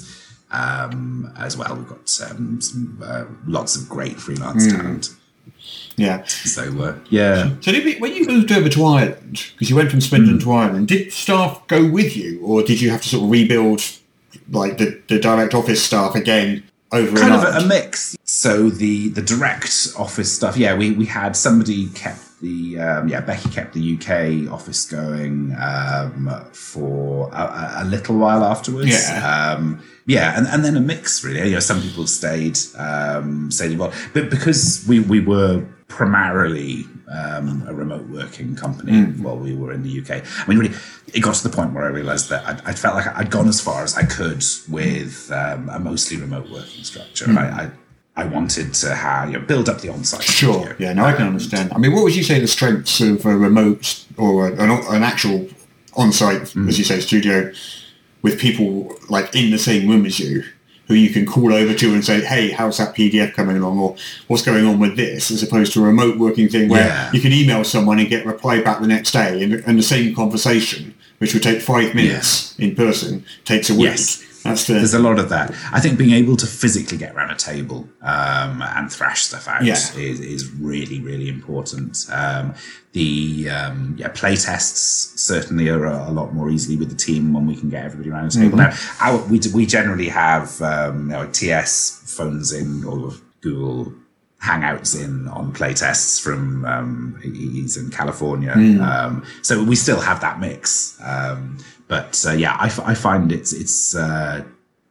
um, 0.52 1.30
as 1.38 1.58
well. 1.58 1.76
We've 1.76 1.90
got 1.90 2.08
um, 2.32 2.62
some, 2.62 2.98
uh, 3.04 3.26
lots 3.46 3.76
of 3.76 3.90
great 3.90 4.18
freelance 4.18 4.64
Hmm. 4.66 4.78
talent. 4.78 5.10
Yeah. 6.00 6.24
So 6.26 6.64
uh, 6.82 6.96
yeah, 7.10 7.50
So 7.62 7.72
did 7.72 7.84
you, 7.86 8.00
when 8.00 8.14
you 8.14 8.26
moved 8.26 8.52
over 8.52 8.70
to 8.70 8.86
Ireland, 8.86 9.52
because 9.54 9.70
you 9.70 9.76
went 9.76 9.92
from 9.92 10.02
Swindon 10.02 10.40
to 10.40 10.52
Ireland, 10.52 10.88
did 10.88 11.12
staff 11.14 11.66
go 11.68 11.88
with 11.90 12.16
you, 12.18 12.42
or 12.44 12.64
did 12.64 12.82
you 12.82 12.90
have 12.90 13.02
to 13.04 13.10
sort 13.10 13.24
of 13.26 13.30
rebuild 13.32 13.82
like 14.52 14.78
the, 14.78 15.02
the 15.08 15.20
direct 15.20 15.54
office 15.54 15.84
staff 15.84 16.16
again 16.16 16.64
over 16.92 17.18
kind 17.18 17.34
of 17.34 17.44
a, 17.44 17.60
a 17.60 17.66
mix. 17.68 18.18
So 18.24 18.70
the 18.70 19.10
the 19.10 19.22
direct 19.22 19.90
office 19.98 20.32
stuff, 20.32 20.58
yeah, 20.58 20.76
we 20.76 20.92
we 20.92 21.06
had 21.06 21.36
somebody 21.36 21.90
kept 21.90 22.22
the 22.42 22.80
um, 22.80 23.08
yeah 23.10 23.22
Becky 23.22 23.50
kept 23.50 23.74
the 23.74 23.96
UK 23.96 24.52
office 24.52 24.86
going 24.90 25.56
um, 25.60 26.30
for 26.54 27.30
a, 27.34 27.42
a- 27.42 27.74
a 27.84 27.86
little 27.86 28.18
while 28.18 28.44
afterwards. 28.44 28.90
Yeah. 28.90 29.54
um, 29.58 29.82
yeah, 30.08 30.36
and, 30.38 30.48
and 30.48 30.66
then 30.66 30.76
a 30.76 30.80
mix 30.82 31.24
really. 31.24 31.48
You 31.50 31.56
know, 31.56 31.60
some 31.60 31.82
people 31.82 32.08
stayed 32.08 32.58
um, 32.78 33.52
stayed 33.52 33.72
involved, 33.74 33.96
but 34.14 34.30
because 34.32 34.84
we 34.88 35.00
we 35.00 35.20
were 35.20 35.64
primarily 35.90 36.86
um, 37.12 37.66
a 37.68 37.74
remote 37.74 38.08
working 38.08 38.56
company 38.56 39.02
while 39.22 39.38
we 39.38 39.54
were 39.56 39.74
in 39.74 39.84
the 39.84 40.00
UK. 40.00 40.24
I 40.24 40.48
mean, 40.50 40.60
really, 40.60 40.76
it 41.14 41.20
got 41.20 41.36
to 41.36 41.44
the 41.48 41.54
point 41.54 41.74
where 41.74 41.84
I 41.84 41.90
realised 41.90 42.30
that 42.30 42.46
I, 42.46 42.70
I 42.72 42.74
felt 42.74 42.96
like 42.96 43.08
I'd 43.18 43.30
gone 43.30 43.50
as 43.50 43.60
far 43.60 43.84
as 43.84 43.98
I 43.98 44.04
could 44.04 44.44
with 44.70 45.30
um, 45.32 45.68
a 45.70 45.80
mostly 45.80 46.16
remote 46.18 46.50
working 46.50 46.84
structure. 46.86 47.26
I, 47.32 47.64
I 47.64 47.72
I 48.16 48.26
wanted 48.26 48.74
to 48.74 48.94
have 48.96 49.32
you 49.32 49.40
know, 49.40 49.46
build 49.46 49.70
up 49.70 49.80
the 49.82 49.88
on-site. 49.90 50.24
Sure. 50.24 50.54
studio. 50.62 50.76
Yeah. 50.78 50.94
No, 50.94 51.06
I 51.06 51.12
can 51.14 51.22
And- 51.22 51.30
understand. 51.30 51.72
I 51.74 51.78
mean, 51.78 51.94
what 51.94 52.04
would 52.04 52.16
you 52.16 52.24
say 52.24 52.40
the 52.40 52.48
strengths 52.50 53.00
of 53.00 53.26
a 53.26 53.36
remote 53.38 54.04
or 54.18 54.48
an, 54.48 54.70
an 54.96 55.04
actual 55.04 55.48
on-site, 55.96 56.54
as 56.68 56.78
you 56.78 56.84
say, 56.84 57.00
studio 57.00 57.52
with 58.22 58.38
people 58.40 58.94
like 59.08 59.34
in 59.36 59.52
the 59.52 59.58
same 59.58 59.88
room 59.90 60.06
as 60.06 60.20
you, 60.20 60.44
who 60.90 60.96
you 60.96 61.12
can 61.12 61.26
call 61.26 61.54
over 61.54 61.74
to 61.74 61.94
and 61.94 62.04
say, 62.04 62.20
"Hey, 62.20 62.50
how's 62.50 62.78
that 62.80 62.94
PDF 62.96 63.34
coming 63.34 63.56
along?" 63.56 63.78
or 63.80 63.96
"What's 64.28 64.44
going 64.44 64.66
on 64.66 64.80
with 64.80 64.98
this?" 64.98 65.32
As 65.32 65.42
opposed 65.44 65.72
to 65.74 65.80
a 65.82 65.84
remote 65.86 66.18
working 66.18 66.50
thing 66.50 66.68
where 66.68 66.86
Yeah. 66.88 67.10
you 67.14 67.22
can 67.22 67.32
email 67.32 67.64
someone 67.64 68.00
and 68.00 68.10
get 68.10 68.26
reply 68.26 68.60
back 68.60 68.82
the 68.82 68.88
next 68.88 69.12
day, 69.12 69.42
and, 69.42 69.54
and 69.66 69.78
the 69.80 69.84
same 69.84 70.14
conversation, 70.16 70.94
which 71.20 71.34
would 71.34 71.44
take 71.44 71.62
five 71.62 71.94
minutes 71.96 72.56
in 72.60 72.76
person, 72.76 73.24
takes 73.46 73.70
a 73.70 73.74
week. 73.76 73.84
Yes. 73.86 74.24
There's 74.44 74.94
a 74.94 75.00
lot 75.00 75.20
of 75.20 75.30
that. 75.30 75.54
I 75.72 75.80
think 75.80 75.98
being 75.98 76.12
able 76.14 76.36
to 76.38 76.46
physically 76.48 76.98
get 76.98 77.14
around 77.16 77.32
a 77.32 77.36
table 77.36 77.90
um, 78.02 78.62
and 78.62 78.92
thrash 78.92 79.24
stuff 79.24 79.48
out 79.48 79.64
Yeah. 79.64 79.74
is, 79.74 80.20
is 80.20 80.52
really, 80.52 81.00
really 81.02 81.30
important. 81.30 82.06
Um, 82.12 82.54
the 82.94 83.50
um, 83.52 83.96
yeah 84.00 84.08
play 84.08 84.36
tests 84.36 85.14
certainly 85.22 85.70
are 85.70 85.86
a, 85.86 86.10
a 86.10 86.12
lot 86.12 86.34
more 86.34 86.50
easily 86.50 86.76
with 86.78 86.90
the 86.90 86.96
team 86.96 87.34
when 87.34 87.46
we 87.46 87.56
can 87.56 87.70
get 87.70 87.84
everybody 87.86 88.10
around 88.10 88.26
a 88.26 88.30
table. 88.32 88.58
Now, 88.58 88.74
our, 89.00 89.18
we, 89.28 89.40
we 89.54 89.66
generally 89.66 90.10
have 90.10 90.60
um, 90.62 91.02
you 91.08 91.14
know, 91.16 91.28
TS 91.32 92.02
phones 92.18 92.52
in 92.52 92.84
or 92.86 93.12
Google 93.42 93.94
hangouts 94.42 95.00
in 95.00 95.28
on 95.28 95.52
play 95.52 95.74
tests 95.74 96.18
from 96.20 96.64
um, 96.66 97.20
he's 97.22 97.76
in 97.78 97.90
California. 97.92 98.54
Um, 98.82 99.26
so 99.42 99.62
we 99.64 99.76
still 99.76 100.00
have 100.00 100.22
that 100.22 100.40
mix. 100.40 100.98
Um, 101.04 101.58
but 101.90 102.24
uh, 102.26 102.32
yeah, 102.32 102.56
I, 102.58 102.68
f- 102.68 102.80
I 102.80 102.94
find 102.94 103.32
it's 103.34 103.52
it's 103.52 103.94
uh, 103.96 104.44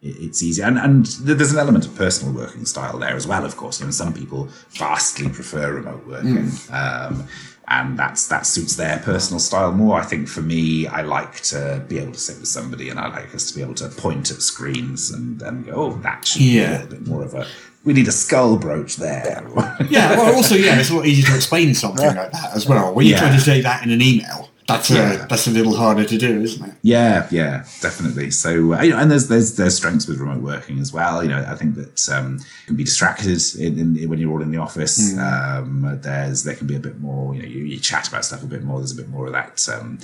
it's 0.03 0.43
easy, 0.43 0.63
and 0.63 0.79
and 0.79 1.07
there's 1.23 1.53
an 1.53 1.59
element 1.59 1.87
of 1.87 1.97
personal 1.97 2.35
working 2.35 2.67
style 2.67 2.99
there 2.99 3.17
as 3.17 3.27
well. 3.27 3.45
Of 3.47 3.57
course, 3.57 3.81
you 3.81 3.87
know, 3.87 3.93
some 3.93 4.13
people 4.13 4.49
vastly 4.71 5.29
prefer 5.31 5.73
remote 5.73 6.07
working. 6.07 6.51
Um, 6.71 7.27
and 7.71 7.99
that's 7.99 8.29
that 8.29 8.47
suits 8.47 8.77
their 8.77 8.99
personal 9.01 9.39
style 9.39 9.73
more. 9.73 10.01
I 10.01 10.05
think 10.05 10.27
for 10.27 10.41
me, 10.41 10.87
I 10.87 11.03
like 11.03 11.35
to 11.53 11.85
be 11.87 11.99
able 11.99 12.13
to 12.13 12.19
sit 12.19 12.39
with 12.39 12.49
somebody, 12.49 12.89
and 12.89 12.99
I 12.99 13.09
like 13.09 13.35
us 13.35 13.51
to 13.51 13.55
be 13.55 13.61
able 13.63 13.75
to 13.75 13.89
point 13.91 14.31
at 14.31 14.41
screens 14.41 15.11
and 15.11 15.39
then 15.39 15.65
go, 15.65 15.73
"Oh, 15.75 15.93
that 16.03 16.27
should 16.27 16.39
be 16.39 16.61
a 16.61 16.71
little 16.71 16.87
bit 16.87 17.07
more 17.07 17.23
of 17.25 17.35
a. 17.35 17.47
We 17.85 17.93
need 17.93 18.09
a 18.09 18.13
skull 18.13 18.57
brooch 18.57 18.97
there." 18.97 19.47
Yeah, 19.91 20.17
well, 20.17 20.35
also, 20.35 20.55
yeah, 20.55 20.79
it's 20.81 20.89
a 20.91 20.97
lot 20.97 21.07
easier 21.07 21.27
to 21.27 21.35
explain 21.37 21.75
something 21.75 22.07
like 22.07 22.33
that 22.33 22.53
as 22.55 22.67
well. 22.67 22.95
When 22.95 23.07
you 23.07 23.17
try 23.17 23.29
Yeah. 23.29 23.35
to 23.37 23.41
say 23.41 23.61
that 23.61 23.83
in 23.85 23.91
an 23.91 24.01
email, 24.01 24.48
that's 24.69 24.91
Yeah. 24.91 25.25
a, 25.25 25.27
that's 25.27 25.47
a 25.47 25.51
little 25.51 25.75
harder 25.75 26.05
to 26.05 26.19
do, 26.19 26.43
isn't 26.43 26.65
it? 26.69 26.75
Yeah, 26.83 27.27
yeah, 27.31 27.65
definitely. 27.81 28.31
So, 28.31 28.75
uh, 28.75 28.83
you 28.83 28.91
know, 28.91 28.99
and 28.99 29.11
there's 29.11 29.27
there's 29.29 29.57
there's 29.57 29.75
strengths 29.77 30.07
with 30.07 30.19
remote 30.19 30.43
working 30.43 30.79
as 30.79 30.93
well. 30.93 31.23
You 31.23 31.31
know, 31.31 31.45
I 31.49 31.55
think 31.57 31.75
that 31.77 32.09
um, 32.11 32.37
you 32.39 32.67
can 32.67 32.77
be 32.77 32.85
distracted 32.85 33.41
in, 33.59 33.97
in, 33.97 34.09
when 34.09 34.19
you're 34.19 34.31
all 34.31 34.43
in 34.43 34.51
the 34.51 34.59
office. 34.59 35.17
Um, 35.19 35.99
there's 36.03 36.45
there 36.45 36.55
can 36.55 36.67
be 36.67 36.77
a 36.77 36.81
bit 36.81 37.01
more. 37.01 37.35
You 37.35 37.43
know, 37.43 37.49
you, 37.49 37.65
you 37.65 37.79
chat 37.81 38.07
about 38.09 38.25
stuff 38.25 38.43
a 38.43 38.47
bit 38.47 38.63
more. 38.63 38.79
There's 38.79 38.93
a 38.93 38.97
bit 39.03 39.09
more 39.09 39.27
of 39.27 39.33
that. 39.33 39.67
Um, 39.69 39.99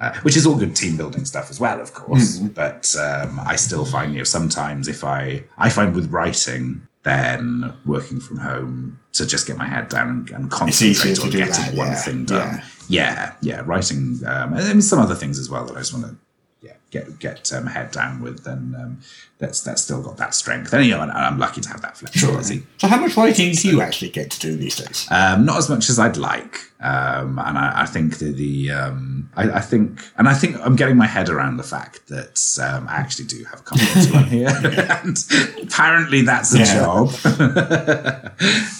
uh, 0.00 0.12
which 0.22 0.36
is 0.36 0.44
all 0.44 0.56
good 0.56 0.74
team 0.74 0.96
building 0.96 1.24
stuff 1.24 1.50
as 1.50 1.60
well, 1.60 1.80
of 1.80 1.94
course. 1.94 2.38
But 2.38 2.94
um, 2.98 3.38
I 3.40 3.54
still 3.54 3.84
find, 3.84 4.12
you 4.12 4.18
know, 4.18 4.24
sometimes 4.24 4.88
if 4.88 5.04
I 5.04 5.44
I 5.58 5.68
find 5.70 5.94
with 5.94 6.10
writing 6.10 6.86
then 7.04 7.72
working 7.84 8.18
from 8.18 8.38
home 8.38 8.98
to 9.12 9.26
just 9.26 9.46
get 9.46 9.56
my 9.56 9.66
head 9.66 9.88
down 9.90 10.08
and, 10.08 10.30
and 10.30 10.50
concentrate 10.50 11.20
on 11.20 11.30
getting 11.30 11.48
that, 11.50 11.74
one 11.74 11.88
yeah, 11.88 11.94
thing 11.94 12.24
done. 12.24 12.54
yeah. 12.56 12.64
Yeah, 12.88 13.34
yeah, 13.40 13.62
writing. 13.64 14.20
Um, 14.26 14.54
and 14.54 14.84
some 14.84 14.98
other 14.98 15.14
things 15.14 15.38
as 15.38 15.50
well 15.50 15.64
that 15.66 15.76
I 15.76 15.80
just 15.80 15.92
want 15.92 16.06
to 16.06 16.16
yeah 16.60 16.74
get 16.90 17.18
get 17.18 17.52
um, 17.52 17.66
head 17.66 17.90
down 17.90 18.20
with, 18.20 18.46
and 18.46 18.74
um, 18.74 19.00
that's 19.38 19.60
that's 19.62 19.82
still 19.82 20.00
got 20.02 20.16
that 20.18 20.34
strength. 20.34 20.72
And 20.72 20.84
you 20.84 20.92
know, 20.92 21.00
I'm 21.00 21.38
lucky 21.38 21.60
to 21.60 21.68
have 21.68 21.82
that 21.82 21.96
flexibility. 21.96 22.62
So 22.78 22.88
how 22.88 22.98
much 23.00 23.16
writing 23.16 23.52
do 23.52 23.68
you 23.68 23.80
actually 23.80 24.10
get 24.10 24.30
to 24.32 24.40
do 24.40 24.56
these 24.56 24.76
days? 24.76 25.06
Um, 25.10 25.44
not 25.44 25.58
as 25.58 25.68
much 25.68 25.90
as 25.90 25.98
I'd 25.98 26.16
like, 26.16 26.60
um, 26.80 27.38
and 27.38 27.58
I, 27.58 27.82
I 27.82 27.86
think 27.86 28.18
that 28.18 28.36
the 28.36 28.70
um, 28.70 29.30
I, 29.36 29.50
I 29.52 29.60
think, 29.60 30.00
and 30.16 30.28
I 30.28 30.34
think 30.34 30.56
I'm 30.60 30.76
getting 30.76 30.96
my 30.96 31.06
head 31.06 31.28
around 31.28 31.56
the 31.56 31.62
fact 31.64 32.06
that 32.08 32.58
um, 32.62 32.86
I 32.88 32.94
actually 32.96 33.24
do 33.26 33.42
have 33.44 33.60
a 33.60 33.62
couple 33.62 33.84
of 33.84 34.14
on 34.14 34.24
here, 34.24 34.48
and 34.48 35.18
apparently 35.62 36.22
that's 36.22 36.54
a 36.54 36.58
Yeah. 36.58 36.74
job. 36.80 37.10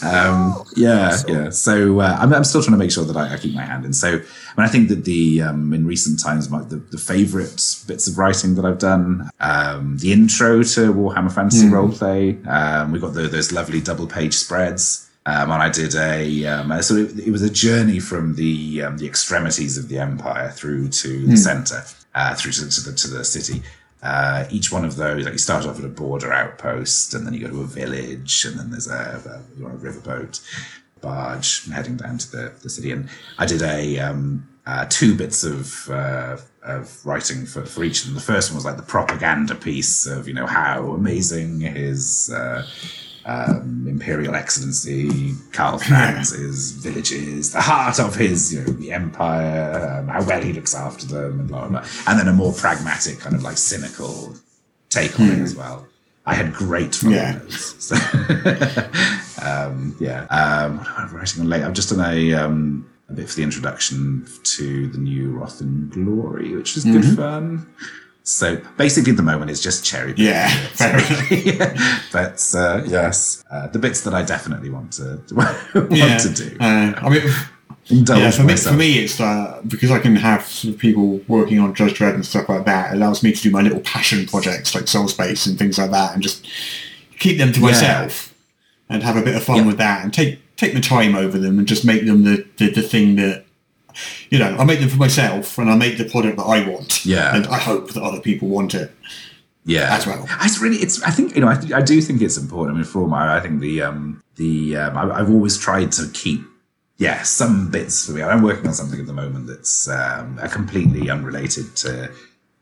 um, 0.02 0.64
yeah, 0.76 1.16
yeah. 1.28 1.50
So 1.50 2.00
uh, 2.00 2.16
I'm, 2.20 2.32
I'm 2.32 2.44
still 2.44 2.62
trying 2.62 2.72
to 2.74 2.78
make 2.78 2.90
sure 2.92 3.04
that 3.04 3.16
I, 3.16 3.34
I 3.34 3.36
keep 3.38 3.54
my 3.54 3.62
hand 3.64 3.84
in. 3.84 3.92
So, 3.92 4.08
I 4.08 4.12
mean, 4.12 4.24
I 4.58 4.68
think 4.68 4.88
that 4.88 5.04
the 5.04 5.42
um, 5.42 5.72
in 5.72 5.86
recent 5.86 6.22
times, 6.22 6.48
my, 6.50 6.62
the, 6.62 6.76
the 6.76 6.98
favourite 6.98 7.48
bits 7.86 8.06
of 8.08 8.18
writing 8.18 8.54
that 8.56 8.64
I've 8.64 8.78
done, 8.78 9.30
um, 9.40 9.98
the 9.98 10.12
intro 10.12 10.53
to 10.62 10.92
Warhammer 10.92 11.32
Fantasy 11.32 11.66
Roleplay. 11.66 12.46
Um, 12.46 12.92
we 12.92 13.00
got 13.00 13.14
the, 13.14 13.22
those 13.22 13.52
lovely 13.52 13.80
double 13.80 14.06
page 14.06 14.34
spreads. 14.34 15.10
Um, 15.26 15.50
and 15.50 15.62
I 15.62 15.70
did 15.70 15.94
a 15.94 16.44
um, 16.46 16.82
so 16.82 16.96
it, 16.96 17.18
it 17.18 17.30
was 17.30 17.40
a 17.40 17.48
journey 17.48 17.98
from 17.98 18.34
the 18.34 18.82
um, 18.82 18.98
the 18.98 19.06
extremities 19.06 19.78
of 19.78 19.88
the 19.88 19.98
empire 19.98 20.50
through 20.50 20.88
to 20.88 21.26
the 21.26 21.36
center, 21.36 21.82
uh, 22.14 22.34
through 22.34 22.52
to, 22.52 22.68
to 22.68 22.80
the 22.82 22.92
to 22.94 23.08
the 23.08 23.24
city. 23.24 23.62
Uh, 24.02 24.44
each 24.50 24.70
one 24.70 24.84
of 24.84 24.96
those, 24.96 25.24
like 25.24 25.32
you 25.32 25.38
start 25.38 25.64
off 25.64 25.78
at 25.78 25.84
a 25.84 25.88
border 25.88 26.30
outpost, 26.30 27.14
and 27.14 27.26
then 27.26 27.32
you 27.32 27.40
go 27.40 27.48
to 27.48 27.62
a 27.62 27.66
village, 27.66 28.44
and 28.44 28.58
then 28.58 28.70
there's 28.70 28.86
a, 28.86 28.92
a 29.24 29.58
you're 29.58 29.70
on 29.70 29.76
a 29.76 29.78
riverboat, 29.78 30.42
barge 31.00 31.70
heading 31.70 31.96
down 31.96 32.18
to 32.18 32.30
the, 32.30 32.52
the 32.62 32.68
city. 32.68 32.90
And 32.90 33.08
I 33.38 33.46
did 33.46 33.62
a 33.62 33.98
um, 34.00 34.46
uh, 34.66 34.86
two 34.88 35.14
bits 35.14 35.44
of 35.44 35.88
uh, 35.90 36.36
of 36.62 37.04
writing 37.04 37.44
for, 37.44 37.64
for 37.66 37.84
each 37.84 38.00
of 38.00 38.06
them. 38.06 38.14
The 38.14 38.20
first 38.20 38.50
one 38.50 38.56
was 38.56 38.64
like 38.64 38.76
the 38.76 38.82
propaganda 38.82 39.54
piece 39.54 40.06
of 40.06 40.26
you 40.28 40.34
know 40.34 40.46
how 40.46 40.92
amazing 40.92 41.60
his 41.60 42.32
uh, 42.32 42.66
um, 43.26 43.86
Imperial 43.88 44.34
Excellency 44.34 45.32
Karl 45.52 45.78
village 45.78 47.12
is, 47.12 47.52
the 47.52 47.60
heart 47.60 47.98
of 47.98 48.14
his, 48.14 48.52
you 48.52 48.60
know, 48.60 48.66
the 48.66 48.92
empire, 48.92 49.98
um, 49.98 50.08
how 50.08 50.22
well 50.24 50.42
he 50.42 50.52
looks 50.52 50.74
after 50.74 51.06
them, 51.06 51.40
and 51.40 51.48
blah, 51.48 51.68
blah, 51.68 51.80
blah. 51.80 51.88
And 52.06 52.18
then 52.18 52.28
a 52.28 52.32
more 52.32 52.52
pragmatic, 52.52 53.20
kind 53.20 53.34
of 53.34 53.42
like 53.42 53.56
cynical 53.56 54.34
take 54.90 55.18
on 55.18 55.30
it 55.30 55.38
as 55.38 55.56
well. 55.56 55.86
I 56.26 56.34
had 56.34 56.52
great 56.54 56.94
fun 56.94 57.12
Yeah. 57.12 57.40
So, 57.48 57.96
um, 59.42 59.96
yeah. 60.00 60.26
Um, 60.30 60.78
what 60.78 60.88
am 60.88 61.08
I 61.08 61.12
writing 61.12 61.42
on 61.42 61.48
late? 61.48 61.62
I've 61.62 61.74
just 61.74 61.90
done 61.90 62.00
a, 62.00 62.34
um, 62.34 62.90
a 63.08 63.12
bit 63.12 63.28
for 63.28 63.36
the 63.36 63.42
introduction 63.42 64.26
to 64.42 64.88
the 64.88 64.98
new 64.98 65.30
Wrath 65.32 65.60
and 65.60 65.90
Glory, 65.90 66.54
which 66.54 66.76
is 66.76 66.84
good 66.84 67.04
fun. 67.16 67.66
So 68.26 68.58
basically, 68.78 69.10
at 69.10 69.16
the 69.18 69.22
moment, 69.22 69.50
it's 69.50 69.60
just 69.62 69.84
cherry 69.84 70.12
picking. 70.12 70.26
Yeah, 70.26 70.48
enough. 70.80 72.08
but 72.12 72.50
uh, 72.54 72.82
yes, 72.86 73.44
uh, 73.50 73.66
the 73.68 73.78
bits 73.78 74.00
that 74.02 74.14
I 74.14 74.22
definitely 74.22 74.70
want 74.70 74.92
to 74.94 75.20
want 75.34 75.92
Yeah. 75.92 76.16
to 76.16 76.28
do. 76.30 76.56
Uh, 76.58 76.94
I 76.96 77.08
mean, 77.10 77.22
Indulge 77.90 78.18
yeah, 78.18 78.30
for 78.30 78.44
me, 78.44 78.56
for 78.56 78.72
me, 78.72 78.98
it's 79.00 79.20
uh, 79.20 79.60
because 79.68 79.90
I 79.90 79.98
can 79.98 80.16
have 80.16 80.42
sort 80.46 80.72
of 80.72 80.80
people 80.80 81.20
working 81.28 81.58
on 81.58 81.74
Judge 81.74 81.92
Dredd 81.98 82.14
and 82.14 82.24
stuff 82.24 82.48
like 82.48 82.64
that. 82.64 82.92
It 82.92 82.96
allows 82.96 83.22
me 83.22 83.30
to 83.32 83.42
do 83.42 83.50
my 83.50 83.60
little 83.60 83.80
passion 83.80 84.24
projects 84.26 84.74
like 84.74 84.88
Soul 84.88 85.06
Space 85.08 85.44
and 85.44 85.58
things 85.58 85.76
like 85.76 85.90
that, 85.90 86.14
and 86.14 86.22
just 86.22 86.48
keep 87.18 87.36
them 87.36 87.52
to 87.52 87.60
Yeah. 87.60 87.66
myself 87.66 88.32
and 88.88 89.02
have 89.02 89.16
a 89.18 89.22
bit 89.22 89.34
of 89.36 89.42
fun 89.44 89.56
Yeah. 89.56 89.66
with 89.66 89.76
that, 89.76 90.02
and 90.02 90.14
take 90.14 90.38
take 90.56 90.74
the 90.74 90.80
time 90.80 91.14
over 91.14 91.38
them, 91.38 91.58
and 91.58 91.66
just 91.68 91.84
make 91.84 92.04
them 92.06 92.24
the, 92.24 92.46
the 92.58 92.70
the 92.70 92.82
thing 92.82 93.16
that 93.16 93.44
you 94.30 94.38
know. 94.38 94.56
I 94.58 94.64
make 94.64 94.80
them 94.80 94.88
for 94.88 94.96
myself, 94.96 95.58
and 95.58 95.70
I 95.70 95.76
make 95.76 95.98
the 95.98 96.04
product 96.04 96.36
that 96.38 96.44
I 96.44 96.68
want. 96.68 97.04
Yeah. 97.06 97.34
and 97.34 97.46
I 97.46 97.58
hope 97.58 97.92
that 97.92 98.02
other 98.02 98.20
people 98.20 98.48
want 98.48 98.74
it. 98.74 98.90
yeah 99.66 99.96
as 99.96 100.06
well. 100.06 100.26
it's 100.42 100.60
really 100.60 100.76
it's 100.76 101.02
i 101.04 101.10
think 101.10 101.34
you 101.34 101.40
know 101.40 101.48
i, 101.48 101.58
I 101.74 101.80
do 101.80 102.00
think 102.02 102.20
it's 102.20 102.36
important 102.36 102.74
i 102.76 102.80
mean 102.80 102.84
for 102.84 103.08
my 103.08 103.36
i 103.36 103.40
think 103.40 103.60
the 103.60 103.80
um 103.80 104.22
the 104.36 104.76
um 104.76 104.96
I, 104.98 105.20
i've 105.20 105.30
always 105.30 105.56
tried 105.56 105.90
to 105.92 106.06
keep 106.12 106.42
yeah 106.98 107.22
some 107.22 107.70
bits 107.70 108.04
for 108.04 108.12
me 108.12 108.22
i'm 108.22 108.42
working 108.42 108.66
on 108.66 108.74
something 108.74 109.00
at 109.00 109.06
the 109.06 109.14
moment 109.14 109.46
that's 109.46 109.88
um 109.88 110.38
a 110.42 110.48
completely 110.48 111.08
unrelated 111.08 111.74
to 111.76 112.10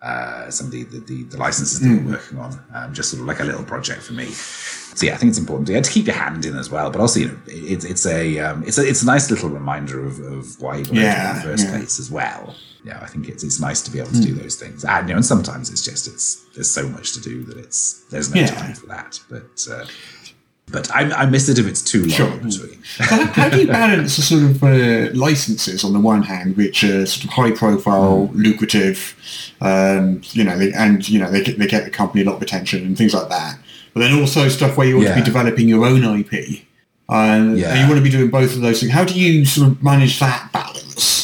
uh 0.02 0.50
some 0.50 0.66
of 0.66 0.72
the 0.72 0.84
the, 0.84 1.22
the, 1.24 1.36
licenses 1.36 1.80
that 1.80 1.88
we're 1.88 2.12
working 2.12 2.38
on 2.38 2.58
um 2.74 2.92
just 2.92 3.10
sort 3.10 3.20
of 3.20 3.26
like 3.26 3.40
a 3.40 3.44
little 3.44 3.64
project 3.64 4.02
for 4.02 4.12
me 4.14 4.26
so 4.26 5.06
yeah 5.06 5.14
i 5.14 5.16
think 5.16 5.30
it's 5.30 5.38
important 5.38 5.68
yeah, 5.68 5.80
to 5.80 5.90
keep 5.90 6.06
your 6.06 6.16
hand 6.16 6.44
in 6.44 6.56
as 6.56 6.70
well 6.70 6.90
but 6.90 7.00
also 7.00 7.20
you 7.20 7.28
know 7.28 7.38
it, 7.46 7.72
it's 7.72 7.84
it's 7.84 8.06
a 8.06 8.38
um 8.40 8.62
it's 8.66 8.78
a 8.78 8.86
it's 8.86 9.02
a 9.02 9.06
nice 9.06 9.30
little 9.30 9.48
reminder 9.48 10.04
of, 10.04 10.18
of 10.20 10.60
why 10.60 10.76
you 10.76 10.84
got 10.84 10.94
into 10.94 11.06
it 11.06 11.28
in 11.30 11.36
the 11.36 11.42
first 11.42 11.64
yeah. 11.64 11.70
place 11.70 12.00
as 12.00 12.10
well 12.10 12.54
yeah, 12.84 12.98
I 13.00 13.06
think 13.06 13.28
it's 13.28 13.44
it's 13.44 13.60
nice 13.60 13.80
to 13.82 13.90
be 13.92 14.00
able 14.00 14.10
to 14.10 14.20
do 14.20 14.34
those 14.34 14.56
things, 14.56 14.84
and 14.84 15.08
you 15.08 15.14
know, 15.14 15.18
and 15.18 15.24
sometimes 15.24 15.70
it's 15.70 15.84
just 15.84 16.08
it's 16.08 16.44
there's 16.54 16.70
so 16.70 16.88
much 16.88 17.12
to 17.12 17.20
do 17.20 17.44
that 17.44 17.56
it's 17.56 18.04
there's 18.10 18.34
no 18.34 18.40
Yeah. 18.40 18.46
time 18.48 18.74
for 18.74 18.86
that. 18.86 19.20
But 19.30 19.66
uh, 19.70 19.84
but 20.72 20.90
I, 20.90 21.02
I 21.22 21.26
miss 21.26 21.48
it 21.48 21.58
if 21.58 21.66
it's 21.66 21.82
too 21.82 22.00
long 22.06 22.10
Sure. 22.10 22.50
So 22.50 22.66
how, 23.04 23.24
how 23.26 23.48
do 23.48 23.60
you 23.60 23.66
balance 23.68 24.16
the 24.16 24.22
sort 24.22 24.42
of 24.42 24.62
uh, 24.64 25.10
licenses 25.14 25.84
on 25.84 25.92
the 25.92 26.00
one 26.00 26.22
hand, 26.22 26.56
which 26.56 26.82
are 26.84 27.06
sort 27.06 27.24
of 27.24 27.30
high 27.30 27.50
profile, 27.52 28.28
Mm. 28.32 28.42
lucrative, 28.46 29.14
um, 29.60 30.20
you 30.32 30.44
know, 30.44 30.56
they, 30.58 30.72
and 30.72 31.08
you 31.08 31.18
know 31.18 31.30
they 31.30 31.42
get, 31.42 31.58
they 31.58 31.66
get 31.66 31.84
the 31.84 31.90
company 31.90 32.22
a 32.22 32.26
lot 32.26 32.36
of 32.36 32.42
attention 32.42 32.84
and 32.86 32.96
things 32.98 33.14
like 33.14 33.28
that. 33.28 33.58
But 33.94 34.00
then 34.00 34.18
also 34.20 34.48
stuff 34.48 34.76
where 34.76 34.86
you 34.86 34.96
want 34.96 35.08
to 35.08 35.14
be 35.14 35.22
developing 35.22 35.68
your 35.68 35.84
own 35.84 36.02
IP, 36.18 36.32
and, 37.08 37.58
Yeah. 37.58 37.70
and 37.70 37.80
you 37.80 37.86
want 37.86 37.98
to 37.98 38.02
be 38.02 38.10
doing 38.10 38.30
both 38.30 38.54
of 38.54 38.60
those 38.62 38.80
things. 38.80 38.92
How 38.92 39.04
do 39.04 39.14
you 39.18 39.44
sort 39.44 39.68
of 39.68 39.82
manage 39.82 40.18
that 40.20 40.50
balance? 40.52 41.21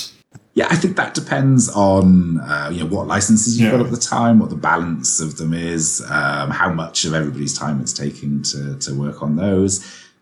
Yeah, 0.59 0.67
I 0.75 0.77
think 0.83 0.97
that 0.97 1.15
depends 1.23 1.63
on 1.93 2.41
uh, 2.53 2.69
you 2.75 2.81
know 2.83 2.91
what 2.95 3.07
licenses 3.17 3.51
you've 3.59 3.71
Yeah. 3.73 3.79
got 3.79 3.87
at 3.87 3.93
the 3.99 4.05
time, 4.19 4.35
what 4.43 4.51
the 4.57 4.63
balance 4.73 5.11
of 5.27 5.31
them 5.41 5.53
is, 5.75 5.85
um, 6.19 6.49
how 6.63 6.71
much 6.83 6.99
of 7.07 7.13
everybody's 7.21 7.57
time 7.65 7.77
it's 7.83 7.93
taking 8.05 8.33
to 8.51 8.61
to 8.85 8.91
work 9.05 9.19
on 9.27 9.33
those. 9.37 9.73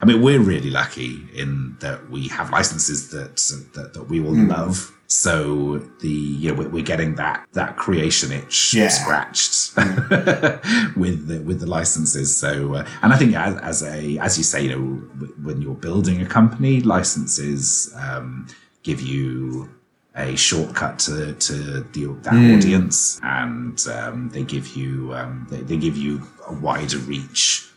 I 0.01 0.05
mean, 0.09 0.19
we're 0.27 0.45
really 0.55 0.73
lucky 0.83 1.13
in 1.43 1.51
that 1.85 1.99
we 2.15 2.21
have 2.37 2.47
licenses 2.59 2.99
that 3.15 3.33
that, 3.75 3.89
that 3.95 4.05
we 4.11 4.17
all 4.27 4.37
love. 4.59 4.77
So 5.25 5.79
the 6.05 6.17
you 6.43 6.47
know 6.49 6.57
we're, 6.59 6.69
we're 6.75 6.91
getting 6.93 7.13
that 7.23 7.37
that 7.61 7.71
creation 7.85 8.29
itch 8.39 8.75
Yeah. 8.75 8.89
scratched 9.01 9.55
with 11.03 11.19
the 11.29 11.43
with 11.49 11.59
the 11.61 11.67
licenses. 11.79 12.29
So 12.43 12.51
uh, 12.75 12.87
and 13.03 13.13
I 13.15 13.17
think 13.17 13.35
as, 13.47 13.55
as 13.71 13.79
a 13.95 14.19
as 14.27 14.37
you 14.39 14.45
say, 14.53 14.61
you 14.67 14.71
know, 14.75 14.85
w- 15.21 15.35
when 15.47 15.57
you're 15.63 15.81
building 15.89 16.21
a 16.21 16.27
company, 16.39 16.75
licenses 16.83 17.63
um, 18.05 18.47
give 18.83 19.01
you 19.01 19.71
a 20.17 20.35
shortcut 20.37 20.99
to 21.01 21.35
to 21.35 21.81
the, 21.93 22.07
that 22.23 22.35
audience, 22.35 23.21
and 23.23 23.79
um, 23.89 24.31
they 24.31 24.43
give 24.45 24.77
you 24.77 25.15
um, 25.15 25.47
they, 25.51 25.59
they 25.59 25.77
give 25.77 25.97
you 25.97 26.23
a 26.49 26.55
wider 26.55 26.99
reach 26.99 27.69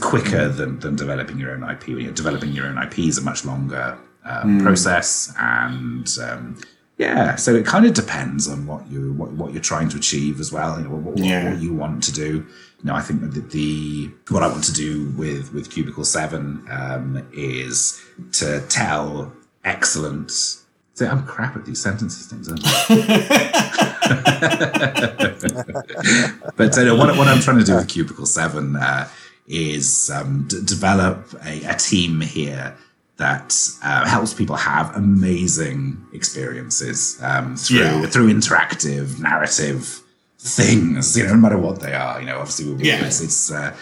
quicker 0.00 0.48
than, 0.48 0.78
than 0.80 0.96
developing 0.96 1.38
your 1.38 1.52
own 1.52 1.62
IP. 1.68 1.88
When 1.88 2.00
you're 2.00 2.12
developing 2.12 2.52
your 2.52 2.66
own 2.66 2.78
IP 2.82 2.98
is 3.00 3.18
a 3.18 3.22
much 3.22 3.44
longer 3.44 3.98
um, 4.24 4.60
process, 4.60 5.32
and 5.38 6.08
um, 6.22 6.60
yeah, 6.98 7.36
so 7.36 7.54
it 7.54 7.66
kind 7.66 7.84
of 7.86 7.94
depends 7.94 8.48
on 8.48 8.66
what 8.66 8.86
you 8.90 9.12
what, 9.14 9.32
what 9.32 9.52
you're 9.52 9.62
trying 9.62 9.88
to 9.90 9.96
achieve 9.96 10.40
as 10.40 10.52
well. 10.52 10.78
You 10.78 10.84
know, 10.84 10.90
what, 10.90 11.02
what, 11.02 11.18
Yeah. 11.18 11.50
what 11.50 11.60
you 11.60 11.74
want 11.74 12.02
to 12.04 12.12
do. 12.12 12.46
You 12.78 12.84
know, 12.84 12.94
I 12.94 13.00
think 13.00 13.20
that 13.22 13.50
the 13.50 14.10
what 14.28 14.42
I 14.42 14.48
want 14.48 14.64
to 14.64 14.72
do 14.72 15.10
with 15.10 15.52
with 15.52 15.70
Cubicle 15.70 16.04
Seven 16.04 16.66
um, 16.70 17.26
is 17.32 18.00
to 18.32 18.60
tell 18.68 19.32
excellent. 19.64 20.32
See, 21.02 21.08
I'm 21.08 21.24
crap 21.26 21.56
at 21.56 21.64
these 21.64 21.82
sentences 21.82 22.26
things, 22.28 22.48
aren't 22.50 22.62
I? 22.64 22.82
but 26.56 26.78
uh, 26.78 26.84
no, 26.84 26.94
what, 26.96 27.16
what 27.16 27.26
I'm 27.28 27.40
trying 27.40 27.58
to 27.58 27.64
do 27.64 27.74
with 27.74 27.88
Cubicle 27.88 28.26
Seven 28.26 28.76
uh, 28.76 29.08
is 29.48 30.10
um, 30.14 30.46
d- 30.48 30.60
develop 30.64 31.26
a, 31.44 31.64
a 31.64 31.74
team 31.74 32.20
here 32.20 32.76
that 33.16 33.52
uh, 33.82 34.06
helps 34.08 34.32
people 34.34 34.54
have 34.56 34.94
amazing 34.96 36.06
experiences 36.12 37.18
um, 37.22 37.56
through 37.56 37.78
Yeah. 37.78 38.06
through 38.06 38.32
interactive 38.32 39.18
narrative 39.20 40.00
things. 40.38 41.16
You 41.18 41.24
know, 41.24 41.30
no 41.30 41.36
matter 41.40 41.58
what 41.58 41.80
they 41.80 41.94
are. 41.94 42.20
You 42.20 42.26
know, 42.26 42.38
obviously, 42.38 42.66
we'll 42.72 42.80
Yeah. 42.84 43.04
it's, 43.06 43.20
it's 43.20 43.50
uh, 43.50 43.74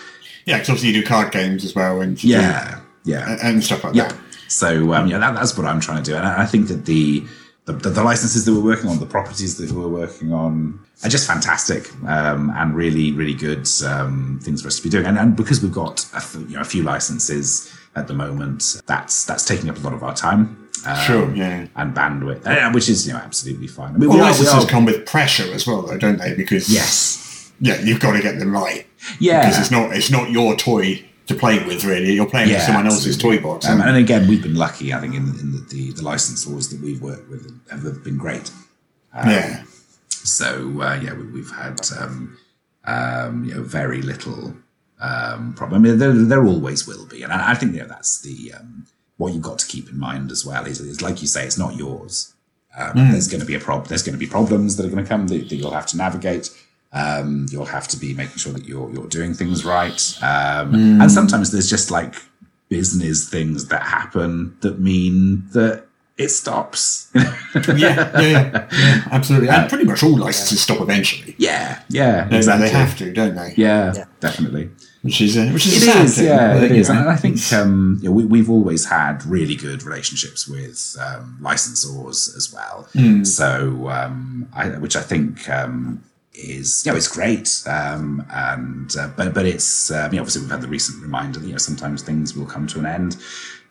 Yeah, 0.47 0.56
because 0.56 0.70
obviously 0.70 0.90
you 0.90 1.01
do 1.02 1.06
card 1.06 1.32
games 1.32 1.64
as 1.64 1.74
well, 1.74 2.01
and 2.01 2.22
you 2.22 2.30
do- 2.34 2.38
yeah, 2.40 2.80
yeah, 3.05 3.36
and 3.42 3.62
stuff 3.62 3.84
like 3.84 3.94
yeah. 3.94 4.09
that. 4.09 4.16
So 4.51 4.93
um, 4.94 5.06
yeah, 5.06 5.18
that, 5.18 5.35
that's 5.35 5.56
what 5.56 5.66
I'm 5.66 5.81
trying 5.81 6.02
to 6.02 6.10
do, 6.10 6.16
and 6.16 6.27
I, 6.27 6.43
I 6.43 6.47
think 6.47 6.66
that 6.68 6.85
the, 6.85 7.24
the 7.66 7.72
the 7.72 8.02
licenses 8.02 8.44
that 8.44 8.52
we're 8.52 8.60
working 8.72 8.90
on, 8.90 8.98
the 8.98 9.06
properties 9.06 9.56
that 9.59 9.70
we're 9.70 9.86
working 9.89 10.32
on, 10.32 10.81
are 11.05 11.09
just 11.09 11.27
fantastic 11.27 11.89
um, 12.06 12.51
and 12.56 12.74
really 12.74 13.12
really 13.12 13.35
good 13.35 13.68
um, 13.86 14.40
things 14.43 14.62
for 14.62 14.68
us 14.68 14.77
to 14.78 14.82
be 14.82 14.90
doing. 14.90 15.06
And, 15.06 15.16
and 15.18 15.36
because 15.36 15.62
we've 15.62 15.72
got 15.72 16.05
a, 16.12 16.16
f- 16.16 16.36
you 16.48 16.56
know, 16.56 16.62
a 16.62 16.64
few 16.64 16.82
licenses 16.82 17.72
at 17.94 18.09
the 18.09 18.14
moment, 18.14 18.81
that's 18.86 19.24
that's 19.24 19.44
taking 19.44 19.70
up 19.70 19.77
a 19.78 19.81
lot 19.81 19.93
of 19.94 20.02
our 20.02 20.14
time. 20.16 20.56
Um, 20.86 20.97
Sure, 21.06 21.35
yeah. 21.35 21.66
and 21.77 21.94
bandwidth, 21.94 22.47
uh, 22.47 22.72
which 22.72 22.89
is 22.89 23.06
you 23.06 23.12
know 23.12 23.20
absolutely 23.20 23.66
fine. 23.68 23.94
I 23.94 23.98
mean, 23.98 24.09
Well, 24.09 24.18
we 24.18 24.22
are- 24.22 24.24
we 24.24 24.31
licenses 24.31 24.64
are- 24.64 24.68
come 24.68 24.85
with 24.85 25.06
pressure 25.06 25.52
as 25.55 25.64
well, 25.66 25.82
though, 25.82 25.98
don't 25.98 26.18
they? 26.18 26.35
Because 26.35 26.68
yes, 26.68 27.52
yeah, 27.60 27.78
you've 27.82 28.01
got 28.01 28.12
to 28.16 28.20
get 28.22 28.39
them 28.40 28.51
right. 28.52 28.85
yeah, 29.20 29.40
because 29.43 29.59
it's 29.60 29.70
not 29.70 29.94
it's 29.94 30.10
not 30.10 30.31
your 30.31 30.56
toy 30.56 31.05
to 31.31 31.39
play 31.39 31.57
with. 31.65 31.85
Really, 31.85 32.12
you're 32.12 32.27
playing 32.27 32.48
with 32.48 32.59
Yeah, 32.59 32.66
someone 32.66 32.86
else's 32.86 33.16
toy 33.16 33.39
box. 33.40 33.69
Um, 33.69 33.81
and 33.81 33.97
again, 33.97 34.28
we've 34.28 34.43
been 34.43 34.55
lucky. 34.66 34.93
I 34.94 35.01
think 35.01 35.15
in, 35.15 35.24
in 35.40 35.52
the, 35.52 35.66
the 35.70 35.82
the 35.93 36.02
licensors 36.02 36.70
that 36.70 36.81
we've 36.81 37.02
worked 37.02 37.28
with 37.31 37.43
have 37.70 38.05
been 38.05 38.19
great. 38.19 38.51
you? 39.24 39.31
yeah, 39.31 39.65
So 40.09 40.81
uh, 40.82 40.98
yeah, 41.02 41.15
we, 41.15 41.24
we've 41.36 41.51
had 41.51 41.81
um, 41.98 42.39
um, 42.85 43.44
you 43.44 43.55
know 43.55 43.62
very 43.62 44.02
little 44.02 44.55
um, 45.01 45.55
problem. 45.55 45.81
I 45.81 45.89
mean, 45.89 45.98
there, 45.98 46.12
there 46.12 46.44
always 46.47 46.86
will 46.86 47.07
be, 47.07 47.23
and 47.23 47.32
I, 47.32 47.52
I 47.52 47.55
think 47.55 47.74
you 47.74 47.81
know 47.81 47.89
that's 47.89 48.20
the 48.20 48.52
um, 48.59 48.86
what 49.16 49.32
you've 49.32 49.43
got 49.43 49.59
to 49.61 49.66
keep 49.66 49.89
in 49.90 49.98
mind 49.98 50.31
as 50.31 50.44
well. 50.44 50.66
Is, 50.66 50.81
is 50.81 51.02
like 51.02 51.20
you 51.23 51.28
say, 51.28 51.44
it's 51.47 51.59
not 51.59 51.77
yours. 51.77 52.35
Um, 52.78 52.93
There's 53.11 53.27
going 53.28 53.40
to 53.40 53.47
be 53.47 53.57
a 53.57 53.61
problem. 53.61 53.89
There's 53.89 54.05
going 54.05 54.12
to 54.15 54.19
be 54.19 54.28
problems 54.28 54.77
that 54.77 54.86
are 54.86 54.89
going 54.89 55.02
to 55.05 55.09
come 55.09 55.27
that, 55.27 55.48
that 55.48 55.57
you'll 55.57 55.73
have 55.73 55.86
to 55.89 55.97
navigate. 55.97 56.51
Um, 56.92 57.46
you'll 57.50 57.66
have 57.66 57.86
to 57.88 57.96
be 57.96 58.14
making 58.14 58.36
sure 58.38 58.52
that 58.52 58.64
you're 58.64 58.90
you're 58.92 59.06
doing 59.06 59.34
things 59.34 59.64
right. 59.64 60.00
Um, 60.22 61.00
And 61.00 61.10
sometimes 61.10 61.50
there's 61.52 61.70
just 61.70 61.90
like 61.90 62.14
business 62.68 63.28
things 63.28 63.66
that 63.68 63.82
happen 63.82 64.56
that 64.60 64.78
mean 64.80 65.44
that 65.52 65.84
it 66.18 66.28
stops. 66.30 67.08
yeah, 67.14 67.34
yeah, 67.76 68.20
yeah, 68.20 68.68
yeah, 68.72 69.04
absolutely. 69.10 69.48
And 69.48 69.68
pretty 69.68 69.84
much 69.84 70.02
all 70.02 70.16
licenses 70.18 70.60
stop 70.62 70.80
eventually. 70.80 71.34
yeah, 71.38 71.80
yeah, 71.88 72.28
They- 72.28 72.36
exactly. 72.38 72.68
They 72.68 72.74
have 72.74 72.98
to, 72.98 73.12
don't 73.12 73.34
they? 73.36 73.54
Yeah, 73.56 73.94
Yeah. 73.94 74.04
definitely. 74.20 74.70
Which 75.02 75.20
is 75.22 75.38
uh, 75.38 75.46
which 75.54 75.66
is 75.66 75.76
It 75.82 75.88
a 75.88 75.92
sad 75.92 76.04
is, 76.04 76.16
thing, 76.16 76.26
yeah, 76.26 76.52
but, 76.54 76.62
it 76.64 76.70
you 76.72 76.76
is. 76.76 76.88
know, 76.90 76.98
And 77.00 77.08
I 77.08 77.16
think 77.16 77.52
um, 77.54 77.98
you 78.02 78.08
know, 78.10 78.14
we, 78.14 78.24
we've 78.26 78.50
always 78.50 78.84
had 78.84 79.24
really 79.24 79.54
good 79.56 79.82
relationships 79.82 80.46
with 80.46 80.94
um, 81.00 81.38
licensors 81.40 82.36
as 82.36 82.52
well. 82.52 82.86
So, 83.24 83.88
um, 83.88 84.46
I, 84.52 84.68
which 84.78 84.96
I 84.96 85.00
think 85.00 85.48
um, 85.48 86.02
is, 86.35 86.85
you 86.85 86.93
know, 86.93 86.97
it's 86.97 87.09
great. 87.09 87.62
Um, 87.66 88.24
and 88.31 88.94
uh, 88.97 89.09
but 89.16 89.35
but 89.35 89.47
it's, 89.47 89.90
um, 89.90 90.12
you 90.12 90.16
know, 90.16 90.23
obviously 90.23 90.43
we've 90.43 90.51
had 90.51 90.61
the 90.61 90.69
recent 90.69 91.02
reminder 91.02 91.39
that 91.39 91.47
you 91.47 91.52
know 91.52 91.59
sometimes 91.59 92.02
things 92.02 92.36
will 92.36 92.47
come 92.47 92.66
to 92.69 92.78
an 92.78 92.86
end. 92.86 93.16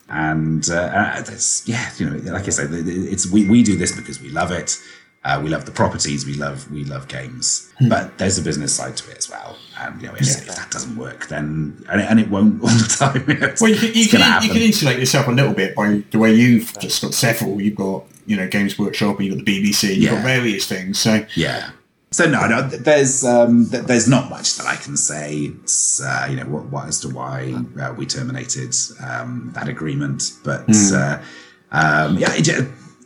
And 0.08 0.68
uh, 0.68 0.74
uh, 0.74 1.22
yeah, 1.66 1.90
you 1.96 2.10
know, 2.10 2.32
like 2.32 2.46
I 2.46 2.50
said, 2.50 2.70
it's 2.72 3.30
we, 3.30 3.48
we 3.48 3.62
do 3.62 3.76
this 3.76 3.94
because 3.94 4.20
we 4.20 4.28
love 4.30 4.50
it. 4.50 4.76
Uh, 5.22 5.38
we 5.44 5.50
love 5.50 5.66
the 5.66 5.70
properties. 5.70 6.24
We 6.24 6.34
love 6.34 6.70
we 6.72 6.82
love 6.84 7.06
games, 7.06 7.70
but 7.88 8.16
there's 8.18 8.38
a 8.38 8.42
business 8.42 8.74
side 8.74 8.96
to 8.96 9.10
it 9.10 9.18
as 9.18 9.30
well. 9.30 9.56
And 9.78 10.00
you 10.00 10.08
know, 10.08 10.14
if, 10.14 10.22
if 10.22 10.46
that 10.56 10.70
doesn't 10.70 10.96
work, 10.96 11.28
then 11.28 11.84
and 11.90 12.00
it, 12.00 12.10
and 12.10 12.18
it 12.18 12.30
won't 12.30 12.60
all 12.62 12.68
the 12.68 12.88
time. 12.98 13.24
you 13.28 13.38
know, 13.38 13.54
Well, 13.60 13.70
you 13.70 13.76
can, 13.76 13.94
you, 13.94 14.08
can, 14.08 14.42
you 14.42 14.48
can 14.48 14.62
insulate 14.62 14.98
yourself 14.98 15.28
a 15.28 15.30
little 15.30 15.52
bit 15.52 15.76
by 15.76 16.02
the 16.10 16.18
way 16.18 16.34
you've 16.34 16.76
just 16.78 17.02
got 17.02 17.14
several. 17.14 17.60
You've 17.60 17.76
got 17.76 18.04
you 18.26 18.36
know 18.36 18.48
Games 18.48 18.78
Workshop, 18.78 19.18
and 19.18 19.26
you've 19.26 19.36
got 19.36 19.44
the 19.44 19.62
BBC, 19.62 19.96
you've 19.96 20.10
got 20.10 20.24
various 20.24 20.66
things. 20.66 20.98
So 20.98 21.24
Yeah. 21.36 21.70
So 22.12 22.28
no, 22.28 22.46
no. 22.48 22.62
There's 22.62 23.24
um, 23.24 23.66
there's 23.68 24.08
not 24.08 24.30
much 24.30 24.56
that 24.56 24.66
I 24.66 24.74
can 24.76 24.96
say. 24.96 25.52
It's, 25.62 26.02
uh, 26.02 26.26
you 26.28 26.36
know, 26.36 26.44
what, 26.46 26.64
what 26.66 26.88
as 26.88 26.98
to 27.00 27.08
why 27.08 27.54
uh, 27.80 27.94
we 27.96 28.04
terminated 28.04 28.74
um, 29.00 29.52
that 29.54 29.68
agreement, 29.68 30.32
but 30.42 30.68
uh, 30.92 31.22
um, 31.70 32.18
yeah, 32.18 32.32
it, 32.34 32.48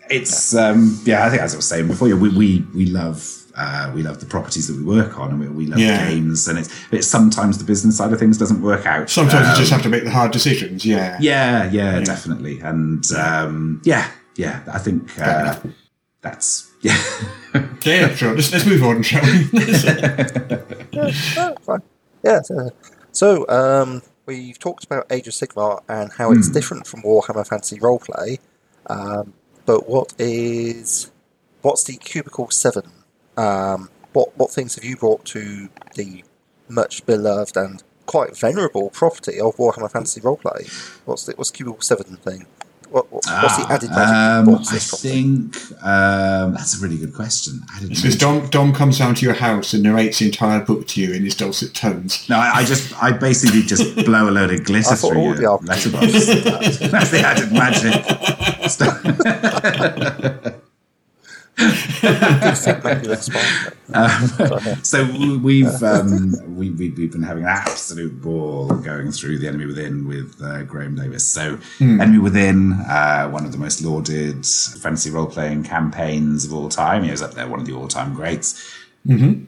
it's 0.09 0.55
um, 0.55 0.99
yeah. 1.05 1.27
I 1.27 1.31
think 1.31 1.43
as 1.43 1.53
I 1.53 1.57
was 1.59 1.69
saying 1.69 1.87
before, 1.89 2.09
yeah, 2.09 2.15
we 2.15 2.31
we 2.31 2.67
we 2.75 2.87
love. 2.87 3.41
Uh, 3.57 3.93
we 3.95 4.03
love 4.03 4.19
the 4.19 4.27
properties 4.27 4.67
that 4.67 4.77
we 4.77 4.83
work 4.83 5.17
on, 5.17 5.31
and 5.31 5.39
we, 5.39 5.47
we 5.47 5.67
love 5.67 5.79
Yeah. 5.79 6.07
the 6.09 6.11
games. 6.17 6.49
And 6.49 6.59
it's, 6.59 6.75
it's 6.91 7.07
sometimes 7.07 7.57
the 7.57 7.63
business 7.63 7.97
side 7.99 8.13
of 8.13 8.19
things 8.19 8.37
doesn't 8.37 8.61
work 8.61 8.85
out. 8.85 9.09
sometimes 9.09 9.47
Um, 9.47 9.53
you 9.53 9.59
just 9.61 9.71
have 9.71 9.83
to 9.83 9.89
make 9.89 10.03
the 10.03 10.11
hard 10.11 10.33
decisions. 10.33 10.85
Yeah, 10.85 11.17
yeah, 11.21 11.71
yeah, 11.71 12.01
definitely. 12.01 12.59
And 12.59 13.05
um, 13.13 13.81
yeah, 13.85 14.11
yeah, 14.35 14.65
I 14.67 14.81
think 14.81 15.09
uh, 15.21 15.57
that's 16.21 16.69
yeah. 16.81 17.01
Yeah, 17.85 18.15
sure. 18.15 18.35
Let's, 18.35 18.53
let's 18.53 18.67
move 18.67 18.83
on, 18.83 19.03
shall 19.03 19.23
we? 19.23 19.49
Oh, 21.37 21.55
fine. 21.61 21.83
Yeah. 22.23 22.41
So, 22.43 22.71
so 23.13 23.49
um, 23.49 24.03
we've 24.27 24.59
talked 24.59 24.85
about 24.85 25.07
Age 25.11 25.27
of 25.29 25.35
Sigmar 25.35 25.83
and 25.89 26.13
how 26.13 26.33
it's 26.33 26.49
different 26.49 26.87
from 26.87 27.03
Warhammer 27.03 27.47
Fantasy 27.47 27.79
Roleplay. 27.79 28.39
Um, 28.87 29.35
but 29.67 29.89
what 29.89 30.15
is 30.19 31.11
what's 31.63 31.85
the 31.85 31.97
Cubicle 31.97 32.51
Seven? 32.51 32.91
Um, 33.37 33.91
what 34.13 34.37
what 34.39 34.51
things 34.53 34.75
have 34.77 34.85
you 34.85 34.97
brought 34.97 35.25
to 35.27 35.69
the 35.95 36.25
much 36.69 37.05
beloved 37.07 37.57
and 37.57 37.83
quite 38.07 38.37
venerable 38.37 38.91
property 38.91 39.41
of 39.41 39.57
Warhammer 39.57 39.91
Fantasy 39.91 40.21
Roleplay? 40.21 40.69
What's 41.07 41.27
the 41.27 41.35
what's 41.37 41.51
the 41.51 41.57
Cubicle 41.57 41.83
Seven 41.83 42.17
thing? 42.17 42.47
What, 42.91 43.11
what, 43.13 43.25
what's 43.27 43.57
the 43.57 43.67
added 43.69 43.91
magic 43.91 44.15
Um, 44.15 44.49
you 44.49 44.57
I 44.57 44.79
think 44.79 45.57
um, 45.85 46.55
that's 46.55 46.79
a 46.79 46.83
really 46.83 46.99
good 46.99 47.15
question. 47.15 47.61
I 47.75 47.81
didn't 47.81 47.97
Because 47.97 48.17
Dom, 48.17 48.49
Dom 48.51 48.73
comes 48.73 48.99
down 48.99 49.15
to 49.17 49.25
your 49.25 49.35
house 49.35 49.73
and 49.73 49.83
narrates 49.83 50.19
the 50.19 50.27
entire 50.27 50.61
book 50.61 50.87
to 50.89 51.01
you 51.01 51.13
in 51.13 51.25
his 51.25 51.35
dulcet 51.35 51.75
tones. 51.75 52.29
no, 52.29 52.37
I, 52.37 52.57
I 52.57 52.65
just, 52.65 52.95
I 53.03 53.13
basically 53.13 53.63
just 53.63 53.95
blow 54.05 54.29
a 54.29 54.33
load 54.33 54.53
of 54.53 54.65
glitter 54.65 54.93
I 54.93 54.97
through 54.97 55.19
all 55.19 55.37
your 55.37 55.59
the 55.59 55.67
letterbox. 55.67 56.13
That's 56.91 57.11
the 57.11 57.21
added 57.21 57.53
magic. 57.53 57.95
Stuff. 61.57 62.03
I 62.05 62.55
think 62.55 62.85
maybe 62.85 63.07
that's 63.07 63.29
fine. 63.29 64.85
So 64.85 65.05
we- 65.05 65.37
we've 65.37 65.83
um, 65.83 66.33
we, 66.57 66.71
we, 66.71 66.91
we've 66.91 67.13
been 67.13 67.23
having 67.23 67.45
an 67.45 67.49
absolute 67.51 68.21
ball 68.21 68.69
going 68.69 69.13
through 69.13 69.39
the 69.39 69.49
Enemy 69.49 69.67
Within 69.67 70.09
with 70.09 70.41
uh, 70.43 70.63
Graeme 70.65 70.95
Davis. 70.97 71.27
So 71.27 71.59
Enemy 71.81 72.19
Within, 72.19 72.73
uh, 72.73 73.29
one 73.29 73.45
of 73.45 73.53
the 73.53 73.59
most 73.59 73.83
lauded 73.83 74.45
fantasy 74.47 75.11
role 75.11 75.27
playing 75.27 75.63
campaigns 75.65 76.45
of 76.45 76.53
all 76.53 76.69
time. 76.69 77.05
He 77.05 77.11
was 77.11 77.23
up 77.23 77.35
there, 77.35 77.47
one 77.49 77.61
of 77.61 77.67
the 77.67 77.73
all 77.75 77.89
time 77.89 78.15
greats. 78.15 78.71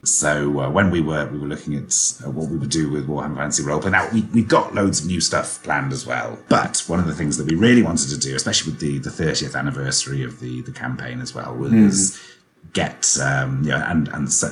So 0.05 0.61
uh, 0.61 0.71
when 0.71 0.91
we 0.91 1.01
were 1.01 1.27
we 1.27 1.39
were 1.39 1.47
looking 1.47 1.75
at 1.75 1.93
uh, 2.25 2.31
what 2.31 2.51
we 2.51 2.59
would 2.59 2.71
do 2.71 2.91
with 2.91 3.09
Warhammer 3.09 3.37
Fantasy 3.37 3.63
Roleplay, 3.63 3.91
now 3.91 4.09
we 4.13 4.23
we 4.35 4.43
got 4.43 4.75
loads 4.75 5.01
of 5.01 5.07
new 5.07 5.21
stuff 5.21 5.63
planned 5.63 5.93
as 5.93 6.07
well. 6.07 6.39
But 6.49 6.85
one 6.87 6.99
of 6.99 7.07
the 7.07 7.15
things 7.15 7.39
that 7.39 7.47
we 7.47 7.57
really 7.57 7.83
wanted 7.83 8.11
to 8.11 8.19
do, 8.19 8.37
especially 8.37 8.73
with 8.73 8.81
the 8.81 8.99
the 8.99 9.11
30th 9.11 9.57
anniversary 9.59 10.23
of 10.23 10.41
the 10.41 10.61
the 10.63 10.73
campaign 10.73 11.21
as 11.21 11.35
well, 11.35 11.55
was 11.55 12.21
get 12.73 13.17
um, 13.23 13.63
you 13.63 13.71
know, 13.71 13.83
and 13.87 14.09
and 14.09 14.31
so, 14.31 14.49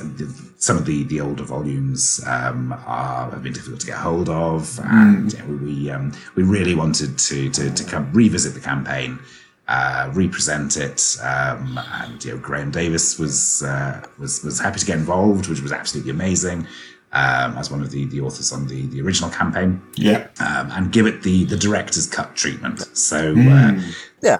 some 0.57 0.77
of 0.77 0.85
the 0.85 1.03
the 1.03 1.21
older 1.21 1.43
volumes 1.43 2.21
um, 2.25 2.73
are 2.85 3.29
have 3.29 3.43
been 3.43 3.53
difficult 3.53 3.81
to 3.81 3.87
get 3.87 3.97
hold 3.97 4.29
of, 4.29 4.79
and 4.83 5.33
you 5.33 5.39
know, 5.39 5.45
we 5.45 5.55
we, 5.55 5.91
um, 5.91 6.11
we 6.35 6.43
really 6.43 6.73
wanted 6.73 7.17
to 7.19 7.49
to 7.51 7.71
to 7.71 7.83
come 7.83 8.11
revisit 8.11 8.53
the 8.53 8.59
campaign. 8.59 9.19
Uh, 9.67 10.11
represent 10.13 10.77
it, 10.77 11.17
um, 11.23 11.79
and 11.93 12.23
you 12.23 12.31
know 12.31 12.37
Graeme 12.37 12.69
Davis 12.69 13.17
was 13.17 13.63
uh, 13.63 14.05
was 14.19 14.43
was 14.43 14.59
happy 14.59 14.79
to 14.79 14.85
get 14.85 14.99
involved, 14.99 15.47
which 15.47 15.59
was 15.59 15.71
absolutely 15.71 16.11
amazing. 16.11 16.67
Um, 17.13 17.57
as 17.57 17.71
one 17.71 17.81
of 17.81 17.89
the, 17.91 18.05
the 18.05 18.19
authors 18.21 18.51
on 18.51 18.67
the, 18.67 18.85
the 18.87 19.01
original 19.01 19.29
campaign, 19.29 19.81
Yeah. 19.95 20.27
um, 20.39 20.69
and 20.71 20.91
give 20.91 21.07
it 21.07 21.23
the 21.23 21.45
the 21.45 21.57
director's 21.57 22.05
cut 22.05 22.35
treatment. 22.35 22.79
So 22.95 23.33
uh, 23.35 23.81
yeah, 24.21 24.37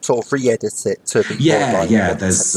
sort 0.00 0.24
of 0.24 0.32
re-edit 0.32 0.86
it 0.86 1.04
to 1.06 1.22
be 1.24 1.34
Yeah, 1.34 1.72
more 1.72 1.84
yeah, 1.84 2.02
modern 2.14 2.18
there's, 2.20 2.52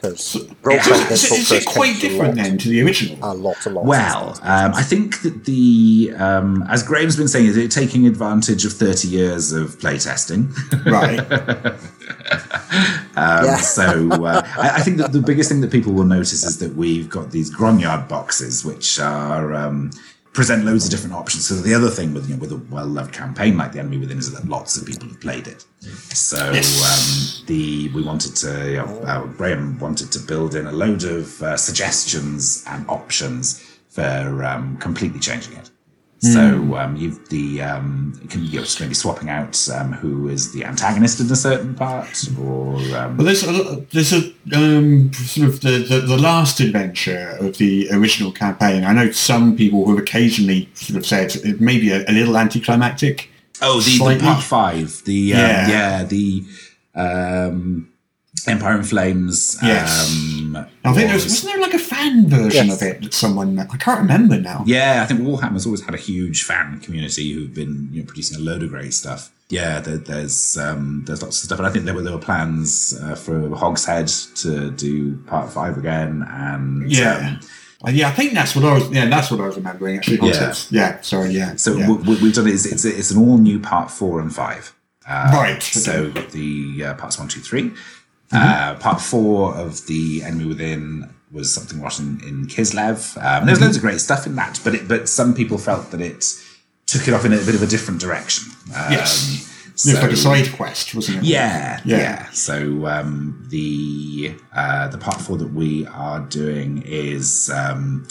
Because 0.00 0.20
So, 0.20 0.40
role 0.62 0.80
so, 0.80 0.90
playing 0.90 1.16
so 1.16 1.34
is 1.34 1.52
it 1.52 1.66
quite 1.66 2.00
different 2.00 2.36
lot, 2.36 2.44
then 2.44 2.58
to 2.58 2.68
the 2.68 2.82
original? 2.82 3.18
A 3.22 3.34
lot, 3.34 3.66
a 3.66 3.70
lot. 3.70 3.84
Well, 3.84 4.38
um, 4.42 4.74
I 4.74 4.82
think 4.82 5.22
that 5.22 5.44
the 5.44 6.12
um, 6.16 6.64
as 6.68 6.82
Graeme's 6.82 7.16
been 7.16 7.28
saying, 7.28 7.46
is 7.46 7.56
it 7.56 7.70
taking 7.70 8.06
advantage 8.06 8.64
of 8.64 8.72
thirty 8.72 9.08
years 9.08 9.52
of 9.52 9.78
playtesting. 9.78 10.52
right. 10.86 11.76
Um, 13.16 13.44
Yeah. 13.44 13.56
So 13.56 14.08
uh, 14.24 14.42
I, 14.56 14.76
I 14.76 14.80
think 14.80 14.96
that 14.98 15.12
the 15.12 15.20
biggest 15.20 15.50
thing 15.50 15.60
that 15.62 15.70
people 15.70 15.92
will 15.92 16.04
notice 16.04 16.44
is 16.44 16.58
that 16.58 16.74
we've 16.74 17.08
got 17.08 17.32
these 17.32 17.54
grognard 17.54 18.08
boxes, 18.08 18.64
which 18.64 18.98
are 19.00 19.52
um, 19.52 19.90
present 20.32 20.64
loads 20.64 20.84
of 20.84 20.90
different 20.90 21.14
options. 21.14 21.48
So 21.48 21.54
the 21.54 21.74
other 21.74 21.90
thing 21.90 22.14
with 22.14 22.28
you 22.28 22.36
know, 22.36 22.40
with 22.40 22.52
a 22.52 22.56
well-loved 22.70 23.12
campaign 23.12 23.56
like 23.56 23.72
the 23.72 23.80
Enemy 23.80 23.98
Within 23.98 24.18
is 24.18 24.32
that 24.32 24.48
lots 24.48 24.76
of 24.76 24.86
people 24.86 25.08
have 25.08 25.20
played 25.20 25.48
it. 25.48 25.64
So 25.80 26.38
um, 26.38 27.44
the 27.46 27.90
we 27.94 28.02
wanted 28.02 28.36
to 28.36 28.70
you 28.70 28.76
know, 28.76 29.00
uh, 29.02 29.24
Graeme 29.26 29.78
wanted 29.78 30.12
to 30.12 30.18
build 30.20 30.54
in 30.54 30.66
a 30.66 30.72
load 30.72 31.04
of 31.04 31.42
uh, 31.42 31.56
suggestions 31.56 32.64
and 32.66 32.88
options 32.88 33.60
for 33.88 34.44
um, 34.44 34.76
completely 34.76 35.20
changing 35.20 35.54
it. 35.54 35.70
So 36.22 36.76
um, 36.76 36.96
you've 36.96 37.28
the 37.30 37.62
um, 37.62 38.20
you're 38.36 38.62
just 38.62 38.78
maybe 38.78 38.92
swapping 38.92 39.30
out 39.30 39.56
um, 39.70 39.92
who 39.92 40.28
is 40.28 40.52
the 40.52 40.66
antagonist 40.66 41.18
in 41.18 41.30
a 41.32 41.36
certain 41.36 41.74
part, 41.74 42.28
or 42.38 42.76
um, 42.94 43.16
Well, 43.16 43.24
there's 43.24 43.42
a, 43.42 43.86
there's 43.90 44.12
a 44.12 44.30
um, 44.54 45.12
sort 45.14 45.48
of 45.48 45.60
the, 45.62 45.78
the, 45.88 46.00
the 46.00 46.18
last 46.18 46.60
adventure 46.60 47.36
of 47.40 47.56
the 47.56 47.88
original 47.90 48.32
campaign. 48.32 48.84
I 48.84 48.92
know 48.92 49.10
some 49.12 49.56
people 49.56 49.86
who 49.86 49.92
have 49.96 50.02
occasionally 50.02 50.68
sort 50.74 50.98
of 50.98 51.06
said 51.06 51.36
it 51.36 51.58
may 51.58 51.78
be 51.80 51.90
a, 51.90 52.04
a 52.06 52.12
little 52.12 52.36
anticlimactic. 52.36 53.30
Oh, 53.62 53.80
the, 53.80 53.96
the 53.96 54.20
part 54.20 54.42
five, 54.42 55.02
the 55.04 55.32
um, 55.32 55.40
Yeah. 55.40 55.68
yeah. 55.68 56.04
the 56.04 56.44
um, 56.94 57.92
Empire 58.48 58.76
in 58.76 58.82
Flames. 58.82 59.56
Yes. 59.62 60.10
Um, 60.12 60.56
I 60.84 60.92
think 60.92 61.06
there 61.06 61.14
was, 61.14 61.24
was- 61.24 61.32
wasn't 61.32 61.52
there 61.52 61.60
like 61.62 61.74
a 61.74 61.78
fan 61.78 62.28
version 62.28 62.66
Yes. 62.68 62.82
of 62.82 62.88
it 62.88 63.02
that 63.02 63.14
someone 63.14 63.58
I 63.58 63.76
can't 63.76 64.00
remember 64.00 64.40
now. 64.40 64.62
yeah, 64.66 65.00
I 65.02 65.06
think 65.06 65.20
Warhammer's 65.20 65.66
always 65.66 65.82
had 65.84 65.94
a 65.94 65.98
huge 65.98 66.42
fan 66.44 66.80
community 66.80 67.32
who've 67.32 67.54
been 67.54 67.88
you 67.92 68.00
know, 68.02 68.06
producing 68.06 68.38
a 68.38 68.40
load 68.42 68.62
of 68.62 68.70
great 68.70 68.94
stuff. 68.94 69.30
Yeah, 69.48 69.80
there, 69.80 69.98
there's 69.98 70.56
um, 70.56 71.02
there's 71.06 71.22
lots 71.22 71.38
of 71.38 71.44
stuff, 71.46 71.58
and 71.58 71.66
I 71.66 71.70
think 71.70 71.84
there 71.84 71.94
were 71.94 72.02
there 72.02 72.12
were 72.12 72.18
plans 72.20 72.96
uh, 73.02 73.16
for 73.16 73.48
Hogshead 73.56 74.06
to 74.36 74.70
do 74.70 75.16
part 75.26 75.50
five 75.52 75.76
again, 75.76 76.24
and 76.28 76.90
Yeah. 76.90 77.36
um, 77.84 77.92
yeah, 77.94 78.08
I 78.08 78.12
think 78.12 78.32
that's 78.34 78.54
what 78.54 78.64
I 78.64 78.74
was. 78.74 78.88
Yeah, 78.90 79.06
that's 79.06 79.30
what 79.30 79.40
I 79.40 79.46
was 79.46 79.56
remembering. 79.56 79.96
Actually, 79.96 80.28
Yeah. 80.28 80.54
Yeah. 80.70 81.00
Sorry. 81.00 81.30
Yeah. 81.30 81.56
So 81.56 81.76
yeah. 81.76 81.88
what, 81.88 82.06
what 82.06 82.20
we've 82.20 82.34
done 82.34 82.46
is 82.46 82.64
it's, 82.70 82.84
it's 82.84 83.10
an 83.10 83.18
all 83.18 83.38
new 83.38 83.58
part 83.58 83.90
four 83.90 84.20
and 84.20 84.32
five. 84.32 84.72
Uh, 85.08 85.30
Right, 85.32 85.60
So 85.62 86.12
okay. 86.14 86.26
the 86.26 86.84
uh, 86.84 86.94
parts 86.94 87.18
one, 87.18 87.26
two, 87.26 87.40
three. 87.40 87.72
Uh, 88.32 88.74
part 88.76 89.00
four 89.00 89.54
of 89.56 89.86
the 89.86 90.22
Enemy 90.24 90.44
Within 90.46 91.12
was 91.32 91.52
something 91.52 91.80
rotten 91.80 92.20
in 92.26 92.46
Kislev. 92.46 93.16
Um, 93.24 93.46
there's 93.46 93.60
loads 93.60 93.76
of 93.76 93.82
great 93.82 94.00
stuff 94.00 94.26
in 94.26 94.36
that, 94.36 94.60
but 94.64 94.74
it, 94.74 94.88
but 94.88 95.08
some 95.08 95.34
people 95.34 95.58
felt 95.58 95.90
that 95.90 96.00
it 96.00 96.24
took 96.86 97.06
it 97.08 97.14
off 97.14 97.24
in 97.24 97.32
a 97.32 97.36
bit 97.38 97.54
of 97.54 97.62
a 97.62 97.66
different 97.66 98.00
direction. 98.00 98.52
Um, 98.74 98.92
Yes. 98.92 99.46
it 99.86 99.94
was 99.94 100.02
like 100.02 100.12
a 100.12 100.16
side 100.16 100.52
quest, 100.56 100.94
wasn't 100.94 101.18
it? 101.18 101.24
yeah, 101.24 101.80
yeah. 101.84 101.96
Yeah. 101.98 102.30
So 102.32 102.86
um, 102.86 103.46
the 103.50 104.34
uh, 104.54 104.88
the 104.88 104.98
part 104.98 105.20
four 105.20 105.36
that 105.38 105.52
we 105.52 105.86
are 105.86 106.20
doing 106.20 106.82
is 106.84 107.50
um, 107.54 108.06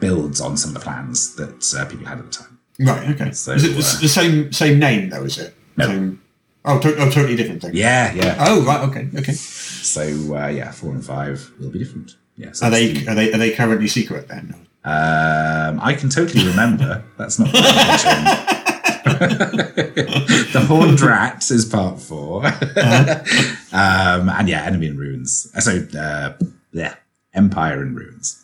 builds 0.00 0.40
on 0.40 0.56
some 0.56 0.70
of 0.70 0.74
the 0.74 0.80
plans 0.80 1.34
that 1.36 1.74
uh, 1.76 1.84
people 1.86 2.06
had 2.06 2.18
at 2.18 2.24
the 2.26 2.30
time. 2.30 2.58
Right. 2.80 3.08
Okay. 3.10 3.30
So, 3.32 3.52
is 3.52 3.64
it 3.64 3.68
the, 3.68 3.74
uh, 3.78 4.00
the 4.00 4.08
same 4.08 4.52
same 4.52 4.78
name 4.80 5.10
though? 5.10 5.22
Is 5.24 5.38
it? 5.38 5.54
No. 5.76 5.86
Same, 5.86 6.20
oh, 6.64 6.78
to- 6.80 6.96
oh, 6.98 7.10
totally 7.10 7.36
different 7.36 7.62
thing. 7.62 7.72
Yeah, 7.74 8.12
yeah. 8.12 8.36
Oh, 8.40 8.62
right. 8.64 8.80
Okay. 8.88 9.08
Okay. 9.16 9.32
So 9.32 10.02
uh, 10.36 10.48
yeah, 10.48 10.70
four 10.72 10.90
and 10.92 11.04
five 11.04 11.50
will 11.60 11.70
be 11.70 11.78
different. 11.78 12.16
Yeah. 12.36 12.52
So 12.52 12.66
Are 12.66 12.70
they 12.70 12.92
the- 12.92 13.08
are 13.10 13.14
they 13.14 13.32
are 13.32 13.38
they 13.38 13.50
currently 13.52 13.88
secret 13.88 14.28
then? 14.28 14.54
Um, 14.84 15.80
I 15.80 15.94
can 15.98 16.10
totally 16.10 16.46
remember. 16.46 17.02
That's 17.16 17.38
not. 17.38 17.50
the 19.04 20.64
Horned 20.68 21.00
Rat 21.00 21.50
is 21.50 21.64
part 21.64 22.00
4 22.00 22.46
um, 23.72 24.28
and 24.28 24.48
yeah, 24.48 24.62
Enemy 24.64 24.86
in 24.88 24.96
Ruins. 24.98 25.50
Uh, 25.56 25.60
So 25.60 25.86
uh, 25.98 26.32
yeah, 26.72 26.94
Empire 27.34 27.82
in 27.82 27.94
Ruins. 27.94 28.40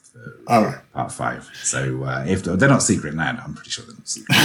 All 0.46 0.64
right. 0.64 0.78
Part 0.92 1.12
five. 1.12 1.48
So 1.62 2.04
uh, 2.04 2.24
if 2.26 2.42
they're 2.42 2.68
not 2.68 2.82
secret 2.82 3.14
now, 3.14 3.40
I'm 3.44 3.54
pretty 3.54 3.70
sure 3.70 3.84
they're 3.86 3.94
not 3.94 4.08
secret. 4.08 4.38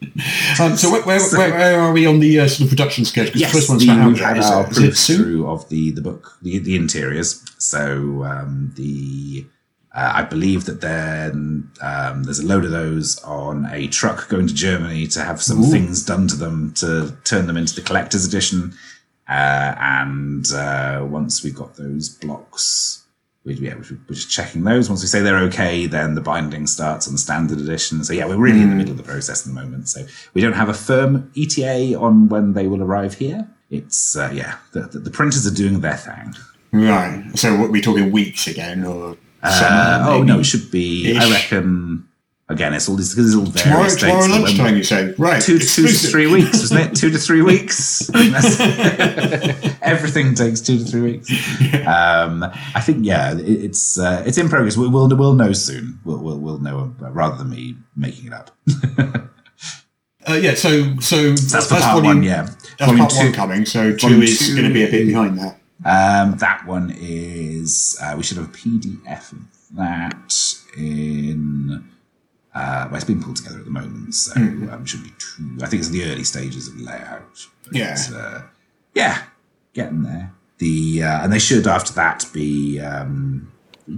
Um, 0.60 0.76
so 0.76 0.90
where, 0.92 1.02
where, 1.02 1.18
where, 1.30 1.50
where 1.50 1.80
are 1.80 1.92
we 1.92 2.06
on 2.06 2.20
the 2.20 2.40
uh, 2.40 2.48
sort 2.48 2.62
of 2.66 2.68
production 2.68 3.04
schedule? 3.04 3.32
'Cause 3.32 3.40
yes, 3.40 3.52
the 3.52 3.58
first 3.58 3.68
one's 3.70 3.82
we 3.82 3.86
not 3.88 3.98
out 3.98 4.12
we 4.12 4.18
yet, 4.18 4.36
had 4.36 4.44
our 4.44 4.70
it? 4.70 4.78
Is 4.78 4.98
soon? 5.00 5.16
through 5.22 5.48
of 5.48 5.68
the 5.68 5.90
the 5.90 6.00
book, 6.02 6.36
the 6.42 6.58
the 6.58 6.76
interiors. 6.76 7.42
So 7.58 8.22
um, 8.24 8.72
the 8.76 9.46
uh, 9.94 10.12
I 10.14 10.22
believe 10.22 10.66
that 10.66 10.80
then 10.80 11.70
um, 11.80 12.24
there's 12.24 12.38
a 12.40 12.46
load 12.46 12.64
of 12.64 12.70
those 12.70 13.18
on 13.24 13.66
a 13.72 13.88
truck 13.88 14.28
going 14.28 14.46
to 14.46 14.54
Germany 14.54 15.06
to 15.08 15.24
have 15.24 15.40
some 15.42 15.62
things 15.64 16.04
done 16.04 16.28
to 16.28 16.36
them 16.36 16.72
to 16.74 17.16
turn 17.24 17.46
them 17.46 17.56
into 17.56 17.74
the 17.74 17.80
collector's 17.82 18.24
edition. 18.26 18.74
Uh, 19.28 19.74
and 19.78 20.52
uh, 20.52 21.04
once 21.08 21.42
we've 21.42 21.54
got 21.54 21.76
those 21.76 22.08
blocks, 22.10 23.03
we, 23.44 23.54
yeah, 23.54 23.74
we're 23.74 23.98
we're 24.08 24.14
just 24.14 24.30
checking 24.30 24.64
those. 24.64 24.88
Once 24.88 25.02
we 25.02 25.08
say 25.08 25.20
they're 25.20 25.38
okay, 25.40 25.86
then 25.86 26.14
the 26.14 26.20
binding 26.20 26.66
starts 26.66 27.06
on 27.06 27.14
the 27.14 27.18
standard 27.18 27.58
edition. 27.58 28.02
So 28.02 28.12
yeah, 28.12 28.26
we're 28.26 28.38
really 28.38 28.62
in 28.62 28.70
the 28.70 28.76
middle 28.76 28.92
of 28.92 28.96
the 28.96 29.02
process 29.02 29.46
at 29.46 29.52
the 29.52 29.60
moment. 29.60 29.88
So 29.88 30.06
we 30.32 30.40
don't 30.40 30.54
have 30.54 30.68
a 30.68 30.74
firm 30.74 31.30
ETA 31.36 31.98
on 31.98 32.28
when 32.28 32.54
they 32.54 32.66
will 32.66 32.82
arrive 32.82 33.14
here. 33.14 33.48
It's 33.70 34.16
uh, 34.16 34.30
yeah, 34.32 34.56
the, 34.72 34.82
the, 34.82 35.10
printers 35.10 35.46
are 35.46 35.54
doing 35.54 35.80
their 35.80 35.96
thing. 35.96 36.34
Right. 36.72 37.24
So 37.34 37.56
what, 37.56 37.70
we 37.70 37.80
talking 37.80 38.10
weeks 38.12 38.46
again 38.46 38.84
or 38.84 39.16
Uh, 39.42 40.06
oh 40.08 40.22
no, 40.22 40.40
it 40.40 40.44
should 40.44 40.70
be. 40.70 41.16
I 41.16 41.30
reckon. 41.30 42.08
Again, 42.50 42.74
it's 42.74 42.90
all 42.90 42.96
these 42.96 43.14
Tomorrow, 43.14 43.46
various 43.46 43.96
tomorrow 43.96 44.20
dates. 44.20 44.32
when- 44.32 44.42
lunchtime, 44.42 44.76
you 44.76 44.84
say. 44.84 45.14
Right. 45.16 45.40
two, 45.42 45.58
two 45.58 45.86
to 45.86 45.92
three 45.94 46.26
weeks, 46.26 46.52
wasn't 46.60 46.80
it? 46.92 46.94
Two 46.94 47.08
to 47.10 47.16
three 47.18 47.40
weeks. 47.52 48.10
Everything 49.82 50.34
takes 50.34 50.60
two 50.60 50.78
to 50.78 50.84
three 50.84 51.00
weeks. 51.00 51.30
Um, 51.86 52.44
I 52.74 52.80
think, 52.80 52.98
yeah, 53.06 53.32
it, 53.32 53.40
it's 53.48 53.98
uh, 53.98 54.22
it's 54.26 54.36
in 54.38 54.48
progress. 54.50 54.76
We, 54.76 54.88
we'll 54.88 55.08
we'll 55.16 55.34
know 55.34 55.52
soon. 55.52 55.98
We'll 56.04 56.18
we'll, 56.18 56.38
we'll 56.38 56.58
know 56.58 56.94
uh, 57.02 57.10
rather 57.12 57.36
than 57.38 57.48
me 57.50 57.76
making 57.96 58.26
it 58.26 58.32
up. 58.32 58.50
Uh, 60.26 60.32
yeah, 60.40 60.54
so 60.54 60.96
so 61.00 61.32
That's 61.34 61.66
for 61.66 61.74
part 61.74 61.82
volume- 62.02 62.04
one. 62.06 62.22
Yeah, 62.22 62.44
That's 62.78 62.78
Volume 62.90 62.98
part 63.00 63.10
two- 63.10 63.18
one 63.24 63.32
coming, 63.34 63.66
so 63.66 63.94
two 63.94 64.22
is 64.22 64.54
going 64.54 64.66
to 64.66 64.72
be 64.72 64.82
a 64.82 64.90
bit 64.90 65.06
behind 65.06 65.38
that. 65.38 65.58
Um, 65.84 66.38
that 66.38 66.64
one 66.66 66.94
is 66.98 67.98
uh, 68.02 68.14
we 68.16 68.22
should 68.22 68.38
have 68.38 68.48
a 68.48 68.52
PDF 68.52 69.32
of 69.32 69.40
that 69.76 70.34
in. 70.78 71.90
Uh, 72.54 72.88
it's 72.92 73.04
being 73.04 73.20
pulled 73.22 73.36
together 73.36 73.58
at 73.58 73.64
the 73.64 73.70
moment, 73.70 74.14
so 74.14 74.32
um, 74.36 74.84
should 74.84 75.02
be 75.02 75.12
two. 75.18 75.58
I 75.62 75.66
think 75.66 75.80
it's 75.80 75.88
in 75.90 75.94
the 75.98 76.04
early 76.10 76.22
stages 76.24 76.68
of 76.68 76.78
layout. 76.80 77.46
But, 77.64 77.74
Yeah. 77.74 77.96
uh, 78.14 78.42
yeah, 78.94 79.22
getting 79.72 80.02
there. 80.04 80.32
The 80.58 81.02
uh, 81.02 81.24
and 81.24 81.32
they 81.32 81.40
should 81.40 81.66
after 81.66 81.92
that 81.94 82.26
be 82.32 82.78
um, 82.78 83.50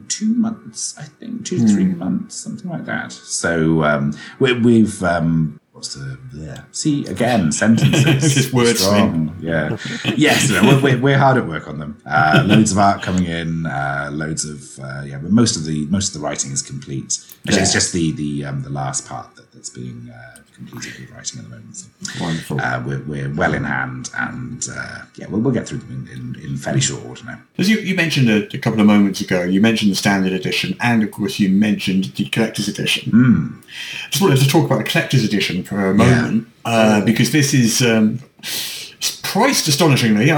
two 0.09 0.33
months, 0.35 0.97
I 0.99 1.03
think, 1.03 1.45
two 1.45 1.59
to 1.59 1.69
three 1.69 1.85
months, 1.85 2.35
something 2.35 2.71
like 2.71 2.87
that. 2.87 3.13
So 3.13 3.85
um, 3.85 4.15
we, 4.39 4.55
we've 4.55 5.03
um, 5.03 5.61
what's 5.77 5.95
the 5.95 6.19
yeah? 6.33 6.65
See 6.73 7.07
again 7.07 7.53
sentences. 7.63 8.53
Words 8.53 8.81
Strong. 8.81 9.37
Yeah. 9.41 9.77
yes, 10.17 10.51
no, 10.51 10.63
we're, 10.63 10.83
we're, 10.83 11.01
we're 11.01 11.19
hard 11.19 11.37
at 11.37 11.47
work 11.47 11.69
on 11.69 11.79
them. 11.79 12.01
Uh, 12.07 12.43
loads 12.47 12.73
of 12.73 12.79
art 12.79 13.03
coming 13.03 13.25
in. 13.27 13.67
Uh, 13.67 14.09
loads 14.13 14.45
of 14.45 14.79
uh, 14.83 15.03
yeah, 15.05 15.19
but 15.19 15.31
most 15.31 15.57
of 15.57 15.65
the 15.65 15.87
most 15.87 16.09
of 16.09 16.21
the 16.21 16.27
writing 16.27 16.51
is 16.51 16.63
complete. 16.63 17.19
Actually, 17.47 17.63
It's 17.63 17.73
just 17.73 17.93
the 17.93 18.13
the 18.13 18.47
um, 18.47 18.63
the 18.63 18.71
last 18.71 19.07
part 19.07 19.37
that, 19.37 19.53
that's 19.53 19.71
being 19.71 20.11
uh, 20.11 20.41
completed 20.57 20.99
with 20.99 21.11
writing 21.11 21.39
at 21.39 21.45
the 21.45 21.51
moment. 21.51 21.77
So, 21.77 21.89
Wonderful. 22.21 22.61
uh, 22.61 22.83
we're, 22.85 23.03
we're 23.03 23.35
well 23.35 23.55
in 23.55 23.65
hand, 23.65 24.11
and 24.17 24.67
uh, 24.75 25.03
yeah, 25.17 25.27
we'll, 25.29 25.41
we'll 25.41 25.53
get 25.53 25.69
through 25.69 25.79
them 25.79 26.09
in, 26.11 26.13
in, 26.13 26.51
in 26.51 26.57
fairly 26.57 26.81
short 26.81 27.05
order 27.05 27.23
now. 27.25 27.41
As 27.59 27.69
you, 27.69 27.79
you 27.79 27.95
mentioned 27.95 28.29
a, 28.31 28.47
a 28.55 28.59
couple 28.59 28.81
of 28.81 28.87
moments 28.87 29.21
ago, 29.21 29.43
you 29.43 29.61
mentioned 29.61 29.93
the 29.93 29.97
standard 29.97 30.33
edition, 30.33 30.77
and 30.81 31.03
of 31.03 31.11
course 31.11 31.39
you 31.39 31.51
mentioned 31.51 32.05
the 32.17 32.25
collector's 32.31 32.69
edition. 32.69 33.11
Hmm. 33.11 33.61
Just 34.11 34.23
wanted 34.23 34.39
to 34.39 34.49
talk 34.49 34.65
about 34.67 34.79
the 34.79 34.91
collector's 34.91 35.25
edition 35.25 35.63
for 35.67 35.91
a 35.91 35.95
moment, 35.95 36.49
uh, 36.65 37.05
because 37.05 37.33
this 37.33 37.53
is 37.55 37.83
um, 37.83 38.21
priced 39.23 39.69
astonishingly. 39.69 40.31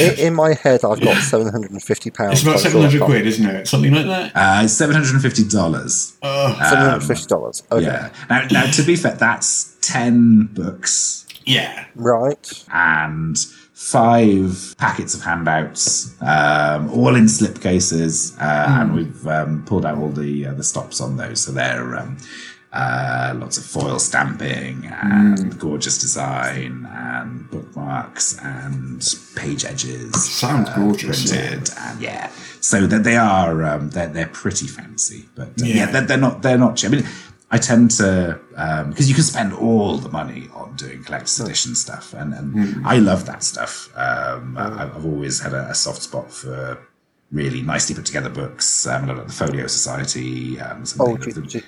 In, 0.00 0.18
in 0.18 0.34
my 0.34 0.54
head, 0.54 0.84
I've 0.84 1.00
got 1.00 1.22
seven 1.22 1.48
hundred 1.48 1.70
and 1.70 1.82
fifty 1.82 2.10
pounds. 2.10 2.34
It's 2.34 2.42
about 2.42 2.60
seven 2.60 2.82
hundred 2.82 3.02
quid, 3.02 3.26
isn't 3.26 3.46
it? 3.48 3.66
Something 3.68 3.92
like 3.94 4.06
that. 4.06 4.32
Uh, 4.36 4.68
seven 4.68 4.94
hundred 4.94 5.12
and 5.12 5.22
fifty 5.22 5.44
dollars. 5.44 6.16
Uh, 6.22 6.52
Seven 6.68 6.84
hundred 6.84 6.94
and 6.94 7.04
fifty 7.04 7.26
dollars. 7.26 7.62
Okay, 7.72 7.84
Yeah. 7.84 8.10
Now, 8.28 8.46
now, 8.50 8.70
to 8.70 8.82
be 8.82 8.96
fair, 8.96 9.14
that's 9.14 9.76
ten 9.80 10.46
books 10.52 11.26
yeah. 11.44 11.86
right. 11.94 12.64
and 12.72 13.36
five 13.72 14.74
packets 14.78 15.14
of 15.14 15.22
handouts, 15.22 16.20
um, 16.20 16.90
all 16.90 17.14
in 17.14 17.24
slipcases, 17.24 18.36
uh, 18.40 18.80
and 18.80 18.94
we've 18.94 19.26
um, 19.26 19.64
pulled 19.64 19.86
out 19.86 19.96
all 19.98 20.10
the 20.10 20.46
uh, 20.46 20.52
the 20.54 20.64
stops 20.64 21.00
on 21.00 21.16
those, 21.16 21.40
so 21.42 21.52
they're 21.52 21.96
um, 21.96 22.18
uh, 22.72 23.32
lots 23.36 23.56
of 23.58 23.64
foil 23.64 23.98
stamping 23.98 24.84
and 24.86 25.58
gorgeous 25.58 25.98
design 25.98 26.86
and 26.90 27.50
bookmarks 27.50 28.38
and 28.42 29.02
page 29.36 29.64
edges. 29.64 30.12
Sounds 30.30 30.68
gorgeous, 30.76 31.32
yeah. 31.32 31.52
and 31.90 32.00
yeah, 32.00 32.30
so 32.60 32.86
that 32.86 33.04
they 33.04 33.16
are 33.16 33.64
um, 33.64 33.90
they're 33.90 34.08
they're 34.08 34.26
pretty 34.28 34.66
fancy, 34.66 35.28
but 35.34 35.48
uh, 35.48 35.52
yeah, 35.64 35.74
Yeah. 35.76 35.86
they're, 35.92 36.02
they're 36.02 36.18
not 36.18 36.42
they're 36.42 36.58
not 36.58 36.76
cheap. 36.76 36.92
I 36.92 36.96
mean, 36.96 37.06
I 37.50 37.56
tend 37.56 37.90
to 37.92 38.38
because 38.90 39.08
you 39.08 39.14
can 39.14 39.24
spend 39.24 39.54
all 39.54 39.96
the 39.96 40.10
money 40.10 40.48
on 40.54 40.76
doing 40.76 41.02
collector's 41.04 41.40
edition 41.40 41.74
stuff, 41.74 42.12
and, 42.12 42.34
and 42.34 42.52
Hmm. 42.52 42.86
I 42.86 42.98
love 42.98 43.24
that 43.26 43.42
stuff. 43.42 43.88
Um, 43.96 44.58
I, 44.58 44.84
I've 44.84 45.06
always 45.06 45.40
had 45.40 45.54
a, 45.54 45.70
a 45.70 45.74
soft 45.74 46.02
spot 46.02 46.30
for 46.30 46.78
really 47.32 47.62
nicely 47.62 47.94
put 47.94 48.04
together 48.06 48.28
books. 48.30 48.86
Um, 48.86 49.08
I 49.08 49.14
love 49.14 49.26
the 49.26 49.32
Folio 49.32 49.66
Society. 49.66 50.60
Um, 50.60 50.84
Oh, 51.00 51.14
of 51.14 51.22
do, 51.22 51.32
do, 51.42 51.60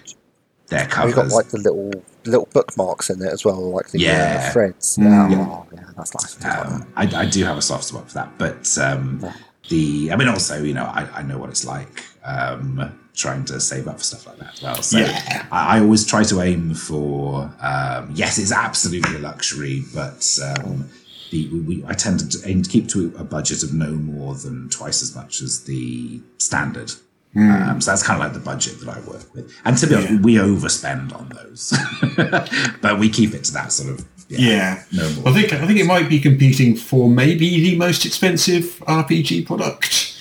their 0.71 0.87
have 0.89 1.09
you 1.09 1.15
got 1.15 1.29
like 1.29 1.49
the 1.51 1.59
little 1.59 1.93
little 2.25 2.49
bookmarks 2.53 3.11
in 3.11 3.21
it 3.23 3.33
as 3.33 3.45
well, 3.45 3.61
like 3.71 3.89
the 3.91 4.01
Yeah. 4.01 4.45
uh, 4.49 4.53
threads? 4.53 4.97
Mm. 4.97 5.37
Oh, 5.37 5.67
yeah, 5.75 5.85
that's 5.97 6.15
nice. 6.15 6.45
Um, 6.45 6.87
I, 6.97 7.03
I 7.23 7.27
do 7.27 7.45
have 7.45 7.59
a 7.59 7.63
soft 7.63 7.85
spot 7.85 8.09
for 8.09 8.15
that, 8.15 8.39
but 8.39 8.79
um, 8.79 9.25
the 9.69 10.11
I 10.13 10.17
mean, 10.17 10.29
also, 10.29 10.63
you 10.63 10.75
know, 10.75 10.85
I, 10.85 11.09
I 11.15 11.23
know 11.23 11.39
what 11.39 11.51
it's 11.51 11.65
like 11.65 12.05
um, 12.25 12.99
trying 13.15 13.45
to 13.47 13.61
save 13.61 13.87
up 13.89 13.99
for 13.99 14.05
stuff 14.05 14.27
like 14.27 14.39
that 14.39 14.55
as 14.55 14.63
well. 14.63 14.83
So 14.83 14.99
Yeah. 14.99 15.47
I, 15.53 15.77
I 15.77 15.81
always 15.81 16.07
try 16.07 16.23
to 16.25 16.41
aim 16.41 16.75
for 16.75 17.53
um, 17.61 18.11
yes, 18.15 18.39
it's 18.39 18.53
absolutely 18.53 19.17
a 19.17 19.19
luxury, 19.21 19.85
but 19.95 20.39
um, 20.43 20.89
the 21.31 21.49
we, 21.49 21.61
we, 21.61 21.85
I 21.87 21.95
tend 21.95 22.31
to 22.33 22.49
aim 22.49 22.63
to 22.63 22.71
keep 22.71 22.89
to 22.91 23.15
a 23.19 23.25
budget 23.25 23.63
of 23.63 23.73
no 23.75 23.91
more 23.91 24.35
than 24.35 24.69
twice 24.69 25.03
as 25.03 25.15
much 25.15 25.43
as 25.43 25.65
the 25.65 26.21
standard. 26.39 26.93
Um, 27.37 27.81
so 27.81 27.93
that's 27.93 28.03
kind 28.03 28.21
of 28.21 28.27
like 28.27 28.35
the 28.35 28.45
budget 28.45 28.81
that 28.81 28.89
I 28.89 28.99
work 29.09 29.33
with, 29.35 29.55
and 29.65 29.77
to 29.79 29.87
be 29.87 29.95
honest, 29.95 30.23
we 30.25 30.35
overspend 30.35 31.15
on 31.15 31.29
those, 31.29 31.73
but 32.83 32.99
we 32.99 33.09
keep 33.09 33.35
it 33.35 33.45
to 33.45 33.53
that 33.53 33.71
sort 33.71 33.91
of 34.01 34.05
Yeah. 34.29 34.83
no 34.93 35.09
more. 35.15 35.29
I 35.29 35.33
think 35.33 35.53
I 35.53 35.65
think 35.67 35.79
it 35.79 35.87
might 35.87 36.09
be 36.09 36.19
competing 36.19 36.75
for 36.75 37.09
maybe 37.09 37.49
the 37.71 37.77
most 37.77 38.05
expensive 38.05 38.65
RPG 38.89 39.47
product, 39.47 40.17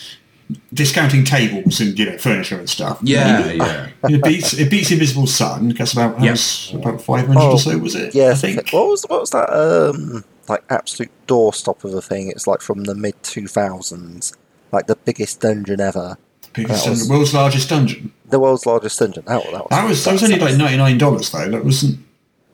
discounting 0.73 1.23
tables 1.23 1.80
and 1.80 1.98
you 1.98 2.06
know 2.06 2.18
furniture 2.19 2.60
and 2.60 2.69
stuff. 2.69 2.99
yeah, 3.02 3.52
yeah. 3.53 3.88
It 4.03 4.23
beats 4.23 4.53
it 4.53 4.69
beats 4.69 4.91
Invisible 4.91 5.26
Sun. 5.27 5.69
That's 5.69 5.94
about 5.94 6.22
Yeah. 6.22 6.31
that's 6.31 6.72
about 6.73 7.02
five 7.02 7.26
hundred 7.27 7.41
Oh, 7.41 7.52
or 7.53 7.60
so, 7.60 7.76
was 7.80 7.95
it? 7.95 8.14
Yeah, 8.14 8.30
I 8.31 8.36
think. 8.36 8.69
What 8.72 8.88
was 8.88 9.03
what 9.10 9.22
was 9.22 9.31
that? 9.31 9.49
Um, 9.52 10.23
like 10.48 10.64
absolute 10.69 11.11
doorstop 11.27 11.84
of 11.84 11.94
a 11.95 12.02
thing. 12.02 12.30
It's 12.30 12.45
like 12.48 12.61
from 12.61 12.84
the 12.84 12.94
mid 12.95 13.15
two 13.23 13.48
thousands, 13.48 14.34
like 14.72 14.86
the 14.88 14.95
biggest 14.95 15.41
dungeon 15.41 15.81
ever. 15.81 16.18
Biggest 16.53 16.84
That 16.85 16.89
was- 16.91 16.99
dungeon, 16.99 17.15
world's 17.15 17.34
largest 17.34 17.69
dungeon. 17.69 18.11
The 18.30 18.39
world's 18.39 18.65
largest 18.65 18.99
dungeon. 18.99 19.23
That, 19.26 19.43
that 19.43 19.53
was 19.53 19.69
That 19.69 19.88
was 19.88 20.03
that 20.05 20.11
was 20.13 20.23
only 20.23 20.39
like 20.39 20.55
ninety 20.57 20.77
nine 20.77 20.97
dollars 20.97 21.30
though. 21.31 21.49
That 21.49 21.63
wasn't. 21.65 21.99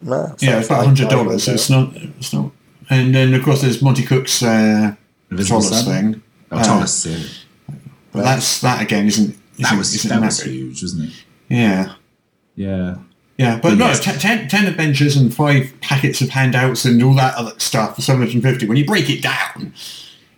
no, 0.02 0.32
it's 0.34 0.44
Yeah, 0.44 0.60
it's 0.60 0.68
about 0.68 0.78
like- 0.80 0.86
hundred 0.88 1.04
like- 1.06 1.12
dollars. 1.12 1.48
It's 1.48 1.70
not. 1.70 1.96
It's 1.96 2.34
not. 2.34 2.52
And 2.90 3.14
then 3.16 3.34
of 3.34 3.44
course 3.44 3.62
there's 3.62 3.82
Monte 3.82 4.04
Cook's 4.04 4.42
uh, 4.44 4.94
Invisible 5.32 5.62
Thomas 5.62 5.84
Sun? 5.86 5.94
thing. 6.14 6.22
Oh, 6.52 6.58
Uh, 6.58 6.64
Thomas. 6.64 7.06
Yeah. 7.06 7.18
But 8.12 8.22
that's 8.24 8.62
that 8.62 8.82
again 8.82 9.08
isn't. 9.08 9.24
isn't 9.32 9.42
That 9.60 9.78
was 9.78 9.94
isn't 9.96 10.10
that 10.10 10.22
was 10.26 10.42
huge, 10.44 10.82
wasn't 10.82 11.10
it? 11.10 11.24
Yeah. 11.50 11.94
Yeah. 12.56 12.96
Yeah, 13.38 13.60
but 13.62 13.78
no, 13.78 13.88
Yes. 13.88 14.00
ten, 14.00 14.18
ten, 14.18 14.48
10 14.48 14.66
adventures 14.66 15.18
and 15.18 15.34
five 15.34 15.74
packets 15.82 16.22
of 16.22 16.30
handouts 16.30 16.86
and 16.86 17.04
all 17.04 17.14
that 17.16 17.36
other 17.36 17.52
stuff 17.58 17.96
for 17.96 18.02
750. 18.02 18.66
When 18.66 18.78
you 18.78 18.86
break 18.86 19.10
it 19.10 19.22
down, 19.22 19.74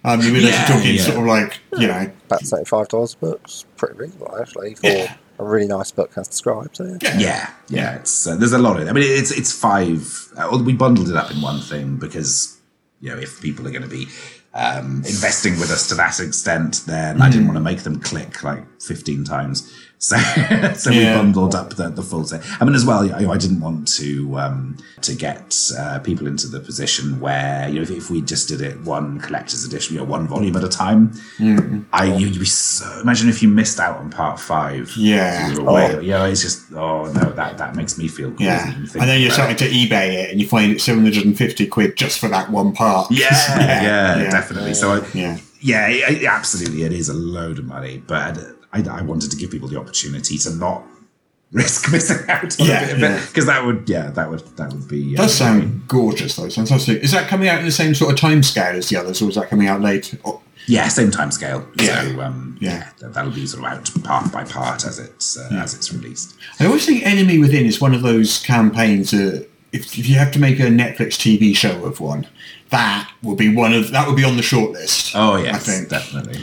um, 0.08 0.22
you 0.22 0.34
realise 0.34 0.54
Yeah, 0.54 0.68
you're 0.68 0.78
talking 0.78 0.96
yeah. 0.96 1.02
sort 1.02 1.18
of 1.18 1.26
like, 1.26 1.60
you 1.78 1.88
know, 1.88 2.12
about 2.26 2.42
seventy-five 2.42 2.88
dollars 2.88 3.14
a 3.14 3.18
book. 3.18 3.42
It's 3.44 3.66
pretty 3.76 3.96
reasonable 3.98 4.36
actually 4.42 4.76
for 4.76 4.88
Yeah. 4.88 5.16
a 5.40 5.44
really 5.44 5.68
nice 5.68 5.92
book 5.92 6.12
as 6.18 6.28
described. 6.28 6.78
So 6.78 6.98
yeah. 7.02 7.18
Yeah, 7.18 7.50
yeah. 7.70 7.96
It's 7.98 8.26
uh, 8.28 8.36
there's 8.36 8.54
a 8.54 8.58
lot 8.58 8.78
of 8.78 8.88
it. 8.88 8.90
I 8.90 8.94
mean, 8.94 9.04
it's 9.06 9.32
it's 9.32 9.52
five. 9.52 10.02
Uh, 10.38 10.60
we 10.64 10.74
bundled 10.74 11.10
it 11.10 11.16
up 11.16 11.30
in 11.32 11.42
one 11.42 11.60
thing 11.62 11.98
because 11.98 12.58
you 13.02 13.10
know 13.10 13.18
if 13.18 13.42
people 13.42 13.68
are 13.68 13.72
going 13.72 13.84
to 13.84 13.88
be 13.90 14.08
um, 14.54 15.04
investing 15.06 15.60
with 15.60 15.70
us 15.72 15.88
to 15.90 15.96
that 15.96 16.20
extent, 16.20 16.82
then 16.88 17.22
I 17.22 17.30
didn't 17.30 17.44
Mm. 17.44 17.48
want 17.54 17.58
to 17.58 17.64
make 17.64 17.84
them 17.84 18.00
click 18.00 18.44
like 18.44 18.64
15 18.82 19.24
times. 19.24 19.72
So, 20.00 20.16
so 20.76 20.92
we 20.92 21.04
bundled 21.06 21.56
up 21.56 21.72
the, 21.76 21.90
the 21.90 22.04
full 22.04 22.24
set. 22.24 22.44
I 22.62 22.66
mean, 22.66 22.76
as 22.76 22.86
well, 22.86 23.04
you 23.04 23.12
know, 23.26 23.32
I 23.32 23.38
didn't 23.38 23.62
want 23.62 23.88
to 23.96 24.38
um, 24.38 24.78
to 25.02 25.16
get 25.16 25.56
uh, 25.78 25.98
people 26.00 26.28
into 26.28 26.48
the 26.48 26.60
position 26.60 27.20
where 27.20 27.68
you 27.68 27.76
know 27.76 27.82
if, 27.82 27.90
if 27.90 28.10
we 28.12 28.22
just 28.22 28.48
did 28.48 28.62
it 28.62 28.80
one 28.82 29.20
collector's 29.20 29.66
edition, 29.66 29.96
you 29.96 30.02
know, 30.02 30.06
one 30.08 30.28
volume 30.28 30.56
at 30.56 30.64
a 30.64 30.70
time. 30.70 31.10
Mm. 31.40 31.86
I 31.94 32.06
you'd 32.16 32.38
be 32.40 32.46
so 32.46 33.00
imagine 33.02 33.28
if 33.28 33.42
you 33.42 33.50
missed 33.50 33.80
out 33.80 33.98
on 33.98 34.12
part 34.12 34.40
five. 34.40 34.92
Yeah. 34.96 35.52
you 35.52 35.68
away. 35.68 36.00
Yeah, 36.04 36.28
it's 36.28 36.44
just 36.44 36.72
oh 36.74 37.06
no, 37.14 37.32
that 37.32 37.58
that 37.58 37.76
makes 37.76 37.98
me 37.98 38.08
feel 38.08 38.30
crazy. 38.32 38.44
yeah. 38.46 38.68
you 38.78 38.84
And 38.94 39.10
then 39.10 39.20
you're 39.22 39.32
starting 39.32 39.58
to 39.58 39.66
eBay 39.68 40.14
it 40.26 40.32
and 40.32 40.40
you 40.40 40.48
find 40.48 40.72
it 40.72 40.80
750 40.80 41.66
quid 41.68 41.96
just 41.98 42.20
for 42.20 42.30
that 42.30 42.52
one 42.52 42.74
part. 42.74 43.10
it. 43.10 43.18
Yeah, 43.20 43.28
yeah, 43.58 44.18
Yeah. 44.22 44.30
definitely. 44.30 44.76
So 44.76 44.92
I, 45.02 45.08
Yeah. 45.16 45.38
yeah, 45.60 45.88
it- 45.90 46.24
absolutely, 46.26 46.84
it 46.84 46.94
is 46.94 47.10
a 47.10 47.14
load 47.16 47.58
of 47.58 47.66
money, 47.66 48.04
but 48.06 48.38
I, 48.74 48.82
I 48.82 49.02
wanted 49.02 49.32
to 49.32 49.38
give 49.38 49.52
people 49.52 49.68
the 49.68 49.80
opportunity 49.80 50.38
to 50.40 50.50
not 50.52 50.84
risk 51.52 51.92
missing 51.92 52.30
out 52.30 52.60
on 52.60 52.68
Yeah, 52.68 52.84
a 52.84 52.88
bit 52.96 53.00
yeah. 53.00 53.26
because 53.28 53.46
that 53.46 53.66
would, 53.66 53.88
yeah, 53.90 54.10
that 54.12 54.30
would 54.30 54.42
that 54.58 54.74
would 54.74 54.88
be. 54.88 55.16
uh, 55.16 55.22
does 55.22 55.34
sound 55.36 55.88
gorgeous 55.88 56.36
though, 56.36 56.50
fantastic. 56.50 57.02
Is 57.04 57.12
that 57.12 57.28
coming 57.30 57.48
out 57.48 57.60
in 57.60 57.66
the 57.66 57.72
same 57.72 57.96
sort 57.96 58.12
of 58.14 58.20
time 58.20 58.44
scale 58.44 58.76
as 58.76 58.90
the 58.90 58.98
others 58.98 59.22
or 59.22 59.30
is 59.30 59.36
that 59.36 59.50
coming 59.50 59.68
out 59.68 59.82
late? 59.82 60.14
Oh, 60.26 60.42
yeah, 60.70 60.90
same 60.90 61.12
time 61.12 61.32
scale. 61.32 61.66
Yeah. 61.80 62.04
So 62.04 62.20
um, 62.22 62.58
Yeah. 62.60 62.72
yeah, 62.80 62.90
that, 63.00 63.14
that'll 63.14 63.32
be 63.32 63.48
sort 63.48 63.64
of 63.64 63.72
out 63.72 64.04
part 64.04 64.32
by 64.34 64.44
part 64.44 64.86
as 64.86 65.00
it's 65.00 65.38
uh, 65.38 65.48
as 65.54 65.74
it's 65.74 65.94
released. 65.94 66.36
I 66.60 66.66
always 66.66 66.86
think 66.86 67.06
Enemy 67.06 67.38
Within 67.40 67.66
is 67.66 67.80
one 67.80 67.94
of 67.94 68.02
those 68.02 68.44
campaigns 68.44 69.12
that 69.12 69.48
if, 69.72 69.98
if 69.98 70.10
you 70.10 70.16
have 70.16 70.32
to 70.34 70.40
make 70.40 70.60
a 70.60 70.64
Netflix 70.64 71.16
TV 71.16 71.56
show 71.56 71.86
of 71.86 72.02
one, 72.02 72.28
that 72.72 73.10
would 73.24 73.38
be 73.38 73.54
one 73.56 73.72
of 73.74 73.92
that 73.92 74.06
would 74.08 74.18
be 74.18 74.26
on 74.26 74.36
the 74.36 74.44
short 74.44 74.72
list. 74.72 75.14
Oh 75.16 75.38
yes, 75.38 75.56
I 75.56 75.60
think 75.60 75.88
definitely. 75.90 76.36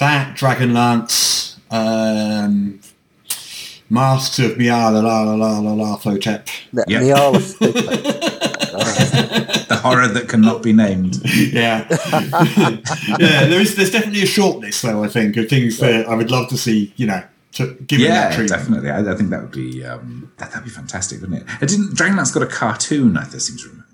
That 0.00 0.36
Dragonlance, 0.36 1.56
um, 1.70 2.80
Masks 3.88 4.38
of 4.38 4.52
Miala 4.52 5.02
La 5.02 5.22
La 5.22 5.34
La 5.34 5.58
La 5.60 5.72
La 5.72 5.96
Flotep. 5.96 6.46
Ne- 6.72 6.82
Yep. 6.88 7.02
Niala's 7.02 7.54
big 7.56 7.74
thing. 7.74 7.86
The 9.68 9.78
horror 9.82 10.08
that 10.08 10.28
cannot 10.28 10.62
be 10.62 10.72
named. 10.72 11.20
Yeah, 11.24 11.86
yeah. 13.18 13.46
There 13.46 13.60
is 13.60 13.74
there's 13.76 13.90
definitely 13.90 14.22
a 14.22 14.26
short 14.26 14.58
list 14.58 14.82
though. 14.82 15.02
I 15.04 15.08
think 15.08 15.36
of 15.36 15.48
things 15.48 15.78
that 15.78 16.06
I 16.08 16.14
would 16.14 16.30
love 16.30 16.48
to 16.50 16.56
see. 16.58 16.92
You 16.96 17.06
know, 17.06 17.22
to 17.52 17.74
given 17.86 18.06
that 18.08 18.30
Yeah, 18.30 18.36
treatment. 18.36 18.60
definitely. 18.60 18.90
I, 18.90 19.12
I 19.12 19.16
think 19.16 19.30
that 19.30 19.42
would 19.42 19.50
be 19.52 19.84
um, 19.84 20.30
that 20.38 20.50
that'd 20.50 20.64
be 20.64 20.70
fantastic, 20.70 21.20
wouldn't 21.20 21.42
it? 21.42 21.48
I 21.62 21.66
didn't 21.66 21.94
Dragonlance 21.96 22.32
got 22.32 22.42
a 22.42 22.46
cartoon? 22.46 23.16
I 23.16 23.24
seem 23.24 23.56
to 23.58 23.64
remember. 23.68 23.86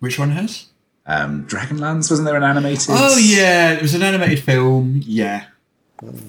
Which 0.00 0.18
one 0.18 0.30
has? 0.30 0.66
Um, 1.08 1.44
Dragonlance 1.46 2.10
wasn't 2.10 2.26
there 2.26 2.36
an 2.36 2.42
animated? 2.44 2.86
Oh 2.90 3.16
yeah, 3.18 3.72
it 3.72 3.80
was 3.82 3.94
an 3.94 4.02
animated 4.02 4.40
film. 4.44 5.00
Yeah. 5.04 5.44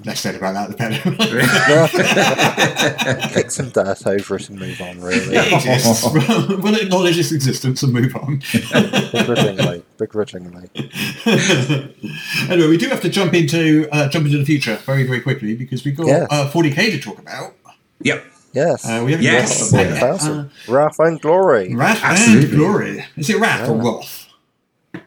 Less 0.03 0.21
said 0.21 0.33
about 0.33 0.53
that, 0.53 0.69
the 0.71 0.75
better. 0.77 0.99
Kick 3.33 3.51
some 3.51 3.69
dirt 3.69 4.07
over 4.07 4.35
it 4.37 4.49
and 4.49 4.59
move 4.59 4.81
on. 4.81 4.99
Really, 4.99 5.35
it 5.37 5.53
exists. 5.53 6.03
we'll 6.49 6.75
acknowledge 6.75 7.19
its 7.19 7.31
existence 7.31 7.83
and 7.83 7.93
move 7.93 8.15
on. 8.15 8.41
begrudgingly, 9.11 9.83
begrudgingly. 9.97 10.69
anyway, 12.49 12.67
we 12.67 12.77
do 12.77 12.87
have 12.89 13.01
to 13.01 13.09
jump 13.09 13.35
into 13.35 13.87
uh, 13.91 14.09
jump 14.09 14.25
into 14.25 14.39
the 14.39 14.45
future 14.45 14.75
very, 14.85 15.03
very 15.05 15.21
quickly 15.21 15.55
because 15.55 15.85
we've 15.85 15.95
got 15.97 16.07
Yes. 16.07 16.27
uh, 16.31 16.49
40k 16.49 16.75
to 16.91 16.99
talk 16.99 17.19
about. 17.19 17.53
Yep. 18.01 18.23
Yes, 18.53 18.83
Uh, 18.85 19.03
we 19.05 19.11
haven't 19.11 19.23
Yes. 19.25 19.71
got 19.71 19.77
What 19.77 19.83
that 19.89 19.93
yet. 19.93 20.03
about 20.03 20.21
Uh. 20.23 20.43
Wrath 20.73 20.97
and 20.99 21.21
Glory. 21.21 21.75
Wrath 21.75 22.01
and 22.03 22.49
Glory. 22.49 23.05
Is 23.17 23.29
it 23.29 23.37
Wrath 23.39 23.69
or 23.69 23.75
Wrath? 23.75 24.28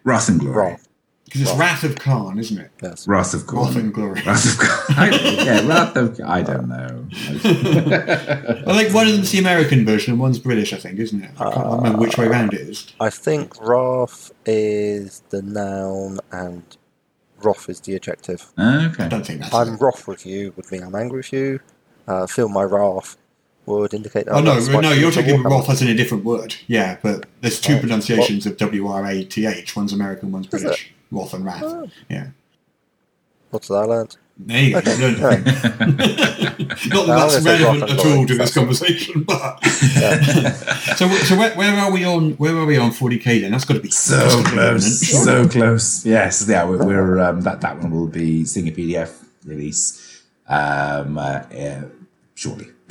Wrath 0.05 0.29
and 0.29 0.41
Glory. 0.41 0.57
Wrath. 0.57 0.89
Because 1.25 1.49
it's 1.49 1.59
Wrath 1.59 1.83
of 1.83 1.95
Khan, 1.97 2.39
isn't 2.39 2.59
it? 2.59 2.71
Yes. 2.83 3.09
Wrath 3.09 3.33
of 3.33 3.47
God. 3.47 3.69
Wrath 3.69 3.77
and 3.77 3.95
Glory. 3.95 4.21
Wrath 4.27 4.53
of 4.53 4.59
God. 4.59 5.15
yeah, 5.47 5.67
Wrath 5.67 5.97
of 5.97 6.21
I 6.27 6.43
don't 6.43 6.69
know. 6.69 7.07
I 7.13 8.77
think 8.77 8.95
one 8.95 9.07
of 9.07 9.13
them's 9.15 9.31
the 9.33 9.39
American 9.39 9.87
version 9.87 10.13
and 10.13 10.21
one's 10.21 10.39
British, 10.39 10.75
I 10.75 10.77
think, 10.77 10.99
isn't 10.99 11.23
it? 11.25 11.31
I 11.41 11.51
can't 11.53 11.67
remember 11.79 11.99
which 12.01 12.19
way 12.19 12.29
round 12.29 12.53
it 12.53 12.61
is. 12.61 12.93
I 13.01 13.09
think 13.09 13.59
Wrath 13.63 14.31
is 14.45 15.23
the 15.31 15.41
noun 15.41 16.21
and 16.33 16.63
Wrath 17.43 17.69
is 17.71 17.81
the 17.81 17.95
adjective. 17.95 18.53
Okay. 18.59 19.05
I 19.05 19.09
don't 19.09 19.27
think 19.27 19.41
that's 19.41 19.55
I'm 19.55 19.75
it. 19.75 19.81
wrath 19.81 20.07
with 20.07 20.27
you 20.27 20.53
would 20.57 20.71
mean 20.71 20.83
I'm 20.83 20.95
angry 20.95 21.19
with 21.21 21.33
you. 21.33 21.61
Uh, 22.07 22.27
feel 22.27 22.49
my 22.49 22.63
wrath 22.65 23.17
would 23.67 23.95
indicate. 23.95 24.27
Oh 24.29 24.41
no, 24.41 24.59
no, 24.59 24.81
my 24.81 24.93
you're 24.93 25.11
future 25.13 25.23
talking 25.29 25.45
Warhammer. 25.45 25.51
Wrath 25.61 25.71
as 25.71 25.83
in 25.83 25.89
a 25.89 25.95
different 25.95 26.25
word. 26.25 26.57
Yeah, 26.67 26.97
but 27.03 27.27
there's 27.41 27.61
two 27.61 27.75
Oh, 27.77 27.81
pronunciations 27.81 28.45
of 28.47 28.57
W 28.57 28.87
R 28.89 29.07
A 29.07 29.25
T 29.25 29.47
H. 29.47 29.77
One's 29.77 29.93
American, 29.93 30.33
one's 30.33 30.47
Is 30.47 30.51
British. 30.63 30.93
Roth 31.11 31.33
and 31.35 31.45
Wrath. 31.45 31.63
Oh. 31.65 31.89
Yeah. 32.09 32.29
What's 33.51 33.69
that, 33.69 33.87
learned? 33.87 34.17
There 34.39 34.63
you. 34.63 34.77
Okay, 34.79 34.95
You 34.97 35.01
don't- 35.15 35.23
alright. 35.23 35.45
Not 35.45 35.57
that 35.59 36.89
No, 36.89 37.05
that's 37.07 37.41
relevant 37.45 37.91
at 37.91 37.99
all 38.07 38.27
to 38.27 38.35
this 38.35 38.39
that's- 38.39 38.55
conversation, 38.55 39.23
but 39.29 39.63
so 40.97 41.09
so 41.09 41.37
where, 41.37 41.55
where 41.55 41.77
are 41.79 41.93
we 41.93 42.05
on? 42.05 42.33
Where 42.33 42.57
are 42.57 42.65
we 42.65 42.79
on 42.79 42.91
40k 42.93 43.43
then? 43.43 43.53
That's 43.53 43.67
got 43.67 43.75
to 43.75 43.81
be 43.81 43.91
So 43.91 44.17
gotta 44.19 44.43
be 44.45 44.51
close, 44.51 45.13
imminent. 45.15 45.53
so 45.53 45.59
close. 45.59 46.07
Yes, 46.07 46.47
yeah, 46.49 46.65
we're, 46.65 46.83
we're 46.85 47.19
um, 47.21 47.43
that 47.43 47.61
that 47.61 47.79
one 47.79 47.91
will 47.91 48.07
be 48.09 48.45
seeing 48.47 48.69
a 48.69 48.73
PDF 48.73 49.13
release 49.45 50.23
um, 50.49 51.19
uh, 51.19 51.43
uh, 51.55 51.83
shortly. 52.43 52.67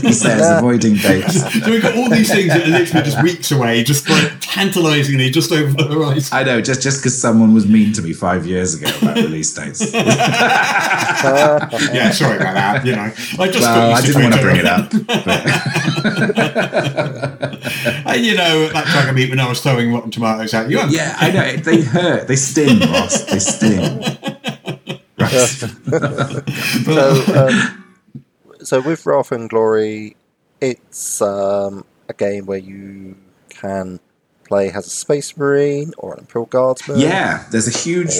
he 0.00 0.12
says, 0.12 0.58
avoiding 0.58 0.94
dates. 0.94 1.44
So 1.64 1.70
we've 1.70 1.82
got 1.82 1.94
all 1.96 2.10
these 2.10 2.32
things 2.32 2.48
that 2.48 2.66
are 2.66 2.70
literally 2.70 3.04
just 3.04 3.22
weeks 3.22 3.52
away, 3.52 3.84
just 3.84 4.08
like 4.08 4.32
tantalisingly 4.40 5.30
just 5.30 5.52
over 5.52 5.72
the 5.72 5.84
horizon. 5.84 6.36
I 6.36 6.42
know, 6.42 6.60
just 6.60 6.82
just 6.82 7.00
because 7.00 7.20
someone 7.20 7.54
was 7.54 7.66
mean 7.66 7.92
to 7.94 8.02
me 8.02 8.12
five 8.12 8.46
years 8.46 8.74
ago 8.74 8.90
about 9.00 9.16
release 9.16 9.54
dates. 9.54 9.92
Yeah, 11.24 12.10
sorry 12.10 12.36
about 12.36 12.54
that. 12.54 12.84
You 12.84 12.96
know, 12.96 13.10
I 13.38 13.48
just 13.48 13.60
well, 13.60 13.94
I 13.94 14.00
didn't 14.02 14.22
want 14.22 14.34
to 14.34 14.40
bring 14.42 14.56
it 14.56 14.66
up. 14.66 14.92
And 18.06 18.24
you 18.24 18.34
know, 18.34 18.68
that 18.68 18.86
Dragonmeet 18.86 19.30
when 19.30 19.40
I 19.40 19.48
was 19.48 19.60
throwing 19.60 19.92
rotten 19.92 20.10
tomatoes 20.10 20.52
at 20.52 20.68
you. 20.68 20.80
Yeah, 20.88 21.16
I 21.18 21.30
know. 21.30 21.56
They 21.56 21.80
hurt. 21.80 22.28
They 22.28 22.36
sting, 22.36 22.80
Ross. 22.80 23.24
They 23.24 23.38
sting. 23.38 24.00
Right. 25.18 25.30
so, 26.84 27.48
um, 27.48 27.83
so 28.64 28.80
with 28.80 29.06
Wrath 29.06 29.32
and 29.32 29.48
Glory, 29.48 30.16
it's 30.60 31.20
um, 31.20 31.84
a 32.08 32.14
game 32.14 32.46
where 32.46 32.58
you 32.58 33.16
can 33.48 34.00
play 34.44 34.70
as 34.70 34.86
a 34.86 34.90
Space 34.90 35.36
Marine 35.36 35.92
or 35.98 36.14
an 36.14 36.20
Imperial 36.20 36.46
Guardsman. 36.46 36.98
Yeah, 36.98 37.46
there's 37.50 37.68
a 37.68 37.76
huge 37.76 38.10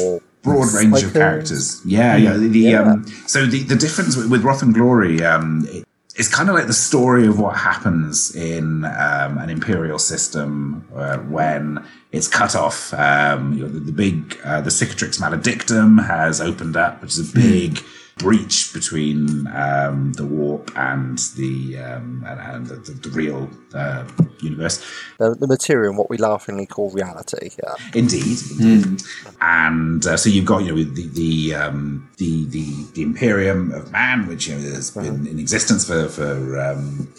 broad 0.42 0.72
range 0.72 1.02
of 1.02 1.12
characters. 1.12 1.80
Yeah, 1.84 2.16
yeah. 2.16 2.36
The, 2.36 2.48
Yeah. 2.48 2.82
Um, 2.82 3.06
so 3.26 3.46
the, 3.46 3.62
the 3.62 3.76
difference 3.76 4.16
with, 4.16 4.30
with 4.30 4.44
Wrath 4.44 4.62
and 4.62 4.74
Glory, 4.74 5.24
um, 5.24 5.66
it, 5.70 5.84
it's 6.16 6.28
kind 6.28 6.48
of 6.48 6.54
like 6.54 6.68
the 6.68 6.72
story 6.72 7.26
of 7.26 7.40
what 7.40 7.56
happens 7.56 8.34
in 8.36 8.84
um, 8.84 9.38
an 9.38 9.50
imperial 9.50 9.98
system 9.98 10.86
uh, 10.94 11.18
when 11.18 11.84
it's 12.12 12.28
cut 12.28 12.54
off. 12.54 12.94
Um, 12.94 13.54
you 13.54 13.62
know, 13.62 13.68
the, 13.68 13.80
the 13.80 13.92
big, 13.92 14.38
uh, 14.44 14.60
the 14.60 14.70
Cicatrix 14.70 15.18
Maledictum 15.18 16.06
has 16.06 16.40
opened 16.40 16.76
up, 16.76 17.02
which 17.02 17.18
is 17.18 17.30
a 17.30 17.34
big 17.34 17.80
breach 18.18 18.72
between 18.72 19.46
um, 19.48 20.12
the 20.12 20.24
warp 20.24 20.70
and 20.76 21.18
the 21.36 21.78
um, 21.78 22.24
and, 22.26 22.40
and 22.40 22.66
the, 22.66 22.76
the, 22.76 22.92
the 22.92 23.10
real 23.10 23.50
uh, 23.74 24.04
universe. 24.40 24.84
The, 25.18 25.34
the 25.34 25.46
material, 25.46 25.94
what 25.94 26.08
we 26.10 26.16
laughingly 26.16 26.66
call 26.66 26.90
reality. 26.90 27.50
Yeah. 27.62 27.74
Indeed, 27.94 28.38
indeed. 28.58 29.02
and 29.40 30.06
uh, 30.06 30.16
so 30.16 30.28
you've 30.30 30.44
got 30.44 30.64
you 30.64 30.74
know 30.76 30.84
the 30.84 31.08
the 31.08 31.54
um, 31.54 32.08
the, 32.18 32.44
the 32.46 32.86
the 32.94 33.02
Imperium 33.02 33.72
of 33.72 33.90
Man, 33.90 34.26
which 34.26 34.46
you 34.48 34.54
know 34.54 34.60
has 34.62 34.90
been 34.90 35.26
in 35.26 35.38
existence 35.38 35.86
for 35.86 36.08
for 36.08 36.60
um, 36.60 37.12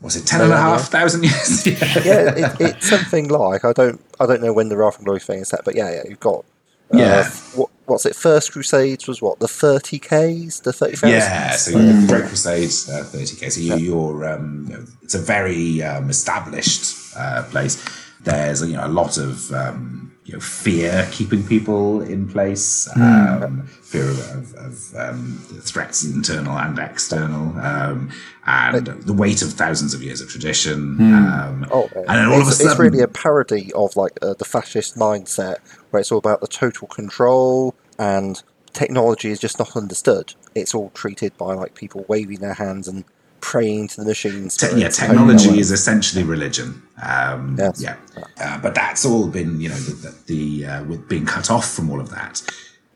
was 0.00 0.16
it 0.16 0.26
ten 0.26 0.40
and 0.40 0.52
a 0.52 0.56
half 0.56 0.88
thousand 0.88 1.22
years? 1.24 1.66
yeah. 1.66 2.02
Yeah, 2.04 2.34
it, 2.34 2.60
it's 2.60 2.88
something 2.88 3.28
like 3.28 3.64
I 3.64 3.72
don't 3.72 4.00
I 4.18 4.26
don't 4.26 4.42
know 4.42 4.52
when 4.52 4.68
the 4.68 4.76
Wrath 4.76 4.96
and 4.96 5.04
Glory 5.04 5.20
thing 5.20 5.40
is 5.40 5.48
set, 5.48 5.64
but 5.64 5.76
yeah, 5.76 5.90
yeah, 5.92 6.02
you've 6.08 6.20
got 6.20 6.44
uh, 6.92 6.98
Yeah. 6.98 7.30
what 7.54 7.70
what's 7.92 8.06
it? 8.06 8.16
First 8.16 8.52
Crusades 8.52 9.06
was 9.06 9.22
what 9.22 9.38
the 9.38 9.48
thirty 9.48 9.98
k's, 9.98 10.60
the 10.60 10.72
thirty 10.72 10.96
thousand. 10.96 11.10
Yeah, 11.10 11.50
so 11.52 11.72
mm. 11.72 12.08
Great 12.08 12.24
Crusades, 12.24 12.88
uh, 12.88 13.04
30k. 13.04 13.52
So 13.52 13.60
you, 13.60 13.76
you're, 13.76 14.28
um, 14.28 14.88
it's 15.02 15.14
a 15.14 15.18
very 15.18 15.82
um, 15.82 16.10
established 16.10 17.14
uh, 17.16 17.44
place. 17.44 17.82
There's 18.20 18.66
you 18.66 18.76
know 18.76 18.86
a 18.86 18.88
lot 18.88 19.18
of 19.18 19.52
um, 19.52 20.12
you 20.24 20.34
know 20.34 20.40
fear 20.40 21.08
keeping 21.12 21.44
people 21.46 22.00
in 22.00 22.28
place, 22.28 22.88
um, 22.96 23.66
fear 23.66 24.08
of, 24.08 24.20
of, 24.30 24.54
of 24.54 24.94
um, 24.96 25.38
threats 25.60 26.04
internal 26.04 26.56
and 26.56 26.78
external, 26.78 27.58
um, 27.60 28.10
and 28.46 28.86
the 28.86 29.12
weight 29.12 29.42
of 29.42 29.52
thousands 29.52 29.92
of 29.92 30.02
years 30.02 30.20
of 30.20 30.28
tradition. 30.28 30.98
Um, 31.00 31.66
Oh, 31.70 31.88
and 31.94 32.08
then 32.08 32.28
all 32.28 32.40
of 32.40 32.48
a 32.48 32.52
sudden, 32.52 32.70
it's 32.70 32.80
really 32.80 33.00
a 33.00 33.08
parody 33.08 33.72
of 33.74 33.96
like 33.96 34.18
uh, 34.22 34.34
the 34.34 34.44
fascist 34.44 34.96
mindset, 34.96 35.58
where 35.90 36.00
it's 36.00 36.12
all 36.12 36.18
about 36.18 36.40
the 36.40 36.48
total 36.48 36.86
control 36.88 37.74
and 37.98 38.42
technology 38.72 39.30
is 39.30 39.38
just 39.38 39.58
not 39.58 39.76
understood. 39.76 40.34
It's 40.54 40.74
all 40.74 40.90
treated 40.90 41.36
by 41.36 41.54
like 41.54 41.74
people 41.74 42.04
waving 42.08 42.38
their 42.40 42.54
hands 42.54 42.88
and 42.88 43.04
praying 43.40 43.88
to 43.88 43.96
the 44.00 44.06
machines. 44.06 44.56
Te- 44.56 44.78
yeah, 44.80 44.88
technology 44.88 45.58
is 45.58 45.70
essentially 45.72 46.22
religion. 46.24 46.82
Um, 47.02 47.56
Yes. 47.58 47.82
Yeah, 47.82 47.96
uh, 48.40 48.58
but 48.58 48.74
that's 48.74 49.04
all 49.04 49.26
been, 49.28 49.60
you 49.60 49.68
know, 49.68 49.74
the, 49.76 49.92
the, 50.10 50.34
the 50.34 50.66
uh, 50.66 50.84
with 50.84 51.08
being 51.08 51.26
cut 51.26 51.50
off 51.50 51.68
from 51.74 51.90
all 51.90 52.00
of 52.00 52.10
that, 52.10 52.40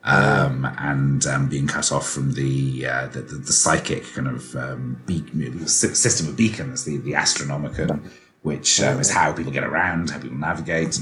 um, 0.05 0.65
and 0.79 1.27
um, 1.27 1.49
being 1.49 1.67
cut 1.67 1.91
off 1.91 2.09
from 2.09 2.35
the 2.35 2.87
uh, 2.87 3.07
the, 3.09 3.23
the, 3.23 3.35
the 3.37 3.53
psychic 3.53 4.05
kind 4.15 4.29
of 4.29 4.55
um, 4.55 5.03
be- 5.07 5.27
sy- 5.67 5.89
system 5.95 6.29
of 6.29 6.37
beacons, 6.37 6.85
the 6.85 6.99
the 6.99 7.13
Astronomicon, 7.13 8.01
which 8.43 8.81
um, 8.81 9.01
is 9.01 9.11
how 9.11 9.33
people 9.33 9.53
get 9.53 9.65
around, 9.65 10.11
how 10.11 10.19
people 10.21 10.37
navigate. 10.39 10.99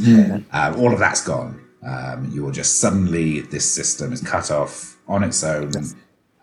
Uh, 0.53 0.75
all 0.79 0.93
of 0.93 0.99
that's 0.99 1.23
gone. 1.23 1.61
Um, 1.85 2.31
you're 2.33 2.53
just 2.53 2.79
suddenly 2.81 3.41
this 3.41 3.73
system 3.73 4.13
is 4.13 4.21
cut 4.21 4.51
off 4.51 4.99
on 5.07 5.23
its 5.23 5.45
own. 5.45 5.73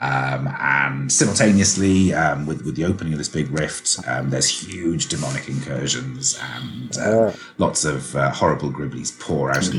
Um, 0.02 0.50
and 0.60 1.12
simultaneously, 1.12 2.12
um, 2.14 2.48
with, 2.48 2.66
with 2.66 2.76
the 2.76 2.86
opening 2.86 3.14
of 3.14 3.20
this 3.20 3.30
big 3.30 3.52
rift, 3.52 4.00
um, 4.08 4.32
there's 4.32 4.50
huge 4.50 5.08
demonic 5.08 5.48
incursions 5.48 6.40
and 6.56 6.98
uh, 6.98 7.34
lots 7.60 7.86
of 7.86 8.16
uh, 8.16 8.32
horrible 8.32 8.72
gribblies 8.72 9.18
pour 9.20 9.52
out 9.52 9.58
of 9.58 9.74
the 9.74 9.78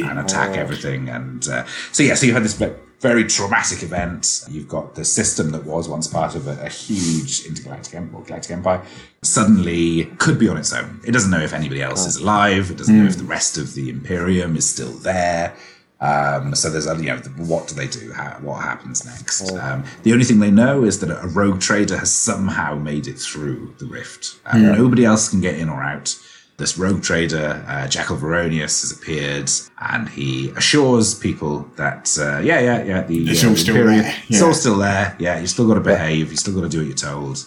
room 0.00 0.10
and 0.10 0.18
attack 0.20 0.56
everything. 0.56 1.10
And 1.10 1.46
uh, 1.48 1.66
so, 1.92 2.02
yeah, 2.02 2.14
so 2.14 2.24
you 2.24 2.32
had 2.32 2.44
this 2.44 2.58
very 3.00 3.24
traumatic 3.24 3.82
event. 3.82 4.44
You've 4.50 4.68
got 4.68 4.94
the 4.94 5.04
system 5.04 5.50
that 5.50 5.64
was 5.64 5.86
once 5.88 6.08
part 6.08 6.34
of 6.34 6.46
a, 6.46 6.58
a 6.64 6.68
huge 6.68 7.44
intergalactic 7.46 7.94
em- 7.94 8.10
or 8.14 8.22
galactic 8.22 8.52
empire 8.52 8.82
suddenly 9.22 10.06
could 10.18 10.38
be 10.38 10.48
on 10.48 10.56
its 10.56 10.72
own. 10.72 11.00
It 11.06 11.12
doesn't 11.12 11.30
know 11.30 11.40
if 11.40 11.52
anybody 11.52 11.82
else 11.82 12.06
is 12.06 12.16
alive. 12.16 12.70
It 12.70 12.78
doesn't 12.78 12.96
know 12.96 13.06
if 13.06 13.18
the 13.18 13.24
rest 13.24 13.58
of 13.58 13.74
the 13.74 13.90
Imperium 13.90 14.56
is 14.56 14.68
still 14.68 14.92
there. 14.92 15.54
Um, 16.00 16.54
so 16.54 16.70
there's 16.70 16.86
you 16.86 17.08
know, 17.08 17.16
what 17.36 17.66
do 17.66 17.74
they 17.74 17.88
do? 17.88 18.12
How, 18.12 18.38
what 18.40 18.62
happens 18.62 19.04
next? 19.04 19.52
Um, 19.52 19.84
the 20.04 20.12
only 20.12 20.24
thing 20.24 20.38
they 20.38 20.50
know 20.50 20.84
is 20.84 21.00
that 21.00 21.10
a 21.10 21.26
rogue 21.26 21.60
trader 21.60 21.98
has 21.98 22.12
somehow 22.12 22.76
made 22.76 23.08
it 23.08 23.18
through 23.18 23.74
the 23.78 23.86
rift. 23.86 24.36
Um, 24.46 24.62
Nobody 24.62 25.04
else 25.04 25.28
can 25.28 25.40
get 25.40 25.58
in 25.58 25.68
or 25.68 25.82
out. 25.82 26.14
This 26.56 26.76
rogue 26.76 27.02
trader, 27.04 27.64
uh, 27.68 27.86
Jakel 27.86 28.18
Varonius, 28.18 28.80
has 28.82 28.90
appeared, 28.90 29.48
and 29.80 30.08
he 30.08 30.50
assures 30.56 31.14
people 31.14 31.68
that, 31.76 32.16
uh, 32.20 32.38
yeah, 32.40 32.58
yeah, 32.58 32.82
yeah, 32.82 33.02
the 33.04 33.30
It's 33.30 33.44
uh, 33.44 33.46
all 33.46 33.52
the 33.54 33.58
still 33.60 33.76
Imperium- 33.76 34.02
there, 34.02 34.14
It's 34.28 34.40
yeah. 34.40 34.44
all 34.46 34.54
still 34.54 34.76
there. 34.78 35.16
Yeah, 35.20 35.38
you 35.38 35.46
still 35.46 35.68
got 35.68 35.74
to 35.74 35.80
behave. 35.80 36.32
You 36.32 36.36
still 36.36 36.54
got 36.54 36.62
to 36.62 36.68
do 36.68 36.78
what 36.78 36.86
you're 36.88 36.96
told. 36.96 37.46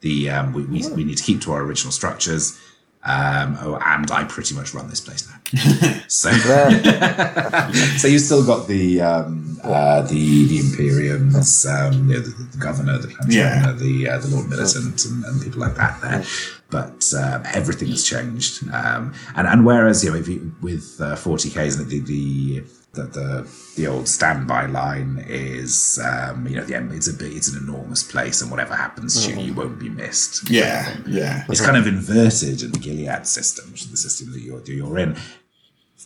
The 0.00 0.28
um, 0.30 0.52
we, 0.52 0.64
we, 0.64 0.86
we 0.94 1.04
need 1.04 1.16
to 1.16 1.22
keep 1.24 1.40
to 1.42 1.52
our 1.52 1.62
original 1.62 1.92
structures. 1.92 2.58
Um, 3.04 3.56
oh, 3.62 3.76
and 3.84 4.10
I 4.10 4.24
pretty 4.24 4.54
much 4.54 4.74
run 4.74 4.88
this 4.90 5.00
place 5.00 5.26
now. 5.28 5.36
so, 6.08 6.30
so 7.98 8.08
you 8.08 8.18
still 8.18 8.44
got 8.46 8.66
the 8.68 9.00
um, 9.02 9.58
uh, 9.62 10.02
the 10.02 10.46
the 10.46 10.58
Imperiums, 10.60 11.66
um, 11.68 12.08
you 12.08 12.14
know, 12.14 12.20
the, 12.20 12.30
the 12.30 12.58
governor, 12.58 12.98
the 12.98 13.14
Yeah. 13.28 13.60
governor, 13.62 13.78
the 13.78 14.08
uh, 14.08 14.18
the 14.18 14.28
Lord 14.28 14.48
Militant, 14.48 15.04
and, 15.04 15.24
and 15.24 15.42
people 15.42 15.60
like 15.60 15.74
that 15.76 16.00
there. 16.00 16.24
But 16.70 17.04
um, 17.14 17.42
everything 17.52 17.88
has 17.88 18.02
changed, 18.04 18.62
um, 18.72 19.12
and 19.36 19.46
and 19.46 19.66
whereas 19.66 20.02
you 20.04 20.10
know 20.10 20.16
if 20.16 20.26
you, 20.28 20.54
with 20.62 20.96
uh, 21.00 21.16
40k's 21.16 21.76
the 21.76 21.84
the 22.00 22.62
the, 22.94 23.02
the 23.02 23.48
the 23.76 23.86
old 23.86 24.06
standby 24.08 24.66
line 24.66 25.24
is 25.28 25.98
um, 26.04 26.46
you 26.46 26.56
know 26.56 26.64
the 26.64 26.74
it's 26.94 27.08
a 27.08 27.26
it's 27.36 27.48
an 27.48 27.62
enormous 27.62 28.02
place, 28.02 28.40
and 28.40 28.50
whatever 28.50 28.74
happens 28.74 29.24
to 29.26 29.32
you, 29.32 29.40
you 29.40 29.54
won't 29.54 29.78
be 29.78 29.88
missed. 29.90 30.48
Yeah, 30.50 30.96
yeah. 31.06 31.44
It's 31.48 31.60
kind 31.60 31.76
of 31.76 31.86
inverted 31.86 32.62
in 32.62 32.72
the 32.72 32.78
Gilead 32.78 33.26
system, 33.26 33.70
which 33.70 33.82
is 33.82 33.90
the 33.90 33.96
system 33.96 34.32
that 34.32 34.40
you're, 34.40 34.60
that 34.60 34.72
you're 34.72 34.98
in. 34.98 35.16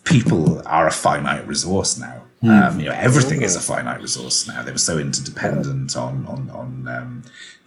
People 0.06 0.62
are 0.66 0.86
a 0.86 0.92
finite 0.92 1.46
resource 1.46 1.98
now. 1.98 2.22
Um, 2.42 2.78
you 2.78 2.86
know, 2.86 2.92
everything 2.92 3.42
is 3.42 3.56
a 3.56 3.60
finite 3.60 4.00
resource 4.00 4.46
now. 4.46 4.62
They 4.62 4.70
were 4.70 4.78
so 4.78 4.98
interdependent 4.98 5.96
on 5.96 6.24
on 6.26 6.48
on 6.50 6.88
um, 6.88 7.22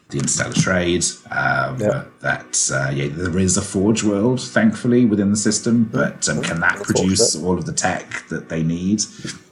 the 0.09 0.17
interstellar 0.17 0.53
trade 0.53 1.05
um, 1.29 1.77
that 1.77 2.71
uh, 2.73 2.89
yeah, 2.89 3.07
there 3.09 3.37
is 3.37 3.57
a 3.57 3.61
forge 3.61 4.03
world, 4.03 4.41
thankfully, 4.41 5.05
within 5.05 5.29
the 5.29 5.37
system. 5.37 5.83
But 5.83 6.27
um, 6.27 6.41
can 6.41 6.59
that 6.61 6.81
produce 6.81 7.35
all 7.35 7.57
of 7.59 7.65
the 7.65 7.73
tech 7.73 8.27
that 8.29 8.49
they 8.49 8.63
need? 8.63 9.03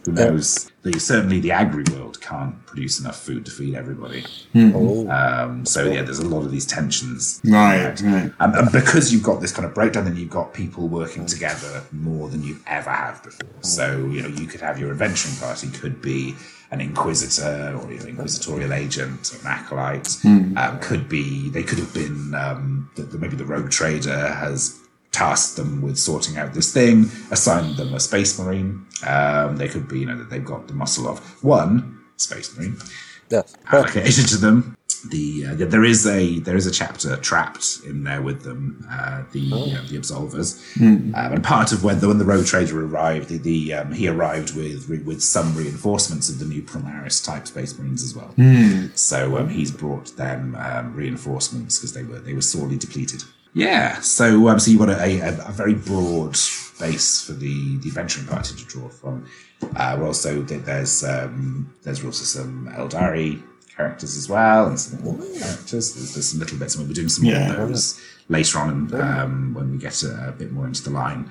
Who 0.05 0.13
knows? 0.13 0.71
The, 0.81 0.99
certainly, 0.99 1.39
the 1.39 1.51
agri 1.51 1.83
world 1.93 2.19
can't 2.21 2.65
produce 2.65 2.99
enough 2.99 3.21
food 3.21 3.45
to 3.45 3.51
feed 3.51 3.75
everybody. 3.75 4.25
Um, 5.11 5.63
so 5.63 5.85
yeah, 5.85 6.01
there's 6.01 6.19
a 6.19 6.27
lot 6.27 6.43
of 6.43 6.49
these 6.49 6.65
tensions. 6.65 7.39
Right, 7.45 8.01
right. 8.01 8.31
And, 8.39 8.55
and 8.55 8.71
because 8.71 9.13
you've 9.13 9.23
got 9.23 9.41
this 9.41 9.51
kind 9.51 9.65
of 9.65 9.75
breakdown, 9.75 10.05
then 10.05 10.15
you've 10.15 10.31
got 10.31 10.55
people 10.55 10.87
working 10.87 11.27
together 11.27 11.83
more 11.91 12.29
than 12.29 12.41
you 12.41 12.57
ever 12.65 12.89
have 12.89 13.21
before. 13.23 13.49
So 13.61 14.07
you 14.07 14.23
know, 14.23 14.29
you 14.29 14.47
could 14.47 14.61
have 14.61 14.79
your 14.79 14.89
adventuring 14.89 15.35
party 15.35 15.67
could 15.69 16.01
be 16.01 16.35
an 16.71 16.81
inquisitor 16.81 17.77
or 17.81 17.91
you 17.91 17.99
know, 17.99 18.05
inquisitorial 18.05 18.73
agent 18.73 19.33
or 19.33 19.39
an 19.41 19.47
acolyte. 19.47 20.17
Um, 20.57 20.79
could 20.79 21.07
be 21.07 21.49
they 21.49 21.63
could 21.63 21.79
have 21.79 21.93
been 21.93 22.33
um, 22.35 22.89
the, 22.95 23.03
the, 23.03 23.17
maybe 23.17 23.35
the 23.35 23.45
rogue 23.45 23.69
trader 23.71 24.27
has 24.29 24.79
tasked 25.11 25.55
them 25.55 25.81
with 25.81 25.97
sorting 25.97 26.37
out 26.37 26.53
this 26.53 26.73
thing, 26.73 27.09
assigned 27.31 27.77
them 27.77 27.93
a 27.93 27.99
space 27.99 28.37
marine. 28.37 28.85
Um, 29.05 29.57
they 29.57 29.67
could 29.67 29.87
be 29.87 29.99
you 29.99 30.05
know 30.05 30.17
that 30.17 30.29
they've 30.29 30.43
got 30.43 30.67
the 30.67 30.73
muscle 30.73 31.07
of 31.07 31.19
one 31.43 31.99
space 32.17 32.55
marine 32.57 32.77
Yes. 33.29 33.55
allocated 33.71 34.27
to 34.29 34.37
them. 34.37 34.76
The 35.09 35.45
uh, 35.47 35.55
there 35.55 35.83
is 35.83 36.05
a 36.05 36.39
there 36.39 36.55
is 36.55 36.65
a 36.65 36.71
chapter 36.71 37.15
trapped 37.17 37.81
in 37.85 38.03
there 38.03 38.21
with 38.21 38.43
them, 38.43 38.85
uh, 38.89 39.23
the 39.31 39.51
uh, 39.53 39.87
the 39.89 39.97
absolvers, 39.97 40.59
um, 41.15 41.33
and 41.33 41.43
part 41.43 41.71
of 41.71 41.83
when 41.83 41.99
the 41.99 42.07
when 42.07 42.17
the 42.17 42.25
rogue 42.25 42.45
trader 42.45 42.83
arrived, 42.85 43.29
the, 43.29 43.37
the 43.37 43.73
um, 43.73 43.91
he 43.93 44.07
arrived 44.07 44.55
with 44.55 44.89
with 44.89 45.21
some 45.21 45.55
reinforcements 45.55 46.29
of 46.29 46.39
the 46.39 46.45
new 46.45 46.61
Primaris 46.61 47.23
type 47.23 47.47
space 47.47 47.77
marines 47.77 48.03
as 48.03 48.15
well. 48.15 48.33
So 48.95 49.37
um, 49.37 49.49
he's 49.49 49.71
brought 49.71 50.15
them 50.17 50.55
um, 50.55 50.93
reinforcements 50.95 51.77
because 51.77 51.93
they 51.93 52.03
were 52.03 52.19
they 52.19 52.33
were 52.33 52.41
sorely 52.41 52.77
depleted. 52.77 53.23
Yeah, 53.53 53.99
so 54.01 54.49
um, 54.49 54.59
so 54.59 54.71
you 54.71 54.77
got 54.77 54.89
a, 54.89 55.19
a, 55.19 55.47
a 55.47 55.51
very 55.51 55.73
broad 55.73 56.37
base 56.79 57.25
for 57.25 57.33
the 57.33 57.77
the 57.77 57.89
adventuring 57.89 58.27
party 58.27 58.55
to 58.55 58.65
draw 58.65 58.87
from. 58.89 59.25
Uh, 59.75 59.97
we're 59.99 60.07
also 60.07 60.41
there's 60.41 61.03
um, 61.03 61.73
there's 61.83 62.03
also 62.03 62.23
some 62.23 62.69
Eldari 62.75 63.41
characters 63.77 64.17
as 64.17 64.27
well, 64.27 64.67
and 64.67 64.79
some 64.79 65.03
more 65.03 65.17
characters. 65.39 65.93
There's, 65.93 66.13
there's 66.13 66.27
some 66.27 66.39
little 66.39 66.57
bits, 66.57 66.75
and 66.75 66.81
we'll 66.83 66.89
be 66.89 66.95
doing 66.95 67.09
some 67.09 67.25
more 67.25 67.35
of 67.63 67.69
those 67.69 68.01
later 68.29 68.59
on 68.59 68.93
um, 68.99 69.53
when 69.53 69.71
we 69.71 69.77
get 69.77 70.03
a, 70.03 70.29
a 70.29 70.31
bit 70.33 70.51
more 70.51 70.65
into 70.65 70.83
the 70.83 70.89
line. 70.89 71.29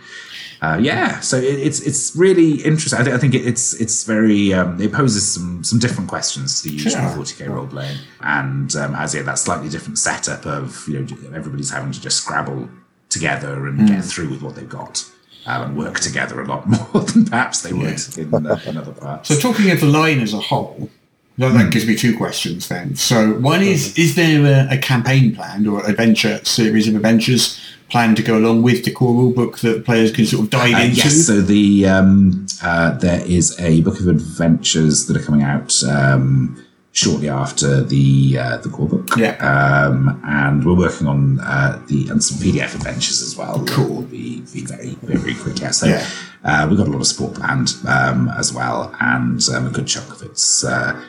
Uh, 0.63 0.79
yeah, 0.81 1.21
so 1.21 1.37
it, 1.37 1.43
it's 1.67 1.81
it's 1.81 2.17
really 2.17 2.63
interesting. 2.63 2.99
I, 2.99 3.05
th- 3.05 3.15
I 3.15 3.19
think 3.19 3.35
it, 3.35 3.45
it's 3.47 3.75
it's 3.81 4.05
very 4.05 4.55
um, 4.55 4.81
it 4.81 4.93
poses 4.93 5.31
some 5.31 5.63
some 5.65 5.79
different 5.79 6.09
questions 6.09 6.63
to 6.63 6.69
the 6.69 6.75
usual 6.75 6.93
Sure. 6.93 7.01
40k 7.25 7.49
role 7.51 7.67
playing, 7.67 7.99
and 8.21 8.75
um, 8.77 8.95
as 8.95 9.15
yeah, 9.15 9.23
that 9.23 9.39
slightly 9.39 9.69
different 9.69 9.99
setup 9.99 10.47
of 10.47 10.87
you 10.89 11.01
know 11.01 11.07
everybody's 11.35 11.71
having 11.71 11.93
to 11.93 12.01
just 12.01 12.19
scrabble 12.19 12.69
together 13.11 13.67
and 13.67 13.87
get 13.87 14.03
through 14.05 14.31
with 14.31 14.43
what 14.43 14.55
they've 14.55 14.69
got. 14.69 15.05
Um, 15.49 15.63
and 15.63 15.77
work 15.77 16.01
together 16.01 16.41
a 16.41 16.45
lot 16.45 16.67
more 16.93 17.03
than 17.05 17.25
perhaps 17.27 17.63
they 17.63 17.73
would 17.73 18.01
in, 18.19 18.35
uh, 18.35 18.59
in 18.67 18.77
other 18.77 18.91
parts. 18.91 19.29
So 19.29 19.37
talking 19.39 19.71
of 19.71 19.79
the 19.79 19.87
line 19.87 20.19
as 20.19 20.35
a 20.35 20.41
whole, 20.41 20.91
that, 21.39 21.53
that 21.53 21.73
gives 21.73 21.87
me 21.87 21.95
two 21.97 22.17
questions 22.17 22.69
then. 22.69 22.95
So 22.97 23.35
one 23.41 23.63
is, 23.63 23.97
is 23.99 24.15
there 24.15 24.69
a, 24.71 24.75
a 24.75 24.79
campaign 24.79 25.35
planned 25.35 25.67
or 25.69 25.85
adventure 25.89 26.45
series 26.45 26.89
of 26.89 26.95
adventures 26.97 27.61
planned 27.89 28.17
to 28.17 28.23
go 28.23 28.37
along 28.37 28.63
with 28.63 28.85
the 28.85 28.91
core 28.91 29.15
rule 29.15 29.33
book 29.33 29.59
that 29.61 29.85
players 29.85 30.11
can 30.13 30.27
sort 30.27 30.45
of 30.45 30.51
dive 30.51 30.75
Uh, 30.75 30.79
into? 30.79 30.97
yes, 30.97 31.27
so 31.27 31.41
the 31.41 31.87
um, 31.87 32.47
uh, 32.63 32.91
there 32.99 33.21
is 33.27 33.59
a 33.61 33.81
book 33.83 34.01
of 34.01 34.09
adventures 34.09 35.07
that 35.07 35.17
are 35.17 35.23
coming 35.23 35.43
out 35.43 35.73
um, 35.85 36.63
shortly 36.93 37.29
after 37.29 37.83
the 37.83 38.39
uh, 38.41 38.57
the 38.57 38.69
core 38.71 38.89
book. 38.89 39.09
Yeah. 39.17 39.37
um, 39.53 40.21
and 40.27 40.65
we're 40.65 40.75
working 40.77 41.07
on 41.07 41.39
uh, 41.41 41.81
the 41.87 42.09
and 42.09 42.25
some 42.25 42.39
PDF 42.39 42.75
adventures 42.75 43.21
as 43.23 43.37
well. 43.37 43.63
Cool. 43.69 43.89
will 43.97 44.03
be, 44.03 44.41
be 44.53 44.63
very 44.65 44.95
very 45.03 45.35
quick. 45.35 45.61
Yeah, 45.61 45.71
so 45.71 45.87
Yeah. 45.87 46.05
Uh, 46.45 46.67
we've 46.69 46.79
got 46.79 46.87
a 46.89 46.91
lot 46.91 47.01
of 47.01 47.07
support 47.07 47.35
planned 47.35 47.75
um, 47.89 48.29
as 48.39 48.53
well, 48.53 48.95
and 49.01 49.41
um, 49.55 49.67
a 49.67 49.71
good 49.71 49.87
chunk 49.87 50.11
of 50.13 50.23
it's 50.23 50.65
uh, 50.65 51.01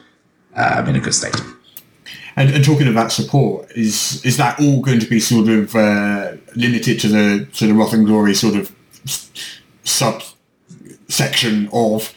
um, 0.58 0.88
in 0.90 0.96
a 0.96 1.00
good 1.00 1.14
state. 1.16 1.36
And, 2.36 2.52
and 2.52 2.64
talking 2.64 2.88
about 2.88 3.12
support, 3.12 3.72
is 3.72 4.24
is 4.26 4.38
that 4.38 4.60
all 4.60 4.82
going 4.82 5.00
to 5.00 5.08
be 5.08 5.20
sort 5.20 5.48
of 5.50 5.76
uh, 5.76 6.34
limited 6.56 7.00
to 7.00 7.08
the 7.08 7.46
to 7.54 7.66
the 7.68 7.74
Wrath 7.74 7.94
and 7.94 8.06
Glory 8.06 8.36
sort 8.36 8.56
of 8.56 8.72
s- 9.06 9.32
sub 9.84 10.22
section 11.08 11.68
of 11.74 12.14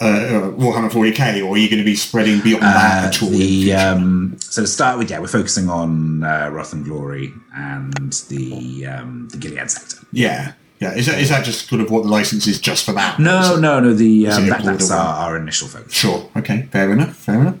uh, 0.00 0.52
Warhammer 0.56 0.90
40k, 0.90 1.42
or 1.44 1.54
are 1.54 1.58
you 1.58 1.68
going 1.68 1.78
to 1.78 1.84
be 1.84 1.96
spreading 1.96 2.40
beyond 2.40 2.62
that 2.62 3.14
at 3.16 3.22
all? 3.22 3.30
The 3.30 3.72
um, 3.72 4.36
so 4.38 4.62
to 4.62 4.68
start 4.68 4.98
with, 4.98 5.10
yeah, 5.10 5.18
we're 5.18 5.28
focusing 5.28 5.68
on 5.70 6.22
uh, 6.24 6.50
Wrath 6.52 6.72
and 6.74 6.84
Glory 6.84 7.32
and 7.56 8.12
the 8.28 8.86
um, 8.86 9.28
the 9.30 9.38
Gilead 9.38 9.70
sector. 9.70 10.06
yeah, 10.12 10.52
yeah. 10.80 10.94
Is 10.94 11.06
that 11.06 11.18
is 11.20 11.28
that 11.30 11.44
just 11.44 11.68
sort 11.68 11.80
of 11.80 11.90
what 11.90 12.02
the 12.04 12.08
license 12.08 12.46
is 12.46 12.60
just 12.60 12.84
for 12.84 12.92
that? 12.92 13.18
No, 13.18 13.56
no, 13.58 13.80
no. 13.80 13.92
The 13.94 14.28
um, 14.28 14.44
it 14.44 14.48
that, 14.50 14.64
that's 14.64 14.90
our, 14.90 15.14
our 15.30 15.36
initial 15.36 15.68
focus. 15.68 15.92
Sure. 15.92 16.28
Okay. 16.36 16.62
Fair 16.70 16.92
enough. 16.92 17.16
Fair 17.16 17.40
enough. 17.40 17.56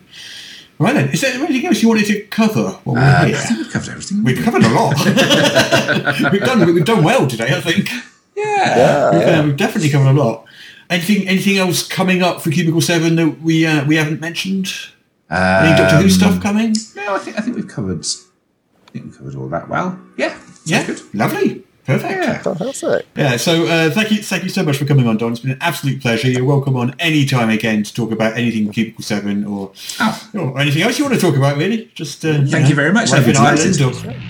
Right 0.80 0.94
then. 0.94 1.08
Is 1.08 1.20
there 1.22 1.34
anything 1.34 1.66
else 1.66 1.82
you 1.82 1.88
wanted 1.88 2.06
to 2.06 2.20
cover 2.26 2.70
while 2.84 2.94
we're 2.96 3.02
Uh, 3.02 3.22
I 3.26 3.32
think 3.32 3.58
we've 3.58 3.70
covered 3.72 3.88
everything. 3.90 4.22
We've 4.22 4.42
covered 4.44 4.62
a 4.62 4.68
lot. 4.68 4.94
we've 6.32 6.42
done 6.42 6.74
we've 6.74 6.84
done 6.84 7.02
well 7.02 7.26
today, 7.26 7.48
I 7.56 7.60
think. 7.60 7.90
yeah. 8.36 9.10
We've, 9.10 9.22
uh, 9.28 9.42
we've 9.46 9.56
definitely 9.56 9.90
covered 9.90 10.10
a 10.10 10.12
lot. 10.12 10.44
Anything 10.90 11.26
anything 11.28 11.58
else 11.58 11.86
coming 11.86 12.22
up 12.22 12.40
for 12.40 12.50
Cubicle 12.50 12.80
Seven 12.80 13.16
that 13.16 13.42
we 13.42 13.66
uh, 13.66 13.84
we 13.86 13.96
haven't 13.96 14.20
mentioned? 14.20 14.72
Any 15.30 15.76
Doctor 15.76 15.96
Who 15.96 16.04
Um, 16.04 16.10
stuff 16.10 16.42
coming? 16.42 16.74
No, 16.96 17.14
I 17.14 17.18
think 17.18 17.36
I 17.38 17.42
think 17.42 17.56
we've 17.56 17.68
covered. 17.68 18.04
I 18.06 18.90
think 18.92 19.04
we've 19.06 19.18
covered 19.18 19.34
all 19.34 19.48
that 19.48 19.68
well. 19.68 19.98
Yeah. 20.16 20.38
Yeah. 20.64 20.86
Good. 20.86 21.00
Lovely. 21.12 21.64
Perfect. 21.88 22.12
Yeah. 22.22 22.42
Fantastic. 22.42 23.06
Yeah, 23.16 23.36
so 23.38 23.64
uh, 23.66 23.90
thank 23.90 24.10
you, 24.10 24.18
thank 24.22 24.42
you 24.44 24.50
so 24.50 24.62
much 24.62 24.76
for 24.76 24.84
coming 24.84 25.08
on, 25.08 25.16
Don. 25.16 25.32
It's 25.32 25.40
been 25.40 25.52
an 25.52 25.58
absolute 25.62 26.02
pleasure. 26.02 26.28
You're 26.30 26.44
welcome 26.44 26.76
on 26.76 26.94
any 26.98 27.24
time 27.24 27.48
again 27.48 27.82
to 27.82 27.94
talk 27.94 28.12
about 28.12 28.36
anything 28.36 28.70
Cubicle 28.70 29.02
Seven 29.02 29.46
or, 29.46 29.72
Oh. 29.98 30.28
or 30.34 30.58
anything 30.60 30.82
else 30.82 30.98
you 30.98 31.04
want 31.06 31.14
to 31.14 31.20
talk 31.20 31.34
about. 31.34 31.56
Really, 31.56 31.90
just 31.94 32.22
uh, 32.26 32.44
Thank 32.44 32.68
you 32.68 32.74
very 32.74 32.92
much. 32.92 33.10
I'd 33.10 33.20
be 33.24 33.32
Raven 33.32 33.36
Island 33.42 33.76
delighted. 33.78 34.22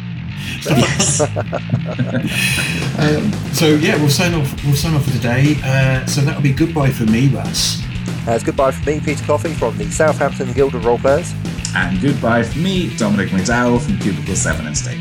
Um, 2.98 3.32
so 3.52 3.68
yeah, 3.76 3.96
we'll 3.96 4.08
sign 4.08 4.34
off. 4.34 4.64
We'll 4.64 4.74
sign 4.74 4.94
off 4.94 5.04
for 5.04 5.10
today. 5.12 5.56
Uh, 5.64 6.04
so 6.06 6.20
that'll 6.20 6.42
be 6.42 6.52
goodbye 6.52 6.90
for 6.90 7.04
me, 7.04 7.28
Russ. 7.28 7.80
Uh, 8.26 8.32
it's 8.32 8.44
goodbye 8.44 8.72
for 8.72 8.88
me, 8.90 9.00
Peter 9.00 9.24
Coffey, 9.24 9.52
from 9.54 9.76
the 9.78 9.88
Southampton 9.90 10.52
Guild 10.52 10.74
of 10.74 10.82
Roleplayers. 10.82 11.32
And 11.76 12.00
goodbye 12.00 12.42
for 12.42 12.58
me, 12.58 12.94
Dominic 12.96 13.28
McDowall 13.30 13.80
from 13.80 13.98
Cubicle 13.98 14.34
Seven 14.36 14.66
and 14.66 14.76
State. 14.76 15.00